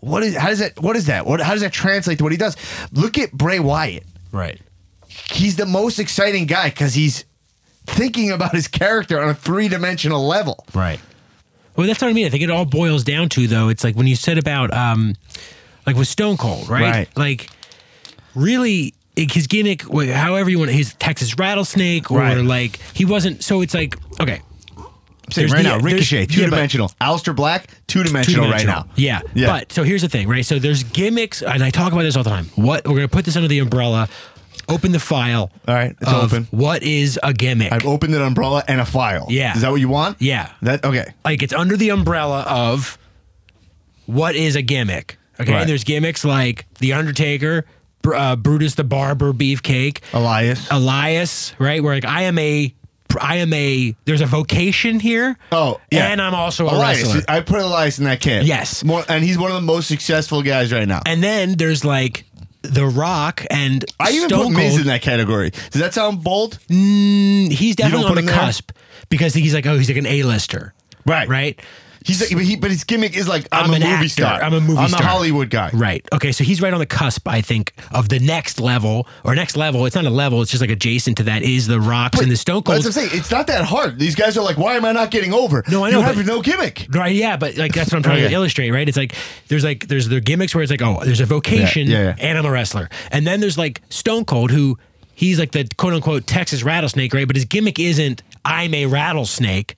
What 0.00 0.22
is? 0.22 0.36
How 0.36 0.48
does 0.48 0.60
that? 0.60 0.80
What 0.80 0.94
is 0.96 1.06
that? 1.06 1.26
What? 1.26 1.40
How 1.40 1.52
does 1.52 1.62
that 1.62 1.72
translate 1.72 2.18
to 2.18 2.24
what 2.24 2.30
he 2.32 2.38
does? 2.38 2.56
Look 2.92 3.18
at 3.18 3.32
Bray 3.32 3.58
Wyatt 3.58 4.04
Right. 4.30 4.60
he's 5.08 5.56
the 5.56 5.66
most 5.66 5.98
exciting 5.98 6.46
guy 6.46 6.68
because 6.70 6.94
he's 6.94 7.24
thinking 7.88 8.30
about 8.30 8.52
his 8.54 8.68
character 8.68 9.20
on 9.20 9.28
a 9.30 9.34
three 9.34 9.68
dimensional 9.68 10.26
level. 10.26 10.64
Right. 10.74 11.00
Well, 11.76 11.86
that's 11.86 12.00
what 12.02 12.08
I 12.08 12.12
mean. 12.12 12.26
I 12.26 12.30
think 12.30 12.42
it 12.42 12.50
all 12.50 12.64
boils 12.64 13.04
down 13.04 13.28
to 13.30 13.46
though. 13.46 13.68
It's 13.68 13.84
like 13.84 13.94
when 13.96 14.06
you 14.06 14.16
said 14.16 14.36
about 14.38 14.72
um, 14.74 15.14
like 15.86 15.96
with 15.96 16.08
Stone 16.08 16.36
Cold, 16.36 16.68
right? 16.68 16.82
Right. 16.82 17.16
Like 17.16 17.50
really. 18.34 18.94
His 19.16 19.48
gimmick, 19.48 19.82
however 20.12 20.48
you 20.48 20.60
want, 20.60 20.70
his 20.70 20.94
Texas 20.94 21.36
rattlesnake, 21.36 22.08
or 22.12 22.18
Right. 22.20 22.36
like 22.36 22.78
he 22.94 23.04
wasn't. 23.04 23.42
So 23.42 23.62
it's 23.62 23.74
like, 23.74 23.96
okay, 24.20 24.40
I'm 24.76 25.32
saying 25.32 25.48
right 25.50 25.64
the- 25.64 25.70
now, 25.70 25.78
Ricochet, 25.80 26.20
yeah, 26.20 26.26
two 26.26 26.44
dimensional. 26.44 26.92
Aleister 27.00 27.34
Black, 27.34 27.66
two 27.88 28.04
dimensional 28.04 28.48
right 28.48 28.64
now. 28.64 28.86
Yeah. 28.94 29.22
Yeah. 29.34 29.48
But 29.48 29.72
so 29.72 29.82
here's 29.82 30.02
the 30.02 30.08
thing, 30.08 30.28
right? 30.28 30.46
So 30.46 30.60
there's 30.60 30.84
gimmicks, 30.84 31.42
and 31.42 31.64
I 31.64 31.70
talk 31.70 31.92
about 31.92 32.02
this 32.02 32.16
all 32.16 32.22
the 32.22 32.30
time. 32.30 32.44
What 32.54 32.86
we're 32.86 32.94
gonna 32.94 33.08
put 33.08 33.24
this 33.24 33.34
under 33.34 33.48
the 33.48 33.58
umbrella. 33.58 34.08
Open 34.68 34.92
the 34.92 34.98
file. 35.00 35.50
All 35.66 35.74
right, 35.74 35.94
it's 36.00 36.10
of 36.12 36.32
open. 36.32 36.46
What 36.50 36.82
is 36.82 37.18
a 37.22 37.32
gimmick? 37.32 37.72
I've 37.72 37.86
opened 37.86 38.14
an 38.14 38.22
umbrella 38.22 38.62
and 38.68 38.80
a 38.80 38.84
file. 38.84 39.26
Yeah. 39.28 39.54
Is 39.54 39.62
that 39.62 39.70
what 39.70 39.80
you 39.80 39.88
want? 39.88 40.20
Yeah. 40.20 40.50
That 40.62 40.84
okay. 40.84 41.12
like 41.24 41.42
it's 41.42 41.52
under 41.52 41.76
the 41.76 41.90
umbrella 41.90 42.42
of 42.48 42.98
what 44.06 44.34
is 44.36 44.56
a 44.56 44.62
gimmick. 44.62 45.18
Okay, 45.40 45.52
Right. 45.52 45.60
and 45.60 45.70
there's 45.70 45.84
gimmicks 45.84 46.24
like 46.24 46.66
the 46.80 46.92
Undertaker, 46.94 47.64
Br- 48.02 48.14
uh, 48.14 48.36
Brutus 48.36 48.74
the 48.74 48.84
Barber, 48.84 49.32
Beefcake, 49.32 50.00
Elias. 50.12 50.66
Elias, 50.70 51.52
right? 51.58 51.82
Where 51.82 51.94
like 51.94 52.04
I 52.04 52.22
am 52.22 52.38
a, 52.38 52.74
I 53.20 53.36
am 53.36 53.52
a. 53.52 53.94
There's 54.04 54.20
a 54.20 54.26
vocation 54.26 54.98
here. 55.00 55.38
Oh, 55.52 55.80
yeah. 55.92 56.08
and 56.08 56.20
I'm 56.20 56.34
also 56.34 56.66
a 56.68 56.74
Elias. 56.74 57.02
wrestler. 57.04 57.22
I 57.28 57.40
put 57.40 57.60
Elias 57.60 57.98
in 57.98 58.04
that 58.04 58.20
camp. 58.20 58.46
Yes. 58.48 58.82
More, 58.84 59.04
and 59.08 59.22
he's 59.24 59.38
one 59.38 59.50
of 59.50 59.54
the 59.54 59.60
most 59.62 59.86
successful 59.86 60.42
guys 60.42 60.72
right 60.72 60.88
now. 60.88 61.02
And 61.06 61.22
then 61.22 61.54
there's 61.56 61.84
like 61.84 62.24
The 62.62 62.86
Rock 62.86 63.44
and 63.50 63.84
I 64.00 64.10
even 64.10 64.28
Stone 64.28 64.46
put 64.54 64.56
Miz 64.56 64.70
Cold. 64.70 64.80
in 64.82 64.86
that 64.88 65.02
category. 65.02 65.50
Does 65.50 65.80
that 65.80 65.94
sound 65.94 66.24
bold? 66.24 66.58
Mm, 66.68 67.52
he's 67.52 67.76
definitely 67.76 68.04
put 68.04 68.12
on 68.12 68.18
him 68.18 68.26
the 68.26 68.32
there? 68.32 68.40
cusp 68.40 68.72
because 69.10 69.32
he's 69.34 69.54
like, 69.54 69.66
oh, 69.66 69.76
he's 69.78 69.88
like 69.88 69.96
an 69.98 70.06
A-lister, 70.06 70.72
Right. 71.06 71.28
right? 71.28 71.60
He's 72.04 72.20
like, 72.20 72.30
but, 72.30 72.42
he, 72.44 72.56
but 72.56 72.70
his 72.70 72.84
gimmick 72.84 73.16
is 73.16 73.28
like 73.28 73.46
I'm, 73.52 73.64
I'm 73.66 73.70
a 73.70 73.72
movie 73.74 73.84
actor. 73.86 74.08
star. 74.08 74.42
I'm 74.42 74.54
a 74.54 74.60
movie 74.60 74.78
I'm 74.78 74.88
star. 74.88 75.02
a 75.02 75.04
Hollywood 75.04 75.50
guy. 75.50 75.70
Right. 75.74 76.06
Okay. 76.12 76.32
So 76.32 76.44
he's 76.44 76.62
right 76.62 76.72
on 76.72 76.78
the 76.78 76.86
cusp, 76.86 77.26
I 77.28 77.40
think, 77.40 77.72
of 77.92 78.08
the 78.08 78.18
next 78.18 78.60
level 78.60 79.06
or 79.24 79.34
next 79.34 79.56
level. 79.56 79.84
It's 79.86 79.96
not 79.96 80.04
a 80.06 80.10
level. 80.10 80.40
It's 80.42 80.50
just 80.50 80.60
like 80.60 80.70
adjacent 80.70 81.16
to 81.18 81.22
that 81.24 81.42
is 81.42 81.66
the 81.66 81.80
Rocks 81.80 82.20
and 82.20 82.30
the 82.30 82.36
Stone 82.36 82.62
That's 82.66 82.66
Cold. 82.66 82.78
what 82.78 82.86
I'm 82.86 82.92
saying. 82.92 83.10
It's 83.20 83.30
not 83.30 83.46
that 83.48 83.64
hard. 83.64 83.98
These 83.98 84.14
guys 84.14 84.36
are 84.36 84.44
like, 84.44 84.56
why 84.58 84.74
am 84.76 84.84
I 84.84 84.92
not 84.92 85.10
getting 85.10 85.32
over? 85.32 85.64
No, 85.70 85.84
I 85.84 85.90
know, 85.90 85.98
You 85.98 86.04
have 86.04 86.16
but- 86.16 86.26
no 86.26 86.40
gimmick. 86.42 86.86
Right, 86.90 87.14
yeah, 87.14 87.36
but 87.36 87.56
like 87.56 87.72
that's 87.74 87.90
what 87.92 87.96
I'm 87.98 88.02
trying 88.02 88.16
Okay. 88.18 88.26
Oh, 88.26 88.28
to 88.28 88.34
illustrate, 88.34 88.70
right? 88.70 88.88
It's 88.88 88.96
like 88.96 89.14
there's 89.48 89.64
like 89.64 89.88
there's 89.88 90.08
the 90.08 90.20
gimmicks 90.20 90.54
where 90.54 90.62
it's 90.62 90.70
like, 90.70 90.82
oh, 90.82 91.00
there's 91.04 91.20
a 91.20 91.26
vocation 91.26 91.88
Yeah, 91.88 91.98
yeah, 91.98 92.14
yeah. 92.18 92.26
and 92.28 92.38
I'm 92.38 92.46
a 92.46 92.50
wrestler. 92.50 92.88
And 93.10 93.26
then 93.26 93.40
there's 93.40 93.58
like 93.58 93.82
Stone 93.90 94.24
Cold 94.24 94.50
who 94.50 94.78
he's 95.14 95.38
like 95.38 95.52
the 95.52 95.68
quote 95.76 95.94
unquote 95.94 96.26
Texas 96.26 96.62
rattlesnake, 96.62 97.12
right? 97.12 97.26
But 97.26 97.36
his 97.36 97.44
gimmick 97.44 97.78
isn't 97.78 98.22
I'm 98.44 98.72
a 98.74 98.86
rattlesnake. 98.86 99.76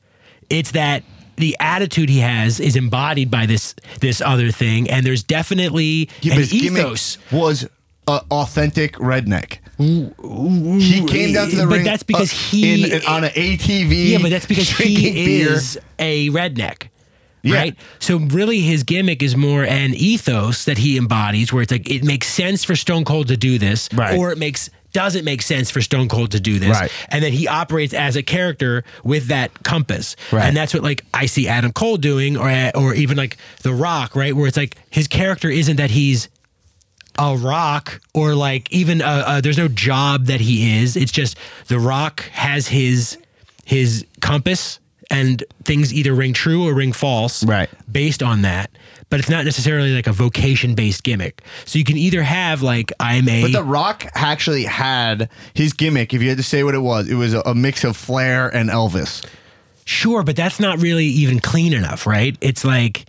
It's 0.48 0.72
that 0.72 1.02
the 1.40 1.56
attitude 1.60 2.08
he 2.08 2.20
has 2.20 2.60
is 2.60 2.76
embodied 2.76 3.30
by 3.30 3.46
this 3.46 3.74
this 4.00 4.20
other 4.20 4.50
thing, 4.52 4.88
and 4.90 5.04
there's 5.04 5.22
definitely 5.22 6.08
Yeah, 6.20 6.34
an 6.34 6.38
his 6.40 6.52
gimmick 6.52 6.82
ethos. 6.84 7.18
was 7.32 7.68
uh, 8.06 8.20
authentic 8.30 8.94
redneck. 8.96 9.58
He 9.78 11.04
came 11.06 11.32
down 11.32 11.48
to 11.50 11.56
the 11.56 11.66
But 11.66 11.72
ring, 11.76 11.84
that's 11.84 12.02
because 12.02 12.32
uh, 12.32 12.36
he- 12.36 12.92
in, 12.94 13.02
on 13.06 13.24
an 13.24 13.30
ATV. 13.30 14.10
Yeah, 14.10 14.18
but 14.20 14.30
that's 14.30 14.46
because 14.46 14.68
he 14.70 15.12
beer. 15.12 15.52
is 15.52 15.78
a 15.98 16.28
redneck. 16.30 16.88
Yeah. 17.42 17.56
Right. 17.56 17.76
So 18.00 18.18
really 18.18 18.60
his 18.60 18.82
gimmick 18.82 19.22
is 19.22 19.34
more 19.34 19.64
an 19.64 19.94
ethos 19.94 20.66
that 20.66 20.76
he 20.76 20.98
embodies 20.98 21.50
where 21.52 21.62
it's 21.62 21.72
like 21.72 21.88
it 21.88 22.04
makes 22.04 22.26
sense 22.26 22.64
for 22.64 22.76
Stone 22.76 23.06
Cold 23.06 23.28
to 23.28 23.36
do 23.38 23.56
this. 23.58 23.88
Right. 23.94 24.18
Or 24.18 24.30
it 24.30 24.36
makes 24.36 24.68
doesn't 24.92 25.24
make 25.24 25.42
sense 25.42 25.70
for 25.70 25.80
Stone 25.80 26.08
Cold 26.08 26.32
to 26.32 26.40
do 26.40 26.58
this. 26.58 26.70
Right. 26.80 26.90
And 27.08 27.22
then 27.24 27.32
he 27.32 27.46
operates 27.48 27.94
as 27.94 28.16
a 28.16 28.22
character 28.22 28.84
with 29.04 29.26
that 29.28 29.62
compass. 29.62 30.16
Right. 30.32 30.44
And 30.44 30.56
that's 30.56 30.74
what 30.74 30.82
like 30.82 31.04
I 31.14 31.26
see 31.26 31.48
Adam 31.48 31.72
Cole 31.72 31.96
doing 31.96 32.36
or 32.36 32.50
or 32.74 32.94
even 32.94 33.16
like 33.16 33.36
The 33.62 33.72
Rock, 33.72 34.14
right? 34.16 34.34
Where 34.34 34.46
it's 34.46 34.56
like 34.56 34.76
his 34.90 35.06
character 35.08 35.48
isn't 35.48 35.76
that 35.76 35.90
he's 35.90 36.28
a 37.18 37.36
rock 37.36 38.00
or 38.14 38.34
like 38.34 38.70
even 38.72 39.02
uh, 39.02 39.24
uh, 39.26 39.40
there's 39.40 39.58
no 39.58 39.68
job 39.68 40.26
that 40.26 40.40
he 40.40 40.80
is 40.80 40.96
it's 40.96 41.12
just 41.12 41.36
the 41.66 41.78
rock 41.78 42.20
has 42.30 42.68
his 42.68 43.18
his 43.66 44.06
compass 44.20 44.78
and 45.10 45.42
things 45.64 45.92
either 45.92 46.14
ring 46.14 46.32
true 46.32 46.66
or 46.66 46.72
ring 46.72 46.92
false 46.92 47.44
Right. 47.44 47.68
based 47.90 48.22
on 48.22 48.42
that 48.42 48.70
but 49.10 49.20
it's 49.20 49.28
not 49.28 49.44
necessarily 49.44 49.94
like 49.94 50.06
a 50.06 50.12
vocation 50.12 50.74
based 50.74 51.02
gimmick 51.02 51.42
so 51.66 51.78
you 51.78 51.84
can 51.84 51.98
either 51.98 52.22
have 52.22 52.62
like 52.62 52.92
i'm 53.00 53.28
a 53.28 53.42
But 53.42 53.52
The 53.52 53.62
Rock 53.64 54.06
actually 54.14 54.64
had 54.64 55.28
his 55.52 55.72
gimmick. 55.74 56.14
If 56.14 56.22
you 56.22 56.28
had 56.28 56.38
to 56.38 56.44
say 56.44 56.62
what 56.64 56.74
it 56.74 56.78
was, 56.80 57.08
it 57.10 57.14
was 57.16 57.34
a, 57.34 57.40
a 57.40 57.54
mix 57.54 57.84
of 57.84 57.96
Flair 57.96 58.48
and 58.48 58.70
Elvis. 58.70 59.24
sure 59.84 60.22
but 60.22 60.36
that's 60.36 60.58
not 60.60 60.80
really 60.80 61.06
even 61.06 61.40
clean 61.40 61.72
enough 61.72 62.06
right 62.06 62.36
it's 62.40 62.64
like 62.64 63.04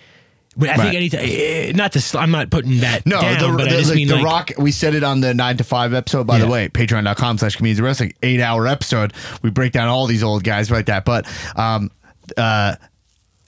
but 0.58 0.68
I 0.68 0.76
Right. 0.76 0.82
think 0.92 1.16
anytime, 1.16 1.76
not 1.78 1.94
to, 1.94 2.02
sl- 2.02 2.18
I'm 2.18 2.30
not 2.32 2.50
putting 2.50 2.82
that 2.82 3.06
No, 3.06 3.22
down, 3.22 3.52
the, 3.54 3.58
but 3.58 3.70
the, 3.70 3.76
I 3.76 3.80
just 3.80 3.90
like, 3.90 3.96
mean 3.96 4.10
the 4.10 4.16
like, 4.18 4.26
Rock. 4.26 4.52
We 4.58 4.74
said 4.74 4.96
it 4.96 5.02
on 5.02 5.22
the 5.22 5.34
nine 5.34 5.56
to 5.56 5.64
five 5.64 5.94
episode. 5.94 6.28
By 6.28 6.40
the 6.40 6.46
Yeah. 6.46 6.52
way, 6.52 6.68
Patreon.com 6.68 7.38
slash 7.38 7.56
Comedians 7.56 7.80
of 7.80 7.86
Wrestling, 7.86 8.14
eight 8.22 8.42
hour 8.42 8.68
episode. 8.68 9.14
We 9.42 9.50
break 9.50 9.72
down 9.72 9.88
all 9.88 10.08
these 10.08 10.24
old 10.24 10.44
guys 10.44 10.70
like 10.70 10.88
that. 10.88 11.06
But 11.06 11.26
um, 11.56 11.90
uh, 12.36 12.76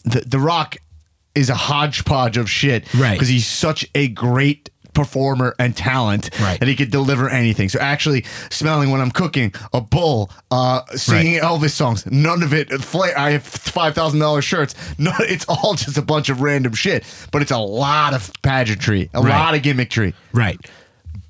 the 0.06 0.22
the 0.22 0.40
Rock 0.40 0.78
is 1.36 1.50
a 1.50 1.56
hodgepodge 1.56 2.38
of 2.38 2.50
shit, 2.50 2.92
Right. 2.94 3.14
Because 3.14 3.28
he's 3.28 3.48
such 3.48 3.88
a 3.96 4.08
great 4.10 4.70
performer 4.94 5.56
and 5.58 5.76
talent 5.76 6.30
Right. 6.40 6.60
that 6.60 6.68
he 6.70 6.76
could 6.76 6.92
deliver 6.92 7.28
anything. 7.28 7.68
So 7.68 7.80
actually 7.80 8.26
smelling 8.52 8.92
when 8.92 9.02
I'm 9.02 9.10
cooking 9.10 9.52
a 9.74 9.82
bull, 9.82 10.30
uh, 10.52 10.82
singing 10.96 11.40
Elvis 11.40 11.72
songs, 11.72 12.06
none 12.06 12.44
of 12.44 12.54
it. 12.54 12.72
Flair, 12.84 13.18
I 13.18 13.32
have 13.32 13.42
five 13.44 13.96
thousand 13.96 14.20
dollars 14.20 14.46
shirts. 14.46 14.76
No, 15.00 15.12
it's 15.22 15.46
all 15.50 15.74
just 15.74 15.98
a 15.98 16.04
bunch 16.04 16.30
of 16.30 16.42
random 16.42 16.74
shit. 16.74 17.04
But 17.32 17.42
it's 17.42 17.50
a 17.52 17.58
lot 17.58 18.14
of 18.14 18.32
pageantry, 18.44 19.10
a 19.16 19.22
Right. 19.24 19.30
lot 19.32 19.56
of 19.56 19.64
gimmickry. 19.64 20.14
Right. 20.32 20.60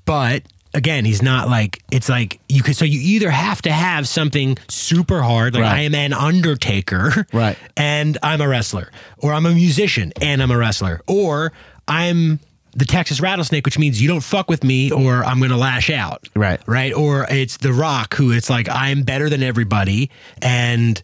But 0.04 0.42
again, 0.74 1.04
he's 1.04 1.22
not 1.22 1.48
like 1.48 1.82
it's 1.90 2.08
like 2.08 2.40
you 2.48 2.62
could 2.62 2.76
so 2.76 2.84
you 2.84 3.00
either 3.00 3.30
have 3.30 3.62
to 3.62 3.72
have 3.72 4.06
something 4.08 4.58
super 4.68 5.22
hard, 5.22 5.54
like 5.54 5.62
Right. 5.62 5.72
I 5.72 5.80
am 5.82 5.94
an 5.94 6.12
undertaker, 6.12 7.26
Right. 7.32 7.56
and 7.76 8.18
I'm 8.22 8.40
a 8.40 8.48
wrestler, 8.48 8.90
or 9.18 9.32
I'm 9.32 9.46
a 9.46 9.54
musician 9.54 10.12
and 10.20 10.42
I'm 10.42 10.50
a 10.50 10.56
wrestler, 10.58 11.00
or 11.06 11.52
I'm 11.88 12.40
the 12.76 12.84
Texas 12.84 13.20
rattlesnake, 13.20 13.64
which 13.64 13.78
means 13.78 14.02
you 14.02 14.08
don't 14.08 14.20
fuck 14.24 14.50
with 14.50 14.64
me 14.64 14.90
or 14.90 15.24
I'm 15.24 15.40
gonna 15.40 15.56
lash 15.56 15.90
out. 15.90 16.26
Right. 16.34 16.60
Right. 16.66 16.92
Or 16.92 17.24
it's 17.30 17.56
the 17.58 17.72
rock 17.72 18.14
who 18.14 18.32
it's 18.32 18.50
like 18.50 18.68
I'm 18.68 19.02
better 19.04 19.30
than 19.30 19.42
everybody 19.44 20.10
and 20.42 21.00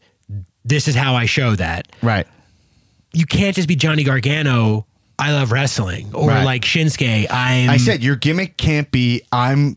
this 0.65 0.89
is 0.89 0.95
how 0.97 1.15
I 1.15 1.27
show 1.27 1.55
that 1.57 1.87
Right. 2.03 2.27
you 3.13 3.25
can't 3.25 3.55
just 3.55 3.69
be 3.69 3.77
Johnny 3.77 4.03
Gargano. 4.05 4.85
I 5.21 5.33
love 5.33 5.53
wrestling, 5.53 6.11
or 6.15 6.29
Right. 6.29 6.45
like 6.45 6.63
Shinsuke. 6.63 7.27
I'm. 7.31 7.69
I 7.71 7.77
said 7.77 8.03
your 8.03 8.17
gimmick 8.17 8.57
can't 8.57 8.91
be 8.91 9.23
I'm 9.31 9.77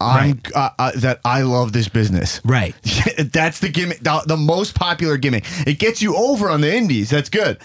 I'm 0.00 0.40
uh, 0.54 0.70
uh, 0.78 0.90
that 0.96 1.20
I 1.24 1.42
love 1.42 1.72
this 1.72 1.88
business. 1.88 2.40
right. 2.44 2.74
That's 3.32 3.60
the 3.60 3.68
gimmick, 3.68 4.00
the, 4.00 4.20
the 4.26 4.36
most 4.36 4.74
popular 4.74 5.16
gimmick. 5.16 5.44
It 5.66 5.78
gets 5.78 6.02
you 6.02 6.16
over 6.16 6.50
on 6.50 6.60
the 6.60 6.74
indies. 6.74 7.10
That's 7.10 7.28
good. 7.28 7.58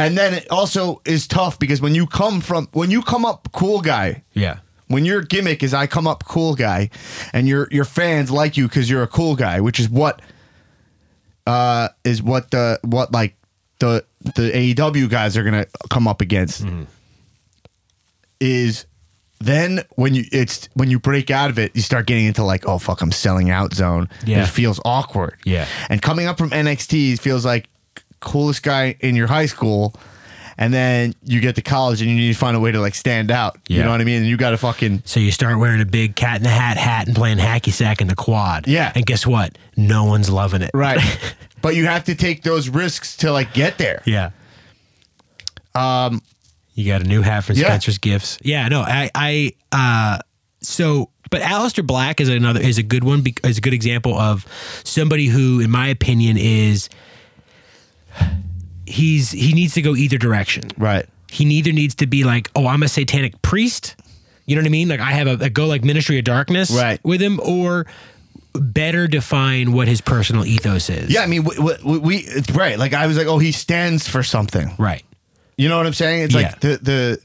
And 0.00 0.18
then 0.18 0.34
it 0.34 0.50
also 0.50 1.00
is 1.04 1.26
tough 1.28 1.58
because 1.58 1.80
when 1.80 1.94
you 1.94 2.06
come 2.08 2.40
from 2.40 2.68
when 2.72 2.90
you 2.90 3.02
come 3.02 3.24
up 3.24 3.48
cool 3.52 3.80
guy, 3.80 4.22
Yeah. 4.32 4.58
when 4.88 5.04
your 5.04 5.22
gimmick 5.22 5.62
is 5.62 5.72
I 5.72 5.86
come 5.86 6.06
up 6.08 6.24
cool 6.24 6.54
guy, 6.56 6.90
and 7.32 7.46
your 7.46 7.68
your 7.70 7.84
fans 7.84 8.30
like 8.32 8.56
you 8.56 8.66
because 8.68 8.90
you're 8.90 9.02
a 9.04 9.08
cool 9.08 9.36
guy, 9.36 9.60
which 9.60 9.78
is 9.78 9.88
what 9.88 10.20
uh 11.46 11.88
is 12.04 12.22
what 12.22 12.50
the 12.50 12.78
what 12.84 13.12
like 13.12 13.34
the 13.78 14.04
the 14.34 14.50
AEW 14.50 15.08
guys 15.08 15.36
are 15.36 15.44
gonna 15.44 15.66
come 15.90 16.08
up 16.08 16.20
against 16.20 16.64
mm-hmm. 16.64 16.84
is 18.40 18.86
then 19.40 19.84
when 19.94 20.14
you 20.14 20.24
it's 20.32 20.68
when 20.74 20.90
you 20.90 20.98
break 20.98 21.30
out 21.30 21.50
of 21.50 21.58
it, 21.58 21.74
you 21.74 21.82
start 21.82 22.06
getting 22.06 22.26
into 22.26 22.44
like, 22.44 22.66
oh 22.66 22.78
fuck, 22.78 23.00
I'm 23.00 23.12
selling 23.12 23.50
out 23.50 23.74
zone. 23.74 24.08
Yeah. 24.24 24.42
It 24.42 24.48
feels 24.48 24.80
awkward. 24.84 25.36
Yeah. 25.44 25.66
And 25.88 26.02
coming 26.02 26.26
up 26.26 26.38
from 26.38 26.50
NXT 26.50 27.20
feels 27.20 27.44
like 27.44 27.68
coolest 28.20 28.62
guy 28.62 28.96
in 29.00 29.14
your 29.14 29.28
high 29.28 29.46
school. 29.46 29.94
And 30.60 30.74
then 30.74 31.14
you 31.22 31.40
get 31.40 31.54
to 31.54 31.62
college 31.62 32.02
and 32.02 32.10
you 32.10 32.16
need 32.16 32.32
to 32.32 32.38
find 32.38 32.56
a 32.56 32.60
way 32.60 32.72
to 32.72 32.80
like 32.80 32.96
stand 32.96 33.30
out. 33.30 33.58
Yeah. 33.68 33.76
You 33.76 33.82
know 33.84 33.90
what 33.90 34.00
I 34.00 34.04
mean? 34.04 34.22
And 34.22 34.26
you 34.26 34.36
got 34.36 34.50
to 34.50 34.56
fucking 34.56 35.02
So 35.04 35.20
you 35.20 35.30
start 35.30 35.56
wearing 35.60 35.80
a 35.80 35.86
big 35.86 36.16
cat 36.16 36.38
in 36.38 36.42
the 36.42 36.48
hat 36.48 36.76
hat 36.76 37.06
and 37.06 37.14
playing 37.14 37.38
hacky 37.38 37.72
sack 37.72 38.00
in 38.00 38.08
the 38.08 38.16
quad. 38.16 38.66
Yeah. 38.66 38.90
And 38.92 39.06
guess 39.06 39.24
what? 39.24 39.56
No 39.76 40.06
one's 40.06 40.28
loving 40.28 40.62
it. 40.62 40.72
right. 40.74 40.98
but 41.68 41.76
you 41.76 41.84
have 41.84 42.04
to 42.04 42.14
take 42.14 42.42
those 42.42 42.70
risks 42.70 43.16
to 43.18 43.30
like 43.30 43.52
get 43.52 43.76
there. 43.76 44.02
Yeah. 44.06 44.30
Um. 45.74 46.22
You 46.74 46.86
got 46.86 47.02
a 47.02 47.04
new 47.04 47.20
hat 47.22 47.44
from 47.44 47.56
Yeah. 47.56 47.66
Spencer's 47.66 47.98
Gifts. 47.98 48.38
Yeah. 48.42 48.68
No. 48.68 48.80
I. 48.80 49.10
I. 49.14 49.52
Uh. 49.70 50.18
So. 50.62 51.10
But 51.30 51.42
Aleister 51.42 51.86
Black 51.86 52.22
is 52.22 52.30
another 52.30 52.58
is 52.60 52.78
a 52.78 52.82
good 52.82 53.04
one 53.04 53.22
is 53.44 53.58
a 53.58 53.60
good 53.60 53.74
example 53.74 54.14
of 54.14 54.46
somebody 54.82 55.26
who, 55.26 55.60
in 55.60 55.70
my 55.70 55.88
opinion, 55.88 56.38
is 56.38 56.88
he's 58.86 59.30
he 59.32 59.52
needs 59.52 59.74
to 59.74 59.82
go 59.82 59.94
either 59.94 60.16
direction. 60.16 60.70
Right. 60.78 61.06
he 61.30 61.44
neither 61.44 61.72
needs 61.72 61.94
to 61.96 62.06
be 62.06 62.24
like, 62.24 62.50
oh, 62.56 62.66
I'm 62.66 62.82
a 62.82 62.88
satanic 62.88 63.42
priest. 63.42 63.94
You 64.46 64.56
know 64.56 64.62
what 64.62 64.68
I 64.68 64.70
mean? 64.70 64.88
Like 64.88 65.00
I 65.00 65.12
have 65.12 65.26
a, 65.26 65.44
a 65.44 65.50
go 65.50 65.66
like 65.66 65.84
Ministry 65.84 66.18
of 66.18 66.24
Darkness 66.24 66.70
Right. 66.70 66.98
with 67.04 67.20
him, 67.20 67.38
or 67.40 67.84
better 68.54 69.06
define 69.06 69.72
what 69.72 69.88
his 69.88 70.00
personal 70.00 70.44
ethos 70.44 70.90
is. 70.90 71.12
Yeah, 71.12 71.20
I 71.22 71.26
mean, 71.26 71.44
we, 71.44 71.54
we, 71.84 71.98
we 71.98 72.16
it's 72.18 72.50
right. 72.50 72.78
Like 72.78 72.94
I 72.94 73.06
was 73.06 73.16
like, 73.16 73.26
oh, 73.26 73.38
he 73.38 73.52
stands 73.52 74.08
for 74.08 74.22
something. 74.22 74.74
Right. 74.78 75.04
You 75.56 75.68
know 75.68 75.76
what 75.76 75.86
I'm 75.86 75.92
saying? 75.94 76.22
It's 76.24 76.34
Yeah. 76.34 76.40
like 76.40 76.60
the 76.60 76.78
the 76.82 77.20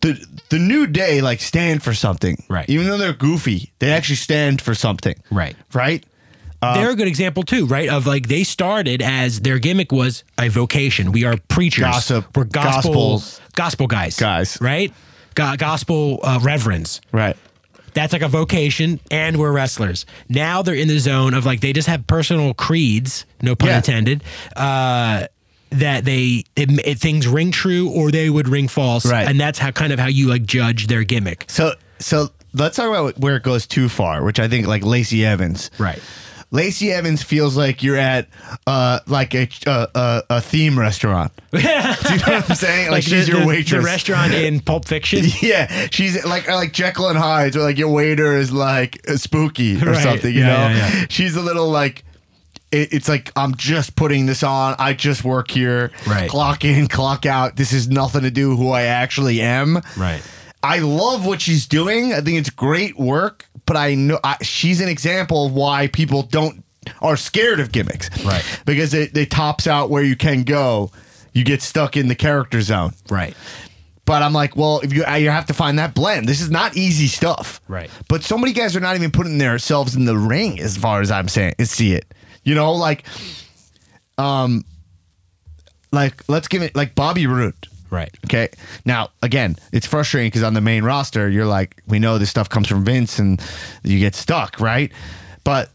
the 0.00 0.26
the 0.50 0.58
new 0.58 0.86
day 0.86 1.20
like 1.20 1.40
stand 1.40 1.82
for 1.82 1.94
something. 1.94 2.42
Right. 2.48 2.68
Even 2.68 2.86
though 2.88 2.98
they're 2.98 3.12
goofy, 3.12 3.72
they 3.78 3.92
actually 3.92 4.16
stand 4.16 4.60
for 4.60 4.74
something. 4.74 5.14
Right. 5.30 5.56
Right. 5.72 6.04
They're 6.60 6.90
a 6.90 6.94
good 6.94 7.08
example 7.08 7.42
too, 7.42 7.66
right? 7.66 7.88
Of 7.88 8.06
like 8.06 8.28
they 8.28 8.44
started 8.44 9.02
as 9.02 9.40
their 9.40 9.58
gimmick 9.58 9.90
was 9.90 10.22
a 10.38 10.46
vocation. 10.48 11.10
We 11.10 11.24
are 11.24 11.36
preachers. 11.48 11.82
Gossip. 11.82 12.36
We're 12.36 12.44
gospel 12.44 12.92
Gospels. 12.92 13.40
gospel 13.56 13.86
guys. 13.88 14.16
Guys. 14.16 14.58
Right? 14.60 14.92
Go- 15.34 15.56
gospel 15.56 16.20
uh, 16.22 16.38
reverends. 16.40 17.00
Right. 17.10 17.36
That's 17.94 18.12
like 18.12 18.22
a 18.22 18.28
vocation, 18.28 19.00
and 19.10 19.38
we're 19.38 19.52
wrestlers. 19.52 20.06
Now 20.28 20.62
they're 20.62 20.74
in 20.74 20.88
the 20.88 20.98
zone 20.98 21.34
of 21.34 21.44
like 21.44 21.60
they 21.60 21.72
just 21.72 21.88
have 21.88 22.06
personal 22.06 22.54
creeds, 22.54 23.26
no 23.42 23.54
pun 23.54 23.68
Yeah. 23.68 23.76
intended. 23.78 24.24
Uh, 24.56 25.26
that 25.70 26.04
they 26.04 26.44
it, 26.54 26.70
it, 26.86 26.98
things 26.98 27.26
ring 27.26 27.50
true 27.50 27.88
or 27.90 28.10
they 28.10 28.28
would 28.28 28.46
ring 28.48 28.68
false, 28.68 29.06
Right. 29.06 29.26
And 29.26 29.40
that's 29.40 29.58
how 29.58 29.70
kind 29.70 29.90
of 29.92 29.98
how 29.98 30.06
you 30.06 30.28
like 30.28 30.42
judge 30.44 30.86
their 30.86 31.02
gimmick, 31.02 31.46
So 31.48 31.72
so 31.98 32.28
let's 32.52 32.76
talk 32.76 32.88
about 32.88 33.18
where 33.18 33.36
it 33.36 33.42
goes 33.42 33.66
too 33.66 33.88
far, 33.88 34.22
which 34.22 34.38
I 34.38 34.48
think 34.48 34.66
like 34.66 34.84
Lacey 34.84 35.24
Evans. 35.24 35.70
right? 35.78 35.98
Lacey 36.52 36.92
Evans 36.92 37.22
feels 37.22 37.56
like 37.56 37.82
you're 37.82 37.96
at 37.96 38.28
uh 38.66 39.00
like 39.06 39.34
a 39.34 39.48
a, 39.66 39.88
a, 39.94 40.22
a 40.30 40.40
theme 40.40 40.78
restaurant. 40.78 41.32
Do 41.50 41.58
you 41.58 41.64
know 41.64 41.80
what 42.00 42.50
I'm 42.50 42.54
saying? 42.56 42.90
Like, 42.92 43.02
she's 43.02 43.26
the, 43.26 43.38
your 43.38 43.46
waitress. 43.46 43.82
The 43.82 43.86
restaurant 43.86 44.32
in 44.34 44.60
Pulp 44.60 44.84
Fiction. 44.86 45.24
Yeah, 45.42 45.88
she's 45.90 46.24
like 46.24 46.46
like 46.48 46.72
Jekyll 46.72 47.08
and 47.08 47.18
Hyde, 47.18 47.56
or 47.56 47.62
like 47.62 47.78
your 47.78 47.88
waiter 47.90 48.36
is 48.36 48.52
like 48.52 49.00
uh, 49.08 49.16
spooky 49.16 49.76
or 49.82 49.86
Right. 49.92 50.02
something. 50.02 50.32
You 50.32 50.40
Yeah, 50.40 50.46
know, 50.46 50.74
yeah, 50.76 50.76
yeah. 51.00 51.06
she's 51.08 51.34
a 51.36 51.40
little 51.42 51.68
like. 51.70 52.04
It, 52.70 52.92
it's 52.94 53.08
like 53.08 53.30
I'm 53.36 53.54
just 53.56 53.96
putting 53.96 54.26
this 54.26 54.42
on. 54.42 54.76
I 54.78 54.92
just 54.94 55.24
work 55.24 55.50
here. 55.50 55.90
Right. 56.06 56.30
Clock 56.30 56.64
in, 56.64 56.86
clock 56.86 57.26
out. 57.26 57.56
This 57.56 57.72
is 57.72 57.88
nothing 57.88 58.22
to 58.22 58.30
do 58.30 58.50
with 58.50 58.58
who 58.58 58.70
I 58.70 58.82
actually 58.82 59.40
am. 59.42 59.80
Right. 59.96 60.22
I 60.62 60.78
love 60.78 61.26
what 61.26 61.40
she's 61.40 61.66
doing. 61.66 62.12
I 62.14 62.20
think 62.20 62.38
it's 62.38 62.48
great 62.50 62.96
work, 62.98 63.46
but 63.72 63.78
I 63.78 63.94
know 63.94 64.20
I, 64.22 64.36
she's 64.42 64.82
an 64.82 64.88
example 64.90 65.46
of 65.46 65.54
why 65.54 65.86
people 65.86 66.24
don't 66.24 66.62
are 67.00 67.16
scared 67.16 67.58
of 67.58 67.72
gimmicks. 67.72 68.10
Right. 68.22 68.44
Because 68.66 68.92
it, 68.92 69.16
it 69.16 69.30
tops 69.30 69.66
out 69.66 69.88
where 69.88 70.02
you 70.02 70.14
can 70.14 70.42
go. 70.42 70.90
You 71.32 71.42
get 71.42 71.62
stuck 71.62 71.96
in 71.96 72.08
the 72.08 72.14
character 72.14 72.60
zone. 72.60 72.92
Right. 73.08 73.34
But 74.04 74.22
I'm 74.22 74.34
like, 74.34 74.56
well, 74.56 74.80
if 74.80 74.92
you 74.92 75.06
you 75.16 75.30
have 75.30 75.46
to 75.46 75.54
find 75.54 75.78
that 75.78 75.94
blend. 75.94 76.28
This 76.28 76.42
is 76.42 76.50
not 76.50 76.76
easy 76.76 77.06
stuff. 77.06 77.62
Right. 77.66 77.90
But 78.08 78.24
so 78.24 78.36
many 78.36 78.52
guys 78.52 78.76
are 78.76 78.80
not 78.80 78.94
even 78.94 79.10
putting 79.10 79.38
themselves 79.38 79.96
in 79.96 80.04
the 80.04 80.18
ring 80.18 80.60
as 80.60 80.76
far 80.76 81.00
as 81.00 81.10
I'm 81.10 81.28
saying 81.28 81.54
see 81.60 81.94
it. 81.94 82.04
You 82.44 82.54
know, 82.54 82.74
like 82.74 83.06
um 84.18 84.66
like 85.92 86.28
let's 86.28 86.46
give 86.46 86.60
it 86.60 86.76
like 86.76 86.94
Bobby 86.94 87.26
Roode. 87.26 87.68
Right. 87.92 88.10
Okay. 88.24 88.48
Now, 88.86 89.10
again, 89.22 89.56
it's 89.70 89.86
frustrating 89.86 90.28
because 90.30 90.42
on 90.42 90.54
the 90.54 90.62
main 90.62 90.82
roster, 90.82 91.28
you're 91.28 91.44
like, 91.44 91.82
we 91.86 91.98
know 91.98 92.16
this 92.16 92.30
stuff 92.30 92.48
comes 92.48 92.66
from 92.66 92.86
Vince 92.86 93.18
and 93.18 93.38
you 93.82 93.98
get 93.98 94.14
stuck, 94.14 94.58
right? 94.58 94.90
But, 95.44 95.70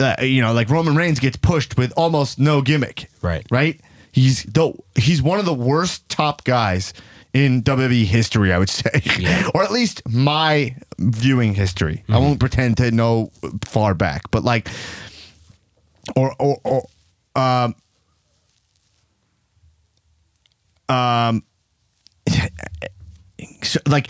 uh, 0.00 0.16
you 0.22 0.40
know, 0.40 0.54
like 0.54 0.70
Roman 0.70 0.96
Reigns 0.96 1.20
gets 1.20 1.36
pushed 1.36 1.76
with 1.76 1.92
almost 1.94 2.38
no 2.38 2.62
gimmick. 2.62 3.10
Right. 3.20 3.46
Right? 3.50 3.78
He's 4.12 4.44
the, 4.44 4.72
he's 4.96 5.20
one 5.20 5.38
of 5.38 5.44
the 5.44 5.52
worst 5.52 6.08
top 6.08 6.42
guys 6.44 6.94
in 7.34 7.62
WWE 7.62 8.04
history, 8.04 8.50
I 8.50 8.58
would 8.58 8.70
say, 8.70 9.02
Yeah. 9.18 9.50
or 9.54 9.62
at 9.62 9.70
least 9.70 10.00
my 10.08 10.74
viewing 10.98 11.52
history. 11.54 12.02
I 12.08 12.16
won't 12.16 12.40
pretend 12.40 12.78
to 12.78 12.90
know 12.90 13.30
far 13.66 13.92
back, 13.92 14.30
but 14.30 14.42
like, 14.42 14.68
or 16.16 16.34
or, 16.38 16.58
or 16.64 16.86
um, 17.36 17.74
um, 20.88 21.42
so, 23.62 23.80
like, 23.86 24.08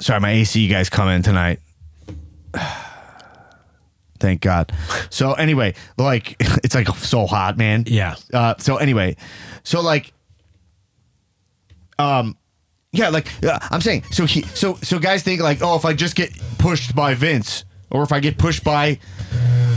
sorry, 0.00 0.20
my 0.20 0.30
AC 0.30 0.68
guys 0.68 0.88
come 0.88 1.08
in 1.08 1.22
tonight. 1.22 1.60
Thank 4.18 4.40
God. 4.40 4.72
So 5.10 5.32
anyway, 5.32 5.74
like 5.98 6.36
it's 6.40 6.74
like 6.74 6.88
so 6.88 7.26
hot, 7.26 7.58
man. 7.58 7.84
Yeah. 7.86 8.14
Uh, 8.32 8.54
so 8.58 8.76
anyway, 8.76 9.16
so 9.64 9.80
like, 9.80 10.12
um, 11.98 12.36
yeah, 12.92 13.08
like 13.08 13.26
uh, 13.42 13.58
I'm 13.70 13.80
saying, 13.80 14.04
so 14.12 14.24
he, 14.26 14.42
so 14.42 14.74
so 14.76 14.98
guys 15.00 15.22
think 15.22 15.40
like, 15.40 15.58
oh, 15.60 15.76
if 15.76 15.84
I 15.84 15.92
just 15.94 16.14
get 16.14 16.30
pushed 16.58 16.94
by 16.94 17.14
Vince, 17.14 17.64
or 17.90 18.02
if 18.04 18.12
I 18.12 18.20
get 18.20 18.38
pushed 18.38 18.62
by 18.62 18.98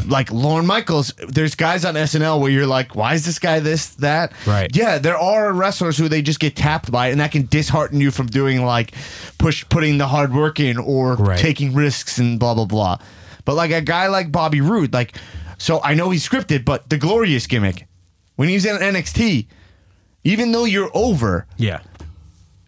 like 0.08 0.32
Lorne 0.32 0.66
Michaels, 0.66 1.14
there's 1.28 1.56
guys 1.56 1.84
on 1.86 1.96
SNL 1.96 2.40
where 2.40 2.52
you're 2.52 2.68
like, 2.68 2.96
why 2.96 3.14
is 3.14 3.26
this 3.26 3.40
guy 3.40 3.60
this 3.60 3.90
that? 3.96 4.32
Right. 4.46 4.74
Yeah, 4.76 4.98
there 4.98 5.18
are 5.18 5.52
wrestlers 5.54 5.98
who 5.98 6.08
they 6.10 6.22
just 6.22 6.40
get 6.40 6.56
tapped 6.56 6.92
by, 6.92 7.08
and 7.10 7.20
that 7.20 7.32
can 7.32 7.48
dishearten 7.48 8.00
you 8.00 8.12
from 8.12 8.28
doing 8.28 8.64
like 8.66 8.94
push 9.38 9.66
putting 9.70 9.98
the 9.98 10.08
hard 10.08 10.34
work 10.34 10.60
in 10.60 10.78
or 10.78 11.16
Right. 11.16 11.40
taking 11.40 11.74
risks 11.74 12.18
and 12.18 12.40
blah 12.40 12.54
blah 12.54 12.66
blah. 12.66 12.98
But 13.46 13.56
like 13.56 13.72
a 13.72 13.82
guy 13.82 14.08
like 14.08 14.32
Bobby 14.32 14.62
Roode, 14.62 14.94
like, 14.94 15.16
so 15.58 15.82
I 15.84 15.94
know 15.94 16.10
he's 16.10 16.28
scripted, 16.28 16.66
but 16.66 16.90
the 16.90 16.98
glorious 16.98 17.48
gimmick 17.48 17.88
when 18.36 18.48
he 18.50 18.56
was 18.56 18.66
in 18.66 18.76
NXT, 18.78 19.48
even 20.24 20.52
though 20.52 20.66
you're 20.66 20.90
over, 20.94 21.46
Yeah. 21.58 21.80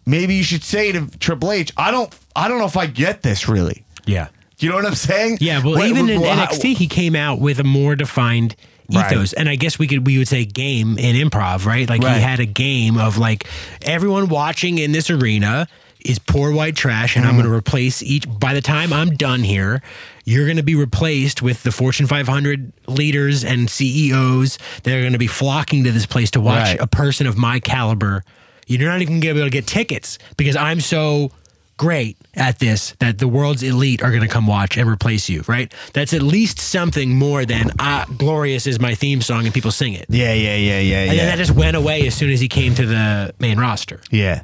maybe 0.06 0.34
you 0.34 0.42
should 0.44 0.62
say 0.64 0.92
to 0.92 1.06
Triple 1.18 1.52
H, 1.52 1.72
I 1.76 1.90
don't, 1.90 2.14
I 2.36 2.48
don't 2.48 2.58
know 2.58 2.64
if 2.66 2.76
I 2.76 2.86
get 2.86 3.22
this 3.22 3.48
really. 3.48 3.84
Yeah. 4.06 4.28
You 4.58 4.68
know 4.68 4.74
what 4.76 4.86
I'm 4.86 4.94
saying? 4.94 5.38
Yeah, 5.40 5.62
well, 5.62 5.74
What- 5.76 5.88
even 5.88 6.08
in 6.08 6.20
what- 6.20 6.36
how- 6.36 6.46
NXT, 6.46 6.74
he 6.74 6.86
came 6.86 7.14
out 7.14 7.40
with 7.40 7.60
a 7.60 7.64
more 7.64 7.94
defined 7.94 8.56
Right. 8.90 9.12
ethos, 9.12 9.32
and 9.34 9.48
I 9.48 9.54
guess 9.56 9.78
we 9.78 9.86
could 9.86 10.06
we 10.06 10.18
would 10.18 10.28
say 10.28 10.44
game 10.44 10.96
in 10.98 11.14
improv, 11.14 11.64
right? 11.66 11.88
Like 11.88 12.02
Right. 12.02 12.16
he 12.16 12.22
had 12.22 12.40
a 12.40 12.46
game 12.46 12.96
of 12.98 13.18
like 13.18 13.44
everyone 13.82 14.28
watching 14.28 14.78
in 14.78 14.92
this 14.92 15.10
arena 15.10 15.68
is 16.04 16.18
poor 16.18 16.52
white 16.52 16.74
trash, 16.74 17.14
and 17.16 17.24
I'm 17.24 17.32
Mm-hmm. 17.32 17.40
going 17.42 17.50
to 17.52 17.56
replace 17.58 18.02
each. 18.02 18.24
By 18.40 18.54
the 18.54 18.60
time 18.62 18.92
I'm 18.92 19.10
done 19.16 19.42
here, 19.42 19.82
you're 20.24 20.46
going 20.46 20.56
to 20.56 20.62
be 20.62 20.74
replaced 20.74 21.42
with 21.42 21.64
the 21.64 21.72
Fortune 21.72 22.06
500 22.06 22.72
leaders 22.86 23.44
and 23.44 23.68
CEOs 23.68 24.58
that 24.84 24.94
are 24.94 25.00
going 25.00 25.12
to 25.12 25.18
be 25.18 25.26
flocking 25.26 25.84
to 25.84 25.92
this 25.92 26.06
place 26.06 26.30
to 26.32 26.40
watch 26.40 26.68
Right. 26.68 26.80
a 26.80 26.86
person 26.86 27.26
of 27.26 27.36
my 27.36 27.58
caliber. 27.60 28.24
You're 28.66 28.88
not 28.88 29.02
even 29.02 29.20
going 29.20 29.32
to 29.32 29.34
be 29.34 29.40
able 29.40 29.46
to 29.50 29.50
get 29.50 29.66
tickets 29.66 30.18
because 30.36 30.56
I'm 30.56 30.80
so 30.80 31.30
great 31.78 32.18
at 32.34 32.58
this 32.58 32.94
that 32.98 33.18
the 33.18 33.26
world's 33.26 33.62
elite 33.62 34.02
are 34.02 34.10
going 34.10 34.20
to 34.22 34.28
come 34.28 34.46
watch 34.46 34.76
and 34.76 34.88
replace 34.90 35.28
you, 35.30 35.42
right? 35.48 35.72
That's 35.94 36.12
at 36.12 36.20
least 36.22 36.58
something 36.58 37.16
more 37.16 37.46
than 37.46 37.70
ah, 37.78 38.04
glorious 38.18 38.66
is 38.66 38.78
my 38.78 38.94
theme 38.94 39.22
song 39.22 39.46
and 39.46 39.54
people 39.54 39.70
sing 39.70 39.94
it. 39.94 40.04
Yeah, 40.10 40.34
yeah, 40.34 40.56
yeah, 40.56 40.80
yeah, 40.80 40.98
And 41.00 41.10
then 41.10 41.16
yeah. 41.16 41.26
that 41.26 41.38
just 41.38 41.52
went 41.52 41.76
away 41.76 42.06
as 42.06 42.14
soon 42.14 42.30
as 42.30 42.40
he 42.40 42.48
came 42.48 42.74
to 42.74 42.84
the 42.84 43.32
main 43.38 43.58
roster. 43.58 44.00
yeah. 44.10 44.42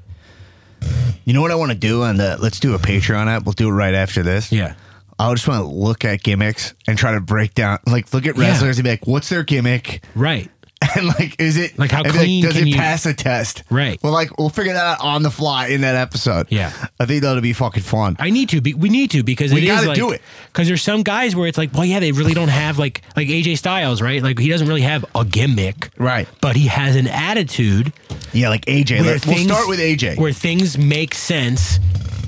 You 1.24 1.32
know 1.32 1.40
what 1.40 1.50
I 1.50 1.54
want 1.54 1.72
to 1.72 1.78
do 1.78 2.02
on 2.02 2.18
the? 2.18 2.36
Let's 2.38 2.60
do 2.60 2.74
a 2.74 2.78
Patreon 2.78 3.26
app. 3.28 3.44
We'll 3.44 3.54
do 3.54 3.68
it 3.68 3.72
right 3.72 3.94
after 3.94 4.22
this. 4.22 4.52
Yeah. 4.52 4.74
I 5.18 5.32
just 5.32 5.48
want 5.48 5.62
to 5.62 5.66
look 5.70 6.04
at 6.04 6.22
gimmicks 6.22 6.74
and 6.86 6.98
try 6.98 7.12
to 7.12 7.20
break 7.20 7.54
down, 7.54 7.78
like, 7.86 8.12
look 8.12 8.26
at 8.26 8.36
Yeah. 8.36 8.48
wrestlers 8.48 8.76
and 8.78 8.84
be 8.84 8.90
like, 8.90 9.06
what's 9.06 9.30
their 9.30 9.42
gimmick? 9.44 10.04
Right. 10.14 10.50
And 10.96 11.06
like, 11.08 11.40
is 11.40 11.56
it 11.56 11.78
Like, 11.78 11.90
how 11.90 12.02
clean 12.04 12.44
does 12.44 12.54
can 12.54 12.62
it 12.62 12.70
you- 12.70 12.76
pass 12.76 13.04
a 13.06 13.14
test? 13.14 13.64
Right. 13.70 14.00
Well, 14.02 14.12
like, 14.12 14.38
we'll 14.38 14.48
figure 14.48 14.72
that 14.74 14.84
out 15.00 15.04
on 15.04 15.22
the 15.22 15.30
fly 15.30 15.68
in 15.68 15.80
that 15.80 15.96
episode. 15.96 16.46
Yeah. 16.50 16.72
I 17.00 17.06
think 17.06 17.22
that'll 17.22 17.40
be 17.42 17.52
fucking 17.52 17.82
fun. 17.82 18.16
I 18.20 18.30
need 18.30 18.48
to. 18.50 18.60
Be, 18.60 18.74
we 18.74 18.88
need 18.88 19.10
to 19.12 19.22
because 19.22 19.52
We 19.52 19.58
it 19.58 19.64
is 19.64 19.70
gotta 19.70 19.86
like, 19.88 19.96
do 19.96 20.10
it. 20.12 20.22
Because 20.46 20.68
there's 20.68 20.82
some 20.82 21.02
guys 21.02 21.34
where 21.34 21.48
it's 21.48 21.58
like, 21.58 21.72
well, 21.74 21.84
yeah, 21.84 22.00
they 22.00 22.12
really 22.12 22.34
don't 22.34 22.48
have 22.48 22.78
like 22.78 23.02
like 23.16 23.28
AJ 23.28 23.58
Styles, 23.58 24.00
right? 24.00 24.22
Like 24.22 24.38
he 24.38 24.48
doesn't 24.48 24.68
really 24.68 24.82
have 24.82 25.04
a 25.14 25.24
gimmick, 25.24 25.90
Right. 25.98 26.28
But 26.40 26.54
he 26.56 26.66
has 26.68 26.96
an 26.96 27.08
attitude 27.08 27.92
yeah, 28.32 28.48
like 28.48 28.64
AJ. 28.66 29.00
Let- 29.04 29.26
we'll 29.26 29.38
start 29.44 29.68
with 29.68 29.78
AJ. 29.80 30.18
where 30.18 30.32
things 30.32 30.76
make 30.78 31.14
sense 31.14 31.78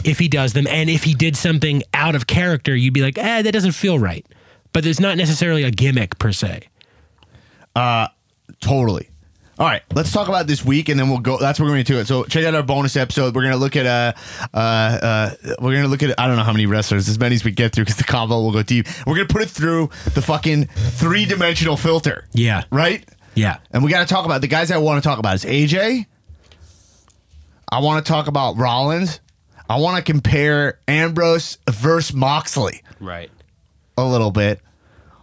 if 0.05 0.19
he 0.21 0.29
does 0.29 0.53
them, 0.53 0.67
and 0.69 0.89
if 0.91 1.03
he 1.05 1.15
did 1.15 1.37
something 1.37 1.83
out 1.93 2.15
of 2.15 2.27
character, 2.29 2.75
you'd 2.77 2.95
be 2.95 3.03
like, 3.03 3.19
eh, 3.19 3.43
that 3.43 3.53
doesn't 3.53 3.73
feel 3.73 3.99
right. 3.99 4.25
But 4.73 4.85
there's 4.85 5.01
not 5.01 5.17
necessarily 5.17 5.63
a 5.65 5.71
gimmick 5.71 6.19
per 6.19 6.31
se. 6.33 6.63
Totally. 8.61 9.11
All 9.59 9.67
right, 9.67 9.81
let's 9.95 10.13
talk 10.13 10.29
about 10.29 10.47
this 10.47 10.63
week, 10.63 10.91
and 10.91 11.01
then 11.01 11.09
we'll 11.09 11.19
go. 11.21 11.39
That's 11.39 11.59
what 11.59 11.65
we're 11.65 11.73
going 11.73 11.85
to 11.85 11.93
do 11.95 11.99
it. 11.99 12.07
So 12.07 12.25
check 12.25 12.45
out 12.45 12.55
our 12.55 12.63
bonus 12.63 12.95
episode. 12.95 13.35
We're 13.35 13.41
going 13.41 13.55
to 13.55 13.59
look 13.59 13.75
at 13.75 13.87
uh, 13.87 14.13
uh, 14.53 14.59
uh, 14.59 15.31
we're 15.63 15.73
going 15.73 15.85
to 15.85 15.89
look 15.89 16.03
at 16.03 16.19
I 16.21 16.27
don't 16.27 16.37
know 16.37 16.43
how 16.43 16.53
many 16.53 16.67
wrestlers, 16.67 17.09
as 17.09 17.19
many 17.19 17.37
as 17.37 17.43
we 17.45 17.53
get 17.53 17.73
through, 17.73 17.85
because 17.85 17.97
the 17.97 18.05
combo 18.05 18.43
will 18.43 18.53
go 18.53 18.63
deep. 18.63 18.87
We're 19.07 19.15
going 19.15 19.27
to 19.27 19.33
put 19.33 19.41
it 19.43 19.49
through 19.49 19.89
the 20.13 20.21
fucking 20.21 20.67
three 20.67 21.25
dimensional 21.25 21.79
filter. 21.79 22.27
Yeah. 22.33 22.65
Right. 22.71 23.09
Yeah. 23.35 23.59
And 23.71 23.83
we 23.83 23.91
got 23.91 24.07
to 24.07 24.13
talk 24.13 24.27
about 24.27 24.43
the 24.43 24.47
guys 24.47 24.71
I 24.71 24.77
want 24.77 25.03
to 25.03 25.09
talk 25.09 25.19
about 25.19 25.37
is 25.37 25.45
AJ. 25.47 26.05
I 27.73 27.81
want 27.81 28.05
to 28.05 28.13
talk 28.13 28.27
about 28.29 28.59
Rollins. 28.59 29.21
I 29.71 29.79
want 29.81 29.97
to 30.05 30.13
compare 30.13 30.79
Ambrose 30.87 31.59
versus 31.69 32.15
Moxley 32.15 32.83
Right. 33.01 33.31
a 33.97 34.05
little 34.05 34.31
bit. 34.31 34.61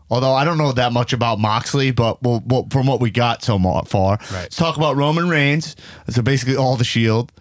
Although 0.10 0.34
I 0.34 0.44
don't 0.44 0.58
know 0.58 0.72
that 0.74 0.92
much 0.94 1.14
about 1.14 1.40
Moxley, 1.40 1.92
but 1.92 2.22
we'll, 2.22 2.44
we'll, 2.46 2.68
from 2.70 2.86
what 2.88 3.00
we 3.02 3.10
got 3.10 3.42
so 3.44 3.58
far, 3.88 4.12
Right. 4.32 4.32
let's 4.32 4.56
talk 4.56 4.78
about 4.78 4.96
Roman 4.96 5.28
Reigns. 5.30 5.76
So 6.10 6.22
basically, 6.22 6.56
all 6.56 6.76
the 6.76 6.84
Shield. 6.84 7.32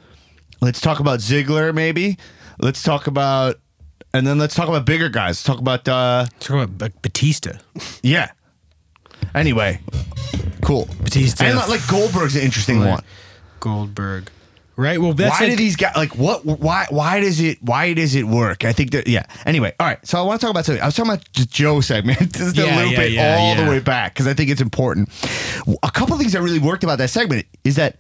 Let's 0.61 0.81
talk 0.81 1.01
about 1.01 1.19
Ziggler, 1.19 1.75
maybe. 1.75 2.17
Let's 2.61 2.83
talk 2.83 3.07
about, 3.09 3.57
and 4.15 4.27
then 4.27 4.39
let's 4.39 4.55
talk 4.55 4.69
about 4.69 4.87
bigger 4.87 5.09
guys. 5.09 5.31
Let's 5.31 5.43
talk 5.43 5.59
about, 5.59 5.89
uh, 5.89 6.27
Talk 6.41 6.65
about 6.69 6.81
like 6.81 7.03
Batista. 7.03 7.59
yeah. 8.03 8.31
Anyway, 9.35 9.81
cool. 10.63 10.89
Batista. 11.03 11.45
And 11.45 11.59
like 11.69 11.87
Goldberg's 11.89 12.37
an 12.37 12.43
interesting 12.43 12.81
Right. 12.81 12.91
one. 12.91 13.03
Goldberg. 13.61 14.31
Right. 14.77 14.99
Well, 15.01 15.13
that's 15.13 15.39
why 15.39 15.47
like, 15.47 15.57
do 15.59 15.63
these 15.63 15.77
guys 15.77 15.95
like 15.97 16.17
what? 16.17 16.45
Why? 16.45 16.87
Why 16.89 17.21
does 17.21 17.41
it? 17.41 17.63
Why 17.63 17.93
does 17.93 18.15
it 18.15 18.25
work? 18.27 18.65
I 18.65 18.73
think 18.73 18.93
that 18.93 19.07
yeah. 19.07 19.25
Anyway, 19.45 19.75
all 19.79 19.87
right. 19.87 20.05
So 20.07 20.19
I 20.19 20.23
want 20.23 20.41
to 20.41 20.47
talk 20.47 20.51
about 20.51 20.65
something. 20.65 20.83
I 20.83 20.87
was 20.87 20.95
talking 20.97 21.13
about 21.13 21.25
the 21.35 21.45
Joe 21.47 21.81
segment. 21.83 22.19
Just 22.35 22.57
a 22.57 22.63
Yeah, 22.67 22.77
little 22.77 22.93
yeah, 22.93 22.99
bit 22.99 23.13
yeah, 23.13 23.37
all 23.39 23.55
the 23.55 23.71
way 23.71 23.81
back 23.81 24.15
because 24.15 24.27
I 24.27 24.35
think 24.35 24.49
it's 24.51 24.63
important. 24.63 25.11
A 25.83 25.91
couple 25.91 26.17
things 26.17 26.33
that 26.33 26.41
really 26.43 26.59
worked 26.59 26.85
about 26.85 26.99
that 26.99 27.11
segment 27.11 27.47
is 27.65 27.77
that 27.77 27.99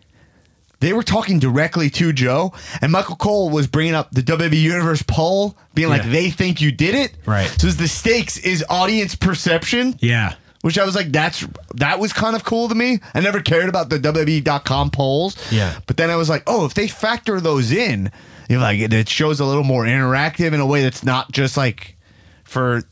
they 0.80 0.92
were 0.92 1.02
talking 1.04 1.38
directly 1.38 1.90
to 1.90 2.12
Joe, 2.12 2.52
and 2.80 2.90
Michael 2.90 3.14
Cole 3.16 3.50
was 3.50 3.66
bringing 3.68 3.94
up 3.94 4.10
the 4.10 4.22
WWE 4.22 4.60
Universe 4.60 5.02
poll, 5.02 5.56
being 5.74 5.88
like, 5.90 6.02
"They 6.04 6.30
think 6.30 6.60
you 6.60 6.72
did 6.72 6.94
it." 6.94 7.12
Right. 7.26 7.46
So 7.60 7.68
the 7.68 7.86
stakes 7.86 8.38
is 8.38 8.64
audience 8.70 9.14
perception. 9.14 9.94
yeah. 10.00 10.34
Which 10.62 10.78
I 10.78 10.84
was 10.84 10.94
like, 10.94 11.10
that's 11.12 11.44
that 11.74 11.98
was 11.98 12.12
kind 12.12 12.34
of 12.36 12.44
cool 12.44 12.68
to 12.68 12.74
me. 12.74 13.00
I 13.14 13.20
never 13.20 13.40
cared 13.42 13.68
about 13.68 13.90
the 13.90 13.98
WWE.com 13.98 14.90
polls. 14.90 15.36
Yeah. 15.52 15.78
But 15.86 15.96
then 15.96 16.08
I 16.08 16.16
was 16.16 16.28
like, 16.28 16.44
oh, 16.46 16.64
if 16.64 16.74
they 16.74 16.86
factor 16.88 17.40
those 17.40 17.72
in, 17.72 18.10
you 18.48 18.56
know, 18.56 18.62
like 18.62 18.78
it- 18.78 19.08
shows 19.08 19.40
a 19.40 19.44
little 19.44 19.64
more 19.64 19.84
interactive 19.84 20.52
in 20.52 20.60
a 20.60 20.66
way 20.66 20.82
that's 20.82 21.02
not 21.04 21.32
just 21.32 21.56
like 21.56 21.96
for 22.44 22.82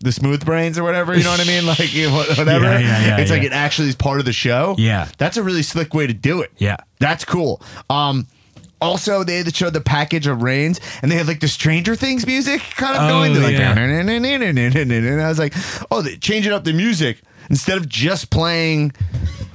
the 0.00 0.10
smooth 0.12 0.44
brains 0.44 0.76
or 0.76 0.82
whatever. 0.82 1.16
You 1.16 1.22
know 1.24 1.30
what 1.30 1.40
I 1.40 1.44
mean? 1.44 1.64
Like 1.66 1.94
you 1.94 2.08
know, 2.08 2.16
whatever. 2.36 2.64
Yeah, 2.64 2.78
yeah, 2.80 3.06
yeah, 3.06 3.16
it's 3.18 3.30
like 3.30 3.42
it 3.44 3.52
actually 3.52 3.88
is 3.88 3.94
part 3.94 4.18
of 4.18 4.26
the 4.26 4.32
show. 4.32 4.74
Yeah. 4.76 5.08
That's 5.16 5.36
a 5.36 5.42
really 5.44 5.62
slick 5.62 5.94
way 5.94 6.06
to 6.08 6.12
do 6.12 6.42
it. 6.42 6.50
Yeah. 6.58 6.76
That's 6.98 7.24
cool. 7.24 7.62
Um 7.88 8.26
also, 8.80 9.24
they 9.24 9.36
had 9.38 9.54
showed 9.54 9.72
the 9.72 9.80
package 9.80 10.26
of 10.26 10.42
Reigns, 10.42 10.80
and 11.02 11.10
they 11.10 11.16
had 11.16 11.26
like 11.26 11.40
the 11.40 11.48
Stranger 11.48 11.96
Things 11.96 12.26
music 12.26 12.60
kind 12.76 12.96
of 12.96 13.02
Oh, 13.04 13.08
going. 13.08 13.32
They're 13.34 13.42
like, 13.42 13.52
yeah. 13.52 13.78
and 13.78 15.20
I 15.22 15.28
was 15.28 15.38
like, 15.38 15.54
oh, 15.90 16.02
they 16.02 16.16
changing 16.16 16.52
up 16.52 16.64
the 16.64 16.72
music 16.72 17.18
instead 17.50 17.78
of 17.78 17.88
just 17.88 18.30
playing 18.30 18.92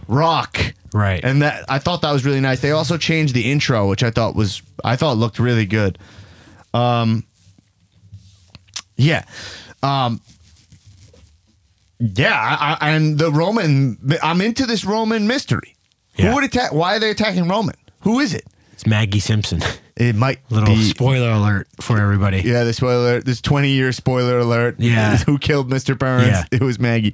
rock. 0.08 0.58
Right. 0.94 1.24
And 1.24 1.42
that 1.44 1.66
I 1.70 1.78
thought 1.80 2.02
that 2.02 2.12
was 2.12 2.26
really 2.26 2.40
nice. 2.40 2.62
They 2.62 2.72
also 2.72 2.98
changed 2.98 3.36
the 3.36 3.52
intro, 3.52 3.88
which 3.88 4.02
I 4.02 4.10
thought 4.10 4.36
was 4.36 4.62
I 4.84 4.96
thought 4.96 5.18
looked 5.18 5.38
really 5.38 5.68
good. 5.68 6.00
Um 6.74 7.24
Yeah. 8.98 9.24
Um 9.84 10.20
Yeah, 12.00 12.34
I, 12.34 12.78
I, 12.82 12.90
and 12.92 13.20
the 13.20 13.32
Roman 13.32 13.98
I'm 14.24 14.42
into 14.42 14.66
this 14.66 14.84
Roman 14.84 15.28
mystery. 15.28 15.76
Yeah. 16.16 16.30
Who 16.30 16.36
would 16.36 16.44
attack 16.46 16.74
why 16.74 16.96
are 16.96 17.00
they 17.00 17.12
attacking 17.12 17.48
Roman? 17.48 17.76
Who 18.02 18.20
is 18.20 18.34
it? 18.34 18.46
It's 18.80 18.88
Maggie 18.88 19.20
Simpson. 19.20 19.62
It 20.00 20.16
might 20.16 20.40
Little 20.50 20.76
be. 20.76 20.82
spoiler 20.84 21.30
alert 21.32 21.68
for 21.82 22.00
everybody. 22.00 22.40
yeah, 22.40 22.64
the 22.64 22.72
spoiler. 22.72 22.96
alert. 23.16 23.26
This 23.26 23.42
twenty 23.42 23.72
year 23.72 23.92
spoiler 23.92 24.40
alert. 24.40 24.76
Yeah. 24.80 25.18
who 25.26 25.38
killed 25.38 25.70
Mr. 25.70 26.00
Burns? 26.00 26.28
Yeah. 26.28 26.46
It 26.54 26.62
was 26.62 26.80
Maggie. 26.80 27.14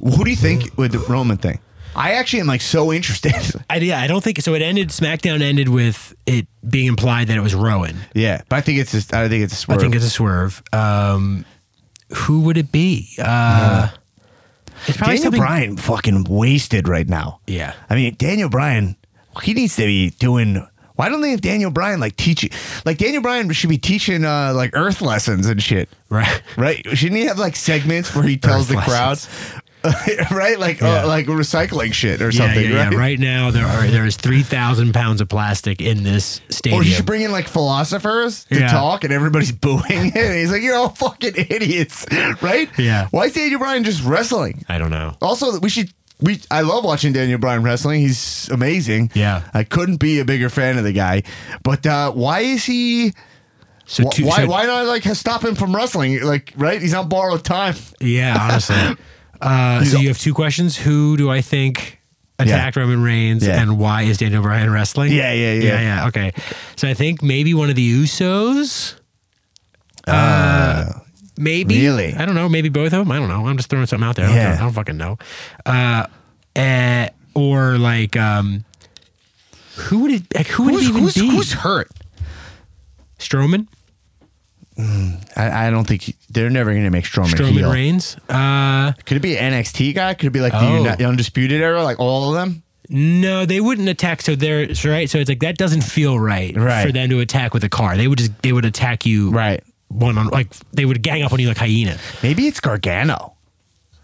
Who 0.00 0.24
do 0.24 0.30
you 0.30 0.34
think 0.34 0.76
with 0.76 0.90
the 0.90 0.98
Roman 0.98 1.36
thing? 1.36 1.60
I 1.94 2.14
actually 2.14 2.40
am 2.40 2.48
like 2.48 2.62
so 2.62 2.92
interested. 2.92 3.32
I, 3.70 3.76
yeah, 3.76 4.00
I 4.00 4.08
don't 4.08 4.24
think 4.24 4.40
so. 4.40 4.54
It 4.54 4.62
ended. 4.62 4.88
SmackDown 4.88 5.40
ended 5.40 5.68
with 5.68 6.16
it 6.26 6.48
being 6.68 6.88
implied 6.88 7.28
that 7.28 7.36
it 7.36 7.42
was 7.42 7.54
Rowan. 7.54 7.96
yeah, 8.12 8.40
but 8.48 8.56
I 8.56 8.60
think 8.60 8.80
it's 8.80 8.90
just. 8.90 9.14
I 9.14 9.28
think 9.28 9.44
it's 9.44 9.52
a 9.52 9.56
swerve. 9.56 9.78
I 9.78 9.82
think 9.82 9.94
it's 9.94 10.04
a 10.04 10.10
swerve. 10.10 10.64
Um, 10.72 11.44
who 12.12 12.40
would 12.40 12.56
it 12.58 12.72
be? 12.72 13.08
Uh, 13.22 13.90
It's 14.88 14.96
probably 14.96 15.14
Daniel 15.18 15.22
something. 15.22 15.40
Bryan 15.40 15.76
fucking 15.76 16.24
wasted 16.24 16.88
right 16.88 17.08
now. 17.08 17.38
Yeah. 17.46 17.74
I 17.88 17.94
mean 17.94 18.16
Daniel 18.18 18.48
Bryan, 18.48 18.96
he 19.44 19.54
needs 19.54 19.76
to 19.76 19.86
be 19.86 20.10
doing. 20.10 20.66
Why 20.96 21.08
don't 21.08 21.20
they 21.20 21.30
have 21.30 21.40
Daniel 21.40 21.70
Bryan 21.70 22.00
like 22.00 22.16
teaching? 22.16 22.50
Like 22.84 22.98
Daniel 22.98 23.22
Bryan 23.22 23.50
should 23.52 23.70
be 23.70 23.78
teaching 23.78 24.24
uh 24.24 24.52
like 24.54 24.70
Earth 24.74 25.00
lessons 25.02 25.46
and 25.46 25.62
shit. 25.62 25.88
Right. 26.08 26.42
Right? 26.56 26.84
Shouldn't 26.96 27.16
he 27.20 27.26
have 27.26 27.38
like 27.38 27.56
segments 27.56 28.14
where 28.14 28.24
he 28.24 28.36
tells 28.36 28.68
the 28.68 28.76
crowd, 28.76 29.18
right? 30.30 30.58
Like 30.58 30.80
Yeah. 30.80 31.02
uh, 31.04 31.06
like 31.06 31.26
recycling 31.26 31.92
shit 31.92 32.20
or 32.22 32.30
Yeah, 32.30 32.38
something, 32.38 32.70
yeah, 32.70 32.84
right? 32.84 32.92
yeah. 32.92 32.98
Right 32.98 33.18
now, 33.18 33.50
there 33.50 33.66
are 33.66 33.86
there 33.86 34.06
is 34.06 34.16
three 34.16 34.42
thousand 34.42 34.92
pounds 34.94 35.20
of 35.20 35.28
plastic 35.28 35.80
in 35.80 36.02
this 36.02 36.40
stadium. 36.48 36.80
Or 36.80 36.84
he 36.84 36.90
should 36.92 37.06
bring 37.06 37.22
in 37.22 37.32
like 37.32 37.48
philosophers 37.48 38.44
to 38.46 38.58
Yeah. 38.60 38.68
talk, 38.68 39.04
and 39.04 39.12
everybody's 39.12 39.52
booing 39.66 39.82
it. 39.88 40.16
And 40.16 40.34
he's 40.38 40.50
like, 40.52 40.62
"You're 40.62 40.76
all 40.76 40.88
fucking 40.90 41.34
idiots, 41.50 42.06
right?" 42.40 42.68
Yeah. 42.78 43.08
Why 43.10 43.26
is 43.26 43.34
Daniel 43.34 43.58
Bryan 43.58 43.84
just 43.84 44.02
wrestling? 44.04 44.64
I 44.68 44.78
don't 44.78 44.90
know. 44.90 45.14
Also, 45.20 45.58
we 45.60 45.68
should. 45.68 45.90
We 46.20 46.40
I 46.50 46.62
love 46.62 46.84
watching 46.84 47.12
Daniel 47.12 47.38
Bryan 47.38 47.62
wrestling. 47.62 48.00
He's 48.00 48.48
amazing. 48.50 49.10
Yeah. 49.14 49.42
I 49.52 49.64
couldn't 49.64 49.98
be 49.98 50.18
a 50.20 50.24
bigger 50.24 50.48
fan 50.48 50.78
of 50.78 50.84
the 50.84 50.92
guy. 50.92 51.22
But 51.62 51.86
uh, 51.86 52.12
why 52.12 52.40
is 52.40 52.64
he? 52.64 53.12
So 53.84 54.04
wh- 54.04 54.10
two- 54.10 54.26
why 54.26 54.36
so- 54.38 54.46
why 54.46 54.64
not 54.66 54.86
like 54.86 55.04
stop 55.04 55.44
him 55.44 55.54
from 55.54 55.74
wrestling? 55.76 56.22
Like 56.22 56.52
right, 56.56 56.80
he's 56.80 56.94
on 56.94 57.08
borrowed 57.08 57.44
time. 57.44 57.74
Yeah, 58.00 58.36
honestly. 58.40 58.76
Uh, 59.38 59.84
so 59.84 59.98
you 59.98 60.08
have 60.08 60.16
two 60.18 60.32
questions. 60.32 60.78
Who 60.78 61.18
do 61.18 61.30
I 61.30 61.42
think 61.42 62.00
attacked 62.38 62.74
Roman 62.74 63.02
Reigns, 63.02 63.46
Yeah. 63.46 63.60
and 63.60 63.78
why 63.78 64.02
is 64.04 64.16
Daniel 64.16 64.40
Bryan 64.42 64.70
wrestling? 64.70 65.12
Yeah, 65.12 65.30
yeah, 65.34 65.52
yeah. 65.52 65.62
yeah, 65.62 65.80
yeah. 65.80 66.06
Okay, 66.08 66.32
so 66.74 66.88
I 66.88 66.94
think 66.94 67.22
maybe 67.22 67.52
one 67.52 67.68
of 67.68 67.76
the 67.76 68.02
Usos. 68.02 68.94
Uh, 70.06 70.90
maybe. 71.38 71.80
really? 71.80 72.14
I 72.14 72.24
don't 72.26 72.34
know. 72.34 72.48
Maybe 72.48 72.68
both 72.68 72.92
of 72.92 72.98
them. 73.06 73.10
I 73.12 73.18
don't 73.18 73.28
know. 73.28 73.46
I'm 73.46 73.56
just 73.56 73.68
throwing 73.70 73.86
something 73.86 74.06
out 74.08 74.16
there. 74.16 74.26
I 74.26 74.28
don't, 74.28 74.36
Yeah. 74.36 74.54
I 74.54 74.60
don't 74.60 74.72
fucking 74.72 74.96
know. 74.96 75.18
Uh, 75.64 76.06
eh, 76.54 77.08
or 77.34 77.78
like, 77.78 78.16
um, 78.16 78.64
who 79.76 80.00
would 80.00 80.10
it? 80.12 80.22
Like, 80.34 80.46
who 80.48 80.64
would 80.64 80.74
Who's, 80.74 80.84
it 80.86 80.88
even 80.88 81.02
who's, 81.02 81.14
be? 81.14 81.28
who's 81.30 81.52
hurt? 81.52 81.90
Strowman. 83.18 83.66
I, 84.78 85.66
I 85.68 85.70
don't 85.70 85.86
think 85.86 86.02
he- 86.02 86.16
they're 86.28 86.50
never 86.50 86.70
going 86.72 86.84
to 86.84 86.90
make 86.90 87.04
Strowman. 87.04 87.28
Strowman 87.34 87.52
heel. 87.52 87.72
Reigns. 87.72 88.16
Uh, 88.28 88.92
Could 89.06 89.16
it 89.16 89.20
be 89.20 89.38
an 89.38 89.52
NXT 89.54 89.94
guy? 89.94 90.12
Could 90.14 90.26
it 90.26 90.30
be 90.30 90.40
like 90.40 90.52
the 90.52 90.58
Oh. 90.60 90.84
uni- 90.84 91.04
undisputed 91.04 91.62
era, 91.62 91.82
like 91.82 91.98
all 91.98 92.28
of 92.28 92.34
them? 92.34 92.62
No, 92.90 93.46
they 93.46 93.60
wouldn't 93.60 93.88
attack. 93.88 94.20
So 94.22 94.36
they're 94.36 94.74
so, 94.74 94.90
right. 94.90 95.08
So 95.10 95.18
it's 95.18 95.28
like 95.30 95.40
that 95.40 95.56
doesn't 95.56 95.80
feel 95.80 96.20
right, 96.20 96.54
Right. 96.56 96.86
for 96.86 96.92
them 96.92 97.08
to 97.10 97.20
attack 97.20 97.52
with 97.54 97.64
a 97.64 97.68
car. 97.68 97.96
They 97.96 98.06
would 98.06 98.18
just 98.18 98.40
they 98.42 98.52
would 98.52 98.64
attack 98.64 99.04
you 99.06 99.30
Right. 99.30 99.62
One 99.88 100.18
on 100.18 100.28
like 100.28 100.48
they 100.72 100.84
would 100.84 101.02
gang 101.02 101.22
up 101.22 101.32
on 101.32 101.38
you 101.40 101.48
like 101.48 101.58
hyena. 101.58 101.98
Maybe 102.22 102.46
it's 102.46 102.60
Gargano. 102.60 103.34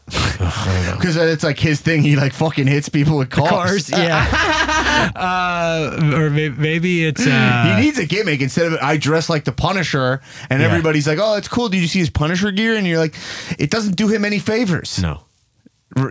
Because 0.38 1.16
it's 1.16 1.44
like 1.44 1.58
his 1.58 1.80
thing. 1.80 2.02
He 2.02 2.16
like 2.16 2.32
fucking 2.32 2.66
hits 2.66 2.88
people 2.88 3.18
with 3.18 3.30
cars. 3.30 3.48
Cars, 3.48 3.90
yeah. 3.90 5.10
uh, 5.16 6.12
or 6.14 6.30
may- 6.30 6.48
maybe 6.48 7.04
it's 7.06 7.24
uh, 7.26 7.74
he 7.76 7.82
needs 7.84 7.98
a 7.98 8.06
gimmick 8.06 8.40
instead 8.40 8.66
of 8.72 8.78
I 8.82 8.96
dress 8.96 9.28
like 9.30 9.44
the 9.44 9.52
Punisher, 9.52 10.20
and 10.50 10.60
Yeah. 10.60 10.66
everybody's 10.68 11.06
like, 11.06 11.18
"Oh, 11.20 11.36
it's 11.36 11.48
cool." 11.48 11.68
Did 11.68 11.80
you 11.80 11.86
see 11.86 12.00
his 12.00 12.10
Punisher 12.10 12.50
gear? 12.50 12.76
And 12.76 12.86
you're 12.86 12.98
like, 12.98 13.14
it 13.58 13.70
doesn't 13.70 13.96
do 13.96 14.08
him 14.08 14.24
any 14.24 14.38
favors. 14.40 15.00
no. 15.00 15.22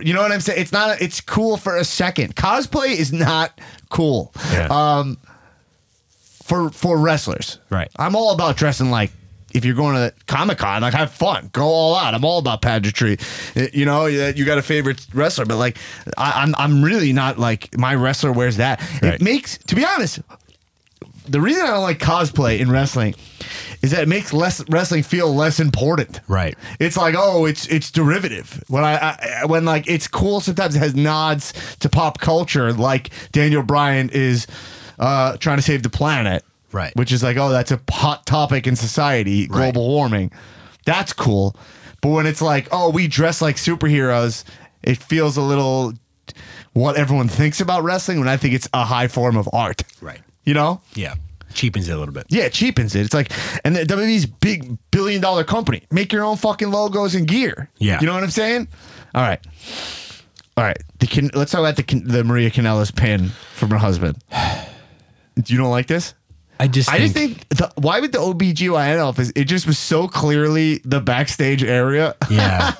You 0.00 0.14
know 0.14 0.22
what 0.22 0.30
I'm 0.32 0.40
saying? 0.40 0.60
It's 0.60 0.72
not. 0.72 1.00
It's 1.02 1.20
cool 1.20 1.56
for 1.56 1.76
a 1.76 1.84
second. 1.84 2.34
Cosplay 2.36 2.94
is 2.96 3.12
not 3.12 3.58
cool. 3.90 4.32
Yeah. 4.52 4.68
Um, 4.70 5.18
for 6.44 6.70
for 6.70 6.96
wrestlers, 6.96 7.58
Right. 7.68 7.90
I'm 7.96 8.14
all 8.16 8.32
about 8.32 8.56
dressing 8.56 8.90
like. 8.90 9.10
If 9.54 9.64
you're 9.64 9.74
going 9.74 9.94
to 9.94 10.14
Comic 10.26 10.58
Con, 10.58 10.82
like 10.82 10.94
have 10.94 11.12
fun, 11.12 11.50
go 11.52 11.64
all 11.64 11.94
out. 11.94 12.14
I'm 12.14 12.24
all 12.24 12.38
about 12.38 12.62
pageantry. 12.62 13.18
Uh, 13.56 13.66
You 13.72 13.84
know, 13.84 14.06
you 14.06 14.44
got 14.44 14.58
a 14.58 14.62
favorite 14.62 15.06
wrestler, 15.14 15.44
but 15.44 15.56
like, 15.56 15.78
I, 16.16 16.42
I'm 16.42 16.54
I'm 16.56 16.82
really 16.82 17.12
not 17.12 17.38
like 17.38 17.76
my 17.76 17.94
wrestler 17.94 18.32
wears 18.32 18.56
that. 18.56 18.80
Right. 19.02 19.14
It 19.14 19.22
makes, 19.22 19.58
to 19.58 19.74
be 19.74 19.84
honest, 19.84 20.20
the 21.28 21.40
reason 21.40 21.62
I 21.62 21.68
don't 21.68 21.82
like 21.82 21.98
cosplay 21.98 22.58
in 22.58 22.70
wrestling 22.70 23.14
is 23.82 23.90
that 23.90 24.02
it 24.02 24.08
makes 24.08 24.32
less 24.32 24.68
wrestling 24.68 25.02
feel 25.02 25.34
less 25.34 25.60
important. 25.60 26.20
Right. 26.28 26.56
It's 26.78 26.96
like 26.96 27.14
oh, 27.16 27.46
it's 27.46 27.66
it's 27.66 27.90
derivative. 27.90 28.62
When 28.68 28.84
I, 28.84 28.94
I 29.42 29.44
when 29.46 29.64
like 29.64 29.88
it's 29.88 30.08
cool. 30.08 30.40
Sometimes 30.40 30.76
it 30.76 30.80
has 30.80 30.94
nods 30.94 31.52
to 31.80 31.88
pop 31.88 32.18
culture, 32.18 32.72
like 32.72 33.10
Daniel 33.32 33.62
Bryan 33.62 34.10
is 34.10 34.46
uh, 34.98 35.36
trying 35.36 35.58
to 35.58 35.62
save 35.62 35.82
the 35.82 35.90
planet. 35.90 36.44
Right. 36.72 36.94
Which 36.96 37.12
is 37.12 37.22
like 37.22 37.36
oh, 37.36 37.50
that's 37.50 37.70
a 37.70 37.80
hot 37.90 38.26
topic 38.26 38.66
in 38.66 38.76
society, 38.76 39.46
global 39.46 39.86
warming. 39.88 40.32
That's 40.84 41.12
cool. 41.12 41.56
But 42.00 42.08
when 42.10 42.26
it's 42.26 42.42
like 42.42 42.68
oh, 42.72 42.90
we 42.90 43.08
dress 43.08 43.40
like 43.42 43.56
superheroes, 43.56 44.44
it 44.82 44.98
feels 44.98 45.36
a 45.36 45.42
little 45.42 45.92
what 46.72 46.96
everyone 46.96 47.28
thinks 47.28 47.60
about 47.60 47.82
wrestling. 47.82 48.18
When 48.18 48.28
I 48.28 48.36
think 48.36 48.54
it's 48.54 48.68
a 48.72 48.84
high 48.84 49.08
form 49.08 49.36
of 49.36 49.48
art. 49.52 49.82
Right. 50.00 50.20
You 50.44 50.54
know. 50.54 50.80
Yeah. 50.94 51.14
Cheapens 51.54 51.86
it 51.88 51.92
a 51.92 51.98
little 51.98 52.14
bit. 52.14 52.24
Yeah, 52.30 52.44
it 52.44 52.54
cheapens 52.54 52.94
it. 52.94 53.02
It's 53.02 53.12
like, 53.12 53.30
and 53.62 53.76
the 53.76 53.84
WWE's 53.84 54.24
big 54.24 54.78
billion 54.90 55.20
dollar 55.20 55.44
company. 55.44 55.82
Make 55.90 56.10
your 56.10 56.24
own 56.24 56.38
fucking 56.38 56.70
logos 56.70 57.14
and 57.14 57.28
gear. 57.28 57.68
Yeah. 57.76 58.00
you 58.00 58.06
know 58.06 58.14
what 58.14 58.22
I'm 58.22 58.30
saying? 58.30 58.68
All 59.14 59.20
right, 59.20 59.38
all 60.56 60.64
right. 60.64 60.78
The 61.00 61.06
Can- 61.06 61.30
let's 61.34 61.52
talk 61.52 61.58
about 61.60 61.76
the 61.76 61.82
the 62.00 62.24
Maria 62.24 62.50
Kanellis 62.50 62.94
pin 62.96 63.28
from 63.54 63.68
her 63.70 63.76
husband. 63.78 64.16
You 65.46 65.56
don't 65.56 65.70
like 65.70 65.86
this? 65.86 66.12
I 66.62 66.68
just 66.68 66.88
I 66.88 66.98
think, 66.98 67.02
just 67.02 67.14
think 67.14 67.48
the, 67.48 67.72
why 67.80 67.98
would 67.98 68.12
the 68.12 68.18
OBGYN 68.18 69.04
office? 69.04 69.32
It 69.34 69.44
just 69.46 69.66
was 69.66 69.78
so 69.78 70.06
clearly 70.06 70.78
the 70.84 71.00
backstage 71.00 71.64
area. 71.64 72.14
yeah. 72.30 72.70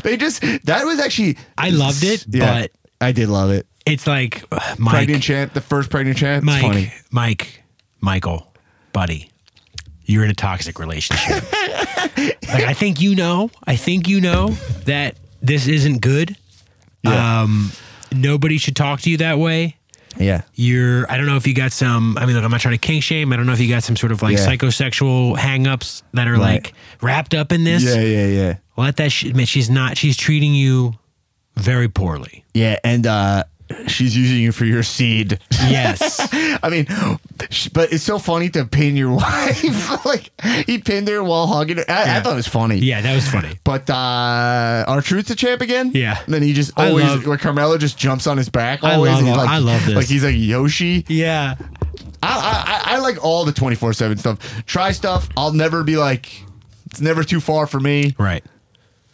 they 0.04 0.16
just 0.16 0.40
that 0.66 0.84
was 0.84 1.00
actually 1.00 1.36
I 1.58 1.70
loved 1.70 2.04
it, 2.04 2.26
Yeah, 2.28 2.62
but 2.62 2.70
I 3.00 3.10
did 3.10 3.28
love 3.28 3.50
it. 3.50 3.66
it's 3.86 4.06
like 4.06 4.44
uh, 4.52 4.76
Mike, 4.78 4.92
Pregnant 4.92 5.22
chant, 5.24 5.52
the 5.52 5.60
first 5.60 5.90
pregnant 5.90 6.16
chant. 6.16 6.38
It's 6.38 6.46
Mike, 6.46 6.62
funny. 6.62 6.92
Mike, 7.10 7.62
Michael, 8.00 8.52
buddy, 8.92 9.30
you're 10.04 10.22
in 10.22 10.30
a 10.30 10.34
toxic 10.34 10.78
relationship. 10.78 11.42
like 12.16 12.46
I 12.46 12.72
think 12.72 13.00
you 13.00 13.16
know, 13.16 13.50
I 13.66 13.74
think 13.74 14.06
you 14.06 14.20
know 14.20 14.50
that 14.84 15.16
this 15.42 15.66
isn't 15.66 16.00
good. 16.02 16.36
Yeah. 17.02 17.42
Um, 17.42 17.72
nobody 18.12 18.58
should 18.58 18.76
talk 18.76 19.00
to 19.00 19.10
you 19.10 19.16
that 19.16 19.38
way. 19.40 19.76
Yeah. 20.18 20.42
You're, 20.54 21.10
I 21.10 21.16
don't 21.16 21.26
know 21.26 21.36
if 21.36 21.46
you 21.46 21.54
got 21.54 21.72
some, 21.72 22.16
I 22.18 22.26
mean, 22.26 22.34
look, 22.36 22.44
I'm 22.44 22.50
not 22.50 22.60
trying 22.60 22.74
to 22.74 22.78
kink 22.78 23.02
shame. 23.02 23.32
I 23.32 23.36
don't 23.36 23.46
know 23.46 23.52
if 23.52 23.60
you 23.60 23.68
got 23.68 23.82
some 23.82 23.96
sort 23.96 24.12
of 24.12 24.22
like 24.22 24.36
Yeah. 24.36 24.46
psychosexual 24.46 25.36
hangups 25.36 26.02
that 26.12 26.28
are 26.28 26.32
Right. 26.32 26.40
like 26.64 26.72
wrapped 27.00 27.34
up 27.34 27.52
in 27.52 27.64
this. 27.64 27.82
Yeah, 27.84 28.00
yeah, 28.00 28.26
yeah. 28.26 28.56
Let 28.76 28.96
that, 28.96 29.10
sh- 29.12 29.32
man, 29.34 29.46
she's 29.46 29.70
not, 29.70 29.96
she's 29.98 30.16
treating 30.16 30.54
you 30.54 30.94
very 31.56 31.88
poorly. 31.88 32.44
Yeah, 32.54 32.78
and 32.84 33.06
uh 33.06 33.44
she's 33.86 34.16
using 34.16 34.38
you 34.38 34.52
for 34.52 34.64
your 34.64 34.82
seed. 34.82 35.38
Yes. 35.52 36.18
I 36.62 36.68
mean, 36.70 36.86
but 37.72 37.92
it's 37.92 38.02
so 38.04 38.18
funny 38.18 38.48
to 38.50 38.64
pin 38.64 38.96
your 38.96 39.10
wife. 39.16 40.04
like 40.04 40.30
he 40.66 40.78
pinned 40.78 41.08
her 41.08 41.22
while 41.24 41.46
hugging 41.46 41.78
her. 41.78 41.84
I, 41.88 42.18
I 42.18 42.20
thought 42.20 42.32
it 42.32 42.36
was 42.36 42.48
funny. 42.48 42.76
yeah, 42.78 43.00
that 43.00 43.14
was 43.14 43.26
funny. 43.28 43.58
But 43.64 43.88
uh 43.90 44.84
R-Truth 44.86 45.26
the 45.28 45.34
champ 45.34 45.60
again. 45.62 45.92
Yeah. 45.94 46.22
And 46.24 46.34
then 46.34 46.42
he 46.42 46.52
just 46.52 46.72
always 46.76 47.04
love- 47.04 47.26
where 47.26 47.38
Carmella 47.38 47.78
just 47.78 47.96
jumps 47.98 48.26
on 48.26 48.36
his 48.36 48.48
back. 48.48 48.84
I 48.84 48.94
Always. 48.94 49.12
love 49.12 49.22
He's 49.24 49.36
like, 49.36 49.48
I 49.48 49.58
love 49.58 49.84
this. 49.86 49.94
Like 49.94 50.06
he's 50.06 50.24
like 50.24 50.36
Yoshi. 50.36 51.04
Yeah. 51.08 51.56
I, 52.22 52.82
I 52.86 52.94
I 52.94 52.98
like 53.00 53.22
all 53.22 53.44
the 53.44 53.52
twenty 53.52 53.76
four 53.76 53.92
seven 53.92 54.16
stuff. 54.16 54.64
Try 54.66 54.92
stuff. 54.92 55.28
I'll 55.36 55.52
never 55.52 55.84
be 55.84 55.96
like. 55.96 56.30
It's 56.86 57.00
never 57.00 57.22
too 57.24 57.40
far 57.40 57.66
for 57.66 57.80
me. 57.80 58.14
Right. 58.18 58.44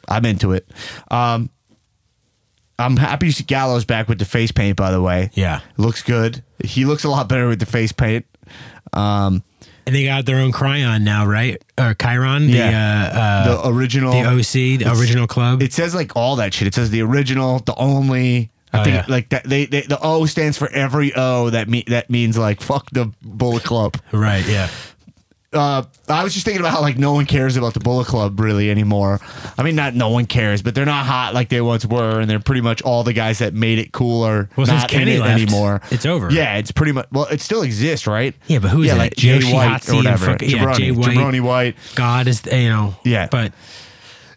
I'm 0.08 0.24
into 0.26 0.52
it. 0.52 0.68
Um, 1.10 1.50
I'm 2.80 2.96
happy 2.96 3.28
to 3.28 3.32
see 3.32 3.44
Gallows 3.44 3.84
back 3.84 4.08
with 4.08 4.18
the 4.18 4.24
face 4.24 4.50
paint. 4.52 4.76
By 4.76 4.90
the 4.90 5.00
way, 5.02 5.30
Yeah. 5.34 5.60
looks 5.76 6.02
good. 6.02 6.42
He 6.64 6.84
looks 6.84 7.04
a 7.04 7.08
lot 7.10 7.28
better 7.28 7.46
with 7.48 7.60
the 7.60 7.66
face 7.66 7.92
paint. 7.92 8.26
Um, 8.92 9.42
And 9.86 9.94
they 9.96 10.04
got 10.04 10.26
their 10.26 10.36
own 10.38 10.52
Cryon 10.52 11.02
now, 11.02 11.26
right? 11.26 11.60
Or 11.78 11.94
chyron, 11.94 12.46
the 12.46 12.52
Yeah. 12.58 13.10
uh, 13.14 13.18
uh, 13.18 13.44
the 13.62 13.68
original, 13.70 14.12
the 14.12 14.28
OC, 14.28 14.76
the 14.76 14.92
original 14.92 15.26
club. 15.26 15.62
It 15.62 15.72
says 15.72 15.94
like 15.94 16.14
all 16.16 16.36
that 16.36 16.54
shit. 16.54 16.68
It 16.68 16.74
says 16.74 16.90
the 16.90 17.02
original, 17.02 17.60
the 17.60 17.74
only. 17.76 18.50
I 18.72 18.80
Oh, 18.80 18.84
think 18.84 18.94
yeah. 18.96 19.04
like 19.08 19.30
that. 19.30 19.42
They, 19.48 19.64
they 19.66 19.80
the 19.80 19.98
O 20.00 20.26
stands 20.26 20.56
for 20.56 20.70
every 20.70 21.12
O. 21.16 21.50
That 21.50 21.68
me 21.68 21.82
that 21.88 22.08
means 22.08 22.38
like 22.38 22.60
fuck 22.60 22.88
the 22.92 23.10
Bullet 23.22 23.64
Club. 23.64 23.96
right. 24.12 24.46
Yeah. 24.46 24.68
Uh, 25.52 25.82
I 26.08 26.22
was 26.22 26.32
just 26.32 26.44
thinking 26.44 26.60
about 26.60 26.72
how 26.72 26.80
like 26.80 26.96
no 26.96 27.12
one 27.12 27.26
cares 27.26 27.56
about 27.56 27.74
the 27.74 27.80
Bullet 27.80 28.06
Club 28.06 28.38
really 28.38 28.70
anymore. 28.70 29.18
I 29.58 29.62
mean, 29.64 29.74
not 29.74 29.94
no 29.94 30.08
one 30.10 30.26
cares, 30.26 30.62
but 30.62 30.74
they're 30.74 30.84
not 30.86 31.06
hot 31.06 31.34
like 31.34 31.48
they 31.48 31.60
once 31.60 31.84
were, 31.84 32.20
and 32.20 32.30
they're 32.30 32.38
pretty 32.38 32.60
much 32.60 32.82
all 32.82 33.02
the 33.02 33.12
guys 33.12 33.40
that 33.40 33.52
made 33.52 33.78
it 33.80 33.90
cool 33.92 34.22
are 34.22 34.48
Well, 34.56 34.66
not 34.68 34.92
in 34.92 34.98
Kenny 35.00 35.12
it 35.16 35.20
left, 35.20 35.42
anymore. 35.42 35.80
it's 35.90 36.06
over. 36.06 36.30
Yeah, 36.30 36.56
it's 36.58 36.70
pretty 36.70 36.92
much. 36.92 37.08
Well, 37.10 37.26
it 37.26 37.40
still 37.40 37.62
exists, 37.62 38.06
right? 38.06 38.34
Yeah, 38.46 38.60
but 38.60 38.68
who 38.68 38.82
is 38.82 38.88
yeah, 38.88 38.94
like 38.94 39.16
Jay 39.16 39.34
Yoshi 39.34 39.52
White 39.52 39.88
or 39.88 39.96
whatever. 39.96 40.26
fuck- 40.26 40.42
yeah, 40.42 40.58
Jabroni, 40.58 40.76
Jay 40.76 40.90
White. 40.92 41.16
Jabroni 41.16 41.40
White. 41.40 41.76
God 41.96 42.28
is 42.28 42.46
you 42.46 42.68
know. 42.68 42.94
Yeah. 43.04 43.26
But 43.30 43.52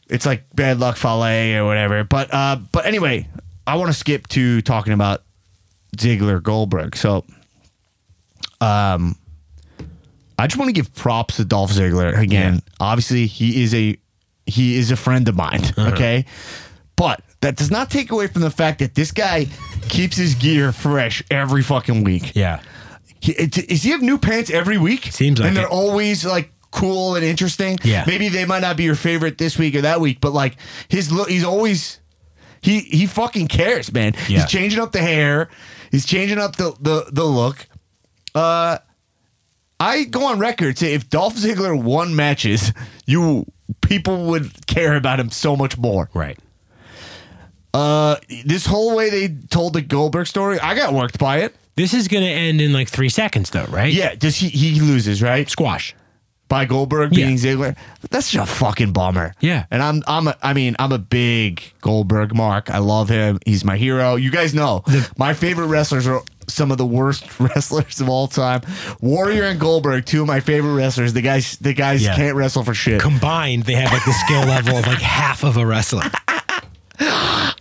It's 0.10 0.26
like 0.26 0.46
bad 0.56 0.80
luck 0.80 0.98
Fale 0.98 1.62
or 1.62 1.66
whatever. 1.68 2.04
But 2.04 2.34
uh, 2.34 2.58
but 2.72 2.86
anyway, 2.88 3.28
I 3.68 3.76
want 3.76 3.90
to 3.92 3.98
skip 3.98 4.28
to 4.30 4.62
talking 4.64 4.94
about 4.94 5.22
Ziggler 5.96 6.42
Goldberg. 6.42 6.96
So, 6.96 7.24
um, 8.62 9.16
I 10.38 10.48
just 10.48 10.58
want 10.58 10.70
to 10.70 10.74
give 10.74 10.94
props 10.94 11.38
to 11.38 11.46
Dolph 11.46 11.72
Ziggler 11.72 12.18
again. 12.18 12.62
Obviously, 12.80 13.28
he 13.28 13.64
is 13.64 13.74
a 13.74 13.98
he 14.46 14.78
is 14.78 14.92
a 14.92 14.96
friend 14.96 15.28
of 15.30 15.36
mine. 15.36 15.62
Okay, 15.78 16.26
but 16.96 17.22
that 17.42 17.56
does 17.56 17.72
not 17.72 17.90
take 17.90 18.12
away 18.12 18.28
from 18.28 18.42
the 18.42 18.50
fact 18.52 18.80
that 18.80 18.96
this 18.96 19.12
guy 19.12 19.48
keeps 19.90 20.18
his 20.18 20.36
gear 20.36 20.72
fresh 20.72 21.24
every 21.30 21.62
fucking 21.64 22.04
week. 22.04 22.36
yeah. 22.36 22.62
He, 23.20 23.32
it, 23.34 23.52
does 23.52 23.84
he 23.84 23.92
have 23.92 24.02
new 24.02 24.18
pants 24.18 24.50
every 24.50 24.78
week? 24.78 25.06
Seems 25.06 25.40
like 25.40 25.48
and 25.48 25.56
they're 25.56 25.66
it. 25.66 25.72
always 25.72 26.26
like 26.26 26.52
cool 26.72 27.16
and 27.16 27.24
interesting. 27.24 27.78
Yeah. 27.84 28.04
maybe 28.06 28.28
they 28.28 28.44
might 28.46 28.60
not 28.60 28.76
be 28.76 28.84
your 28.84 28.96
favorite 28.96 29.38
this 29.38 29.58
week 29.58 29.76
or 29.76 29.82
that 29.82 30.02
week, 30.02 30.20
but 30.20 30.34
like 30.34 30.58
his 30.90 31.10
look, 31.10 31.30
he's 31.30 31.46
always 31.46 32.00
he 32.62 32.80
he 32.82 33.06
fucking 33.06 33.48
cares, 33.48 33.94
man. 33.94 34.14
Yeah. 34.28 34.40
He's 34.40 34.48
changing 34.48 34.80
up 34.82 34.92
the 34.92 35.00
hair. 35.00 35.50
He's 35.92 36.06
changing 36.06 36.38
up 36.38 36.58
the 36.58 36.76
the 36.82 37.06
the 37.12 37.24
look. 37.24 37.66
Uh, 38.36 38.80
I 39.80 40.04
go 40.06 40.26
on 40.28 40.40
record 40.40 40.78
say 40.78 40.94
if 40.94 41.10
Dolph 41.10 41.36
Ziggler 41.36 41.82
won 41.82 42.16
matches, 42.16 42.72
you 43.06 43.46
people 43.82 44.26
would 44.28 44.66
care 44.68 44.96
about 44.96 45.20
him 45.20 45.30
so 45.30 45.56
much 45.56 45.78
more. 45.78 46.10
Right. 46.14 46.38
Uh, 47.74 48.18
this 48.46 48.66
whole 48.68 48.96
way 48.96 49.10
they 49.10 49.30
told 49.50 49.74
the 49.74 49.82
Goldberg 49.82 50.28
story, 50.28 50.60
I 50.60 50.76
got 50.76 50.94
worked 50.94 51.18
by 51.18 51.40
it. 51.40 51.56
This 51.76 51.94
is 51.94 52.08
gonna 52.08 52.26
end 52.28 52.62
in 52.62 52.72
like 52.72 52.88
three 52.88 53.10
seconds 53.10 53.50
though, 53.50 53.66
right? 53.66 53.92
Yeah, 53.92 54.14
does 54.14 54.36
he 54.36 54.50
he 54.50 54.80
loses 54.80 55.22
right? 55.24 55.50
Squash. 55.50 55.96
by 56.50 56.66
Goldberg 56.66 57.14
Yeah. 57.18 57.26
beating 57.26 57.38
Ziggler. 57.38 57.76
That's 58.12 58.30
just 58.30 58.52
a 58.52 58.56
fucking 58.56 58.94
bummer. 58.94 59.34
Yeah. 59.40 59.66
And 59.72 59.82
I'm 59.82 60.04
I'm 60.06 60.28
a, 60.28 60.38
I 60.44 60.54
mean, 60.54 60.76
I'm 60.78 60.92
a 60.92 61.00
big 61.00 61.64
Goldberg 61.82 62.36
mark. 62.36 62.70
I 62.70 62.78
love 62.78 63.10
him. 63.10 63.40
He's 63.44 63.66
my 63.66 63.76
hero. 63.76 64.18
You 64.18 64.30
guys 64.30 64.54
know. 64.54 64.84
my 65.18 65.34
favorite 65.34 65.66
wrestlers 65.68 66.06
are 66.06 66.22
some 66.48 66.72
of 66.72 66.78
the 66.78 66.86
worst 66.86 67.40
wrestlers 67.40 68.00
of 68.02 68.10
all 68.10 68.28
time. 68.28 68.62
Warrior 69.02 69.44
and 69.46 69.60
Goldberg, 69.60 70.06
two 70.06 70.22
of 70.22 70.28
my 70.28 70.40
favorite 70.40 70.74
wrestlers. 70.74 71.14
The 71.14 71.22
guys 71.22 71.58
the 71.58 71.74
guys 71.74 72.04
Yeah. 72.04 72.16
can't 72.16 72.36
wrestle 72.36 72.64
for 72.64 72.74
shit. 72.74 73.02
Combined, 73.02 73.64
they 73.64 73.74
have 73.76 73.92
like 73.92 74.06
the 74.06 74.14
skill 74.14 74.42
level 74.42 74.78
of 74.78 74.88
like 74.88 75.00
half 75.00 75.44
of 75.44 75.58
a 75.58 75.66
wrestler. 75.66 76.04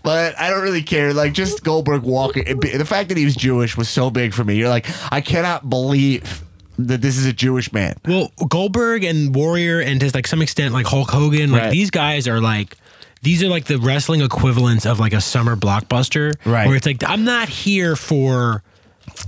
But 0.05 0.39
I 0.39 0.51
don't 0.51 0.63
really 0.63 0.83
care. 0.83 1.15
Like 1.15 1.33
just 1.33 1.63
Goldberg 1.65 2.03
walking 2.03 2.45
it- 2.47 2.61
the 2.79 2.85
fact 2.85 3.09
that 3.09 3.17
he 3.19 3.25
was 3.25 3.35
Jewish 3.37 3.77
was 3.77 3.89
so 3.89 4.11
big 4.11 4.35
for 4.35 4.45
me. 4.45 4.57
You're 4.57 4.69
like, 4.69 4.87
I 5.13 5.21
cannot 5.21 5.69
believe 5.71 6.43
that 6.79 7.01
this 7.01 7.17
is 7.17 7.25
a 7.27 7.33
Jewish 7.33 7.73
man. 7.73 7.97
Well, 8.07 8.33
Goldberg 8.49 9.05
and 9.05 9.35
Warrior, 9.35 9.81
and 9.81 10.01
to 10.01 10.11
like 10.13 10.27
some 10.27 10.43
extent, 10.43 10.75
like 10.75 10.87
Hulk 10.87 11.11
Hogan, 11.11 11.53
like 11.53 11.63
Right. 11.63 11.71
these 11.71 11.91
guys 11.91 12.27
are 12.29 12.41
like. 12.41 12.77
These 13.23 13.41
are 13.45 13.49
like 13.49 13.67
the 13.67 13.79
wrestling 13.79 14.21
equivalents 14.21 14.85
of 14.85 14.99
like 14.99 15.13
a 15.13 15.21
summer 15.21 15.55
blockbuster, 15.55 16.35
Right. 16.45 16.67
Where 16.67 16.75
it's 16.77 16.87
like 16.87 17.05
I'm 17.09 17.23
not 17.25 17.49
here 17.49 17.95
for 17.95 18.65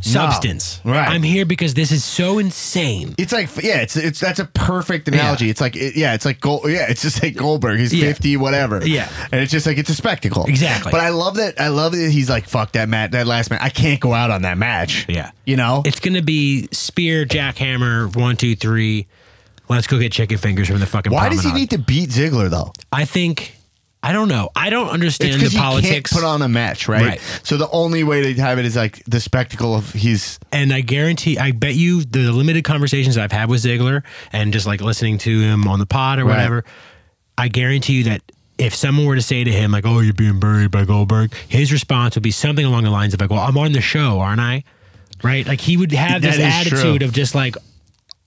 substance, 0.01 0.81
Right. 0.85 1.09
I'm 1.09 1.23
here 1.23 1.45
because 1.47 1.75
this 1.75 1.91
is 1.93 2.05
so 2.05 2.39
insane. 2.39 3.15
It's 3.19 3.33
like 3.33 3.49
yeah, 3.63 3.81
it's 3.81 3.97
it's 3.97 4.21
that's 4.21 4.39
a 4.39 4.45
perfect 4.45 5.09
analogy. 5.09 5.47
Yeah. 5.47 5.51
It's 5.51 5.61
like 5.61 5.77
it, 5.77 5.97
yeah, 5.97 6.15
it's 6.15 6.25
like 6.25 6.41
Gold, 6.41 6.63
yeah, 6.67 6.87
it's 6.91 7.03
just 7.03 7.23
like 7.23 7.37
Goldberg. 7.37 7.79
He's 7.79 7.95
Yeah. 7.95 8.07
fifty, 8.09 8.37
whatever. 8.37 8.85
Yeah. 8.87 9.09
and 9.33 9.41
it's 9.41 9.53
just 9.53 9.67
like 9.67 9.79
it's 9.79 9.91
a 9.91 9.95
spectacle. 9.95 10.45
Exactly. 10.47 10.93
But 10.93 11.01
I 11.01 11.09
love 11.11 11.37
that. 11.37 11.61
I 11.61 11.69
love 11.69 11.93
that 11.93 12.11
he's 12.11 12.29
like 12.31 12.47
fuck 12.49 12.73
that 12.73 12.89
match, 12.89 13.13
that 13.13 13.27
last 13.27 13.51
match. 13.51 13.61
I 13.63 13.71
can't 13.71 14.01
go 14.01 14.13
out 14.13 14.31
on 14.31 14.43
that 14.43 14.59
match. 14.59 15.07
Yeah. 15.09 15.31
you 15.45 15.57
know. 15.57 15.83
It's 15.85 16.01
gonna 16.01 16.23
be 16.23 16.69
spear, 16.73 17.25
jackhammer, 17.25 18.15
one, 18.15 18.37
two, 18.37 18.57
three. 18.57 19.07
Let's 19.69 19.87
go 19.87 19.99
get 19.99 20.13
chicken 20.13 20.37
fingers 20.37 20.69
from 20.69 20.81
the 20.81 20.87
fucking. 20.87 21.11
Why 21.13 21.31
does 21.31 21.43
he 21.43 21.53
need 21.53 21.71
to 21.71 21.79
beat 21.79 22.11
Ziggler 22.11 22.51
though? 22.51 22.73
I 22.93 23.07
think 23.07 23.57
I 24.05 24.13
don't 24.13 24.29
know. 24.29 24.51
I 24.55 24.69
don't 24.71 24.89
understand 24.89 25.41
the 25.41 25.49
he 25.49 25.57
politics. 25.57 26.13
put 26.13 26.25
on 26.25 26.43
a 26.43 26.49
match, 26.49 26.89
right? 26.89 27.03
Right. 27.03 27.41
So 27.43 27.57
the 27.57 27.69
only 27.71 28.05
way 28.05 28.35
to 28.35 28.41
have 28.43 28.59
it 28.59 28.65
is 28.67 28.77
like 28.77 29.03
the 29.07 29.19
spectacle 29.21 29.75
of 29.75 29.93
he's 29.93 30.39
and 30.53 30.73
I 30.73 30.83
guarantee, 30.83 31.39
I 31.39 31.53
bet 31.53 31.75
you 31.75 32.05
the 32.05 32.31
limited 32.31 32.65
conversations 32.65 33.17
I've 33.17 33.33
had 33.33 33.49
with 33.49 33.63
Ziggler 33.63 34.03
and 34.33 34.53
just 34.53 34.67
like 34.67 34.81
listening 34.83 35.17
to 35.19 35.41
him 35.41 35.67
on 35.67 35.79
the 35.79 35.87
pod 35.87 36.19
or 36.19 36.25
Right. 36.27 36.37
whatever, 36.37 36.65
I 37.39 37.49
guarantee 37.49 37.95
you 37.95 38.05
that 38.05 38.21
if 38.59 38.75
someone 38.75 39.07
were 39.07 39.17
to 39.17 39.23
say 39.23 39.43
to 39.43 39.51
him 39.51 39.73
like, 39.73 39.85
"Oh, 39.87 40.01
you're 40.01 40.13
being 40.15 40.39
buried 40.39 40.71
by 40.71 40.85
Goldberg," 40.85 41.35
his 41.49 41.73
response 41.73 42.15
would 42.15 42.23
be 42.23 42.31
something 42.31 42.65
along 42.65 42.85
the 42.85 42.91
lines 42.91 43.15
of 43.15 43.21
like, 43.21 43.31
"Well, 43.31 43.41
I'm 43.41 43.57
on 43.59 43.73
the 43.73 43.81
show, 43.81 44.21
aren't 44.21 44.41
I?" 44.41 44.65
Right? 45.23 45.47
Like 45.47 45.61
he 45.61 45.77
would 45.77 45.93
have 45.93 46.21
this 46.23 46.39
attitude 46.39 47.01
true. 47.01 47.07
of 47.09 47.13
just 47.13 47.35
like, 47.35 47.57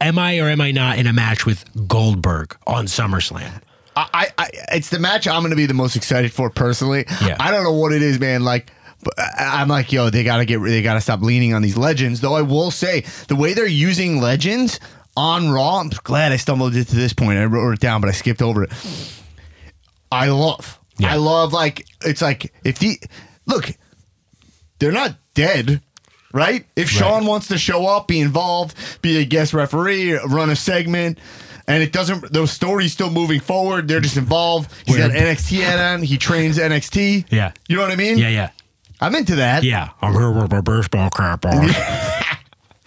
"Am 0.02 0.18
I 0.20 0.40
or 0.40 0.49
am 0.49 0.60
I 0.60 0.72
not 0.72 0.98
in 0.98 1.06
a 1.08 1.14
match 1.14 1.45
with 1.45 1.64
Goldberg 1.88 2.58
on 2.66 2.88
SummerSlam?" 2.88 3.62
I, 4.14 4.28
I 4.38 4.49
it's 4.74 4.90
the 4.90 4.99
match 4.99 5.28
I'm 5.28 5.41
going 5.41 5.52
to 5.52 5.56
be 5.56 5.65
the 5.65 5.74
most 5.74 5.95
excited 5.95 6.32
for 6.32 6.49
personally. 6.49 7.06
Yeah. 7.22 7.38
I 7.40 7.52
don't 7.52 7.64
know 7.64 7.74
what 7.74 7.91
it 7.94 8.02
is, 8.02 8.19
man. 8.19 8.44
Like, 8.44 8.72
I'm 9.38 9.68
like, 9.68 9.91
yo, 9.91 10.10
they 10.10 10.24
got 10.24 10.38
to 10.38 10.45
get, 10.45 10.61
they 10.61 10.82
got 10.82 10.95
to 10.95 11.02
stop 11.02 11.22
leaning 11.22 11.53
on 11.53 11.61
these 11.61 11.78
legends. 11.78 12.22
Though 12.22 12.36
I 12.36 12.41
will 12.41 12.72
say, 12.72 13.06
the 13.28 13.36
way 13.36 13.53
they're 13.53 13.65
using 13.68 14.19
legends 14.22 14.80
on 15.15 15.49
Raw, 15.49 15.80
I'm 15.80 15.90
glad 15.90 16.32
I 16.32 16.38
stumbled 16.38 16.74
to 16.74 16.84
this 16.84 17.14
point. 17.14 17.40
I 17.40 17.45
wrote 17.45 17.74
it 17.74 17.80
down, 17.80 18.02
but 18.02 18.10
I 18.10 18.14
skipped 18.14 18.41
over 18.41 18.64
it. 18.64 18.72
I 20.11 20.28
love, 20.30 20.80
Yeah. 20.98 21.14
I 21.14 21.15
love 21.18 21.53
like 21.53 21.86
it's 22.06 22.22
like 22.22 22.53
if 22.64 22.80
the 22.80 22.99
look, 23.45 23.69
they're 24.80 24.91
not 24.91 25.15
dead. 25.34 25.82
Right? 26.34 26.65
If 26.76 26.90
Shawn 26.90 27.26
wants 27.26 27.48
to 27.48 27.57
show 27.57 27.88
up, 27.88 28.07
be 28.10 28.19
involved, 28.19 28.76
be 29.02 29.18
a 29.18 29.26
guest 29.26 29.53
referee, 29.53 30.14
run 30.14 30.49
a 30.52 30.56
segment, 30.56 31.18
and 31.68 31.84
it 31.84 31.91
doesn't, 31.91 32.31
the 32.31 32.45
story's 32.48 32.94
still 32.94 33.10
moving 33.11 33.39
forward. 33.39 33.88
They're 33.88 33.99
just 33.99 34.18
involved. 34.18 34.72
He's 34.85 34.98
got 34.98 35.11
Weird. 35.11 35.23
NXT 35.38 35.94
on. 35.94 36.02
He 36.03 36.18
trains 36.18 36.57
NXT. 36.57 37.26
Yeah. 37.30 37.52
You 37.68 37.76
know 37.76 37.81
what 37.84 37.91
I 37.91 37.95
mean? 37.95 38.18
Yeah, 38.18 38.30
yeah, 38.30 38.49
I'm 39.02 39.14
into 39.15 39.35
that. 39.35 39.64
yeah. 39.64 39.89
I'm 40.02 40.14
here 40.14 40.31
with 40.31 40.52
my 40.52 40.61
baseball 40.61 41.10
cap 41.10 41.45
on. 41.45 41.68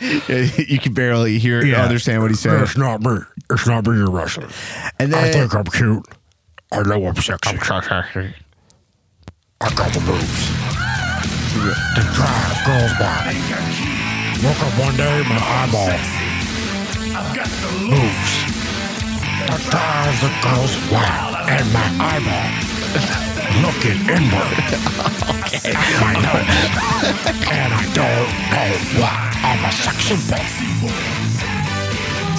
you 0.01 0.79
can 0.79 0.95
barely 0.95 1.39
hear, 1.39 1.63
Yeah. 1.65 1.83
understand 1.83 2.23
what 2.23 2.31
he's 2.31 2.41
saying. 2.41 2.63
It's 2.63 2.77
not 2.77 3.01
me. 3.03 3.19
It's 3.51 3.67
not 3.67 3.87
me 3.87 3.97
you're 3.97 4.11
wrestling. 4.11 4.49
And 4.99 5.15
I 5.15 5.25
then, 5.31 5.49
think 5.49 5.55
I'm 5.55 5.65
cute. 5.65 6.07
I 6.73 6.83
know 6.83 7.05
I'm 7.07 7.17
sexy. 7.17 7.57
I 9.63 9.75
got 9.75 9.93
the 9.93 10.01
moves. 10.01 10.49
The 11.53 12.03
drive 12.15 12.65
girls 12.65 12.93
by. 12.99 13.35
Woke 14.43 14.63
up 14.63 14.79
one 14.81 14.97
day, 14.97 15.23
my 15.29 15.37
eyeball 15.37 15.91
I've 17.13 17.37
got 17.37 17.47
the 17.47 17.71
moves. 17.91 18.60
That 19.51 19.63
drives 19.67 20.21
the 20.23 20.31
girls 20.47 20.75
wild, 20.95 21.35
and 21.51 21.67
my 21.75 21.89
eyeball 21.99 22.51
looking 23.67 23.99
inward 24.07 24.57
at 25.67 25.75
my 25.99 26.15
nose, 26.23 26.47
and 27.51 27.71
I 27.75 27.83
don't 27.91 28.31
know 28.55 28.71
why 29.03 29.19
I'm 29.43 29.65
a 29.67 29.73
sexy 29.73 30.15
boy. 30.31 30.47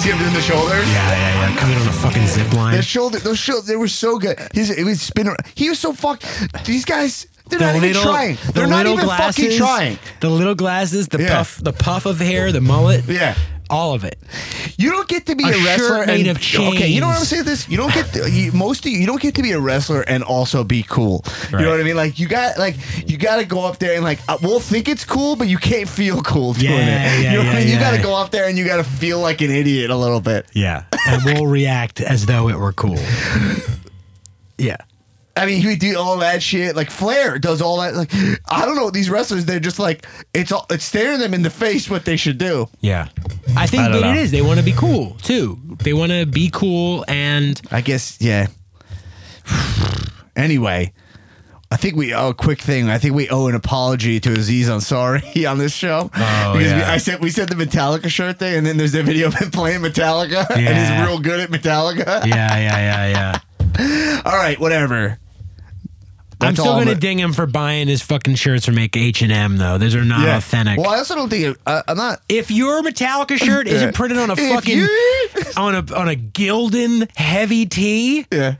see 0.00 0.10
him 0.10 0.18
doing 0.18 0.32
the 0.32 0.40
shoulders? 0.40 0.88
Yeah, 0.88 1.10
yeah, 1.12 1.50
yeah. 1.50 1.56
Coming 1.58 1.76
on 1.76 1.86
a 1.86 1.92
fucking 1.92 2.26
zip 2.26 2.52
line. 2.54 2.76
The 2.76 2.82
shoulder, 2.82 3.18
those 3.18 3.38
shoulders, 3.38 3.66
they 3.66 3.76
were 3.76 3.88
so 3.88 4.18
good. 4.18 4.38
His, 4.54 4.70
it 4.70 4.84
was 4.84 5.00
spinning. 5.02 5.36
He 5.54 5.68
was 5.68 5.78
so 5.78 5.92
fucked. 5.92 6.24
These 6.64 6.84
guys, 6.86 7.26
they're 7.48 7.60
not 7.60 7.76
even 7.76 7.92
trying. 7.92 8.38
They're 8.54 8.66
not 8.66 8.86
little 8.86 9.04
even 9.04 9.08
fucking 9.08 9.58
trying. 9.58 9.98
The 10.20 10.30
little 10.30 10.54
glasses, 10.54 11.08
the 11.08 11.20
Yeah. 11.22 11.36
puff, 11.36 11.58
the 11.62 11.72
puff 11.74 12.06
of 12.06 12.18
hair, 12.20 12.52
the 12.52 12.60
mullet. 12.62 13.04
Yeah. 13.06 13.36
All 13.70 13.94
of 13.94 14.04
it. 14.04 14.18
You 14.76 14.90
don't 14.90 15.08
get 15.08 15.26
to 15.26 15.34
be 15.34 15.44
A 15.44 15.48
a, 15.48 15.64
wrestler 15.64 16.06
made 16.06 16.26
and 16.26 16.36
of 16.36 16.42
okay. 16.42 16.88
You 16.88 17.00
know 17.00 17.06
what 17.06 17.18
I'm 17.18 17.24
saying? 17.24 17.44
This 17.44 17.68
you 17.68 17.76
don't 17.76 17.92
get 17.94 18.12
to, 18.14 18.30
you, 18.30 18.52
most 18.52 18.84
of 18.84 18.92
you, 18.92 18.98
you 18.98 19.06
don't 19.06 19.20
get 19.20 19.34
to 19.36 19.42
be 19.42 19.52
a 19.52 19.60
wrestler 19.60 20.02
and 20.02 20.22
also 20.22 20.64
be 20.64 20.82
cool. 20.82 21.24
You 21.50 21.58
know 21.58 21.70
what 21.70 21.80
I 21.80 21.82
mean? 21.82 21.96
Like 21.96 22.18
you 22.18 22.28
got 22.28 22.58
like 22.58 22.76
you 23.08 23.16
got 23.16 23.36
to 23.36 23.44
go 23.44 23.64
up 23.64 23.78
there 23.78 23.94
and 23.94 24.04
like 24.04 24.18
uh, 24.28 24.38
we'll 24.42 24.60
think 24.60 24.88
it's 24.88 25.04
cool, 25.04 25.36
but 25.36 25.48
you 25.48 25.58
can't 25.58 25.88
feel 25.88 26.22
cool 26.22 26.52
doing 26.52 26.72
Yeah, 26.72 26.78
it. 27.18 27.22
yeah, 27.22 27.30
you 27.32 27.38
know 27.38 27.44
what 27.44 27.46
I 27.48 27.58
yeah, 27.60 27.64
mean? 27.64 27.74
You 27.74 27.78
got 27.80 27.96
to 27.96 28.02
go 28.02 28.14
up 28.16 28.30
there 28.30 28.48
and 28.48 28.58
you 28.58 28.64
got 28.64 28.76
to 28.76 28.84
feel 28.84 29.20
like 29.20 29.40
an 29.40 29.50
idiot 29.50 29.90
a 29.90 29.96
little 29.96 30.20
bit. 30.20 30.46
Yeah, 30.52 30.84
and 31.06 31.22
we'll 31.24 31.46
react 31.46 32.00
as 32.00 32.26
though 32.26 32.48
it 32.48 32.56
were 32.56 32.72
cool. 32.72 32.98
Yeah. 34.58 34.76
I 35.34 35.46
mean, 35.46 35.62
he 35.62 35.76
do 35.76 35.98
all 35.98 36.18
that 36.18 36.42
shit. 36.42 36.76
Like 36.76 36.90
Flair 36.90 37.38
does 37.38 37.62
all 37.62 37.80
that. 37.80 37.94
Like 37.94 38.12
I 38.50 38.66
don't 38.66 38.76
know 38.76 38.90
these 38.90 39.08
wrestlers. 39.08 39.44
They're 39.46 39.60
just 39.60 39.78
like 39.78 40.06
it's 40.34 40.52
all, 40.52 40.66
it's 40.70 40.84
staring 40.84 41.20
them 41.20 41.32
in 41.32 41.42
the 41.42 41.50
face 41.50 41.88
what 41.88 42.04
they 42.04 42.16
should 42.16 42.38
do. 42.38 42.68
Yeah. 42.80 43.08
I 43.56 43.66
think 43.66 43.82
I 43.82 43.88
don't 43.88 44.02
that 44.02 44.10
it 44.10 44.14
know. 44.14 44.20
is. 44.20 44.30
They 44.30 44.42
want 44.42 44.58
to 44.58 44.64
be 44.64 44.72
cool 44.72 45.16
too. 45.22 45.58
They 45.82 45.94
want 45.94 46.12
to 46.12 46.26
be 46.26 46.50
cool 46.52 47.04
and 47.08 47.60
I 47.70 47.80
guess 47.80 48.20
yeah. 48.20 48.48
anyway, 50.36 50.92
I 51.70 51.76
think 51.76 51.96
we 51.96 52.12
owe 52.12 52.28
a 52.28 52.34
quick 52.34 52.60
thing. 52.60 52.90
I 52.90 52.98
think 52.98 53.14
we 53.14 53.30
owe 53.30 53.46
an 53.46 53.54
apology 53.54 54.20
to 54.20 54.32
Aziz 54.32 54.68
Ansari 54.68 55.48
on 55.50 55.56
this 55.56 55.74
show. 55.74 56.10
Oh, 56.14 56.52
because 56.52 56.74
we. 56.74 56.82
I 56.82 56.98
said 56.98 57.22
we 57.22 57.30
said 57.30 57.48
the 57.48 57.54
Metallica 57.54 58.10
shirt 58.10 58.38
thing, 58.38 58.56
and 58.56 58.66
then 58.66 58.76
there's 58.76 58.92
the 58.92 59.02
video 59.02 59.28
of 59.28 59.34
him 59.34 59.50
playing 59.50 59.80
Metallica, 59.80 60.44
and 60.50 60.60
he's 60.60 61.08
real 61.08 61.18
good 61.18 61.40
at 61.40 61.48
Metallica. 61.48 62.26
Yeah, 62.26 62.58
yeah, 62.58 63.08
yeah, 63.08 63.38
yeah. 63.78 64.22
All 64.26 64.36
right, 64.36 64.60
whatever. 64.60 65.18
I'm 66.42 66.54
still 66.56 66.74
gonna 66.78 66.94
ding 66.94 67.18
him 67.18 67.32
for 67.32 67.46
buying 67.46 67.88
his 67.88 68.02
fucking 68.02 68.34
shirts 68.34 68.66
from 68.66 68.74
make 68.74 68.96
H 68.96 69.22
and 69.22 69.32
M 69.32 69.56
though. 69.56 69.78
Those 69.78 69.94
are 69.94 70.04
not 70.04 70.26
Yeah. 70.26 70.36
authentic. 70.38 70.78
Well, 70.78 70.90
I 70.90 70.98
also 70.98 71.14
don't 71.14 71.28
think 71.28 71.44
it, 71.44 71.56
uh, 71.66 71.82
I'm 71.88 71.96
not. 71.96 72.20
if 72.28 72.50
your 72.50 72.82
Metallica 72.82 73.36
shirt 73.38 73.66
isn't 73.68 73.94
printed 73.94 74.18
on 74.18 74.30
a 74.30 74.34
If 74.34 74.38
fucking 74.52 74.78
you- 74.78 74.88
on 75.56 75.74
a 75.74 75.94
on 75.94 76.08
a 76.08 76.14
Gildan 76.16 77.08
heavy 77.16 77.66
tee, 77.66 78.26
Yeah. 78.32 78.54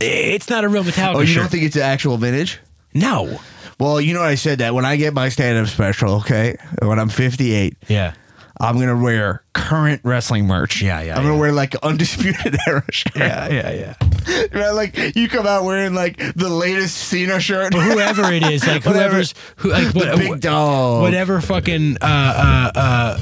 it's 0.00 0.48
not 0.50 0.64
a 0.64 0.68
real 0.68 0.84
Metallica 0.84 1.14
Oh, 1.16 1.20
you 1.20 1.26
shirt. 1.26 1.42
don't 1.44 1.50
think 1.50 1.62
it's 1.64 1.76
actual 1.76 2.16
vintage? 2.18 2.58
no. 2.94 3.40
Well, 3.80 4.00
you 4.00 4.14
know 4.14 4.22
I 4.22 4.36
said 4.36 4.58
that 4.58 4.74
when 4.74 4.84
I 4.84 4.94
get 4.94 5.12
my 5.12 5.28
stand-up 5.28 5.66
special, 5.66 6.16
okay, 6.16 6.54
when 6.82 7.00
I'm 7.00 7.08
58, 7.08 7.76
Yeah. 7.88 8.12
I'm 8.60 8.78
gonna 8.78 8.96
wear 8.96 9.42
current 9.54 10.02
wrestling 10.04 10.46
merch. 10.46 10.80
Yeah, 10.82 11.00
yeah, 11.00 11.16
I'm 11.16 11.22
gonna 11.22 11.34
yeah. 11.34 11.40
wear 11.40 11.52
like 11.52 11.74
undisputed 11.82 12.56
era 12.68 12.84
shirt. 12.92 13.16
Yeah, 13.16 13.48
yeah, 13.50 13.70
yeah. 13.72 13.94
Right, 14.52 14.70
like 14.70 15.16
you 15.16 15.28
come 15.28 15.46
out 15.46 15.64
wearing 15.64 15.94
like 15.94 16.16
the 16.34 16.48
latest 16.48 16.96
Cena 16.96 17.40
shirt. 17.40 17.74
Whoever 17.74 18.30
it 18.32 18.42
is, 18.44 18.66
like 18.66 18.82
whoever's 18.84 19.34
who, 19.56 19.70
like 19.70 19.92
The 19.92 19.98
what, 19.98 20.16
big 20.18 20.40
dog. 20.40 21.02
whatever 21.02 21.40
fucking 21.40 21.98
uh, 22.00 22.04
uh, 22.04 22.78
uh, 22.78 23.20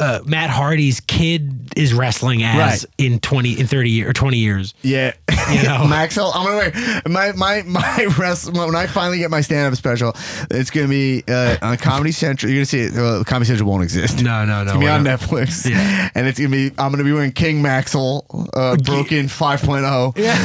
uh, 0.00 0.20
Matt 0.24 0.50
Hardy's 0.50 1.00
kid 1.00 1.70
is 1.76 1.92
wrestling 1.94 2.42
as 2.42 2.56
Right. 2.56 2.84
in 2.98 3.20
twenty 3.20 3.58
in 3.58 3.66
thirty 3.66 3.90
year 3.90 4.08
or 4.10 4.12
twenty 4.12 4.38
years. 4.38 4.74
Yeah, 4.82 5.12
You 5.52 5.62
know? 5.62 5.86
Maxwell. 5.88 6.32
I'm 6.34 6.44
gonna 6.44 6.56
wear 6.56 7.02
my 7.08 7.32
my 7.32 7.62
my 7.62 8.06
wrest 8.18 8.52
when 8.52 8.74
I 8.74 8.86
finally 8.86 9.18
get 9.18 9.30
my 9.30 9.40
stand 9.40 9.72
up 9.72 9.76
special. 9.76 10.14
It's 10.50 10.70
gonna 10.70 10.88
be 10.88 11.22
uh, 11.28 11.56
on 11.62 11.76
Comedy 11.78 12.12
Central. 12.12 12.50
You're 12.50 12.58
gonna 12.60 12.66
see 12.66 12.80
it. 12.80 12.92
Well, 12.94 13.24
Comedy 13.24 13.46
Central 13.46 13.68
won't 13.70 13.82
exist. 13.84 14.22
No, 14.22 14.44
no, 14.44 14.56
no, 14.58 14.62
It's 14.62 14.72
gonna 14.72 14.84
be 14.84 14.88
on 14.88 15.02
not- 15.04 15.20
Netflix. 15.20 15.68
Yeah. 15.68 16.10
and 16.14 16.26
it's 16.26 16.38
gonna 16.38 16.50
be. 16.50 16.68
I'm 16.78 16.90
gonna 16.90 17.04
be 17.04 17.12
wearing 17.12 17.32
King 17.32 17.62
Maxwell, 17.62 18.24
uh, 18.54 18.76
broken 18.76 19.26
5.0. 19.28 20.16
Yeah. 20.18 20.36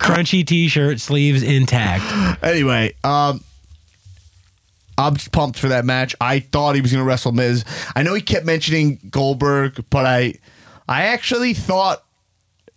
Crunchy 0.00 0.46
T-shirt, 0.46 1.00
sleeves 1.00 1.42
intact. 1.42 2.42
Anyway, 2.42 2.94
um. 3.04 3.42
I'm 5.00 5.14
pumped 5.32 5.58
for 5.58 5.68
that 5.68 5.84
match. 5.84 6.14
I 6.20 6.40
thought 6.40 6.74
he 6.74 6.80
was 6.80 6.92
going 6.92 7.02
to 7.02 7.08
wrestle 7.08 7.32
Miz. 7.32 7.64
I 7.96 8.02
know 8.02 8.14
he 8.14 8.22
kept 8.22 8.44
mentioning 8.46 9.00
Goldberg, 9.10 9.84
but 9.90 10.06
I, 10.06 10.34
I 10.88 11.02
actually 11.06 11.54
thought 11.54 12.04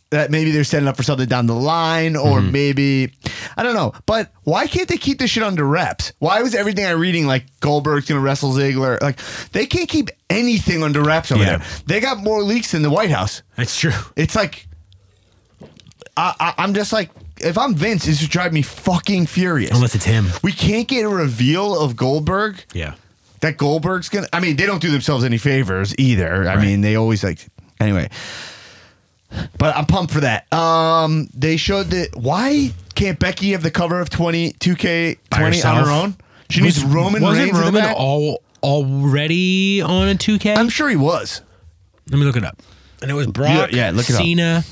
that 0.09 0.29
maybe 0.29 0.51
they're 0.51 0.63
setting 0.63 0.87
up 0.87 0.95
for 0.95 1.01
something 1.01 1.27
down 1.27 1.47
the 1.47 1.55
line, 1.55 2.15
or 2.15 2.39
Mm-hmm. 2.39 2.51
maybe 2.51 3.11
I 3.57 3.63
don't 3.63 3.73
know. 3.73 3.93
But 4.05 4.31
why 4.43 4.67
can't 4.67 4.87
they 4.87 4.97
keep 4.97 5.17
this 5.17 5.31
shit 5.31 5.41
under 5.41 5.65
wraps? 5.65 6.13
Why 6.19 6.43
was 6.43 6.53
everything 6.53 6.85
I'm 6.85 6.99
reading 6.99 7.25
like 7.25 7.45
Goldberg's 7.61 8.07
going 8.07 8.21
to 8.21 8.23
wrestle 8.23 8.51
Ziggler? 8.51 9.01
Like 9.01 9.19
they 9.53 9.65
can't 9.65 9.89
keep 9.89 10.09
anything 10.29 10.83
under 10.83 11.01
wraps 11.01 11.31
over 11.31 11.41
Yeah. 11.43 11.57
there. 11.57 11.67
They 11.87 11.99
got 11.99 12.19
more 12.19 12.43
leaks 12.43 12.73
than 12.73 12.83
the 12.83 12.91
White 12.91 13.09
House. 13.09 13.41
That's 13.57 13.79
true. 13.79 13.91
It's 14.15 14.35
like 14.35 14.67
I, 16.15 16.35
I, 16.39 16.53
I'm 16.63 16.75
just 16.75 16.93
like 16.93 17.09
if 17.43 17.57
I'm 17.57 17.75
Vince, 17.75 18.05
this 18.05 18.21
would 18.21 18.29
drive 18.31 18.53
me 18.53 18.61
fucking 18.61 19.25
furious. 19.27 19.71
Unless 19.71 19.95
it's 19.95 20.05
him. 20.05 20.27
We 20.43 20.51
can't 20.51 20.87
get 20.87 21.05
a 21.05 21.09
reveal 21.09 21.77
of 21.79 21.95
Goldberg. 21.95 22.63
Yeah. 22.73 22.95
That 23.41 23.57
Goldberg's 23.57 24.09
gonna. 24.09 24.27
I 24.31 24.39
mean, 24.39 24.55
they 24.55 24.65
don't 24.65 24.81
do 24.81 24.89
themselves 24.91 25.23
any 25.25 25.37
favors 25.37 25.93
either. 25.97 26.47
I 26.49 26.55
Right. 26.55 26.65
mean, 26.65 26.81
they 26.81 26.95
always 26.95 27.23
like. 27.23 27.45
Anyway, 27.79 28.09
but 29.57 29.75
I'm 29.75 29.85
pumped 29.85 30.13
for 30.13 30.21
that. 30.21 30.51
Um, 30.53 31.27
they 31.33 31.57
showed 31.57 31.89
that. 31.89 32.15
Why 32.15 32.71
can't 32.95 33.19
Becky 33.19 33.51
have 33.51 33.63
the 33.63 33.71
cover 33.71 33.99
of 33.99 34.09
20 34.09 34.53
2K 34.53 35.17
By 35.29 35.39
20 35.39 35.63
on 35.63 35.75
herself? 35.75 35.87
her 35.87 35.91
own? 35.91 36.15
She 36.49 36.61
needs 36.61 36.83
Roman 36.83 37.21
wasn't 37.21 37.39
Reigns 37.45 37.49
in 37.49 37.55
the 37.55 37.61
Roman 37.65 37.81
back. 37.83 37.95
all 37.97 38.43
already 38.61 39.81
on 39.81 40.07
a 40.09 40.15
2K? 40.15 40.55
I'm 40.57 40.69
sure 40.69 40.87
he 40.89 40.95
was. 40.95 41.41
Let 42.09 42.19
me 42.19 42.25
look 42.25 42.35
it 42.37 42.45
up. 42.45 42.61
And 43.01 43.09
it 43.11 43.13
was 43.15 43.27
Brock, 43.27 43.71
Yeah, 43.71 43.87
yeah, 43.87 43.91
look 43.91 44.09
it 44.09 44.15
up. 44.15 44.21
Cena, 44.21 44.63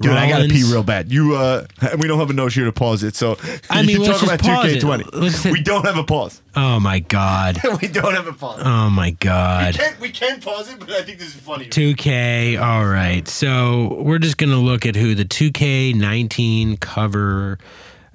Dude, 0.00 0.12
I 0.12 0.28
gotta 0.28 0.46
pee 0.48 0.62
real 0.62 0.84
bad. 0.84 1.10
You, 1.10 1.34
uh, 1.34 1.66
we 1.98 2.06
don't 2.06 2.20
have 2.20 2.30
a 2.30 2.32
note 2.32 2.52
here 2.52 2.64
to 2.66 2.72
pause 2.72 3.02
it, 3.02 3.16
so 3.16 3.36
I 3.68 3.82
mean, 3.82 3.98
let's 4.00 4.20
talk 4.20 4.28
just 4.30 4.40
about 4.42 4.62
pause 4.62 4.72
it. 4.72 4.82
2K20. 4.82 5.08
Let's- 5.12 5.44
we 5.52 5.60
don't 5.60 5.84
have 5.84 5.96
a 5.98 6.04
pause. 6.04 6.40
Oh 6.54 6.78
my 6.78 7.00
god. 7.00 7.58
we 7.82 7.88
don't 7.88 8.14
have 8.14 8.28
a 8.28 8.32
pause. 8.32 8.62
Oh 8.64 8.90
my 8.90 9.10
god. 9.10 9.74
we, 9.74 9.78
can, 9.84 9.94
we 10.00 10.10
can 10.10 10.40
pause 10.40 10.72
it, 10.72 10.78
but 10.78 10.90
I 10.90 11.02
think 11.02 11.18
this 11.18 11.34
is 11.34 11.40
funny. 11.40 11.66
2K. 11.66 12.60
All 12.60 12.86
right. 12.86 13.26
So 13.26 13.96
we're 14.00 14.18
just 14.20 14.38
going 14.38 14.50
to 14.50 14.56
look 14.56 14.86
at 14.86 14.94
who 14.94 15.14
the 15.16 15.24
2K19 15.24 16.78
cover 16.80 17.58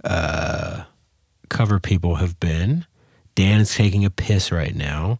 uh, 0.03 0.83
cover 1.49 1.79
people 1.79 2.15
have 2.15 2.39
been. 2.39 2.85
Dan 3.35 3.59
is 3.61 3.73
taking 3.75 4.05
a 4.05 4.09
piss 4.09 4.51
right 4.51 4.75
now. 4.75 5.17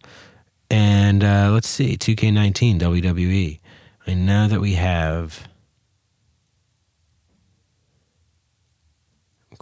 And 0.70 1.22
uh, 1.22 1.50
let's 1.52 1.68
see. 1.68 1.96
2K19 1.96 2.78
WWE. 2.80 3.58
I 4.06 4.14
know 4.14 4.48
that 4.48 4.60
we 4.60 4.74
have. 4.74 5.46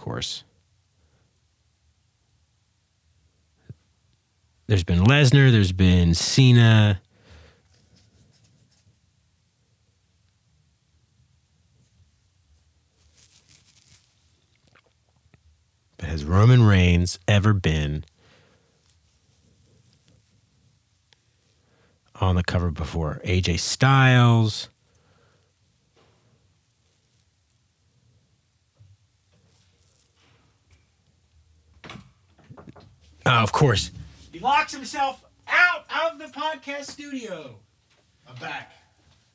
Course. 0.02 0.42
There's 4.66 4.82
been 4.82 4.98
Lesnar, 5.04 5.52
there's 5.52 5.70
been 5.70 6.14
Cena, 6.14 7.00
But 15.98 16.08
has 16.08 16.24
Roman 16.24 16.64
Reigns 16.64 17.20
ever 17.28 17.52
been 17.52 18.04
on 22.20 22.34
the 22.34 22.42
cover 22.42 22.72
before? 22.72 23.20
AJ 23.24 23.60
Styles. 23.60 24.68
Oh, 33.26 33.30
of 33.42 33.52
course. 33.52 33.90
He 34.32 34.38
locks 34.38 34.72
himself 34.74 35.24
out 35.48 35.84
of 36.12 36.18
the 36.18 36.26
podcast 36.26 36.86
studio. 36.86 37.54
I'm 38.28 38.36
back. 38.36 38.72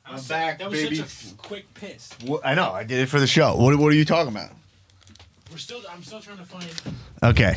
I'm 0.04 0.16
I'm 0.16 0.22
back, 0.22 0.58
That 0.58 0.70
was 0.70 0.80
baby. 0.82 0.96
such 0.96 1.32
a 1.32 1.34
quick 1.36 1.72
piss. 1.74 2.10
What, 2.24 2.44
I 2.44 2.54
know. 2.54 2.72
I 2.72 2.82
did 2.84 3.00
it 3.00 3.06
for 3.06 3.20
the 3.20 3.26
show. 3.26 3.54
What, 3.56 3.76
what 3.76 3.88
are 3.92 3.96
you 3.96 4.04
talking 4.04 4.32
about? 4.32 4.50
We're 5.50 5.58
still. 5.58 5.80
I'm 5.90 6.02
still 6.02 6.20
trying 6.20 6.38
to 6.38 6.44
find 6.44 6.64
Okay. 7.22 7.54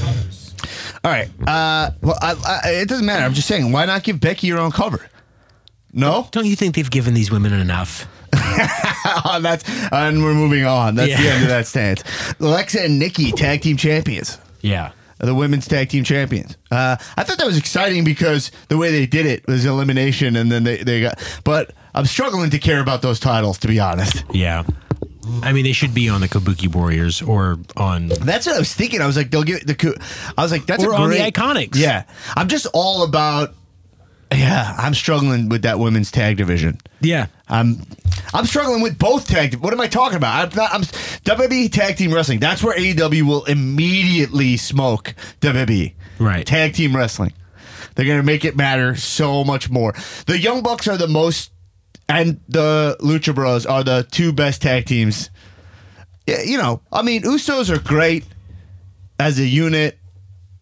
covers. 0.00 0.54
All 1.04 1.10
right. 1.10 1.28
Uh, 1.46 1.90
well, 2.00 2.18
I, 2.20 2.60
I, 2.64 2.70
it 2.80 2.88
doesn't 2.88 3.06
matter. 3.06 3.24
I'm 3.24 3.34
just 3.34 3.48
saying, 3.48 3.70
why 3.72 3.84
not 3.86 4.02
give 4.04 4.20
Becky 4.20 4.46
your 4.46 4.58
own 4.58 4.70
cover? 4.70 5.08
No, 5.92 6.26
Don't 6.30 6.46
you 6.46 6.56
think 6.56 6.74
they've 6.74 6.90
given 6.90 7.12
these 7.12 7.30
women 7.30 7.52
enough? 7.52 8.08
that's 8.32 9.62
and 9.92 10.22
we're 10.24 10.32
moving 10.32 10.64
on. 10.64 10.94
That's 10.94 11.14
the 11.14 11.22
Yeah. 11.22 11.30
end 11.34 11.42
of 11.42 11.48
that 11.50 11.66
stance. 11.66 12.02
Alexa 12.40 12.82
and 12.82 12.98
Nikki, 12.98 13.30
tag 13.32 13.60
team 13.60 13.76
champions, 13.76 14.38
Yeah. 14.62 14.92
The 15.22 15.34
women's 15.34 15.66
tag 15.68 15.88
team 15.88 16.04
champions. 16.04 16.56
Uh, 16.70 16.96
I 17.16 17.24
thought 17.24 17.38
that 17.38 17.46
was 17.46 17.56
exciting 17.56 18.04
because 18.04 18.50
the 18.68 18.76
way 18.76 18.90
they 18.90 19.06
did 19.06 19.26
it 19.26 19.46
was 19.46 19.64
elimination, 19.64 20.36
and 20.36 20.50
then 20.50 20.64
they, 20.64 20.78
they 20.78 21.00
got. 21.00 21.22
But 21.44 21.72
I'm 21.94 22.06
struggling 22.06 22.50
to 22.50 22.58
care 22.58 22.80
about 22.80 23.02
those 23.02 23.20
titles, 23.20 23.58
to 23.58 23.68
be 23.68 23.78
honest. 23.80 24.24
Yeah. 24.32 24.64
I 25.42 25.52
mean, 25.52 25.64
they 25.64 25.72
should 25.72 25.94
be 25.94 26.08
on 26.08 26.20
the 26.20 26.28
Kabuki 26.28 26.72
Warriors 26.72 27.22
or 27.22 27.58
on. 27.76 28.08
That's 28.08 28.46
what 28.46 28.56
I 28.56 28.58
was 28.58 28.74
thinking. 28.74 29.00
I 29.00 29.06
was 29.06 29.16
like, 29.16 29.30
they'll 29.30 29.44
get 29.44 29.64
the. 29.66 29.96
I 30.36 30.42
was 30.42 30.50
like, 30.50 30.66
that's 30.66 30.82
Or 30.82 30.92
a 30.92 30.96
on 30.96 31.10
the 31.10 31.16
Iconics. 31.18 31.76
Yeah, 31.76 32.04
I'm 32.36 32.48
just 32.48 32.66
all 32.74 33.04
about. 33.04 33.54
Yeah, 34.32 34.74
I'm 34.78 34.94
struggling 34.94 35.48
with 35.48 35.62
that 35.62 35.78
women's 35.78 36.10
tag 36.10 36.36
division. 36.36 36.78
Yeah. 37.00 37.26
I'm 37.48 37.82
I'm 38.32 38.46
struggling 38.46 38.80
with 38.80 38.98
both 38.98 39.28
tag. 39.28 39.56
What 39.56 39.72
am 39.72 39.80
I 39.80 39.88
talking 39.88 40.16
about? 40.16 40.48
I'm 40.48 40.56
not. 40.56 40.72
I'm 40.72 40.82
WWE 40.82 41.70
tag 41.70 41.96
team 41.96 42.12
wrestling. 42.14 42.40
That's 42.40 42.62
where 42.62 42.76
AEW 42.76 43.22
will 43.22 43.44
immediately 43.44 44.56
smoke 44.56 45.14
WWE. 45.40 45.94
Right. 46.18 46.46
Tag 46.46 46.74
team 46.74 46.96
wrestling. 46.96 47.32
They're 47.94 48.06
gonna 48.06 48.22
make 48.22 48.44
it 48.44 48.56
matter 48.56 48.96
so 48.96 49.44
much 49.44 49.68
more. 49.68 49.94
The 50.26 50.38
Young 50.38 50.62
Bucks 50.62 50.88
are 50.88 50.96
the 50.96 51.08
most, 51.08 51.50
and 52.08 52.40
the 52.48 52.96
Lucha 53.00 53.34
Bros 53.34 53.66
are 53.66 53.84
the 53.84 54.06
two 54.10 54.32
best 54.32 54.62
tag 54.62 54.86
teams. 54.86 55.28
Yeah, 56.26 56.42
you 56.42 56.56
know, 56.56 56.80
I 56.90 57.02
mean, 57.02 57.22
Usos 57.22 57.68
are 57.68 57.80
great 57.80 58.24
as 59.18 59.38
a 59.38 59.46
unit, 59.46 59.98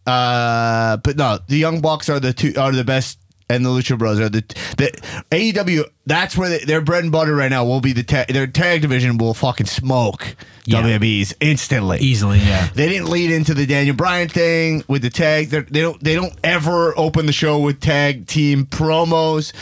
uh, 0.06 0.96
but 0.96 1.16
no, 1.16 1.38
the 1.46 1.56
Young 1.56 1.80
Bucks 1.80 2.08
are 2.08 2.18
the 2.18 2.32
two 2.32 2.54
are 2.58 2.72
the 2.72 2.82
best, 2.82 3.19
and 3.50 3.64
the 3.66 3.68
Lucha 3.70 3.98
Bros 3.98 4.18
are 4.20 4.28
the 4.28 4.40
the 4.78 4.90
AEW. 5.30 5.84
That's 6.06 6.36
where 6.36 6.48
they, 6.48 6.58
their 6.60 6.80
bread 6.80 7.02
and 7.04 7.12
butter 7.12 7.34
right 7.34 7.50
now 7.50 7.64
will 7.64 7.80
be 7.80 7.92
the 7.92 8.02
tag. 8.02 8.28
Their 8.28 8.46
tag 8.46 8.80
division 8.82 9.18
will 9.18 9.34
fucking 9.34 9.66
smoke 9.66 10.34
Yeah. 10.64 10.82
WWE's 10.82 11.34
instantly. 11.40 11.98
Easily, 12.00 12.38
yeah. 12.38 12.68
They 12.74 12.88
didn't 12.88 13.10
lead 13.10 13.30
into 13.30 13.54
the 13.54 13.66
Daniel 13.66 13.94
Bryan 13.96 14.28
thing 14.28 14.82
with 14.88 15.02
the 15.02 15.10
tag. 15.10 15.48
They're, 15.50 15.62
they 15.62 15.80
don't. 15.82 16.02
They 16.02 16.14
don't 16.14 16.34
ever 16.42 16.96
open 16.98 17.26
the 17.26 17.32
show 17.32 17.58
with 17.58 17.80
tag 17.80 18.26
team 18.26 18.66
promos. 18.66 19.52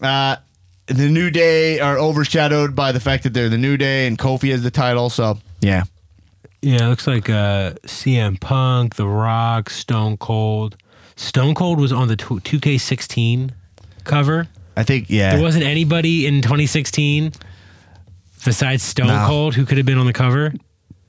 Uh, 0.00 0.36
the 0.86 1.08
New 1.08 1.30
Day 1.30 1.80
are 1.80 1.98
overshadowed 1.98 2.74
by 2.76 2.92
the 2.92 3.00
fact 3.00 3.22
that 3.24 3.32
they're 3.32 3.48
the 3.48 3.56
New 3.58 3.76
Day 3.76 4.06
and 4.06 4.18
Kofi 4.18 4.50
has 4.50 4.62
the 4.62 4.70
title. 4.70 5.08
So 5.08 5.38
yeah, 5.60 5.84
Yeah, 6.60 6.84
it 6.84 6.88
looks 6.88 7.06
like 7.06 7.30
uh, 7.30 7.72
CM 7.86 8.38
Punk, 8.40 8.96
The 8.96 9.06
Rock, 9.06 9.70
Stone 9.70 10.18
Cold. 10.18 10.76
Stone 11.16 11.54
Cold 11.54 11.80
was 11.80 11.92
on 11.92 12.08
the 12.08 12.16
2K16 12.16 13.50
cover. 14.04 14.48
I 14.76 14.82
think 14.82 15.08
yeah. 15.08 15.34
There 15.34 15.42
wasn't 15.42 15.64
anybody 15.64 16.26
in 16.26 16.42
2016 16.42 17.32
besides 18.44 18.82
Stone 18.82 19.06
No. 19.08 19.24
Cold 19.26 19.54
who 19.54 19.64
could 19.64 19.76
have 19.78 19.86
been 19.86 19.98
on 19.98 20.06
the 20.06 20.12
cover. 20.12 20.52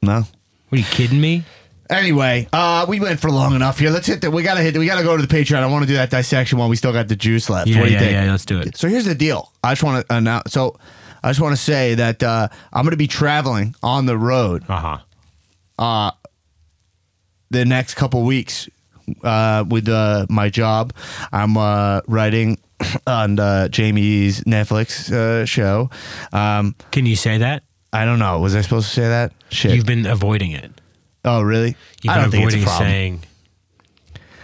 no. 0.02 0.24
Are 0.72 0.78
you 0.78 0.84
kidding 0.84 1.22
me? 1.22 1.44
Anyway, 1.90 2.48
uh, 2.52 2.86
we 2.90 3.00
went 3.00 3.20
for 3.20 3.30
long 3.32 3.56
enough 3.56 3.78
here. 3.80 3.92
Let's 3.92 4.08
hit 4.08 4.20
that. 4.22 4.32
We 4.32 4.42
gotta 4.44 4.62
hit. 4.62 4.76
We 4.78 4.88
gotta 4.88 5.04
go 5.04 5.16
to 5.16 5.26
the 5.26 5.34
Patreon. 5.34 5.58
I 5.62 5.68
want 5.68 5.84
to 5.84 5.88
do 5.88 5.94
that 5.94 6.10
dissection 6.10 6.58
while 6.58 6.68
we 6.68 6.76
still 6.76 6.92
got 6.92 7.08
the 7.08 7.16
juice 7.16 7.50
left. 7.50 7.68
Yeah, 7.68 7.80
what 7.80 7.86
do 7.86 7.90
you 7.92 7.94
yeah, 7.96 8.00
think? 8.00 8.12
yeah. 8.14 8.32
Let's 8.32 8.46
do 8.46 8.60
it. 8.60 8.76
So 8.76 8.88
here's 8.90 9.06
the 9.06 9.14
deal. 9.16 9.52
I 9.64 9.72
just 9.74 9.84
want 9.84 10.06
to 10.08 10.16
announce. 10.16 10.52
So 10.52 10.78
I 11.24 11.30
just 11.30 11.40
want 11.40 11.56
to 11.56 11.62
say 11.62 11.94
that 11.96 12.24
uh, 12.24 12.48
I'm 12.74 12.84
going 12.84 12.92
to 12.92 12.98
be 12.98 13.08
traveling 13.08 13.76
on 13.84 14.08
the 14.08 14.18
road 14.18 14.64
Uh 14.68 14.98
huh. 15.78 16.12
the 17.52 17.66
next 17.66 17.94
couple 17.94 18.24
weeks 18.24 18.68
uh, 19.24 19.64
with 19.68 19.88
uh, 19.90 20.26
my 20.30 20.50
job. 20.50 20.94
I'm 21.32 21.58
uh, 21.58 22.02
writing 22.08 22.58
on 23.08 23.40
uh, 23.40 23.68
Jamie's 23.70 24.42
Netflix 24.42 25.12
uh, 25.12 25.46
show. 25.46 25.90
Um, 26.34 26.76
Can 26.92 27.06
you 27.06 27.16
say 27.16 27.38
that? 27.40 27.64
I 27.94 28.06
don't 28.06 28.20
know. 28.20 28.40
Was 28.40 28.56
I 28.56 28.62
supposed 28.62 28.88
to 28.90 28.94
say 28.94 29.08
that? 29.08 29.32
Shit. 29.50 29.76
You've 29.76 29.86
been 29.86 30.06
avoiding 30.06 30.52
it. 30.52 30.72
oh, 31.24 31.42
really? 31.42 31.76
You've 32.02 32.14
I 32.14 32.22
don't 32.22 32.30
think 32.32 32.46
it's 32.46 32.56
a 32.56 32.58
avoiding 32.58 32.64
problem. 32.66 32.90
saying. 32.90 33.24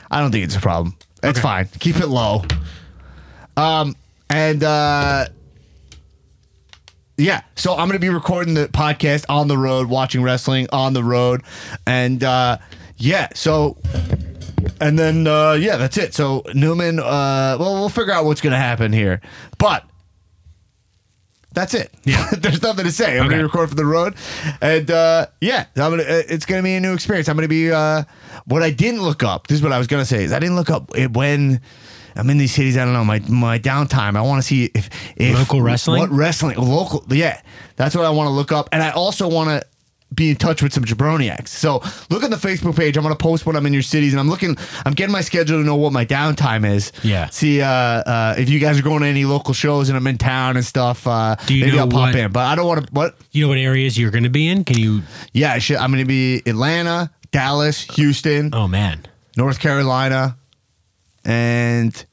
I 0.09 0.19
don't 0.21 0.31
think 0.31 0.45
it's 0.45 0.55
a 0.55 0.59
problem. 0.61 0.95
It's 1.23 1.37
Okay. 1.37 1.41
fine. 1.41 1.67
Keep 1.79 1.97
it 1.97 2.07
low. 2.07 2.43
Um, 3.57 3.95
and 4.29 4.63
uh, 4.63 5.25
yeah, 7.17 7.41
so 7.55 7.75
I'm 7.75 7.87
gonna 7.87 7.99
be 7.99 8.09
recording 8.09 8.53
the 8.55 8.67
podcast 8.67 9.25
on 9.29 9.47
the 9.47 9.57
road, 9.57 9.87
watching 9.89 10.23
wrestling 10.23 10.67
on 10.71 10.93
the 10.93 11.03
road, 11.03 11.43
and 11.85 12.23
uh, 12.23 12.57
yeah, 12.97 13.27
so. 13.35 13.77
And 14.81 14.97
then 14.99 15.27
uh, 15.27 15.53
yeah, 15.53 15.77
that's 15.77 15.95
it. 15.97 16.13
So 16.13 16.43
Newman, 16.53 16.99
uh, 16.99 17.55
well, 17.59 17.75
we'll 17.75 17.87
figure 17.89 18.11
out 18.13 18.25
what's 18.25 18.41
gonna 18.41 18.57
happen 18.57 18.91
here, 18.91 19.21
but 19.59 19.85
that's 21.53 21.73
it. 21.73 21.93
Yeah. 22.03 22.27
There's 22.37 22.61
nothing 22.61 22.85
to 22.85 22.91
say. 22.91 23.17
I'm 23.19 23.25
Okay. 23.25 23.31
gonna 23.35 23.43
record 23.43 23.69
for 23.69 23.75
the 23.75 23.85
road, 23.85 24.15
and 24.61 24.89
uh, 24.89 25.27
yeah, 25.41 25.65
I'm 25.75 25.91
gonna. 25.91 26.03
uh, 26.03 26.23
It's 26.29 26.45
gonna 26.45 26.63
be 26.63 26.75
a 26.75 26.79
new 26.79 26.93
experience. 26.93 27.27
I'm 27.29 27.35
gonna 27.35 27.47
be. 27.47 27.71
Uh, 27.71 28.03
what 28.45 28.63
I 28.63 28.71
didn't 28.71 29.03
look 29.03 29.21
up. 29.21 29.47
This 29.47 29.57
is 29.57 29.63
what 29.63 29.71
I 29.71 29.77
was 29.77 29.87
gonna 29.87 30.05
say. 30.05 30.23
Is 30.23 30.33
I 30.33 30.39
didn't 30.39 30.55
look 30.55 30.69
up 30.69 30.97
it 30.97 31.13
when. 31.13 31.61
I'm 32.13 32.29
in 32.29 32.37
these 32.37 32.53
cities. 32.53 32.75
I 32.77 32.83
don't 32.83 32.93
know 32.93 33.05
my 33.05 33.19
my 33.29 33.57
downtime. 33.59 34.17
I 34.17 34.21
want 34.21 34.41
to 34.41 34.47
see 34.47 34.65
if 34.73 34.89
if 35.15 35.37
Local 35.37 35.61
wrestling? 35.61 35.99
What 36.01 36.09
wrestling? 36.11 36.57
Local. 36.57 37.05
Yeah, 37.09 37.39
that's 37.77 37.95
what 37.95 38.03
I 38.05 38.09
want 38.09 38.27
to 38.27 38.31
look 38.31 38.51
up. 38.51 38.67
And 38.73 38.83
I 38.83 38.89
also 38.91 39.29
want 39.29 39.49
to 39.49 39.65
be 40.13 40.31
in 40.31 40.35
touch 40.35 40.61
with 40.61 40.73
some 40.73 40.83
jabroniacs. 40.83 41.47
So 41.49 41.81
look 42.09 42.23
at 42.23 42.29
the 42.29 42.35
Facebook 42.35 42.75
page. 42.75 42.97
I'm 42.97 43.03
gonna 43.03 43.15
post 43.15 43.45
when 43.45 43.55
I'm 43.55 43.65
in 43.65 43.73
your 43.73 43.81
cities, 43.81 44.13
and 44.13 44.19
I'm 44.19 44.29
looking. 44.29 44.57
I'm 44.85 44.93
getting 44.93 45.11
my 45.13 45.21
schedule 45.21 45.59
to 45.59 45.65
know 45.65 45.75
what 45.75 45.93
my 45.93 46.05
downtime 46.05 46.69
is. 46.69 46.91
Yeah. 47.03 47.29
See, 47.29 47.61
uh, 47.61 47.67
uh, 47.69 48.35
if 48.37 48.49
you 48.49 48.59
guys 48.59 48.77
are 48.77 48.83
going 48.83 49.01
to 49.01 49.07
any 49.07 49.23
local 49.25 49.53
shows 49.53 49.87
and 49.89 49.97
I'm 49.97 50.05
in 50.07 50.17
town 50.17 50.57
and 50.57 50.65
stuff, 50.65 51.07
uh, 51.07 51.35
Do 51.45 51.53
you 51.55 51.65
maybe 51.65 51.77
know 51.77 51.83
I'll 51.83 51.89
pop 51.89 52.13
what- 52.13 52.15
in. 52.15 52.31
But 52.31 52.45
I 52.45 52.55
don't 52.55 52.67
want 52.67 52.85
to. 52.87 52.93
What? 52.93 53.15
You 53.31 53.43
know 53.43 53.49
what 53.49 53.57
areas 53.57 53.97
you're 53.97 54.11
going 54.11 54.23
to 54.25 54.29
be 54.29 54.47
in? 54.49 54.63
Can 54.65 54.77
you? 54.77 55.01
Yeah, 55.33 55.53
I 55.53 55.59
should, 55.59 55.77
I'm 55.77 55.91
gonna 55.91 56.05
be 56.05 56.41
Atlanta, 56.45 57.09
Dallas, 57.31 57.81
Houston, 57.95 58.49
Oh 58.53 58.67
man. 58.67 59.05
North 59.37 59.59
Carolina, 59.59 60.35
and 61.23 62.05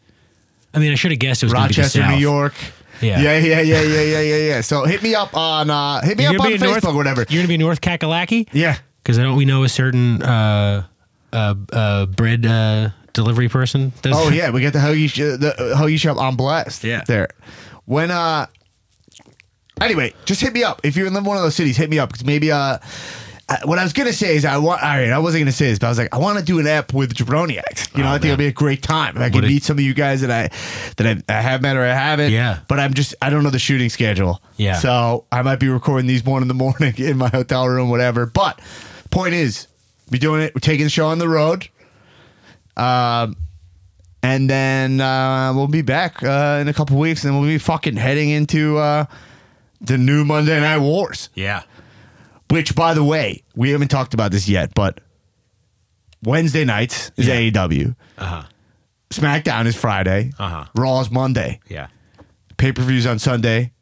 I 0.74 0.78
mean, 0.78 0.92
I 0.92 0.94
should 0.94 1.10
have 1.10 1.20
guessed 1.20 1.42
it 1.42 1.46
was 1.46 1.52
gonna 1.52 1.68
be 1.68 1.74
the 1.74 1.80
Rochester, 1.80 2.00
South. 2.00 2.10
New 2.14 2.20
York. 2.20 2.54
Yeah. 3.00 3.20
yeah, 3.20 3.38
yeah, 3.38 3.60
yeah, 3.60 3.82
yeah, 3.82 4.00
yeah, 4.02 4.20
yeah, 4.20 4.36
yeah. 4.36 4.60
So 4.60 4.84
hit 4.84 5.02
me 5.02 5.14
up 5.14 5.36
on 5.36 5.70
uh, 5.70 6.00
hit 6.02 6.18
me 6.18 6.24
You're 6.24 6.34
up 6.34 6.40
on 6.40 6.52
Facebook, 6.52 6.82
North, 6.82 6.94
whatever. 6.94 7.26
You're 7.28 7.42
gonna 7.42 7.48
be 7.48 7.58
North 7.58 7.80
Kakalaki. 7.80 8.48
Yeah, 8.52 8.78
Because 9.02 9.18
I 9.18 9.22
don't 9.22 9.36
we 9.36 9.44
know 9.44 9.64
a 9.64 9.68
certain 9.68 10.22
uh, 10.22 10.86
uh, 11.32 11.54
uh, 11.72 12.06
bread 12.06 12.44
uh, 12.46 12.90
delivery 13.12 13.48
person. 13.48 13.92
Does 14.02 14.14
Oh 14.16 14.28
yeah, 14.32 14.50
we 14.50 14.62
got 14.62 14.72
the 14.72 14.78
hoagie 14.80 15.08
sh- 15.08 15.38
the 15.38 15.54
hoagie 15.76 15.98
shop 15.98 16.16
on 16.16 16.36
blast. 16.36 16.84
Yeah. 16.84 17.02
there. 17.06 17.28
When 17.84 18.10
uh, 18.10 18.46
anyway, 19.80 20.14
just 20.24 20.40
hit 20.40 20.52
me 20.52 20.62
up 20.64 20.80
if 20.84 20.96
you're 20.96 21.06
in 21.06 21.14
one 21.14 21.36
of 21.36 21.42
those 21.42 21.54
cities. 21.54 21.76
Hit 21.76 21.90
me 21.90 21.98
up 21.98 22.10
because 22.10 22.24
maybe 22.24 22.50
uh. 22.52 22.78
I- 23.50 23.60
What 23.64 23.78
I 23.78 23.82
was 23.82 23.92
gonna 23.94 24.12
say 24.12 24.36
is 24.36 24.44
I 24.44 24.58
want. 24.58 24.82
All 24.82 24.88
right, 24.88 25.10
I 25.10 25.18
wasn't 25.18 25.42
gonna 25.42 25.52
say 25.52 25.68
this, 25.70 25.78
but 25.78 25.86
I 25.86 25.90
was 25.90 25.98
like, 25.98 26.14
I 26.14 26.18
want 26.18 26.38
to 26.38 26.44
do 26.44 26.58
an 26.58 26.66
app 26.66 26.92
with 26.92 27.14
Jabroniacs. 27.14 27.96
You 27.96 28.02
know, 28.02 28.10
Oh, 28.10 28.12
I 28.12 28.18
think 28.18 28.24
man. 28.24 28.32
it'll 28.32 28.38
be 28.38 28.46
a 28.48 28.52
great 28.52 28.82
time. 28.82 29.16
If 29.16 29.22
I 29.22 29.28
can 29.30 29.36
Would 29.36 29.44
it- 29.44 29.48
meet 29.48 29.64
some 29.64 29.78
of 29.78 29.84
you 29.84 29.94
guys 29.94 30.20
that 30.20 30.30
I 30.30 30.50
that 30.96 31.22
I, 31.28 31.34
I 31.38 31.40
have 31.40 31.62
met 31.62 31.76
or 31.76 31.82
I 31.82 31.94
haven't. 31.94 32.30
Yeah. 32.32 32.58
But 32.68 32.78
I'm 32.80 32.92
just 32.94 33.14
I 33.22 33.30
don't 33.30 33.42
know 33.44 33.50
the 33.50 33.58
shooting 33.58 33.88
schedule. 33.88 34.42
Yeah. 34.58 34.74
So 34.74 35.24
I 35.32 35.40
might 35.42 35.60
be 35.60 35.68
recording 35.68 36.06
these 36.06 36.22
one 36.24 36.42
in 36.42 36.48
the 36.48 36.54
morning 36.54 36.94
in 36.98 37.16
my 37.16 37.28
hotel 37.28 37.66
room, 37.68 37.88
whatever. 37.88 38.26
But 38.26 38.60
point 39.10 39.32
is, 39.34 39.66
we're 40.10 40.18
doing 40.18 40.42
it. 40.42 40.54
We're 40.54 40.60
taking 40.60 40.84
the 40.84 40.90
show 40.90 41.06
on 41.06 41.18
the 41.18 41.28
road. 41.28 41.68
Um, 42.76 43.36
and 44.22 44.48
then 44.50 45.00
uh, 45.00 45.52
we'll 45.54 45.68
be 45.68 45.82
back 45.82 46.22
uh, 46.22 46.58
in 46.60 46.68
a 46.68 46.74
couple 46.74 46.98
weeks, 46.98 47.24
and 47.24 47.38
we'll 47.38 47.48
be 47.48 47.58
fucking 47.58 47.96
heading 47.96 48.30
into 48.30 48.76
uh, 48.78 49.06
the 49.80 49.96
new 49.96 50.24
Monday 50.24 50.60
Night 50.60 50.78
Wars. 50.78 51.28
Yeah. 51.34 51.62
Which, 52.50 52.74
by 52.74 52.94
the 52.94 53.04
way, 53.04 53.42
we 53.54 53.70
haven't 53.70 53.88
talked 53.88 54.14
about 54.14 54.30
this 54.32 54.48
yet, 54.48 54.72
but 54.74 55.00
Wednesday 56.24 56.64
nights 56.64 57.10
is 57.16 57.26
Yeah. 57.26 57.36
AEW. 57.50 57.94
Uh 58.16 58.24
huh. 58.24 58.42
SmackDown 59.10 59.66
is 59.66 59.76
Friday. 59.76 60.32
Uh-huh. 60.38 60.64
Raw 60.74 61.00
is 61.00 61.10
Monday. 61.10 61.60
Yeah. 61.68 61.88
Pay 62.56 62.72
per 62.72 62.82
views 62.82 63.06
on 63.06 63.18
Sunday. 63.18 63.72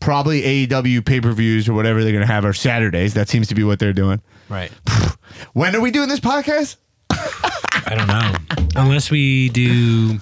Probably 0.00 0.42
AEW 0.68 1.04
pay 1.04 1.20
per 1.20 1.32
views 1.32 1.68
or 1.68 1.72
whatever 1.74 2.02
they're 2.02 2.12
going 2.12 2.26
to 2.26 2.32
have 2.32 2.44
are 2.44 2.52
Saturdays. 2.52 3.14
That 3.14 3.28
seems 3.28 3.48
to 3.48 3.54
be 3.56 3.64
what 3.64 3.78
they're 3.78 3.92
doing. 3.92 4.20
Right. 4.48 4.70
When 5.52 5.76
are 5.76 5.80
we 5.80 5.90
doing 5.90 6.08
this 6.08 6.20
podcast? 6.20 6.76
I 7.10 7.94
don't 7.94 8.06
know. 8.06 8.32
Unless 8.80 9.10
we 9.10 9.50
do. 9.50 10.18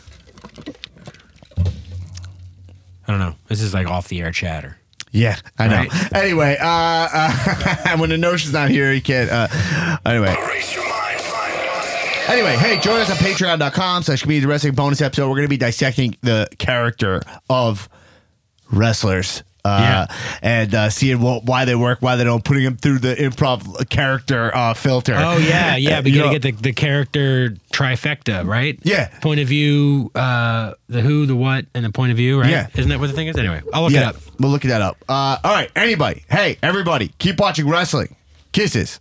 I 3.06 3.12
don't 3.12 3.18
know. 3.20 3.34
This 3.48 3.60
is 3.62 3.72
like 3.72 3.86
off 3.86 4.08
the 4.08 4.20
air 4.20 4.32
chatter. 4.32 4.78
Yeah, 5.16 5.36
I 5.58 5.68
know. 5.68 5.76
Right. 5.76 6.12
Anyway, 6.12 6.58
uh, 6.60 6.66
uh, 6.66 7.96
when 7.98 8.10
the 8.10 8.18
notion's 8.18 8.52
not 8.52 8.68
here, 8.68 8.92
you 8.92 9.00
can't. 9.00 9.30
Uh, 9.30 9.48
anyway, 10.04 10.36
Erase 10.38 10.74
your 10.74 10.86
mind. 10.86 10.96
Anyway, 12.28 12.56
hey, 12.56 12.78
join 12.80 13.00
us 13.00 13.08
on 13.08 13.16
patreon.com 13.16 14.02
slash 14.02 14.22
community 14.22 14.46
wrestling 14.46 14.74
bonus 14.74 15.00
episode. 15.00 15.28
We're 15.28 15.36
going 15.36 15.46
to 15.46 15.48
be 15.48 15.56
dissecting 15.56 16.16
the 16.22 16.48
character 16.58 17.22
of 17.48 17.88
wrestlers. 18.70 19.42
Uh, 19.66 20.06
and 20.42 20.74
uh, 20.74 20.90
seeing 20.90 21.20
what, 21.20 21.44
why 21.44 21.64
they 21.64 21.74
work, 21.74 22.00
why 22.02 22.16
they 22.16 22.24
don't, 22.24 22.44
putting 22.44 22.64
them 22.64 22.76
through 22.76 22.98
the 22.98 23.14
improv 23.14 23.88
character 23.88 24.54
uh, 24.54 24.74
filter. 24.74 25.14
Oh 25.16 25.38
yeah, 25.38 25.76
yeah. 25.76 26.00
We 26.00 26.12
gotta 26.12 26.26
know- 26.26 26.38
get 26.38 26.42
the, 26.42 26.52
the 26.52 26.72
character 26.72 27.56
trifecta, 27.72 28.46
right? 28.46 28.78
Yeah. 28.82 29.08
Point 29.20 29.40
of 29.40 29.48
view, 29.48 30.10
uh, 30.14 30.74
the 30.88 31.02
who, 31.02 31.26
the 31.26 31.36
what, 31.36 31.66
and 31.74 31.84
the 31.84 31.90
point 31.90 32.10
of 32.12 32.16
view, 32.16 32.40
right? 32.40 32.50
Yeah. 32.50 32.68
Isn't 32.74 32.90
that 32.90 33.00
what 33.00 33.08
the 33.08 33.12
thing 33.12 33.28
is? 33.28 33.36
Anyway, 33.36 33.62
I'll 33.72 33.82
look 33.82 33.92
yeah, 33.92 34.10
it 34.10 34.16
up. 34.16 34.22
we'll 34.38 34.50
look 34.50 34.62
that 34.62 34.82
up. 34.82 34.96
Uh, 35.08 35.38
all 35.42 35.52
right, 35.52 35.70
anybody, 35.76 36.24
hey, 36.30 36.58
everybody, 36.62 37.12
keep 37.18 37.38
watching 37.40 37.68
wrestling. 37.68 38.14
Kisses. 38.52 39.00